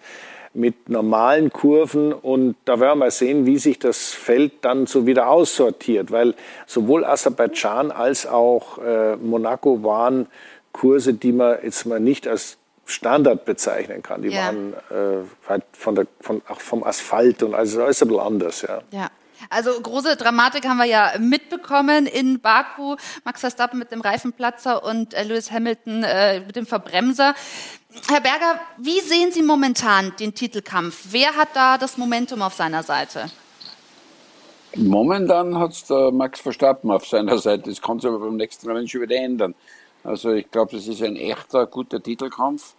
mit 0.54 0.88
normalen 0.88 1.52
Kurven. 1.52 2.14
Und 2.14 2.56
da 2.64 2.80
werden 2.80 2.98
wir 2.98 3.04
mal 3.04 3.10
sehen, 3.10 3.44
wie 3.44 3.58
sich 3.58 3.78
das 3.78 4.14
Feld 4.14 4.52
dann 4.62 4.86
so 4.86 5.06
wieder 5.06 5.28
aussortiert. 5.28 6.10
Weil 6.10 6.34
sowohl 6.66 7.04
Aserbaidschan 7.04 7.90
als 7.90 8.26
auch 8.26 8.78
äh, 8.78 9.16
Monaco 9.16 9.82
waren 9.82 10.28
Kurse, 10.72 11.12
die 11.12 11.32
man 11.32 11.58
jetzt 11.62 11.84
mal 11.84 12.00
nicht 12.00 12.26
als 12.26 12.56
Standard 12.86 13.44
bezeichnen 13.44 14.02
kann. 14.02 14.22
Die 14.22 14.28
Ja. 14.28 14.46
waren 14.46 14.72
äh, 14.90 15.26
halt 15.48 15.64
von 15.72 15.94
der, 15.96 16.06
von, 16.20 16.40
auch 16.48 16.60
vom 16.60 16.84
Asphalt 16.84 17.42
und 17.42 17.54
also 17.54 17.82
alles 17.82 18.00
ein 18.02 18.08
bisschen 18.08 18.22
anders. 18.22 18.62
Ja. 18.62 18.80
Ja. 18.92 19.08
Also 19.50 19.78
große 19.80 20.16
Dramatik 20.16 20.66
haben 20.66 20.78
wir 20.78 20.86
ja 20.86 21.12
mitbekommen 21.18 22.06
in 22.06 22.40
Baku. 22.40 22.96
Max 23.24 23.40
Verstappen 23.40 23.78
mit 23.78 23.90
dem 23.92 24.00
Reifenplatzer 24.00 24.82
und 24.82 25.12
äh, 25.14 25.24
Lewis 25.24 25.50
Hamilton 25.52 26.04
äh, 26.04 26.40
mit 26.40 26.56
dem 26.56 26.66
Verbremser. 26.66 27.34
Herr 28.08 28.20
Berger, 28.20 28.60
wie 28.78 29.00
sehen 29.00 29.32
Sie 29.32 29.42
momentan 29.42 30.14
den 30.18 30.34
Titelkampf? 30.34 31.08
Wer 31.10 31.34
hat 31.36 31.48
da 31.54 31.76
das 31.78 31.96
Momentum 31.98 32.40
auf 32.42 32.54
seiner 32.54 32.82
Seite? 32.82 33.26
Momentan 34.76 35.58
hat 35.58 35.72
es 35.72 35.84
der 35.84 36.10
Max 36.12 36.40
Verstappen 36.40 36.90
auf 36.90 37.06
seiner 37.06 37.38
Seite. 37.38 37.70
Das 37.70 37.80
kann 37.80 37.98
sich 37.98 38.08
aber 38.08 38.18
beim 38.18 38.36
nächsten 38.36 38.68
Rennen 38.70 38.86
schon 38.86 39.00
wieder 39.02 39.16
ändern. 39.16 39.54
Also 40.06 40.32
ich 40.32 40.48
glaube, 40.50 40.76
das 40.76 40.86
ist 40.86 41.02
ein 41.02 41.16
echter, 41.16 41.66
guter 41.66 42.00
Titelkampf. 42.00 42.74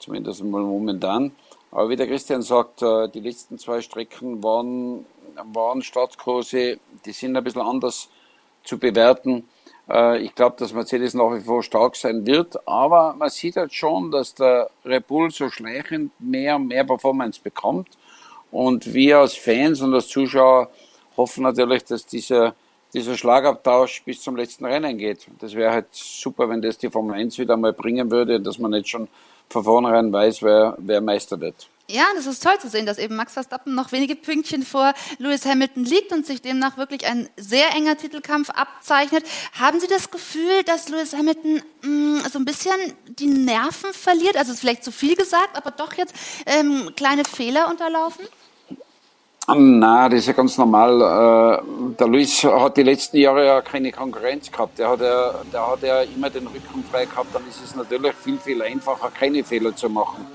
Zumindest 0.00 0.42
mal 0.42 0.62
momentan. 0.62 1.30
Aber 1.70 1.88
wie 1.88 1.96
der 1.96 2.08
Christian 2.08 2.42
sagt, 2.42 2.82
äh, 2.82 3.08
die 3.08 3.20
letzten 3.20 3.58
zwei 3.58 3.80
Strecken 3.80 4.42
waren, 4.42 5.06
waren 5.52 5.82
Startkurse, 5.82 6.78
die 7.04 7.12
sind 7.12 7.36
ein 7.36 7.44
bisschen 7.44 7.62
anders 7.62 8.08
zu 8.64 8.78
bewerten. 8.78 9.48
Äh, 9.88 10.24
Ich 10.24 10.34
glaube, 10.34 10.56
dass 10.58 10.72
Mercedes 10.72 11.14
nach 11.14 11.32
wie 11.34 11.40
vor 11.40 11.62
stark 11.62 11.94
sein 11.96 12.26
wird, 12.26 12.66
aber 12.66 13.14
man 13.14 13.30
sieht 13.30 13.56
halt 13.56 13.72
schon, 13.72 14.10
dass 14.10 14.34
der 14.34 14.68
Red 14.84 15.06
Bull 15.06 15.30
so 15.30 15.48
schleichend 15.50 16.12
mehr 16.18 16.56
und 16.56 16.66
mehr 16.68 16.84
Performance 16.84 17.40
bekommt. 17.42 17.88
Und 18.50 18.92
wir 18.92 19.18
als 19.18 19.34
Fans 19.34 19.80
und 19.80 19.94
als 19.94 20.08
Zuschauer 20.08 20.70
hoffen 21.16 21.42
natürlich, 21.44 21.84
dass 21.84 22.06
dieser, 22.06 22.54
dieser 22.94 23.16
Schlagabtausch 23.16 24.02
bis 24.04 24.22
zum 24.22 24.36
letzten 24.36 24.64
Rennen 24.64 24.96
geht. 24.96 25.26
Das 25.40 25.54
wäre 25.54 25.72
halt 25.72 25.86
super, 25.90 26.48
wenn 26.48 26.62
das 26.62 26.78
die 26.78 26.88
Formel 26.88 27.16
1 27.16 27.38
wieder 27.38 27.56
mal 27.56 27.72
bringen 27.72 28.10
würde, 28.10 28.40
dass 28.40 28.58
man 28.58 28.70
nicht 28.70 28.88
schon 28.88 29.08
von 29.50 29.64
vornherein 29.64 30.12
weiß, 30.12 30.42
wer, 30.42 30.76
wer 30.78 31.00
Meister 31.00 31.38
wird. 31.40 31.68
Ja, 31.86 32.06
das 32.14 32.24
ist 32.24 32.42
toll 32.42 32.58
zu 32.58 32.70
sehen, 32.70 32.86
dass 32.86 32.96
eben 32.96 33.14
Max 33.14 33.34
Verstappen 33.34 33.74
noch 33.74 33.92
wenige 33.92 34.16
Pünktchen 34.16 34.62
vor 34.62 34.94
Lewis 35.18 35.44
Hamilton 35.44 35.84
liegt 35.84 36.12
und 36.12 36.24
sich 36.24 36.40
demnach 36.40 36.78
wirklich 36.78 37.04
ein 37.06 37.28
sehr 37.36 37.72
enger 37.72 37.98
Titelkampf 37.98 38.48
abzeichnet. 38.48 39.26
Haben 39.52 39.80
Sie 39.80 39.86
das 39.86 40.10
Gefühl, 40.10 40.62
dass 40.64 40.88
Lewis 40.88 41.12
Hamilton 41.12 41.60
mh, 41.82 42.28
so 42.30 42.38
ein 42.38 42.46
bisschen 42.46 42.72
die 43.18 43.26
Nerven 43.26 43.92
verliert? 43.92 44.38
Also 44.38 44.52
ist 44.52 44.60
vielleicht 44.60 44.82
zu 44.82 44.92
viel 44.92 45.14
gesagt, 45.14 45.58
aber 45.58 45.72
doch 45.72 45.92
jetzt 45.92 46.14
ähm, 46.46 46.90
kleine 46.96 47.24
Fehler 47.24 47.68
unterlaufen? 47.68 48.24
Na, 49.46 50.08
das 50.08 50.20
ist 50.20 50.26
ja 50.26 50.32
ganz 50.32 50.56
normal. 50.56 51.02
Äh, 51.02 51.94
Der 51.98 52.08
Luis 52.08 52.44
hat 52.44 52.78
die 52.78 52.82
letzten 52.82 53.18
Jahre 53.18 53.44
ja 53.44 53.60
keine 53.60 53.92
Konkurrenz 53.92 54.50
gehabt. 54.50 54.78
Der 54.78 54.88
hat 54.88 55.00
ja, 55.00 55.34
der 55.52 55.70
hat 55.70 55.82
ja 55.82 56.00
immer 56.00 56.30
den 56.30 56.46
Rücken 56.46 56.82
frei 56.90 57.04
gehabt. 57.04 57.34
Dann 57.34 57.46
ist 57.46 57.62
es 57.62 57.76
natürlich 57.76 58.14
viel, 58.14 58.38
viel 58.38 58.62
einfacher, 58.62 59.10
keine 59.10 59.44
Fehler 59.44 59.76
zu 59.76 59.90
machen. 59.90 60.26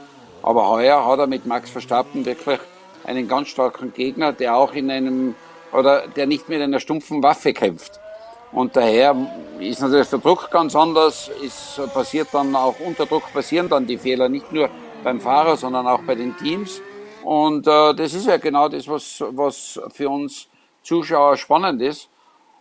Aber 0.44 0.70
heuer 0.70 1.04
hat 1.04 1.20
er 1.20 1.26
mit 1.26 1.48
Max 1.48 1.72
Verstappen 1.72 2.24
wirklich 2.24 2.60
einen 3.04 3.28
ganz 3.28 3.48
starken 3.48 3.92
Gegner, 3.94 4.32
der 4.32 4.56
auch 4.56 4.74
in 4.74 4.92
einem, 4.92 5.34
oder 5.74 6.08
der 6.08 6.28
nicht 6.28 6.48
mit 6.48 6.62
einer 6.62 6.80
stumpfen 6.80 7.24
Waffe 7.24 7.52
kämpft. 7.52 8.00
Und 8.52 8.76
daher 8.76 9.16
ist 9.60 9.82
natürlich 9.82 10.10
der 10.10 10.20
Druck 10.20 10.52
ganz 10.52 10.76
anders. 10.76 11.32
Es 11.44 11.82
passiert 11.94 12.28
dann 12.32 12.56
auch 12.56 12.76
unter 12.80 13.08
Druck 13.08 13.34
passieren 13.34 13.70
dann 13.70 13.88
die 13.88 13.98
Fehler 13.98 14.30
nicht 14.30 14.52
nur 14.52 14.70
beim 15.04 15.20
Fahrer, 15.20 15.58
sondern 15.58 15.88
auch 15.88 16.02
bei 16.04 16.14
den 16.14 16.38
Teams. 16.38 16.80
Und 17.24 17.68
äh, 17.68 17.94
das 17.94 18.14
ist 18.14 18.28
ja 18.28 18.38
genau 18.38 18.70
das, 18.70 18.88
was, 18.88 19.24
was 19.32 19.80
für 19.94 20.10
uns 20.10 20.48
Zuschauer 20.84 21.38
spannend 21.38 21.82
ist. 21.82 22.10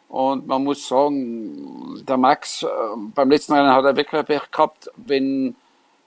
Und 0.09 0.47
man 0.47 0.65
muss 0.65 0.89
sagen, 0.89 2.03
der 2.07 2.17
Max, 2.17 2.63
äh, 2.63 2.67
beim 3.15 3.31
letzten 3.31 3.53
Rennen 3.53 3.73
hat 3.73 3.85
er 3.85 3.97
wirklich 3.97 4.25
Pech 4.25 4.51
gehabt, 4.51 4.91
wenn 4.97 5.55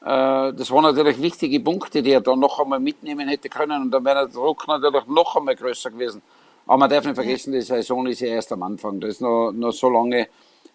äh, 0.01 0.53
das 0.53 0.71
waren 0.71 0.83
natürlich 0.83 1.21
wichtige 1.21 1.59
Punkte, 1.59 2.01
die 2.01 2.11
er 2.11 2.21
da 2.21 2.35
noch 2.35 2.59
einmal 2.59 2.79
mitnehmen 2.79 3.27
hätte 3.27 3.49
können. 3.49 3.83
Und 3.83 3.91
dann 3.91 4.03
wäre 4.03 4.27
der 4.27 4.27
Druck 4.27 4.67
natürlich 4.67 5.05
noch 5.07 5.35
einmal 5.35 5.55
größer 5.55 5.91
gewesen. 5.91 6.21
Aber 6.65 6.77
man 6.77 6.89
darf 6.89 7.05
nicht 7.05 7.15
vergessen, 7.15 7.53
die 7.53 7.61
Saison 7.61 8.07
ist 8.07 8.21
ja 8.21 8.29
erst 8.29 8.51
am 8.51 8.63
Anfang. 8.63 8.99
Da 8.99 9.07
ist 9.07 9.21
noch, 9.21 9.51
noch 9.51 9.71
so 9.71 9.89
lange 9.89 10.27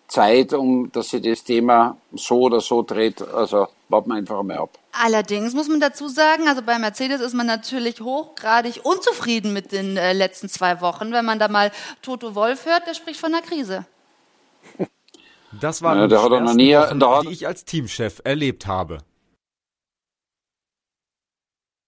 Zeit, 0.06 0.52
um 0.52 0.90
dass 0.92 1.10
sich 1.10 1.22
das 1.22 1.42
Thema 1.42 1.96
so 2.12 2.42
oder 2.42 2.60
so 2.60 2.82
dreht. 2.82 3.22
Also 3.22 3.66
warten 3.88 4.10
wir 4.10 4.16
einfach 4.16 4.42
mal 4.42 4.58
ab. 4.58 4.70
Allerdings 4.98 5.52
muss 5.52 5.68
man 5.68 5.78
dazu 5.80 6.08
sagen, 6.08 6.48
also 6.48 6.62
bei 6.62 6.78
Mercedes 6.78 7.20
ist 7.20 7.34
man 7.34 7.46
natürlich 7.46 8.00
hochgradig 8.00 8.80
unzufrieden 8.84 9.52
mit 9.52 9.72
den 9.72 9.96
äh, 9.96 10.12
letzten 10.14 10.48
zwei 10.48 10.80
Wochen. 10.80 11.12
Wenn 11.12 11.24
man 11.24 11.38
da 11.38 11.48
mal 11.48 11.70
Toto 12.02 12.34
Wolf 12.34 12.64
hört, 12.64 12.86
der 12.86 12.94
spricht 12.94 13.20
von 13.20 13.34
einer 13.34 13.42
Krise. 13.46 13.84
Das 15.60 15.82
waren 15.82 15.98
Ja, 15.98 16.06
die 16.06 16.14
noch 16.14 16.54
nie- 16.54 16.74
Wochen, 16.74 17.26
die 17.26 17.32
ich 17.32 17.46
als 17.46 17.64
Teamchef 17.64 18.20
erlebt 18.24 18.66
habe. 18.66 18.98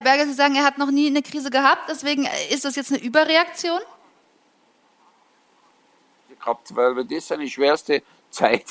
Herr 0.01 0.15
Berger, 0.15 0.25
Sie 0.25 0.33
sagen, 0.33 0.55
er 0.55 0.63
hat 0.63 0.77
noch 0.77 0.91
nie 0.91 1.07
eine 1.07 1.21
Krise 1.21 1.49
gehabt, 1.49 1.89
deswegen 1.89 2.25
äh, 2.25 2.53
ist 2.53 2.63
das 2.65 2.75
jetzt 2.75 2.91
eine 2.91 3.01
Überreaktion? 3.01 3.79
gehabt, 6.39 6.73
weil 6.73 7.03
das 7.05 7.27
seine 7.27 7.49
schwerste 7.49 8.01
Zeit 8.29 8.63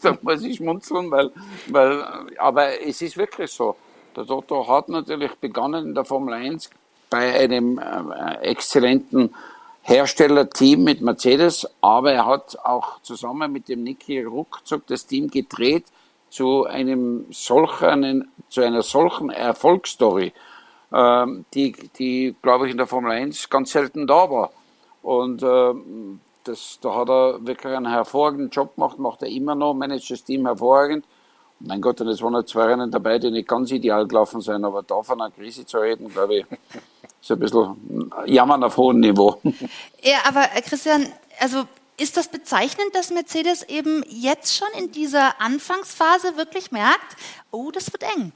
da 0.00 0.16
muss 0.20 0.42
ich 0.42 0.56
schmunzeln, 0.56 1.10
weil, 1.10 1.30
weil, 1.68 2.04
aber 2.38 2.80
es 2.80 3.02
ist 3.02 3.16
wirklich 3.16 3.50
so. 3.50 3.76
Der 4.16 4.26
Toto 4.26 4.68
hat 4.68 4.88
natürlich 4.88 5.34
begonnen 5.36 5.86
in 5.86 5.94
der 5.94 6.04
Formel 6.04 6.34
1 6.34 6.70
bei 7.08 7.38
einem 7.38 7.78
äh, 7.78 8.36
exzellenten 8.42 9.34
Herstellerteam 9.82 10.84
mit 10.84 11.00
Mercedes, 11.00 11.68
aber 11.80 12.12
er 12.12 12.26
hat 12.26 12.56
auch 12.64 13.00
zusammen 13.02 13.52
mit 13.52 13.68
dem 13.68 13.82
Niki 13.82 14.22
ruckzuck 14.22 14.86
das 14.86 15.06
Team 15.06 15.28
gedreht 15.28 15.84
zu 16.30 16.64
einem 16.64 17.26
solchen, 17.30 18.30
zu 18.48 18.62
einer 18.62 18.82
solchen 18.82 19.30
Erfolgsstory, 19.30 20.32
ähm, 20.92 21.44
die, 21.52 21.72
die, 21.98 22.34
glaube 22.42 22.66
ich, 22.66 22.72
in 22.72 22.78
der 22.78 22.86
Formel 22.86 23.12
1 23.12 23.50
ganz 23.50 23.72
selten 23.72 24.06
da 24.06 24.30
war. 24.30 24.52
Und 25.02 25.42
äh, 25.42 25.74
das, 26.44 26.78
da 26.80 26.94
hat 26.94 27.08
er 27.08 27.46
wirklich 27.46 27.74
einen 27.74 27.90
hervorragenden 27.90 28.50
Job 28.50 28.76
gemacht, 28.76 28.98
macht 28.98 29.22
er 29.22 29.28
immer 29.28 29.54
noch, 29.54 29.74
managt 29.74 30.10
das 30.10 30.24
Team 30.24 30.46
hervorragend. 30.46 31.04
Mein 31.60 31.80
Gott, 31.80 32.00
und 32.00 32.08
es 32.08 32.20
waren 32.20 32.34
halt 32.34 32.48
zwei 32.48 32.64
Rennen 32.64 32.90
dabei, 32.90 33.18
die 33.18 33.30
nicht 33.30 33.46
ganz 33.46 33.70
ideal 33.70 34.06
gelaufen 34.06 34.40
sind, 34.40 34.64
aber 34.64 34.82
da 34.82 35.02
von 35.02 35.20
einer 35.20 35.30
Krise 35.30 35.64
zu 35.64 35.78
reden, 35.78 36.08
glaube 36.08 36.38
ich, 36.38 36.46
ist 37.20 37.30
ein 37.30 37.38
bisschen 37.38 38.10
jammern 38.26 38.64
auf 38.64 38.76
hohem 38.76 39.00
Niveau. 39.00 39.40
Ja, 40.02 40.18
aber 40.26 40.42
äh, 40.56 40.62
Christian, 40.62 41.06
also 41.38 41.64
ist 41.96 42.16
das 42.16 42.26
bezeichnend, 42.26 42.94
dass 42.94 43.10
Mercedes 43.10 43.62
eben 43.62 44.02
jetzt 44.08 44.56
schon 44.56 44.66
in 44.76 44.90
dieser 44.90 45.40
Anfangsphase 45.40 46.36
wirklich 46.36 46.72
merkt, 46.72 47.16
oh, 47.52 47.70
das 47.70 47.92
wird 47.92 48.02
eng? 48.16 48.32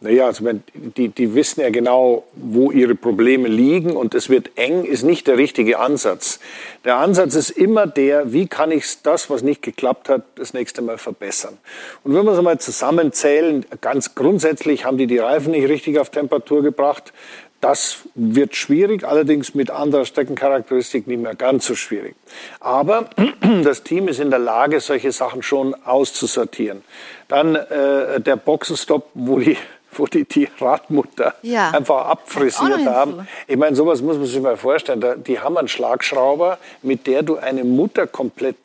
Naja, 0.00 0.26
also 0.26 0.48
die, 0.74 1.08
die 1.08 1.34
wissen 1.34 1.60
ja 1.60 1.70
genau, 1.70 2.22
wo 2.36 2.70
ihre 2.70 2.94
Probleme 2.94 3.48
liegen 3.48 3.96
und 3.96 4.14
es 4.14 4.28
wird 4.28 4.52
eng, 4.54 4.84
ist 4.84 5.02
nicht 5.02 5.26
der 5.26 5.38
richtige 5.38 5.80
Ansatz. 5.80 6.38
Der 6.84 6.98
Ansatz 6.98 7.34
ist 7.34 7.50
immer 7.50 7.88
der, 7.88 8.32
wie 8.32 8.46
kann 8.46 8.70
ich 8.70 9.02
das, 9.02 9.28
was 9.28 9.42
nicht 9.42 9.60
geklappt 9.60 10.08
hat, 10.08 10.22
das 10.36 10.54
nächste 10.54 10.82
Mal 10.82 10.98
verbessern. 10.98 11.58
Und 12.04 12.14
wenn 12.14 12.24
wir 12.24 12.30
es 12.30 12.38
einmal 12.38 12.60
zusammenzählen, 12.60 13.66
ganz 13.80 14.14
grundsätzlich 14.14 14.84
haben 14.84 14.98
die 14.98 15.08
die 15.08 15.18
Reifen 15.18 15.50
nicht 15.50 15.68
richtig 15.68 15.98
auf 15.98 16.10
Temperatur 16.10 16.62
gebracht. 16.62 17.12
Das 17.60 18.02
wird 18.14 18.54
schwierig, 18.54 19.02
allerdings 19.02 19.56
mit 19.56 19.68
anderer 19.72 20.04
Streckencharakteristik 20.04 21.08
nicht 21.08 21.20
mehr 21.20 21.34
ganz 21.34 21.66
so 21.66 21.74
schwierig. 21.74 22.14
Aber 22.60 23.10
das 23.64 23.82
Team 23.82 24.06
ist 24.06 24.20
in 24.20 24.30
der 24.30 24.38
Lage, 24.38 24.78
solche 24.78 25.10
Sachen 25.10 25.42
schon 25.42 25.74
auszusortieren. 25.74 26.84
Dann 27.26 27.56
äh, 27.56 28.20
der 28.20 28.36
Boxenstopp, 28.36 29.10
wo 29.14 29.40
die 29.40 29.56
wo 29.92 30.06
die 30.06 30.24
die 30.24 30.48
Radmutter 30.60 31.34
ja. 31.42 31.70
einfach 31.70 32.06
abfrisiert 32.06 32.86
haben. 32.86 33.26
Ich 33.46 33.56
meine, 33.56 33.74
sowas 33.74 34.02
muss 34.02 34.16
man 34.16 34.26
sich 34.26 34.40
mal 34.40 34.56
vorstellen. 34.56 35.22
Die 35.24 35.40
haben 35.40 35.56
einen 35.56 35.68
Schlagschrauber, 35.68 36.58
mit 36.82 37.06
der 37.06 37.22
du 37.22 37.36
eine 37.36 37.64
Mutter 37.64 38.06
komplett 38.06 38.56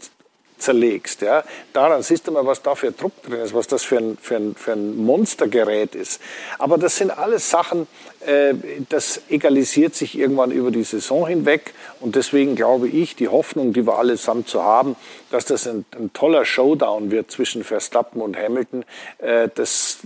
zerlegst. 0.63 1.21
Ja? 1.21 1.43
Daran 1.73 2.01
siehst 2.03 2.27
du 2.27 2.31
mal, 2.31 2.45
was 2.45 2.61
da 2.61 2.75
für 2.75 2.91
Druck 2.91 3.21
drin 3.23 3.39
ist, 3.41 3.53
was 3.53 3.67
das 3.67 3.83
für 3.83 3.97
ein, 3.97 4.17
für 4.21 4.37
ein, 4.37 4.55
für 4.55 4.73
ein 4.73 4.97
Monstergerät 4.97 5.95
ist. 5.95 6.21
Aber 6.57 6.77
das 6.77 6.97
sind 6.97 7.11
alles 7.11 7.49
Sachen, 7.49 7.87
äh, 8.25 8.53
das 8.89 9.21
egalisiert 9.29 9.95
sich 9.95 10.17
irgendwann 10.17 10.51
über 10.51 10.71
die 10.71 10.83
Saison 10.83 11.27
hinweg. 11.27 11.73
Und 11.99 12.15
deswegen 12.15 12.55
glaube 12.55 12.87
ich, 12.87 13.15
die 13.15 13.27
Hoffnung, 13.27 13.73
die 13.73 13.85
wir 13.85 13.97
allesamt 13.97 14.47
zu 14.47 14.63
haben, 14.63 14.95
dass 15.29 15.45
das 15.45 15.67
ein, 15.67 15.85
ein 15.97 16.11
toller 16.13 16.45
Showdown 16.45 17.11
wird 17.11 17.31
zwischen 17.31 17.63
Verstappen 17.63 18.21
und 18.21 18.37
Hamilton, 18.37 18.85
äh, 19.19 19.49
das 19.53 19.99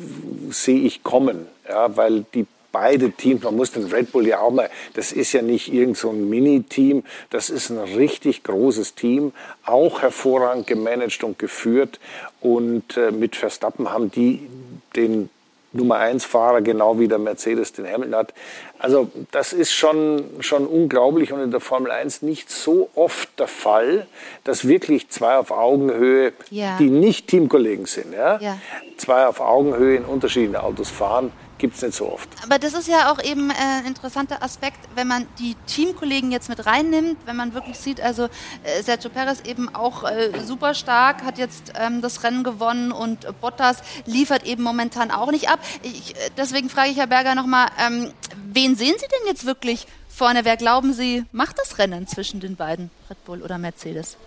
sehe 0.49 0.79
ich 0.79 1.03
kommen. 1.03 1.47
Ja, 1.69 1.97
weil 1.97 2.25
die 2.33 2.47
beide 2.79 3.09
Teams, 3.11 3.43
man 3.43 3.55
muss 3.55 3.71
den 3.71 3.85
Red 3.85 4.11
Bull 4.11 4.27
ja 4.27 4.39
auch 4.39 4.51
mal, 4.51 4.69
das 4.93 5.11
ist 5.11 5.33
ja 5.33 5.41
nicht 5.41 5.73
irgend 5.73 5.97
so 5.97 6.11
ein 6.11 6.29
Mini-Team, 6.29 7.03
das 7.31 7.49
ist 7.49 7.71
ein 7.71 7.79
richtig 7.79 8.43
großes 8.43 8.93
Team, 8.93 9.33
auch 9.65 10.03
hervorragend 10.03 10.67
gemanagt 10.67 11.23
und 11.23 11.39
geführt. 11.39 11.99
Und 12.39 12.95
äh, 12.95 13.09
mit 13.09 13.35
Verstappen 13.35 13.89
haben 13.91 14.11
die 14.11 14.47
den 14.95 15.31
Nummer 15.73 15.95
1 15.97 16.23
Fahrer, 16.23 16.61
genau 16.61 16.99
wie 16.99 17.07
der 17.07 17.17
Mercedes 17.17 17.73
den 17.73 17.87
Hamilton 17.87 18.15
hat. 18.15 18.33
Also 18.77 19.09
das 19.31 19.53
ist 19.53 19.71
schon, 19.71 20.23
schon 20.41 20.67
unglaublich 20.67 21.33
und 21.33 21.41
in 21.41 21.49
der 21.49 21.59
Formel 21.59 21.89
1 21.89 22.21
nicht 22.21 22.51
so 22.51 22.91
oft 22.93 23.39
der 23.39 23.47
Fall, 23.47 24.05
dass 24.43 24.67
wirklich 24.67 25.09
zwei 25.09 25.37
auf 25.37 25.49
Augenhöhe, 25.49 26.31
ja. 26.51 26.77
die 26.77 26.91
nicht 26.91 27.27
Teamkollegen 27.27 27.87
sind, 27.87 28.13
ja, 28.13 28.37
ja. 28.39 28.59
zwei 28.97 29.25
auf 29.25 29.39
Augenhöhe 29.39 29.97
in 29.97 30.05
unterschiedlichen 30.05 30.57
Autos 30.57 30.91
fahren 30.91 31.31
gibt 31.57 31.75
es 31.75 31.81
nicht 31.81 31.95
so 31.95 32.11
oft. 32.11 32.29
Aber 32.43 32.59
das 32.59 32.73
ist 32.73 32.87
ja 32.87 33.11
auch 33.11 33.21
eben 33.23 33.49
äh, 33.49 33.53
ein 33.53 33.85
interessanter 33.85 34.43
Aspekt, 34.43 34.79
wenn 34.95 35.07
man 35.07 35.27
die 35.39 35.55
Teamkollegen 35.67 36.31
jetzt 36.31 36.49
mit 36.49 36.65
reinnimmt, 36.65 37.17
wenn 37.25 37.35
man 37.35 37.53
wirklich 37.53 37.77
sieht, 37.77 38.01
also 38.01 38.25
äh, 38.63 38.81
Sergio 38.83 39.09
Perez 39.09 39.41
eben 39.41 39.73
auch 39.73 40.03
äh, 40.03 40.31
super 40.45 40.73
stark, 40.73 41.23
hat 41.23 41.37
jetzt 41.37 41.73
ähm, 41.75 42.01
das 42.01 42.23
Rennen 42.23 42.43
gewonnen 42.43 42.91
und 42.91 43.27
Bottas 43.41 43.81
liefert 44.05 44.45
eben 44.45 44.63
momentan 44.63 45.11
auch 45.11 45.31
nicht 45.31 45.49
ab. 45.49 45.59
Ich, 45.81 46.15
deswegen 46.37 46.69
frage 46.69 46.91
ich 46.91 46.97
Herr 46.97 47.07
Berger 47.07 47.35
nochmal, 47.35 47.67
ähm, 47.79 48.11
wen 48.51 48.75
sehen 48.75 48.95
Sie 48.97 49.05
denn 49.07 49.27
jetzt 49.27 49.45
wirklich 49.45 49.87
vorne? 50.07 50.45
Wer 50.45 50.57
glauben 50.57 50.93
Sie 50.93 51.25
macht 51.31 51.57
das 51.59 51.77
Rennen 51.77 52.07
zwischen 52.07 52.39
den 52.39 52.55
beiden, 52.55 52.89
Red 53.09 53.23
Bull 53.25 53.41
oder 53.41 53.57
Mercedes? 53.57 54.17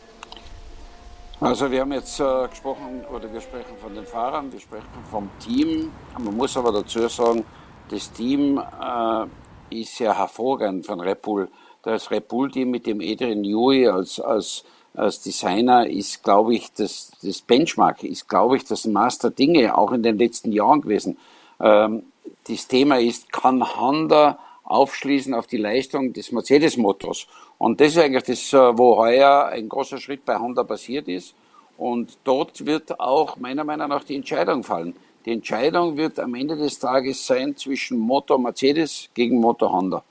Also 1.40 1.70
wir 1.70 1.80
haben 1.80 1.92
jetzt 1.92 2.20
äh, 2.20 2.48
gesprochen, 2.48 3.02
oder 3.10 3.32
wir 3.32 3.40
sprechen 3.40 3.74
von 3.80 3.94
den 3.94 4.04
Fahrern, 4.04 4.52
wir 4.52 4.60
sprechen 4.60 4.86
vom 5.10 5.30
Team. 5.38 5.90
Man 6.18 6.36
muss 6.36 6.54
aber 6.54 6.70
dazu 6.70 7.08
sagen, 7.08 7.46
das 7.88 8.12
Team 8.12 8.58
äh, 8.58 9.26
ist 9.70 9.98
ja 10.00 10.14
hervorragend 10.14 10.84
von 10.84 11.00
Red 11.00 11.22
Bull. 11.22 11.48
Das 11.82 12.10
Red 12.10 12.28
Bull-Team 12.28 12.70
mit 12.70 12.86
dem 12.86 13.00
Adrian 13.00 13.40
Newey 13.40 13.88
als, 13.88 14.20
als, 14.20 14.64
als 14.92 15.22
Designer 15.22 15.88
ist, 15.88 16.22
glaube 16.22 16.54
ich, 16.54 16.74
das, 16.74 17.10
das 17.22 17.40
Benchmark, 17.40 18.04
ist, 18.04 18.28
glaube 18.28 18.58
ich, 18.58 18.64
das 18.64 18.84
Master 18.84 19.30
Dinge, 19.30 19.78
auch 19.78 19.92
in 19.92 20.02
den 20.02 20.18
letzten 20.18 20.52
Jahren 20.52 20.82
gewesen. 20.82 21.16
Ähm, 21.58 22.02
das 22.48 22.68
Thema 22.68 23.00
ist, 23.00 23.32
kann 23.32 23.64
Honda 23.80 24.38
aufschließen 24.64 25.32
auf 25.32 25.46
die 25.46 25.56
Leistung 25.56 26.12
des 26.12 26.32
Mercedes-Motors. 26.32 27.26
Und 27.60 27.78
das 27.78 27.88
ist 27.88 27.98
eigentlich 27.98 28.22
das, 28.22 28.52
äh, 28.54 28.78
wo 28.78 28.96
heuer 28.96 29.50
ein 29.52 29.68
großer 29.68 29.98
Schritt 29.98 30.24
bei 30.24 30.38
Honda 30.38 30.64
passiert 30.64 31.08
ist. 31.08 31.34
Und 31.76 32.16
dort 32.24 32.64
wird 32.64 32.98
auch 32.98 33.36
meiner 33.36 33.64
Meinung 33.64 33.90
nach 33.90 34.02
die 34.02 34.16
Entscheidung 34.16 34.64
fallen. 34.64 34.96
Die 35.26 35.32
Entscheidung 35.32 35.98
wird 35.98 36.18
am 36.18 36.34
Ende 36.34 36.56
des 36.56 36.78
Tages 36.78 37.26
sein 37.26 37.54
zwischen 37.54 37.98
Motor 37.98 38.38
Mercedes 38.38 39.10
gegen 39.12 39.40
Motor 39.40 39.72
Honda. 39.72 40.02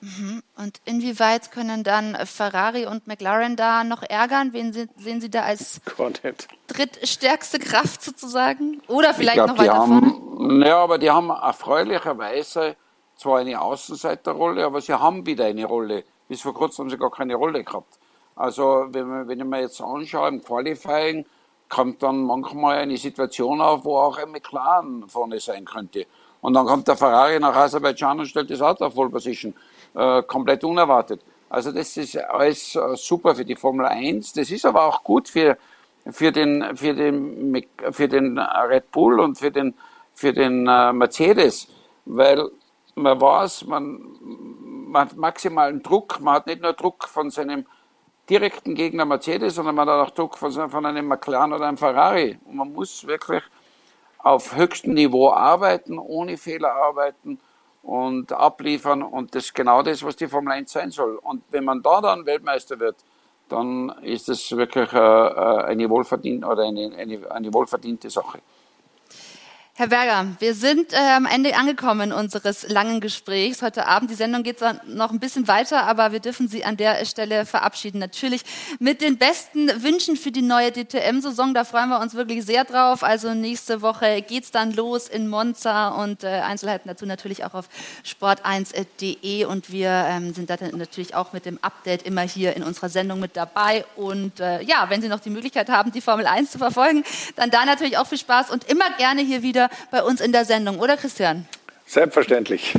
Mhm. 0.00 0.42
Und 0.56 0.80
inwieweit 0.84 1.52
können 1.52 1.84
dann 1.84 2.16
Ferrari 2.26 2.86
und 2.86 3.06
McLaren 3.06 3.54
da 3.54 3.84
noch 3.84 4.02
ärgern? 4.02 4.52
Wen 4.52 4.72
sehen 4.72 5.20
Sie 5.20 5.30
da 5.30 5.42
als 5.42 5.82
drittstärkste 6.66 7.60
Kraft 7.60 8.02
sozusagen? 8.02 8.82
Oder 8.88 9.14
vielleicht 9.14 9.36
glaub, 9.36 9.50
noch 9.50 9.58
weiter 9.58 9.86
vorne? 9.86 10.66
Ja, 10.66 10.78
aber 10.78 10.98
die 10.98 11.12
haben 11.12 11.30
erfreulicherweise 11.30 12.74
zwar 13.16 13.38
eine 13.38 13.60
Außenseiterrolle, 13.60 14.64
aber 14.64 14.80
sie 14.80 14.98
haben 14.98 15.24
wieder 15.24 15.44
eine 15.44 15.64
Rolle. 15.64 16.02
Bis 16.28 16.42
vor 16.42 16.54
kurzem 16.54 16.84
haben 16.84 16.90
sie 16.90 16.98
gar 16.98 17.10
keine 17.10 17.34
Rolle 17.34 17.62
gehabt. 17.62 17.98
Also 18.36 18.86
wenn, 18.90 19.28
wenn 19.28 19.38
ich 19.38 19.44
mir 19.44 19.60
jetzt 19.60 19.80
anschaue, 19.80 20.28
im 20.28 20.42
Qualifying 20.42 21.24
kommt 21.68 22.02
dann 22.02 22.24
manchmal 22.24 22.78
eine 22.78 22.96
Situation 22.96 23.60
auf, 23.60 23.84
wo 23.84 23.96
auch 23.96 24.18
ein 24.18 24.30
McLaren 24.30 25.08
vorne 25.08 25.40
sein 25.40 25.64
könnte. 25.64 26.06
Und 26.40 26.54
dann 26.54 26.66
kommt 26.66 26.86
der 26.88 26.96
Ferrari 26.96 27.40
nach 27.40 27.56
Aserbaidschan 27.56 28.20
und 28.20 28.26
stellt 28.26 28.50
das 28.50 28.60
Auto 28.60 28.84
auf 28.84 28.94
Pole 28.94 29.10
Position. 29.10 29.54
Äh, 29.94 30.22
komplett 30.24 30.62
unerwartet. 30.64 31.22
Also 31.48 31.72
das 31.72 31.96
ist 31.96 32.16
alles 32.18 32.74
äh, 32.74 32.96
super 32.96 33.34
für 33.34 33.44
die 33.44 33.56
Formel 33.56 33.86
1. 33.86 34.32
Das 34.32 34.50
ist 34.50 34.66
aber 34.66 34.84
auch 34.84 35.02
gut 35.02 35.28
für, 35.28 35.56
für, 36.10 36.32
den, 36.32 36.76
für, 36.76 36.94
den, 36.94 37.64
für 37.92 38.08
den 38.08 38.38
Red 38.38 38.90
Bull 38.90 39.20
und 39.20 39.38
für 39.38 39.50
den, 39.50 39.74
für 40.12 40.32
den 40.32 40.66
äh, 40.66 40.92
Mercedes, 40.92 41.68
weil 42.04 42.50
man 42.94 43.20
weiß, 43.20 43.66
man, 43.66 44.00
man 44.94 45.08
hat 45.08 45.16
maximalen 45.16 45.82
Druck. 45.82 46.20
Man 46.20 46.34
hat 46.34 46.46
nicht 46.46 46.62
nur 46.62 46.72
Druck 46.72 47.08
von 47.08 47.30
seinem 47.30 47.66
direkten 48.30 48.74
Gegner 48.74 49.04
Mercedes, 49.04 49.56
sondern 49.56 49.74
man 49.74 49.88
hat 49.88 50.08
auch 50.08 50.10
Druck 50.10 50.38
von, 50.38 50.52
von 50.52 50.86
einem 50.86 51.06
McLaren 51.08 51.52
oder 51.52 51.66
einem 51.66 51.76
Ferrari. 51.76 52.38
Und 52.44 52.56
man 52.56 52.72
muss 52.72 53.06
wirklich 53.06 53.42
auf 54.18 54.56
höchstem 54.56 54.94
Niveau 54.94 55.30
arbeiten, 55.30 55.98
ohne 55.98 56.38
Fehler 56.38 56.72
arbeiten 56.72 57.40
und 57.82 58.32
abliefern. 58.32 59.02
Und 59.02 59.34
das 59.34 59.46
ist 59.46 59.54
genau 59.54 59.82
das, 59.82 60.02
was 60.02 60.16
die 60.16 60.28
Formel 60.28 60.52
1 60.52 60.72
sein 60.72 60.90
soll. 60.90 61.16
Und 61.16 61.42
wenn 61.50 61.64
man 61.64 61.82
da 61.82 62.00
dann 62.00 62.24
Weltmeister 62.24 62.78
wird, 62.78 62.96
dann 63.48 63.90
ist 64.00 64.28
das 64.28 64.50
wirklich 64.56 64.90
äh, 64.92 64.96
äh, 64.96 65.64
eine, 65.64 65.90
wohlverdiente, 65.90 66.46
oder 66.46 66.62
eine, 66.62 66.94
eine, 66.96 67.30
eine 67.30 67.52
wohlverdiente 67.52 68.08
Sache. 68.08 68.38
Herr 69.76 69.88
Berger, 69.88 70.36
wir 70.38 70.54
sind 70.54 70.92
äh, 70.92 70.98
am 70.98 71.26
Ende 71.26 71.56
angekommen 71.56 72.12
unseres 72.12 72.68
langen 72.68 73.00
Gesprächs 73.00 73.60
heute 73.60 73.88
Abend. 73.88 74.08
Die 74.08 74.14
Sendung 74.14 74.44
geht 74.44 74.60
noch 74.86 75.10
ein 75.10 75.18
bisschen 75.18 75.48
weiter, 75.48 75.82
aber 75.82 76.12
wir 76.12 76.20
dürfen 76.20 76.46
Sie 76.46 76.64
an 76.64 76.76
der 76.76 77.04
Stelle 77.04 77.44
verabschieden. 77.44 77.98
Natürlich 77.98 78.42
mit 78.78 79.00
den 79.00 79.18
besten 79.18 79.66
Wünschen 79.82 80.14
für 80.14 80.30
die 80.30 80.42
neue 80.42 80.70
DTM-Saison. 80.70 81.54
Da 81.54 81.64
freuen 81.64 81.88
wir 81.88 81.98
uns 81.98 82.14
wirklich 82.14 82.44
sehr 82.44 82.62
drauf. 82.62 83.02
Also 83.02 83.34
nächste 83.34 83.82
Woche 83.82 84.22
geht's 84.22 84.52
dann 84.52 84.72
los 84.72 85.08
in 85.08 85.26
Monza 85.26 85.88
und 85.88 86.22
äh, 86.22 86.28
Einzelheiten 86.28 86.86
dazu 86.86 87.04
natürlich 87.04 87.44
auch 87.44 87.54
auf 87.54 87.68
sport1.de. 88.06 89.44
Und 89.46 89.72
wir 89.72 89.88
ähm, 89.90 90.32
sind 90.32 90.50
da 90.50 90.56
natürlich 90.70 91.16
auch 91.16 91.32
mit 91.32 91.46
dem 91.46 91.58
Update 91.62 92.04
immer 92.04 92.22
hier 92.22 92.54
in 92.54 92.62
unserer 92.62 92.90
Sendung 92.90 93.18
mit 93.18 93.36
dabei. 93.36 93.84
Und 93.96 94.38
äh, 94.38 94.62
ja, 94.62 94.88
wenn 94.88 95.02
Sie 95.02 95.08
noch 95.08 95.18
die 95.18 95.30
Möglichkeit 95.30 95.68
haben, 95.68 95.90
die 95.90 96.00
Formel 96.00 96.28
1 96.28 96.52
zu 96.52 96.58
verfolgen, 96.58 97.02
dann 97.34 97.50
da 97.50 97.64
natürlich 97.64 97.98
auch 97.98 98.06
viel 98.06 98.18
Spaß 98.18 98.50
und 98.50 98.70
immer 98.70 98.88
gerne 98.98 99.22
hier 99.22 99.42
wieder 99.42 99.63
bei 99.90 100.02
uns 100.02 100.20
in 100.20 100.32
der 100.32 100.44
Sendung, 100.44 100.78
oder 100.78 100.96
Christian? 100.96 101.46
Selbstverständlich. 101.86 102.74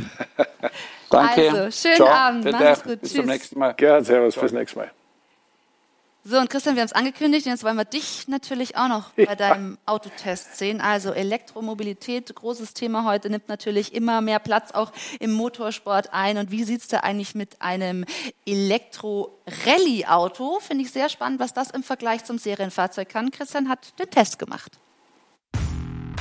Danke. 1.09 1.51
Also, 1.51 1.87
schönen 1.87 1.95
Ciao. 1.95 2.09
Abend. 2.09 2.51
Mach's 2.51 2.83
gut. 2.83 3.01
Bis 3.01 3.11
Tschüss. 3.11 3.21
zum 3.21 3.27
nächsten 3.27 3.59
Mal. 3.59 3.73
Gerne, 3.73 4.03
servus, 4.03 4.33
Ciao. 4.33 4.43
bis 4.43 4.51
nächstes 4.51 4.75
Mal. 4.75 4.91
So, 6.27 6.39
und 6.39 6.49
Christian, 6.49 6.73
wir 6.73 6.81
haben 6.81 6.87
es 6.87 6.93
angekündigt, 6.93 7.45
und 7.45 7.51
jetzt 7.51 7.63
wollen 7.63 7.77
wir 7.77 7.85
dich 7.85 8.27
natürlich 8.27 8.77
auch 8.77 8.87
noch 8.87 9.11
bei 9.11 9.35
deinem 9.35 9.77
Autotest 9.85 10.57
sehen. 10.57 10.81
Also 10.81 11.11
Elektromobilität, 11.11 12.33
großes 12.33 12.73
Thema 12.73 13.05
heute, 13.05 13.29
nimmt 13.29 13.47
natürlich 13.47 13.93
immer 13.93 14.21
mehr 14.21 14.39
Platz 14.39 14.71
auch 14.71 14.91
im 15.19 15.33
Motorsport 15.33 16.13
ein. 16.13 16.39
Und 16.39 16.49
wie 16.49 16.63
sieht 16.63 16.81
es 16.81 16.87
da 16.87 17.01
eigentlich 17.01 17.35
mit 17.35 17.61
einem 17.61 18.05
Elektro-Rallye-Auto? 18.47 20.61
Finde 20.61 20.83
ich 20.83 20.91
sehr 20.91 21.09
spannend, 21.09 21.39
was 21.39 21.53
das 21.53 21.69
im 21.69 21.83
Vergleich 21.83 22.23
zum 22.23 22.39
Serienfahrzeug 22.39 23.07
kann. 23.07 23.29
Christian 23.29 23.69
hat 23.69 23.99
den 23.99 24.09
Test 24.09 24.39
gemacht. 24.39 24.79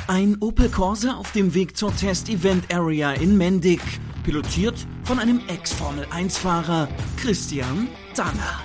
Ein 0.06 0.36
Opel 0.40 0.68
Corsa 0.68 1.14
auf 1.14 1.32
dem 1.32 1.55
Weg 1.55 1.78
zur 1.78 1.97
Test-Event-Area 1.97 3.12
in 3.12 3.39
Mendig, 3.39 3.81
pilotiert 4.22 4.86
von 5.05 5.18
einem 5.18 5.40
Ex-Formel-1-Fahrer 5.48 6.89
Christian 7.16 7.89
Danner. 8.14 8.60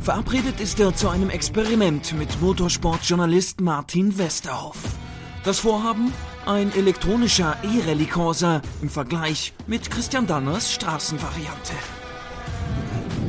Verabredet 0.00 0.60
ist 0.60 0.80
er 0.80 0.94
zu 0.94 1.10
einem 1.10 1.28
Experiment 1.28 2.14
mit 2.18 2.40
Motorsportjournalist 2.40 3.60
Martin 3.60 4.16
Westerhoff. 4.16 4.78
Das 5.44 5.58
Vorhaben? 5.58 6.10
Ein 6.46 6.72
elektronischer 6.74 7.58
E-Rallye 7.62 8.06
Corsa 8.06 8.62
im 8.80 8.88
Vergleich 8.88 9.52
mit 9.66 9.90
Christian 9.90 10.26
Danners 10.26 10.72
Straßenvariante. 10.72 11.74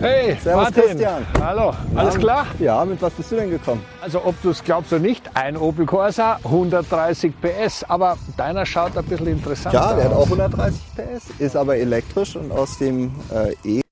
Hey, 0.01 0.35
Servus 0.43 0.63
Martin. 0.63 0.83
Christian. 0.83 1.25
Hallo, 1.41 1.73
alles 1.95 2.17
klar? 2.17 2.47
Ja, 2.59 2.83
mit 2.83 3.01
was 3.01 3.13
bist 3.13 3.31
du 3.31 3.37
denn 3.37 3.49
gekommen? 3.49 3.81
Also 4.01 4.23
ob 4.23 4.39
du 4.41 4.49
es 4.49 4.63
glaubst 4.63 4.91
oder 4.91 5.01
nicht, 5.01 5.23
ein 5.35 5.55
Opel 5.55 5.85
Corsa, 5.85 6.37
130 6.43 7.33
PS, 7.41 7.83
aber 7.87 8.17
deiner 8.35 8.65
schaut 8.65 8.97
ein 8.97 9.05
bisschen 9.05 9.27
interessant 9.27 9.75
aus. 9.75 9.91
Ja, 9.91 9.93
der 9.95 10.05
hat 10.05 10.13
auch 10.13 10.25
130 10.25 10.81
PS, 10.95 11.39
ist 11.39 11.55
aber 11.55 11.77
elektrisch 11.77 12.35
und 12.35 12.51
aus 12.51 12.77
dem 12.77 13.13
äh, 13.33 13.53
E 13.63 13.84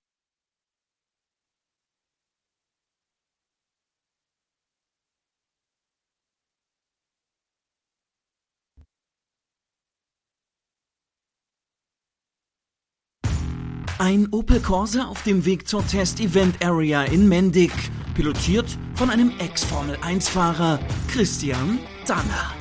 Ein 14.04 14.28
Opel 14.32 14.60
Corsa 14.60 15.06
auf 15.06 15.24
dem 15.24 15.46
Weg 15.46 15.66
zur 15.66 15.88
Test-Event-Area 15.88 17.04
in 17.04 17.30
Mendig, 17.30 17.72
pilotiert 18.16 18.78
von 18.96 19.10
einem 19.10 19.32
Ex-Formel-1-Fahrer 19.40 20.78
Christian 21.08 21.80
Danner. 22.06 22.54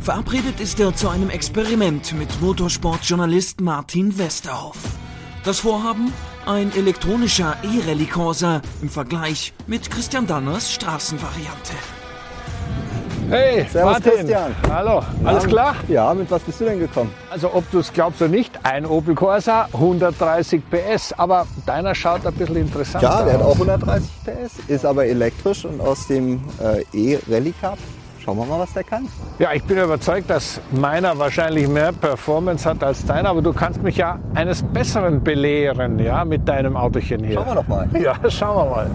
Verabredet 0.00 0.58
ist 0.58 0.80
er 0.80 0.94
zu 0.94 1.10
einem 1.10 1.28
Experiment 1.28 2.14
mit 2.14 2.40
Motorsportjournalist 2.40 3.60
Martin 3.60 4.16
Westerhoff. 4.16 4.78
Das 5.44 5.58
Vorhaben? 5.58 6.10
Ein 6.46 6.72
elektronischer 6.72 7.58
E-Rallye 7.62 8.06
Corsa 8.06 8.62
im 8.80 8.88
Vergleich 8.88 9.52
mit 9.66 9.90
Christian 9.90 10.26
Danners 10.26 10.72
Straßenvariante. 10.72 11.74
Hey, 13.32 13.64
Servus 13.70 13.92
Martin. 13.92 14.12
Christian. 14.12 14.54
Hallo, 14.70 15.02
alles 15.24 15.46
klar? 15.46 15.74
Ja, 15.88 16.12
mit 16.12 16.30
was 16.30 16.42
bist 16.42 16.60
du 16.60 16.66
denn 16.66 16.78
gekommen? 16.78 17.10
Also 17.30 17.50
ob 17.54 17.64
du 17.70 17.78
es 17.78 17.90
glaubst 17.90 18.20
oder 18.20 18.30
nicht, 18.30 18.52
ein 18.62 18.84
Opel 18.84 19.14
Corsa, 19.14 19.68
130 19.72 20.60
PS, 20.70 21.14
aber 21.16 21.46
deiner 21.64 21.94
schaut 21.94 22.26
ein 22.26 22.34
bisschen 22.34 22.56
interessant 22.56 23.02
Ja, 23.02 23.22
der 23.22 23.32
hat 23.32 23.40
aus. 23.40 23.52
auch 23.58 23.66
130 23.66 24.10
PS, 24.26 24.58
ist 24.68 24.84
aber 24.84 25.06
elektrisch 25.06 25.64
und 25.64 25.80
aus 25.80 26.06
dem 26.08 26.42
äh, 26.62 26.82
E-Rallye 26.92 27.54
Cup. 27.58 27.78
Schauen 28.22 28.36
wir 28.36 28.44
mal, 28.44 28.58
was 28.58 28.72
der 28.74 28.84
kann. 28.84 29.08
Ja, 29.38 29.54
ich 29.54 29.64
bin 29.64 29.78
überzeugt, 29.78 30.28
dass 30.28 30.60
meiner 30.70 31.18
wahrscheinlich 31.18 31.66
mehr 31.68 31.90
Performance 31.92 32.68
hat 32.68 32.84
als 32.84 33.02
deiner, 33.06 33.30
aber 33.30 33.40
du 33.40 33.54
kannst 33.54 33.82
mich 33.82 33.96
ja 33.96 34.18
eines 34.34 34.62
Besseren 34.62 35.22
belehren, 35.22 35.98
ja, 35.98 36.22
mit 36.26 36.46
deinem 36.46 36.76
Autochen 36.76 37.24
hier. 37.24 37.36
Schauen 37.36 37.46
wir 37.46 37.54
doch 37.54 37.66
mal. 37.66 37.88
Ja, 37.98 38.14
schauen 38.28 38.56
wir 38.68 38.74
mal. 38.76 38.90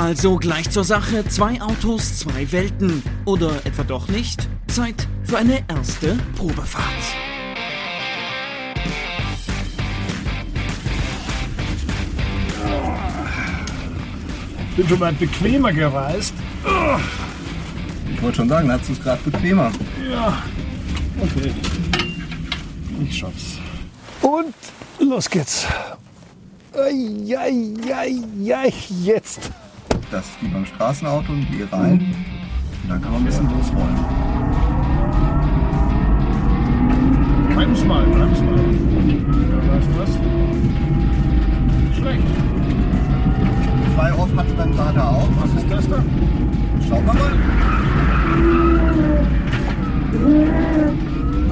Also 0.00 0.36
gleich 0.36 0.70
zur 0.70 0.82
Sache, 0.82 1.28
zwei 1.28 1.60
Autos, 1.60 2.20
zwei 2.20 2.50
Welten. 2.52 3.02
Oder 3.26 3.50
etwa 3.66 3.82
doch 3.82 4.08
nicht? 4.08 4.48
Zeit 4.66 5.06
für 5.24 5.36
eine 5.36 5.62
erste 5.68 6.16
Probefahrt. 6.36 6.84
Bin 14.74 14.88
schon 14.88 14.98
mal 14.98 15.12
bequemer 15.12 15.70
gereist. 15.70 16.32
Ich 18.10 18.22
wollte 18.22 18.38
schon 18.38 18.48
sagen, 18.48 18.72
hast 18.72 18.88
du 18.88 18.94
es 18.94 19.02
gerade 19.02 19.30
bequemer. 19.30 19.70
Ja, 20.10 20.42
okay. 21.20 21.52
Ich 23.04 23.18
schaff's. 23.18 23.58
Und 24.22 24.54
los 24.98 25.28
geht's. 25.28 25.66
Eieieiei, 26.72 28.72
jetzt. 29.02 29.50
Das 30.10 30.26
ist 30.26 30.42
wie 30.42 30.48
beim 30.48 30.66
Straßenauto 30.66 31.32
und 31.32 31.46
geh 31.52 31.64
rein. 31.70 32.00
Und 32.82 32.88
dann 32.88 33.00
kann 33.00 33.12
man 33.12 33.20
ein 33.20 33.26
bisschen 33.26 33.48
losrollen. 33.48 33.96
Brems 37.54 37.84
mal, 37.84 38.04
brems 38.06 38.40
mal. 38.40 38.56
Ja, 38.56 39.58
weißt 39.72 39.88
du 39.88 39.98
was? 40.00 40.10
Schlecht. 41.96 42.26
Freihof 43.96 44.36
hat 44.36 44.46
dann 44.58 44.72
gerade 44.72 45.04
auch. 45.04 45.28
Was 45.40 45.54
ist 45.62 45.70
das 45.70 45.88
da? 45.88 46.02
Schauen 46.88 47.06
wir 47.06 47.14
mal. 47.14 47.32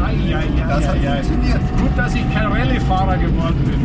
Eieieiei. 0.05 0.67
Das 0.69 0.89
hat 0.89 0.97
funktioniert. 0.99 1.61
Gut, 1.81 1.97
dass 1.97 2.15
ich 2.15 2.35
kein 2.35 2.47
Rallye-Fahrer 2.47 3.19
geworden 3.19 3.65
bin. 3.65 3.79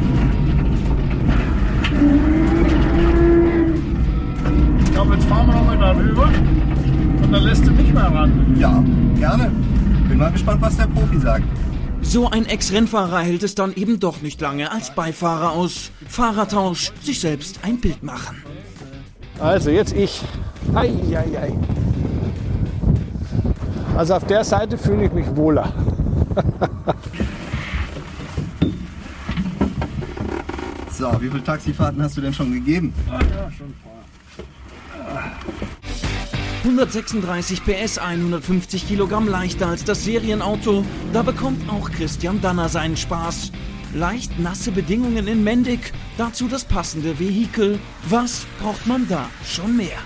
Ich 4.94 5.00
glaube, 5.00 5.16
jetzt 5.16 5.26
fahren 5.26 5.48
wir 5.48 5.56
nochmal 5.56 5.80
darüber 5.80 6.26
und 7.24 7.32
dann 7.32 7.42
lässt 7.42 7.66
du 7.66 7.72
mich 7.72 7.92
mal 7.92 8.16
ran. 8.16 8.56
Ja, 8.60 8.84
gerne. 9.18 9.52
Bin 10.08 10.20
mal 10.20 10.32
gespannt, 10.32 10.62
was 10.62 10.78
der 10.78 10.86
Profi 10.86 11.18
sagt. 11.18 11.46
So 12.04 12.30
ein 12.30 12.46
Ex-Rennfahrer 12.46 13.22
hält 13.22 13.42
es 13.42 13.56
dann 13.56 13.74
eben 13.74 14.00
doch 14.00 14.22
nicht 14.22 14.40
lange 14.40 14.72
als 14.72 14.94
Beifahrer 14.94 15.54
aus. 15.54 15.90
Fahrertausch, 16.08 16.92
sich 17.02 17.20
selbst 17.20 17.62
ein 17.64 17.82
Bild 17.82 18.04
machen. 18.04 18.44
Also 19.40 19.72
jetzt 19.72 19.94
ich. 19.94 20.22
Eieiei. 20.76 21.58
Also 23.98 24.14
auf 24.14 24.28
der 24.28 24.44
Seite 24.44 24.78
fühle 24.78 25.06
ich 25.06 25.12
mich 25.12 25.26
wohler. 25.36 25.74
So, 30.92 31.12
wie 31.20 31.30
viele 31.30 31.44
Taxifahrten 31.44 32.00
hast 32.04 32.16
du 32.16 32.22
denn 32.22 32.36
schon 32.36 32.54
gegeben? 32.54 32.94
Ja, 33.08 33.20
schon 33.50 33.70
ein 33.70 33.76
paar. 33.84 34.03
136 36.64 37.66
PS, 37.66 37.98
150 37.98 38.88
Kilogramm 38.88 39.28
leichter 39.28 39.68
als 39.68 39.84
das 39.84 40.06
Serienauto. 40.06 40.86
Da 41.12 41.22
bekommt 41.22 41.70
auch 41.70 41.92
Christian 41.92 42.40
Danner 42.40 42.70
seinen 42.70 42.96
Spaß. 42.96 43.52
Leicht 43.94 44.40
nasse 44.40 44.72
Bedingungen 44.72 45.28
in 45.28 45.44
Mendig, 45.44 45.92
dazu 46.18 46.48
das 46.48 46.64
passende 46.64 47.20
Vehikel. 47.20 47.80
Was 48.08 48.46
braucht 48.62 48.88
man 48.88 49.06
da 49.10 49.26
schon 49.46 49.76
mehr? 49.76 49.98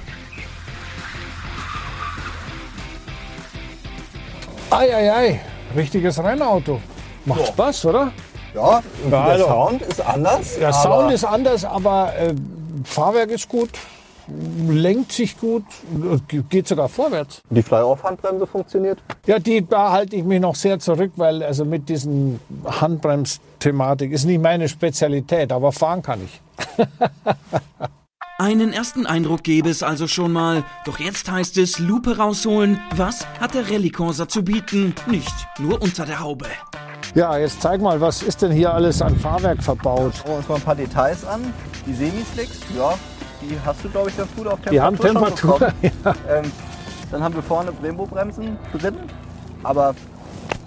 Eieiei, 4.71 5.41
richtiges 5.75 6.17
Rennauto. 6.17 6.81
Macht 7.25 7.47
Spaß, 7.49 7.85
oder? 7.85 8.11
Ja, 8.55 8.81
und 9.03 9.11
der 9.11 9.19
also- 9.19 9.45
Sound 9.45 9.81
ist 9.83 10.01
anders. 10.01 10.55
Der 10.57 10.69
aber 10.69 10.81
Sound 10.81 11.11
ist 11.11 11.23
anders, 11.23 11.65
aber 11.65 12.13
äh, 12.17 12.33
Fahrwerk 12.83 13.29
ist 13.29 13.47
gut, 13.47 13.69
lenkt 14.27 15.11
sich 15.11 15.39
gut, 15.39 15.63
äh, 16.31 16.41
geht 16.49 16.67
sogar 16.67 16.89
vorwärts. 16.89 17.41
Die 17.49 17.63
Fly-Off-Handbremse 17.63 18.47
funktioniert. 18.47 18.99
Ja, 19.25 19.39
die, 19.39 19.65
da 19.65 19.91
halte 19.91 20.15
ich 20.15 20.23
mich 20.23 20.39
noch 20.39 20.55
sehr 20.55 20.79
zurück, 20.79 21.11
weil 21.15 21.43
also 21.43 21.65
mit 21.65 21.89
diesen 21.89 22.39
Handbremsthematik 22.65 24.11
ist 24.11 24.25
nicht 24.25 24.41
meine 24.41 24.67
Spezialität, 24.69 25.51
aber 25.51 25.71
fahren 25.71 26.01
kann 26.01 26.21
ich. 26.23 26.41
Einen 28.39 28.71
ersten 28.71 29.07
Eindruck 29.07 29.43
gäbe 29.43 29.67
es 29.69 29.81
also 29.81 30.07
schon 30.07 30.31
mal. 30.31 30.63
Doch 30.85 30.99
jetzt 30.99 31.31
heißt 31.31 31.57
es 31.57 31.79
Lupe 31.79 32.17
rausholen. 32.17 32.79
Was 32.95 33.25
hat 33.39 33.55
der 33.55 33.67
Rallye 33.71 33.89
Corsa 33.89 34.27
zu 34.27 34.43
bieten? 34.43 34.93
Nicht 35.07 35.33
nur 35.57 35.81
unter 35.81 36.05
der 36.05 36.19
Haube. 36.19 36.45
Ja, 37.15 37.35
jetzt 37.35 37.63
zeig 37.63 37.81
mal, 37.81 37.99
was 37.99 38.21
ist 38.21 38.43
denn 38.43 38.51
hier 38.51 38.71
alles 38.71 39.01
an 39.01 39.17
Fahrwerk 39.17 39.63
verbaut? 39.63 40.13
Schauen 40.17 40.27
wir 40.29 40.37
uns 40.37 40.47
mal 40.49 40.55
ein 40.55 40.61
paar 40.61 40.75
Details 40.75 41.25
an. 41.25 41.51
Die 41.87 41.93
Semislicks, 41.93 42.59
ja, 42.77 42.93
die 43.41 43.57
hast 43.65 43.83
du, 43.83 43.89
glaube 43.89 44.09
ich, 44.09 44.17
ganz 44.17 44.29
gut 44.35 44.47
auf 44.47 44.59
Temperatur. 44.61 44.71
Die 44.71 44.81
haben 44.81 44.97
Temperatur, 44.97 45.59
bekommen. 45.59 45.73
ja. 46.05 46.13
Ähm, 46.29 46.51
dann 47.11 47.23
haben 47.23 47.35
wir 47.35 47.43
vorne 47.43 47.71
Brembo-Bremsen 47.71 48.57
drin, 48.73 48.95
aber 49.63 49.93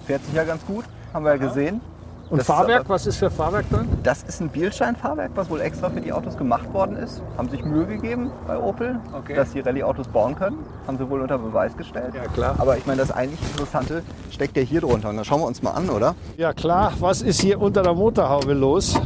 fährt 0.05 0.25
sich 0.25 0.33
ja 0.33 0.43
ganz 0.43 0.65
gut, 0.65 0.85
haben 1.13 1.23
wir 1.25 1.31
ja 1.31 1.37
gesehen. 1.37 1.81
Und 2.29 2.37
Das 2.37 2.47
ist 2.47 2.55
Fahrwerk, 2.55 2.79
aber- 2.81 2.89
was 2.95 3.05
ist 3.07 3.17
für 3.17 3.29
Fahrwerk 3.29 3.69
drin? 3.69 3.89
Das 4.03 4.23
ist 4.23 4.39
ein 4.39 4.47
Bielstein-Fahrwerk, 4.47 5.31
was 5.35 5.49
wohl 5.49 5.59
extra 5.59 5.89
für 5.89 5.99
die 5.99 6.13
Autos 6.13 6.37
gemacht 6.37 6.73
worden 6.73 6.95
ist. 6.95 7.21
Haben 7.37 7.49
sich 7.49 7.61
Mühe 7.65 7.85
gegeben 7.85 8.31
bei 8.47 8.57
Opel, 8.57 8.99
Okay. 9.11 9.35
dass 9.35 9.51
sie 9.51 9.59
Rallye-Autos 9.59 10.07
bauen 10.07 10.35
können. 10.35 10.59
Haben 10.87 10.97
sie 10.97 11.09
wohl 11.09 11.19
unter 11.19 11.37
Beweis 11.37 11.75
gestellt. 11.75 12.13
Ja, 12.15 12.21
klar. 12.31 12.55
Aber 12.57 12.77
ich 12.77 12.85
meine, 12.85 13.01
das 13.01 13.11
eigentlich 13.11 13.41
Interessante 13.51 14.01
steckt 14.29 14.55
ja 14.55 14.63
hier 14.63 14.79
drunter. 14.79 15.09
Und 15.09 15.17
das 15.17 15.27
schauen 15.27 15.41
wir 15.41 15.47
uns 15.47 15.61
mal 15.61 15.71
an, 15.71 15.89
oder? 15.89 16.15
Ja 16.37 16.53
klar, 16.53 16.93
was 17.01 17.21
ist 17.21 17.41
hier 17.41 17.59
unter 17.59 17.83
der 17.83 17.93
Motorhaube 17.95 18.53
los? 18.53 18.97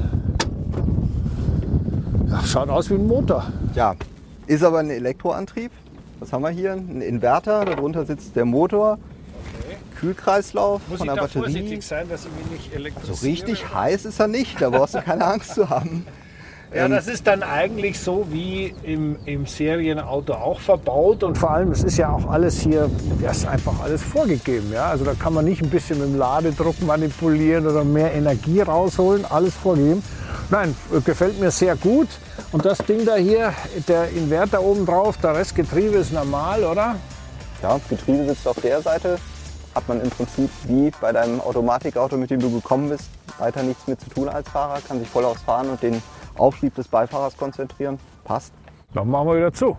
Schaut 2.46 2.70
aus 2.70 2.90
wie 2.90 2.96
ein 2.96 3.08
Motor. 3.08 3.46
Ja, 3.76 3.96
ist 4.48 4.64
aber 4.64 4.80
ein 4.80 4.90
Elektroantrieb. 4.90 5.72
Was 6.20 6.32
haben 6.34 6.44
wir 6.44 6.50
hier? 6.50 6.74
Ein 6.74 7.02
Inverter, 7.02 7.66
darunter 7.66 8.06
sitzt 8.06 8.36
der 8.36 8.46
Motor. 8.46 8.98
Kühlkreislauf 10.00 10.82
Muss 10.90 11.00
von 11.00 11.08
der 11.08 11.16
Batterie. 11.16 11.40
vorsichtig 11.40 11.84
sein, 11.86 12.08
dass 12.10 12.26
ich 12.26 12.32
mich 12.32 12.60
nicht 12.60 12.76
elektrisiere? 12.76 13.16
So 13.16 13.26
richtig 13.26 13.74
heiß 13.74 14.06
ist 14.06 14.20
er 14.20 14.28
nicht, 14.28 14.62
da 14.62 14.70
brauchst 14.70 14.96
du 14.96 15.02
keine 15.02 15.26
Angst 15.34 15.56
zu 15.56 15.70
haben. 15.70 16.06
Ja, 16.74 16.86
Ähm, 16.86 16.92
das 16.92 17.08
ist 17.08 17.26
dann 17.28 17.44
eigentlich 17.44 18.00
so 18.00 18.28
wie 18.30 18.74
im, 18.84 19.16
im 19.26 19.46
Serienauto 19.46 20.34
auch 20.34 20.60
verbaut 20.60 21.24
und 21.24 21.38
vor 21.38 21.52
allem, 21.52 21.72
es 21.72 21.84
ist 21.84 21.98
ja 21.98 22.10
auch 22.10 22.30
alles 22.30 22.60
hier, 22.60 22.90
das 23.22 23.38
ist 23.38 23.48
einfach 23.48 23.80
alles 23.82 24.04
vorgegeben. 24.04 24.72
Ja? 24.74 24.88
Also 24.88 25.06
da 25.06 25.14
kann 25.14 25.34
man 25.34 25.46
nicht 25.46 25.62
ein 25.62 25.70
bisschen 25.70 26.00
mit 26.00 26.10
dem 26.10 26.18
Ladedruck 26.18 26.82
manipulieren 26.82 27.66
oder 27.66 27.86
mehr 27.86 28.14
Energie 28.14 28.60
rausholen, 28.62 29.24
alles 29.26 29.54
vorgegeben. 29.54 30.04
Nein, 30.50 30.76
äh, 30.94 31.00
gefällt 31.00 31.40
mir 31.40 31.52
sehr 31.52 31.76
gut. 31.78 32.10
Und 32.56 32.64
das 32.64 32.78
Ding 32.78 33.04
da 33.06 33.16
hier, 33.18 33.54
der 33.86 34.08
Inverter 34.12 34.62
oben 34.62 34.86
drauf, 34.86 35.18
der 35.18 35.36
Restgetriebe 35.36 35.98
ist 35.98 36.14
normal, 36.14 36.64
oder? 36.64 36.96
Ja, 37.62 37.78
das 37.78 37.82
Getriebe 37.90 38.26
sitzt 38.26 38.48
auf 38.48 38.56
der 38.62 38.82
Seite. 38.82 39.20
Hat 39.76 39.86
man 39.90 40.00
im 40.00 40.10
Prinzip 40.10 40.50
wie 40.64 40.90
bei 41.02 41.12
deinem 41.12 41.42
Automatikauto, 41.42 42.16
mit 42.16 42.30
dem 42.30 42.40
du 42.40 42.50
gekommen 42.50 42.88
bist, 42.88 43.10
weiter 43.40 43.62
nichts 43.62 43.86
mit 43.88 44.00
zu 44.00 44.10
tun 44.10 44.30
als 44.30 44.48
Fahrer. 44.48 44.80
Kann 44.88 45.00
sich 45.00 45.10
voll 45.10 45.26
aufs 45.26 45.42
Fahren 45.42 45.68
und 45.68 45.84
den 45.84 46.02
Auftrieb 46.38 46.74
des 46.76 46.88
Beifahrers 46.88 47.36
konzentrieren. 47.36 48.00
Passt. 48.24 48.54
Dann 48.94 49.10
machen 49.10 49.28
wir 49.28 49.36
wieder 49.36 49.52
zu. 49.52 49.76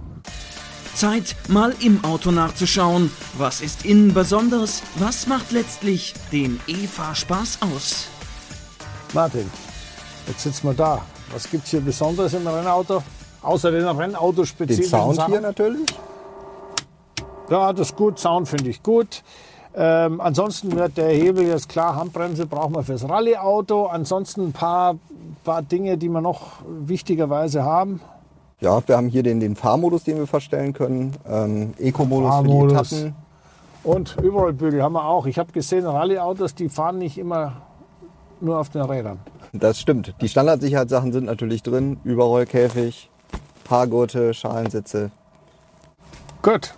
Zeit, 0.95 1.35
mal 1.49 1.73
im 1.81 2.05
Auto 2.05 2.31
nachzuschauen. 2.31 3.11
Was 3.39 3.63
ist 3.63 3.87
innen 3.87 4.13
besonders? 4.13 4.83
Was 4.97 5.27
macht 5.27 5.51
letztlich 5.51 6.13
den 6.31 6.61
E-Fahrspaß 6.67 7.61
aus? 7.73 8.09
Martin, 9.15 9.51
jetzt 10.29 10.43
sitzen 10.43 10.69
wir 10.69 10.75
da. 10.75 11.01
Was 11.33 11.51
gibt 11.51 11.65
es 11.65 11.71
hier 11.71 11.81
Besonderes 11.81 12.35
im 12.35 12.47
Rennauto? 12.47 13.03
Außer 13.43 13.71
den 13.71 13.85
Den 13.85 13.97
Rennautospezifischen 13.97 14.91
Sound 14.91 15.17
Sachen? 15.17 15.33
hier 15.33 15.41
natürlich. 15.41 15.87
Ja, 17.49 17.73
das 17.73 17.91
ist 17.91 17.97
gut. 17.97 18.19
Sound 18.19 18.49
finde 18.49 18.71
ich 18.71 18.83
gut. 18.83 19.23
Ähm, 19.75 20.21
ansonsten 20.21 20.75
wird 20.75 20.97
der 20.97 21.11
Hebel 21.11 21.47
jetzt 21.47 21.69
klar, 21.69 21.97
Handbremse 21.97 22.47
brauchen 22.47 22.75
wir 22.75 22.83
fürs 22.83 23.07
Rallye-Auto. 23.09 23.87
Ansonsten 23.87 24.47
ein 24.47 24.53
paar, 24.53 24.97
paar 25.45 25.63
Dinge, 25.63 25.99
die 25.99 26.09
wir 26.09 26.23
noch 26.23 26.63
wichtigerweise 26.67 27.63
haben. 27.63 28.01
Ja, 28.61 28.81
wir 28.89 28.97
haben 28.97 29.09
hier 29.09 29.23
den, 29.23 29.39
den 29.39 29.55
Fahrmodus, 29.55 30.05
den 30.05 30.17
wir 30.17 30.27
verstellen 30.27 30.73
können. 30.73 31.13
Ähm, 31.29 31.75
Eco-Modus 31.79 32.37
für 32.37 32.45
die. 32.45 32.75
Etappen. 32.75 33.15
Und 33.85 34.17
Überrollbügel 34.23 34.83
haben 34.83 34.95
wir 34.95 35.05
auch. 35.05 35.27
Ich 35.27 35.39
habe 35.39 35.53
gesehen, 35.53 35.87
Rallye-Autos, 35.87 36.55
die 36.55 36.71
fahren 36.71 36.99
nicht 36.99 37.19
immer 37.19 37.53
nur 38.41 38.59
auf 38.59 38.71
den 38.71 38.83
Rädern. 38.83 39.21
Das 39.61 39.81
stimmt. 39.81 40.15
Die 40.21 40.29
Standardsicherheitssachen 40.29 41.13
sind 41.13 41.25
natürlich 41.25 41.63
drin. 41.63 41.99
Überrollkäfig, 42.05 43.11
Haargurte, 43.69 44.35
Schalensitze. 44.35 45.11
Gut. 46.43 46.75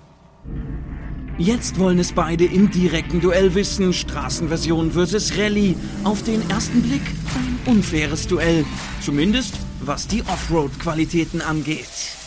Jetzt 1.39 1.79
wollen 1.79 2.01
es 2.01 2.13
beide 2.13 2.45
im 2.45 2.71
direkten 2.71 3.21
Duell 3.21 3.55
wissen. 3.55 3.93
Straßenversion 3.93 4.91
versus 4.91 5.39
Rallye. 5.39 5.77
Auf 6.03 6.23
den 6.23 6.49
ersten 6.51 6.83
Blick 6.83 7.03
ein 7.37 7.75
unfaires 7.75 8.27
Duell. 8.27 8.65
Zumindest 9.01 9.55
was 9.81 10.09
die 10.09 10.23
Offroad-Qualitäten 10.23 11.41
angeht. 11.41 12.18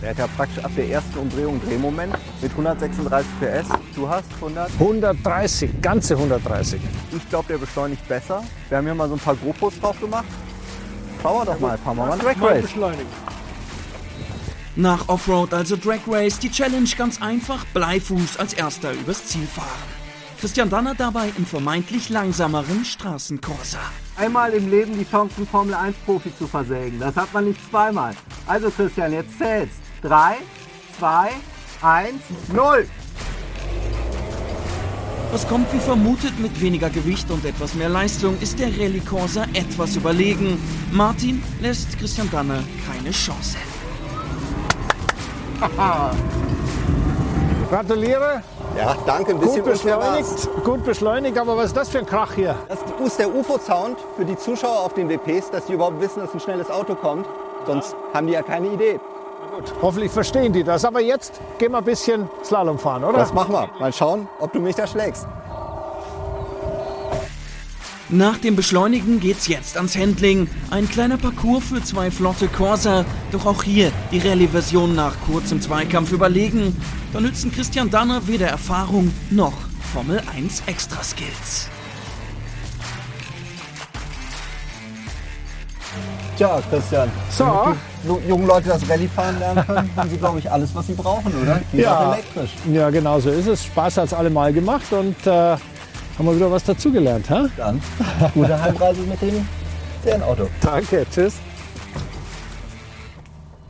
Der 0.00 0.10
hat 0.10 0.18
ja 0.18 0.26
praktisch 0.28 0.64
ab 0.64 0.70
der 0.76 0.88
ersten 0.88 1.18
Umdrehung 1.18 1.60
Drehmoment 1.64 2.14
mit 2.40 2.50
136 2.52 3.26
PS. 3.40 3.68
Du 3.94 4.08
hast 4.08 4.32
100. 4.34 4.70
130, 4.78 5.82
ganze 5.82 6.14
130. 6.14 6.80
Ich 7.16 7.28
glaube, 7.28 7.48
der 7.48 7.58
beschleunigt 7.58 8.06
besser. 8.06 8.44
Wir 8.68 8.78
haben 8.78 8.84
hier 8.84 8.94
mal 8.94 9.08
so 9.08 9.14
ein 9.14 9.20
paar 9.20 9.34
GoPros 9.34 9.78
drauf 9.80 9.98
gemacht. 10.00 10.26
Schauen 11.20 11.40
wir 11.40 11.52
doch 11.52 11.60
mal, 11.60 11.76
fahren 11.78 11.96
wir 11.96 12.06
mal 12.06 12.18
Drag 12.18 12.40
Race. 12.40 12.68
Nach 14.76 15.08
Offroad 15.08 15.52
also 15.52 15.76
Drag 15.76 15.98
Race, 16.06 16.38
die 16.38 16.50
Challenge 16.50 16.88
ganz 16.96 17.20
einfach, 17.20 17.64
Bleifuß 17.74 18.36
als 18.36 18.52
erster 18.52 18.92
übers 18.92 19.26
Ziel 19.26 19.46
fahren. 19.46 19.66
Christian 20.40 20.70
Danner 20.70 20.94
dabei 20.94 21.32
im 21.36 21.44
vermeintlich 21.44 22.10
langsameren 22.10 22.84
Straßencorsa. 22.84 23.80
Einmal 24.16 24.52
im 24.52 24.70
Leben 24.70 24.96
die 24.96 25.04
Chance, 25.04 25.34
einen 25.38 25.48
Formel 25.48 25.74
1 25.74 25.96
Profi 26.06 26.30
zu 26.38 26.46
versägen. 26.46 27.00
Das 27.00 27.16
hat 27.16 27.34
man 27.34 27.46
nicht 27.46 27.58
zweimal. 27.68 28.14
Also 28.46 28.70
Christian, 28.70 29.12
jetzt 29.12 29.36
zählt's. 29.36 29.74
3, 30.02 30.36
2, 30.98 31.30
1, 31.82 32.12
0. 32.52 32.88
Was 35.32 35.48
kommt 35.48 35.72
wie 35.72 35.80
vermutet 35.80 36.38
mit 36.38 36.60
weniger 36.60 36.88
Gewicht 36.88 37.28
und 37.30 37.44
etwas 37.44 37.74
mehr 37.74 37.88
Leistung, 37.88 38.38
ist 38.40 38.60
der 38.60 38.68
Rallye 38.68 39.00
Corsa 39.00 39.44
etwas 39.54 39.96
überlegen. 39.96 40.62
Martin 40.92 41.42
lässt 41.60 41.98
Christian 41.98 42.30
Danner 42.30 42.62
keine 42.86 43.10
Chance. 43.10 43.58
Gratuliere. 47.68 48.42
Ja, 48.76 48.96
danke. 49.04 49.32
Ein 49.32 49.40
bisschen 49.40 49.64
Gut 49.64 49.72
beschleunigt, 49.72 50.64
gut 50.64 50.84
beschleunigt, 50.84 51.36
aber 51.36 51.56
was 51.56 51.66
ist 51.66 51.76
das 51.76 51.88
für 51.88 51.98
ein 51.98 52.06
Krach 52.06 52.34
hier? 52.34 52.54
Das 52.68 52.78
ist 53.04 53.18
der 53.18 53.34
UFO-Sound 53.34 53.98
für 54.16 54.24
die 54.24 54.36
Zuschauer 54.36 54.78
auf 54.78 54.94
den 54.94 55.08
WPs, 55.08 55.50
dass 55.50 55.66
die 55.66 55.72
überhaupt 55.72 56.00
wissen, 56.00 56.20
dass 56.20 56.32
ein 56.32 56.40
schnelles 56.40 56.70
Auto 56.70 56.94
kommt. 56.94 57.26
Sonst 57.66 57.96
haben 58.14 58.28
die 58.28 58.34
ja 58.34 58.42
keine 58.42 58.68
Idee. 58.68 59.00
Hoffentlich 59.82 60.10
verstehen 60.10 60.52
die 60.52 60.64
das. 60.64 60.84
Aber 60.84 61.00
jetzt 61.00 61.40
gehen 61.58 61.72
wir 61.72 61.78
ein 61.78 61.84
bisschen 61.84 62.28
Slalom 62.44 62.78
fahren, 62.78 63.04
oder? 63.04 63.18
Das 63.18 63.32
machen 63.32 63.52
wir. 63.52 63.68
Mal 63.78 63.92
schauen, 63.92 64.28
ob 64.40 64.52
du 64.52 64.60
mich 64.60 64.76
da 64.76 64.86
schlägst. 64.86 65.26
Nach 68.10 68.38
dem 68.38 68.56
Beschleunigen 68.56 69.20
geht's 69.20 69.48
jetzt 69.48 69.76
ans 69.76 69.94
Handling. 69.94 70.48
Ein 70.70 70.88
kleiner 70.88 71.18
Parcours 71.18 71.64
für 71.64 71.82
zwei 71.82 72.10
flotte 72.10 72.48
Corsa. 72.48 73.04
Doch 73.32 73.44
auch 73.44 73.62
hier 73.62 73.92
die 74.10 74.18
Rallye-Version 74.18 74.94
nach 74.94 75.14
kurzem 75.26 75.60
Zweikampf 75.60 76.12
überlegen. 76.12 76.74
Da 77.12 77.20
nützen 77.20 77.52
Christian 77.52 77.90
Danner 77.90 78.26
weder 78.26 78.46
Erfahrung 78.46 79.12
noch 79.30 79.52
Formel 79.92 80.22
1 80.34 80.62
Extra-Skills. 80.66 81.68
Tja, 86.38 86.62
Christian. 86.70 87.10
So. 87.30 87.74
Die 88.04 88.28
jungen 88.28 88.46
Leute 88.46 88.68
das 88.68 88.88
Rallye 88.88 89.08
fahren 89.08 89.38
lernen 89.38 89.64
können, 89.66 89.90
haben 89.96 90.10
sie, 90.10 90.16
glaube 90.16 90.38
ich, 90.38 90.50
alles, 90.50 90.74
was 90.74 90.86
sie 90.86 90.94
brauchen, 90.94 91.32
oder? 91.42 91.56
Auch 91.56 91.78
Ja, 91.78 92.12
elektrisch. 92.14 92.50
ja, 92.72 92.90
genau 92.90 93.18
so 93.20 93.30
ist 93.30 93.46
es. 93.46 93.64
Spaß 93.64 93.96
hat 93.98 94.04
es 94.06 94.14
allemal 94.14 94.52
gemacht 94.52 94.90
und 94.92 95.16
äh, 95.26 95.30
haben 95.30 95.58
wir 96.18 96.34
wieder 96.36 96.50
was 96.50 96.64
dazugelernt. 96.64 97.28
Hä? 97.28 97.46
Dann 97.56 97.80
gute 98.34 98.60
Heimreise 98.60 99.00
mit 99.02 99.20
dem 99.22 99.46
Serienauto. 100.04 100.48
Danke, 100.60 101.06
tschüss. 101.12 101.34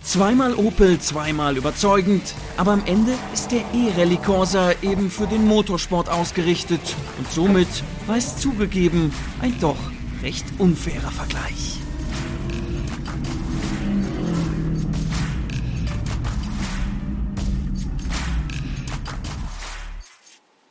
Zweimal 0.02 0.54
Opel, 0.54 0.98
zweimal 1.00 1.56
überzeugend. 1.58 2.22
Aber 2.56 2.72
am 2.72 2.82
Ende 2.86 3.12
ist 3.34 3.50
der 3.52 3.60
E-Rallye 3.74 4.16
Corsa 4.16 4.70
eben 4.80 5.10
für 5.10 5.26
den 5.26 5.46
Motorsport 5.46 6.08
ausgerichtet. 6.08 6.80
Und 7.18 7.30
somit 7.30 7.68
war 8.06 8.16
es 8.16 8.38
zugegeben 8.38 9.12
ein 9.42 9.54
doch 9.60 9.76
recht 10.22 10.46
unfairer 10.58 11.10
Vergleich. 11.10 11.77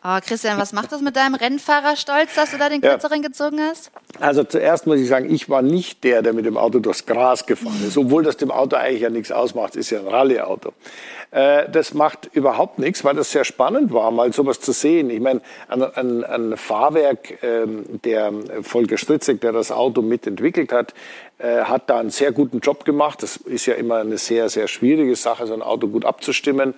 Oh, 0.10 0.20
Christian, 0.26 0.58
was 0.58 0.72
macht 0.72 0.94
das 0.94 1.02
mit 1.02 1.18
deinem 1.18 1.36
Rennfahrerstolz, 1.36 2.34
dass 2.34 2.52
du 2.52 2.58
da 2.58 2.70
den 2.70 2.80
kürzeren 2.80 3.22
ja. 3.22 3.28
gezogen 3.28 3.60
hast? 3.60 3.92
Also 4.22 4.46
zuerst 4.46 4.88
muss 4.88 5.02
ich 5.02 5.10
sagen, 5.10 5.30
ich 5.30 5.50
war 5.50 5.62
nicht 5.62 6.06
der, 6.06 6.22
der 6.22 6.32
mit 6.32 6.46
dem 6.46 6.56
Auto 6.56 6.80
durchs 6.80 7.06
Gras 7.06 7.46
gefahren 7.46 7.84
ist, 7.86 7.98
obwohl 7.98 8.24
das 8.24 8.38
dem 8.38 8.50
Auto 8.50 8.78
eigentlich 8.78 9.02
ja 9.02 9.10
nichts 9.10 9.34
ausmacht, 9.34 9.76
ist 9.76 9.90
ja 9.90 10.00
ein 10.00 10.08
Rallye-Auto. 10.08 10.72
Äh, 11.32 11.70
das 11.70 11.94
macht 11.94 12.30
überhaupt 12.32 12.80
nichts, 12.80 13.04
weil 13.04 13.16
das 13.16 13.32
sehr 13.32 13.44
spannend 13.44 13.92
war, 13.92 14.10
mal 14.12 14.32
sowas 14.32 14.62
zu 14.62 14.72
sehen. 14.72 15.10
Ich 15.10 15.20
meine, 15.20 15.42
ein, 15.68 15.84
ein, 15.84 16.24
ein 16.24 16.56
Fahrwerk, 16.56 17.44
ähm, 17.44 17.84
der 18.06 18.32
Volker 18.62 18.96
Stritzek, 18.96 19.42
der 19.42 19.52
das 19.52 19.74
Auto 19.74 20.02
mitentwickelt 20.02 20.72
hat, 20.72 20.94
äh, 21.40 21.64
hat 21.64 21.90
da 21.90 22.00
einen 22.00 22.12
sehr 22.12 22.32
guten 22.32 22.60
Job 22.62 22.86
gemacht. 22.86 23.24
Das 23.24 23.36
ist 23.36 23.66
ja 23.66 23.74
immer 23.74 23.98
eine 23.98 24.18
sehr, 24.18 24.48
sehr 24.48 24.70
schwierige 24.70 25.18
Sache, 25.18 25.48
so 25.48 25.54
ein 25.54 25.62
Auto 25.62 25.90
gut 25.90 26.06
abzustimmen. 26.06 26.76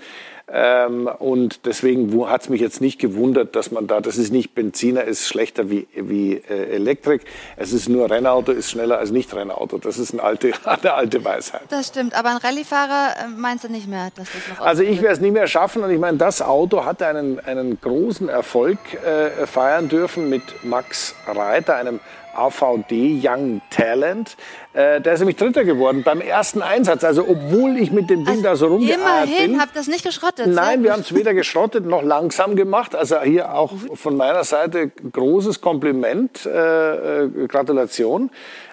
Ähm, 0.52 1.08
und 1.20 1.66
deswegen 1.66 2.28
hat 2.28 2.42
es 2.42 2.50
mich 2.50 2.62
jetzt 2.62 2.82
nicht 2.82 3.00
gewundert, 3.00 3.56
dass 3.56 3.72
man 3.72 3.88
da, 3.88 4.02
das 4.02 4.18
ist 4.18 4.32
nicht 4.32 4.56
Benziner, 4.56 5.04
ist 5.04 5.28
schlechter 5.28 5.70
wie, 5.70 5.88
wie 5.96 6.34
äh, 6.34 6.76
Elektrik. 6.76 7.24
Es 7.56 7.72
ist 7.72 7.88
nur 7.88 8.10
Rennauto, 8.10 8.52
ist 8.52 8.72
schneller 8.72 8.98
als 8.98 9.12
Nicht-Rennauto. 9.12 9.78
Das 9.78 10.00
ist 10.00 10.14
eine 10.14 10.24
alte, 10.24 10.52
eine 10.64 10.94
alte 10.94 11.24
Weisheit. 11.24 11.62
Das 11.70 11.88
stimmt, 11.88 12.18
aber 12.18 12.30
ein 12.30 12.38
Rallyefahrer 12.38 13.16
äh, 13.26 13.28
meinst 13.28 13.64
du 13.64 13.70
nicht 13.70 13.88
mehr, 13.88 14.10
dass 14.16 14.28
das 14.32 14.58
noch 14.58 14.66
Also 14.66 14.84
ich 14.84 15.02
werde 15.02 15.16
es 15.16 15.20
nicht 15.22 15.34
mehr 15.34 15.48
schaffen 15.48 15.84
und 15.84 15.92
ich 15.92 16.00
meine, 16.00 16.18
das 16.18 16.42
Auto 16.42 16.86
hat 16.86 17.04
einen, 17.04 17.40
einen 17.40 17.80
großen 17.80 18.28
Erfolg 18.28 18.80
äh, 18.94 19.46
feiern 19.46 19.88
dürfen 19.88 20.30
mit 20.30 20.42
Max 20.64 21.16
Reiter, 21.28 21.76
einem 21.76 22.00
AVD 22.36 23.20
Young 23.24 23.62
Talent. 23.70 24.38
Äh, 24.74 25.02
der 25.02 25.14
ist 25.14 25.20
nämlich 25.20 25.38
Dritter 25.38 25.64
geworden 25.64 26.04
beim 26.04 26.22
ersten 26.22 26.62
Einsatz. 26.62 27.04
Also 27.04 27.28
obwohl 27.28 27.78
ich 27.78 27.92
mit 27.92 28.10
dem 28.10 28.26
Ding 28.26 28.36
also 28.36 28.44
da 28.44 28.56
so 28.56 28.68
rumgeeiert 28.68 29.00
bin. 29.00 29.44
Immerhin, 29.44 29.62
habt 29.62 29.76
das 29.76 29.88
nicht 29.88 30.04
geschrottet? 30.04 30.48
Nein, 30.48 30.84
wir 30.84 30.94
haben 30.94 31.02
es 31.02 31.14
weder 31.14 31.34
geschrottet 31.34 31.86
noch 31.86 32.04
langsam 32.04 32.56
gemacht. 32.56 32.96
Also 32.96 33.22
hier 33.22 33.54
auch 33.54 33.74
von 33.94 34.16
meiner 34.16 34.44
Seite 34.44 34.90
großes 34.90 35.62
Kompliment, 35.62 36.46
äh, 36.46 37.24
äh 37.24 37.48
Gratulation. 37.48 38.30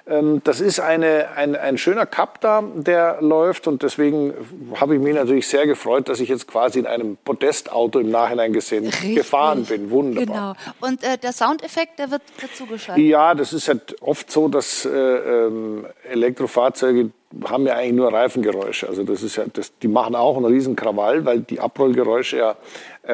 Ähm, 0.08 0.40
das 0.44 0.60
ist 0.60 0.78
eine, 0.78 1.30
ein, 1.34 1.56
ein 1.56 1.78
schöner 1.78 2.06
Cup 2.06 2.40
da, 2.40 2.62
der 2.62 3.20
läuft 3.20 3.66
und 3.66 3.82
deswegen 3.82 4.32
habe 4.80 4.94
ich 4.94 5.00
mich 5.00 5.14
natürlich 5.14 5.48
sehr 5.48 5.66
gefreut, 5.66 6.08
dass 6.08 6.20
ich 6.20 6.28
jetzt 6.28 6.46
quasi 6.46 6.78
in 6.78 6.86
einem 6.86 7.16
Podestauto 7.16 7.98
im 7.98 8.10
Nachhinein 8.10 8.52
gesehen 8.52 8.84
Richtig. 8.84 9.16
gefahren 9.16 9.64
bin. 9.64 9.90
Wunderbar. 9.90 10.54
Genau. 10.54 10.88
Und 10.88 11.02
äh, 11.02 11.18
der 11.18 11.32
Soundeffekt, 11.32 11.98
der 11.98 12.12
wird 12.12 12.22
dazu 12.40 12.66
geschaltet? 12.66 13.04
Ja, 13.04 13.34
das 13.34 13.52
ist 13.52 13.66
halt 13.66 14.00
oft 14.00 14.30
so, 14.30 14.46
dass 14.48 14.84
äh, 14.84 14.90
ähm, 14.90 15.86
Elektrofahrzeuge 16.08 17.10
haben 17.44 17.66
ja 17.66 17.74
eigentlich 17.74 17.94
nur 17.94 18.12
Reifengeräusche. 18.12 18.88
Also 18.88 19.02
das 19.02 19.22
ist 19.22 19.36
ja, 19.36 19.44
das, 19.52 19.76
die 19.78 19.88
machen 19.88 20.14
auch 20.14 20.36
einen 20.36 20.46
riesen 20.46 20.76
Krawall, 20.76 21.24
weil 21.24 21.40
die 21.40 21.60
Abrollgeräusche 21.60 22.38
ja 22.38 22.56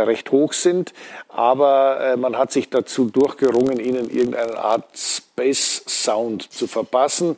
recht 0.00 0.30
hoch 0.32 0.52
sind. 0.52 0.92
Aber 1.28 2.00
äh, 2.00 2.16
man 2.16 2.36
hat 2.36 2.52
sich 2.52 2.70
dazu 2.70 3.06
durchgerungen, 3.06 3.78
ihnen 3.80 4.10
irgendeine 4.10 4.58
Art 4.58 4.84
Space 4.94 5.84
Sound 5.86 6.52
zu 6.52 6.66
verpassen. 6.66 7.36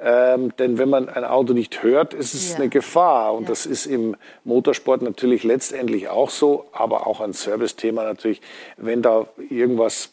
Ähm, 0.00 0.54
denn 0.58 0.76
wenn 0.78 0.90
man 0.90 1.08
ein 1.08 1.24
Auto 1.24 1.52
nicht 1.52 1.82
hört, 1.82 2.14
ist 2.14 2.34
es 2.34 2.50
ja. 2.50 2.56
eine 2.56 2.68
Gefahr. 2.68 3.34
Und 3.34 3.44
ja. 3.44 3.48
das 3.50 3.64
ist 3.64 3.86
im 3.86 4.16
Motorsport 4.44 5.02
natürlich 5.02 5.44
letztendlich 5.44 6.08
auch 6.08 6.30
so, 6.30 6.66
aber 6.72 7.06
auch 7.06 7.20
ein 7.20 7.32
Service-Thema 7.32 8.02
natürlich. 8.02 8.42
Wenn 8.76 9.02
da 9.02 9.26
irgendwas 9.50 10.10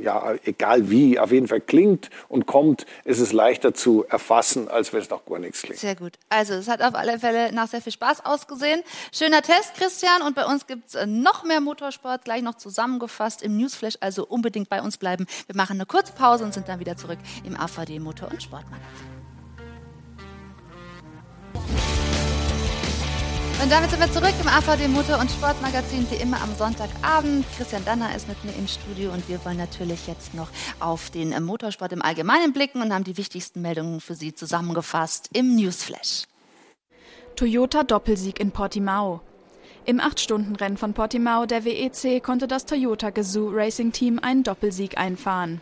ja, 0.00 0.34
egal 0.44 0.90
wie, 0.90 1.18
auf 1.18 1.32
jeden 1.32 1.48
Fall 1.48 1.60
klingt 1.60 2.10
und 2.28 2.46
kommt, 2.46 2.86
ist 3.04 3.20
es 3.20 3.32
leichter 3.32 3.74
zu 3.74 4.04
erfassen, 4.08 4.68
als 4.68 4.92
wenn 4.92 5.00
es 5.00 5.10
noch 5.10 5.24
gar 5.26 5.38
nichts 5.38 5.62
klingt. 5.62 5.80
Sehr 5.80 5.96
gut. 5.96 6.14
Also, 6.28 6.54
es 6.54 6.68
hat 6.68 6.82
auf 6.82 6.94
alle 6.94 7.18
Fälle 7.18 7.52
nach 7.52 7.68
sehr 7.68 7.82
viel 7.82 7.92
Spaß 7.92 8.24
ausgesehen. 8.24 8.82
Schöner 9.12 9.42
Test, 9.42 9.74
Christian. 9.74 10.22
Und 10.22 10.34
bei 10.34 10.46
uns 10.46 10.66
gibt 10.66 10.88
es 10.88 10.94
äh, 10.94 11.06
noch 11.06 11.44
mehr 11.44 11.60
Motorsport, 11.60 12.24
gleich 12.24 12.42
noch 12.42 12.54
zusammengefasst 12.54 13.42
im 13.42 13.56
Newsflash. 13.56 13.98
Also 14.00 14.26
unbedingt 14.26 14.68
bei 14.68 14.82
uns 14.82 14.96
bleiben. 14.96 15.26
Wir 15.46 15.56
machen 15.56 15.74
eine 15.74 15.86
kurze 15.86 16.12
Pause 16.12 16.44
und 16.44 16.54
sind 16.54 16.68
dann 16.68 16.80
wieder 16.80 16.96
zurück 16.96 17.18
im 17.44 17.56
AVD 17.56 17.98
Motor- 17.98 18.30
und 18.30 18.42
Sportmagazin. 18.42 19.17
Und 23.60 23.72
damit 23.72 23.90
sind 23.90 23.98
wir 23.98 24.12
zurück 24.12 24.34
im 24.40 24.46
AVD 24.46 24.86
Motor- 24.86 25.18
und 25.18 25.28
Sportmagazin, 25.30 26.06
wie 26.10 26.22
immer 26.22 26.40
am 26.40 26.54
Sonntagabend. 26.56 27.44
Christian 27.56 27.84
Danner 27.84 28.14
ist 28.14 28.28
mit 28.28 28.42
mir 28.44 28.52
im 28.52 28.68
Studio 28.68 29.10
und 29.10 29.28
wir 29.28 29.44
wollen 29.44 29.56
natürlich 29.56 30.06
jetzt 30.06 30.32
noch 30.32 30.48
auf 30.78 31.10
den 31.10 31.42
Motorsport 31.42 31.92
im 31.92 32.00
Allgemeinen 32.00 32.52
blicken 32.52 32.80
und 32.82 32.94
haben 32.94 33.02
die 33.02 33.16
wichtigsten 33.16 33.60
Meldungen 33.60 34.00
für 34.00 34.14
Sie 34.14 34.32
zusammengefasst 34.32 35.30
im 35.32 35.56
Newsflash. 35.56 36.26
Toyota 37.34 37.82
Doppelsieg 37.82 38.38
in 38.38 38.52
Portimao. 38.52 39.22
Im 39.84 40.00
8-Stunden-Rennen 40.00 40.76
von 40.76 40.94
Portimao 40.94 41.44
der 41.44 41.64
WEC 41.64 42.22
konnte 42.22 42.46
das 42.46 42.64
Toyota 42.64 43.10
Gazoo 43.10 43.50
Racing 43.52 43.90
Team 43.90 44.20
einen 44.20 44.44
Doppelsieg 44.44 44.98
einfahren. 44.98 45.60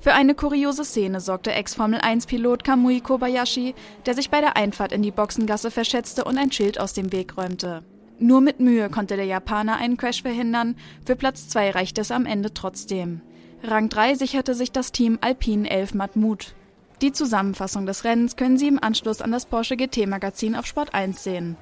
Für 0.00 0.14
eine 0.14 0.34
kuriose 0.34 0.86
Szene 0.86 1.20
sorgte 1.20 1.52
Ex-Formel-1-Pilot 1.52 2.64
Kamui 2.64 3.02
Kobayashi, 3.02 3.74
der 4.06 4.14
sich 4.14 4.30
bei 4.30 4.40
der 4.40 4.56
Einfahrt 4.56 4.92
in 4.92 5.02
die 5.02 5.10
Boxengasse 5.10 5.70
verschätzte 5.70 6.24
und 6.24 6.38
ein 6.38 6.50
Schild 6.50 6.80
aus 6.80 6.94
dem 6.94 7.12
Weg 7.12 7.36
räumte. 7.36 7.82
Nur 8.18 8.40
mit 8.40 8.60
Mühe 8.60 8.88
konnte 8.88 9.16
der 9.16 9.26
Japaner 9.26 9.76
einen 9.76 9.98
Crash 9.98 10.22
verhindern, 10.22 10.76
für 11.04 11.16
Platz 11.16 11.48
2 11.48 11.72
reichte 11.72 12.00
es 12.00 12.10
am 12.10 12.24
Ende 12.24 12.54
trotzdem. 12.54 13.20
Rang 13.62 13.90
3 13.90 14.14
sicherte 14.14 14.54
sich 14.54 14.72
das 14.72 14.90
Team 14.90 15.18
Alpine 15.20 15.68
11 15.68 15.92
Matmut. 15.92 16.54
Die 17.02 17.12
Zusammenfassung 17.12 17.84
des 17.84 18.04
Rennens 18.04 18.36
können 18.36 18.56
Sie 18.56 18.68
im 18.68 18.82
Anschluss 18.82 19.20
an 19.20 19.32
das 19.32 19.44
Porsche 19.44 19.76
GT-Magazin 19.76 20.56
auf 20.56 20.64
Sport 20.64 20.94
1 20.94 21.22
sehen. 21.22 21.56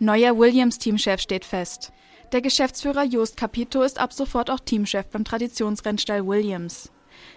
Neuer 0.00 0.36
Williams-Teamchef 0.36 1.20
steht 1.20 1.44
fest. 1.44 1.92
Der 2.32 2.40
Geschäftsführer 2.40 3.04
Jost 3.04 3.36
Capito 3.36 3.82
ist 3.82 4.00
ab 4.00 4.14
sofort 4.14 4.50
auch 4.50 4.60
Teamchef 4.60 5.06
beim 5.08 5.22
Traditionsrennstall 5.22 6.26
Williams. 6.26 6.90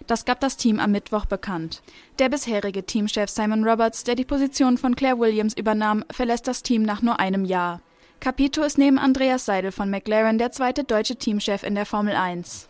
Das 0.07 0.23
gab 0.23 0.39
das 0.39 0.55
Team 0.55 0.79
am 0.79 0.91
Mittwoch 0.91 1.25
bekannt. 1.25 1.83
Der 2.17 2.29
bisherige 2.29 2.85
Teamchef 2.85 3.29
Simon 3.29 3.67
Roberts, 3.67 4.05
der 4.05 4.15
die 4.15 4.23
Position 4.23 4.77
von 4.77 4.95
Claire 4.95 5.19
Williams 5.19 5.53
übernahm, 5.53 6.05
verlässt 6.11 6.47
das 6.47 6.63
Team 6.63 6.83
nach 6.83 7.01
nur 7.01 7.19
einem 7.19 7.43
Jahr. 7.43 7.81
Capito 8.21 8.63
ist 8.63 8.77
neben 8.77 8.97
Andreas 8.97 9.43
Seidel 9.43 9.73
von 9.73 9.89
McLaren 9.89 10.37
der 10.37 10.53
zweite 10.53 10.85
deutsche 10.85 11.17
Teamchef 11.17 11.63
in 11.63 11.75
der 11.75 11.85
Formel 11.85 12.15
1. 12.15 12.69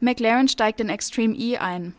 McLaren 0.00 0.48
steigt 0.48 0.80
in 0.80 0.90
Extreme 0.90 1.34
E 1.34 1.56
ein. 1.56 1.94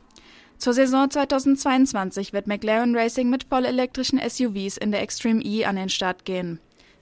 Zur 0.60 0.74
Saison 0.74 1.10
2022 1.10 2.34
wird 2.34 2.46
McLaren 2.46 2.96
Racing 2.96 3.32
mit 3.32 3.46
vollelektrischen 3.46 4.20
SUVs 4.20 4.78
in 4.78 4.92
der 4.92 5.02
Extreme 5.02 5.42
E 5.44 5.66
an 5.66 5.76
den 5.76 5.90
Start 5.90 6.24
gehen. 6.24 6.60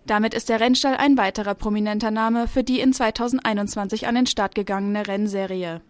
Damit 0.07 0.33
ist 0.33 0.47
der 0.47 0.61
Rennstall 0.61 0.95
ein 0.95 1.17
weiterer 1.17 1.53
prominenter 1.53 2.11
Name 2.11 2.47
für 2.47 2.63
die 2.63 2.79
in 2.79 2.93
2021 2.93 4.07
an 4.07 4.15
den 4.15 4.25
Start 4.25 4.55
gegangene 4.55 5.05
Rennserie. 5.05 5.81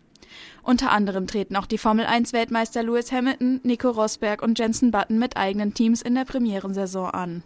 Unter 0.64 0.92
anderem 0.92 1.28
treten 1.28 1.56
auch 1.56 1.68
die 1.68 1.78
Formel-1-Weltmeister 1.78 2.82
Lewis 2.82 3.12
Hamilton, 3.12 3.62
Nico 3.64 3.92
Rosberg 3.92 4.42
und 4.42 4.58
Jensen 4.58 4.90
Button 4.90 5.20
mit 5.20 5.38
eigenen 5.38 5.76
Teams 5.76 6.02
in 6.02 6.16
der 6.16 6.26
Premierensaison 6.26 7.12
an. 7.12 7.44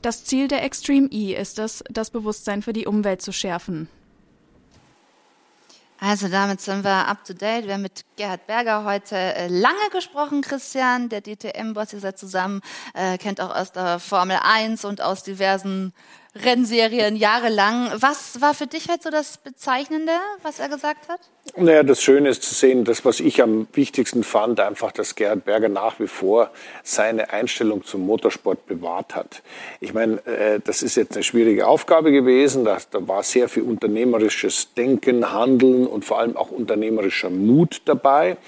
Das 0.00 0.24
Ziel 0.24 0.46
der 0.46 0.62
Extreme 0.62 1.08
E 1.10 1.34
ist 1.34 1.58
es, 1.58 1.82
das 1.90 2.10
Bewusstsein 2.10 2.62
für 2.62 2.72
die 2.72 2.86
Umwelt 2.86 3.20
zu 3.20 3.32
schärfen. 3.32 3.88
Also 6.04 6.26
damit 6.26 6.60
sind 6.60 6.82
wir 6.82 7.06
up 7.06 7.24
to 7.24 7.32
date. 7.32 7.68
Wir 7.68 7.74
haben 7.74 7.82
mit 7.82 8.04
Gerhard 8.16 8.48
Berger 8.48 8.82
heute 8.82 9.14
äh, 9.14 9.46
lange 9.46 9.88
gesprochen, 9.92 10.42
Christian, 10.42 11.08
der 11.08 11.20
DTM-Boss, 11.20 11.92
ihr 11.92 12.00
seid 12.00 12.18
zusammen, 12.18 12.60
äh, 12.92 13.18
kennt 13.18 13.40
auch 13.40 13.54
aus 13.54 13.70
der 13.70 14.00
Formel 14.00 14.40
1 14.42 14.84
und 14.84 15.00
aus 15.00 15.22
diversen 15.22 15.92
Rennserien 16.34 17.14
jahrelang. 17.16 17.90
Was 17.96 18.40
war 18.40 18.54
für 18.54 18.66
dich 18.66 18.88
halt 18.88 19.02
so 19.02 19.10
das 19.10 19.36
Bezeichnende, 19.36 20.12
was 20.42 20.60
er 20.60 20.70
gesagt 20.70 21.08
hat? 21.08 21.20
Naja, 21.56 21.82
das 21.82 22.02
Schöne 22.02 22.30
ist 22.30 22.42
zu 22.42 22.54
sehen, 22.54 22.84
das, 22.84 23.04
was 23.04 23.20
ich 23.20 23.42
am 23.42 23.66
wichtigsten 23.74 24.24
fand, 24.24 24.58
einfach, 24.58 24.92
dass 24.92 25.14
Gerhard 25.14 25.44
Berger 25.44 25.68
nach 25.68 26.00
wie 26.00 26.06
vor 26.06 26.50
seine 26.82 27.30
Einstellung 27.30 27.84
zum 27.84 28.06
Motorsport 28.06 28.64
bewahrt 28.66 29.14
hat. 29.14 29.42
Ich 29.80 29.92
meine, 29.92 30.24
äh, 30.26 30.60
das 30.64 30.82
ist 30.82 30.96
jetzt 30.96 31.14
eine 31.14 31.22
schwierige 31.22 31.66
Aufgabe 31.66 32.12
gewesen. 32.12 32.64
Da, 32.64 32.78
war 32.92 33.22
sehr 33.22 33.50
viel 33.50 33.64
unternehmerisches 33.64 34.72
Denken, 34.74 35.32
Handeln 35.32 35.86
und 35.86 36.04
vor 36.04 36.18
allem 36.18 36.36
auch 36.36 36.50
unternehmerischer 36.50 37.28
Mut 37.28 37.82
dabei 37.84 38.38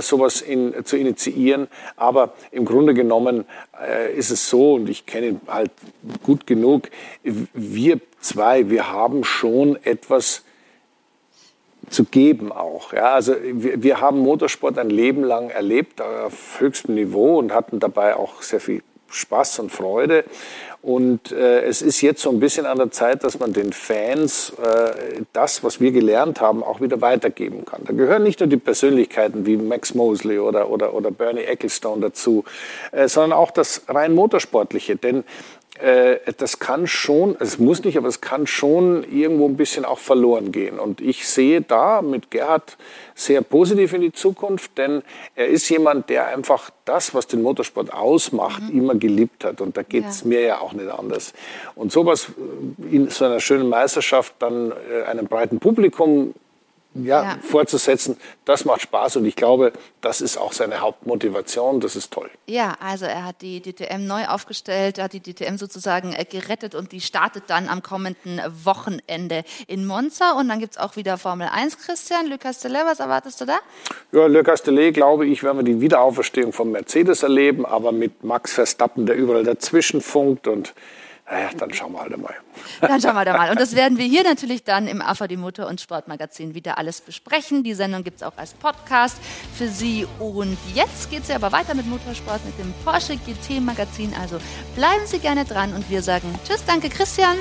sowas 0.00 0.40
in, 0.40 0.84
zu 0.84 0.96
initiieren. 0.96 1.68
Aber 1.96 2.32
im 2.50 2.64
Grunde 2.64 2.94
genommen 2.94 3.44
äh, 3.80 4.14
ist 4.14 4.30
es 4.30 4.48
so, 4.48 4.74
und 4.74 4.88
ich 4.88 5.06
kenne 5.06 5.28
ihn 5.28 5.40
halt 5.46 5.70
gut 6.22 6.46
genug, 6.46 6.88
wir 7.22 8.00
zwei, 8.20 8.70
wir 8.70 8.90
haben 8.90 9.24
schon 9.24 9.76
etwas 9.84 10.44
zu 11.90 12.04
geben 12.04 12.50
auch. 12.50 12.92
Ja, 12.92 13.12
also 13.12 13.34
wir, 13.42 13.82
wir 13.82 14.00
haben 14.00 14.18
Motorsport 14.18 14.78
ein 14.78 14.90
Leben 14.90 15.22
lang 15.22 15.50
erlebt 15.50 16.00
auf 16.00 16.60
höchstem 16.60 16.94
Niveau 16.94 17.38
und 17.38 17.52
hatten 17.52 17.80
dabei 17.80 18.16
auch 18.16 18.42
sehr 18.42 18.60
viel 18.60 18.82
Spaß 19.14 19.60
und 19.60 19.72
Freude. 19.72 20.24
Und 20.82 21.32
äh, 21.32 21.62
es 21.62 21.80
ist 21.80 22.02
jetzt 22.02 22.20
so 22.20 22.28
ein 22.28 22.40
bisschen 22.40 22.66
an 22.66 22.76
der 22.76 22.90
Zeit, 22.90 23.24
dass 23.24 23.38
man 23.38 23.54
den 23.54 23.72
Fans 23.72 24.52
äh, 24.62 25.22
das, 25.32 25.64
was 25.64 25.80
wir 25.80 25.92
gelernt 25.92 26.42
haben, 26.42 26.62
auch 26.62 26.82
wieder 26.82 27.00
weitergeben 27.00 27.64
kann. 27.64 27.80
Da 27.86 27.94
gehören 27.94 28.22
nicht 28.22 28.40
nur 28.40 28.50
die 28.50 28.58
Persönlichkeiten 28.58 29.46
wie 29.46 29.56
Max 29.56 29.94
Mosley 29.94 30.38
oder, 30.38 30.68
oder, 30.68 30.92
oder 30.92 31.10
Bernie 31.10 31.40
Ecclestone 31.40 32.02
dazu, 32.02 32.44
äh, 32.92 33.08
sondern 33.08 33.32
auch 33.32 33.50
das 33.50 33.84
rein 33.88 34.14
Motorsportliche. 34.14 34.96
Denn 34.96 35.24
das 36.38 36.60
kann 36.60 36.86
schon, 36.86 37.36
es 37.40 37.58
muss 37.58 37.82
nicht, 37.82 37.98
aber 37.98 38.06
es 38.06 38.20
kann 38.20 38.46
schon 38.46 39.04
irgendwo 39.10 39.48
ein 39.48 39.56
bisschen 39.56 39.84
auch 39.84 39.98
verloren 39.98 40.52
gehen. 40.52 40.78
Und 40.78 41.00
ich 41.00 41.26
sehe 41.26 41.62
da 41.62 42.00
mit 42.00 42.30
Gerhard 42.30 42.76
sehr 43.14 43.42
positiv 43.42 43.92
in 43.92 44.00
die 44.00 44.12
Zukunft, 44.12 44.78
denn 44.78 45.02
er 45.34 45.48
ist 45.48 45.68
jemand, 45.68 46.10
der 46.10 46.28
einfach 46.28 46.70
das, 46.84 47.14
was 47.14 47.26
den 47.26 47.42
Motorsport 47.42 47.92
ausmacht, 47.92 48.62
mhm. 48.62 48.78
immer 48.78 48.94
geliebt 48.94 49.44
hat. 49.44 49.60
Und 49.60 49.76
da 49.76 49.82
geht 49.82 50.06
es 50.06 50.22
ja. 50.22 50.28
mir 50.28 50.40
ja 50.40 50.60
auch 50.60 50.72
nicht 50.72 50.88
anders. 50.88 51.32
Und 51.74 51.92
sowas 51.92 52.28
äh, 52.28 52.94
in 52.94 53.10
so 53.10 53.24
einer 53.24 53.40
schönen 53.40 53.68
Meisterschaft 53.68 54.34
dann 54.38 54.72
äh, 54.72 55.02
einem 55.04 55.26
breiten 55.26 55.58
Publikum 55.58 56.34
ja, 56.94 57.22
ja, 57.22 57.38
fortzusetzen, 57.42 58.16
das 58.44 58.64
macht 58.64 58.82
Spaß 58.82 59.16
und 59.16 59.24
ich 59.24 59.36
glaube, 59.36 59.72
das 60.00 60.20
ist 60.20 60.36
auch 60.36 60.52
seine 60.52 60.80
Hauptmotivation, 60.80 61.80
das 61.80 61.96
ist 61.96 62.12
toll. 62.12 62.30
Ja, 62.46 62.76
also 62.80 63.04
er 63.04 63.24
hat 63.24 63.42
die 63.42 63.60
DTM 63.60 64.06
neu 64.06 64.26
aufgestellt, 64.26 65.00
hat 65.00 65.12
die 65.12 65.20
DTM 65.20 65.56
sozusagen 65.56 66.12
äh, 66.12 66.24
gerettet 66.24 66.74
und 66.74 66.92
die 66.92 67.00
startet 67.00 67.44
dann 67.48 67.68
am 67.68 67.82
kommenden 67.82 68.40
Wochenende 68.64 69.44
in 69.66 69.86
Monza 69.86 70.32
und 70.38 70.48
dann 70.48 70.60
gibt 70.60 70.74
es 70.74 70.78
auch 70.78 70.96
wieder 70.96 71.18
Formel 71.18 71.48
1. 71.52 71.78
Christian, 71.78 72.26
Le 72.26 72.38
Castellet, 72.38 72.82
was 72.86 73.00
erwartest 73.00 73.40
du 73.40 73.46
da? 73.46 73.58
Ja, 74.12 74.26
Le 74.26 74.42
Castellet, 74.44 74.94
glaube 74.94 75.26
ich, 75.26 75.42
werden 75.42 75.58
wir 75.58 75.64
die 75.64 75.80
Wiederauferstehung 75.80 76.52
von 76.52 76.70
Mercedes 76.70 77.22
erleben, 77.22 77.66
aber 77.66 77.92
mit 77.92 78.22
Max 78.22 78.52
Verstappen, 78.52 79.06
der 79.06 79.16
überall 79.16 79.44
dazwischen 79.44 80.00
funkt 80.00 80.46
und 80.46 80.74
naja, 81.30 81.50
dann 81.56 81.72
schauen 81.72 81.92
wir 81.92 82.00
halt 82.00 82.12
einmal. 82.12 82.34
Dann 82.80 83.00
schauen 83.00 83.14
wir 83.14 83.24
da 83.24 83.36
mal. 83.36 83.50
Und 83.50 83.58
das 83.58 83.74
werden 83.74 83.96
wir 83.96 84.04
hier 84.04 84.24
natürlich 84.24 84.62
dann 84.62 84.86
im 84.86 85.00
AVD 85.00 85.36
Motor- 85.36 85.68
und 85.68 85.80
Sportmagazin 85.80 86.54
wieder 86.54 86.76
alles 86.76 87.00
besprechen. 87.00 87.64
Die 87.64 87.74
Sendung 87.74 88.04
gibt 88.04 88.18
es 88.18 88.22
auch 88.22 88.36
als 88.36 88.52
Podcast 88.52 89.16
für 89.56 89.68
Sie. 89.68 90.06
Und 90.18 90.58
jetzt 90.74 91.10
geht 91.10 91.22
es 91.22 91.28
ja 91.28 91.36
aber 91.36 91.50
weiter 91.52 91.74
mit 91.74 91.86
Motorsport, 91.86 92.44
mit 92.44 92.58
dem 92.58 92.74
Porsche 92.84 93.16
GT-Magazin. 93.16 94.12
Also 94.20 94.38
bleiben 94.76 95.06
Sie 95.06 95.18
gerne 95.18 95.44
dran 95.44 95.72
und 95.72 95.88
wir 95.88 96.02
sagen 96.02 96.38
Tschüss, 96.46 96.64
danke 96.66 96.90
Christian. 96.90 97.38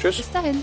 Tschüss. 0.00 0.16
Bis 0.16 0.30
dahin. 0.32 0.62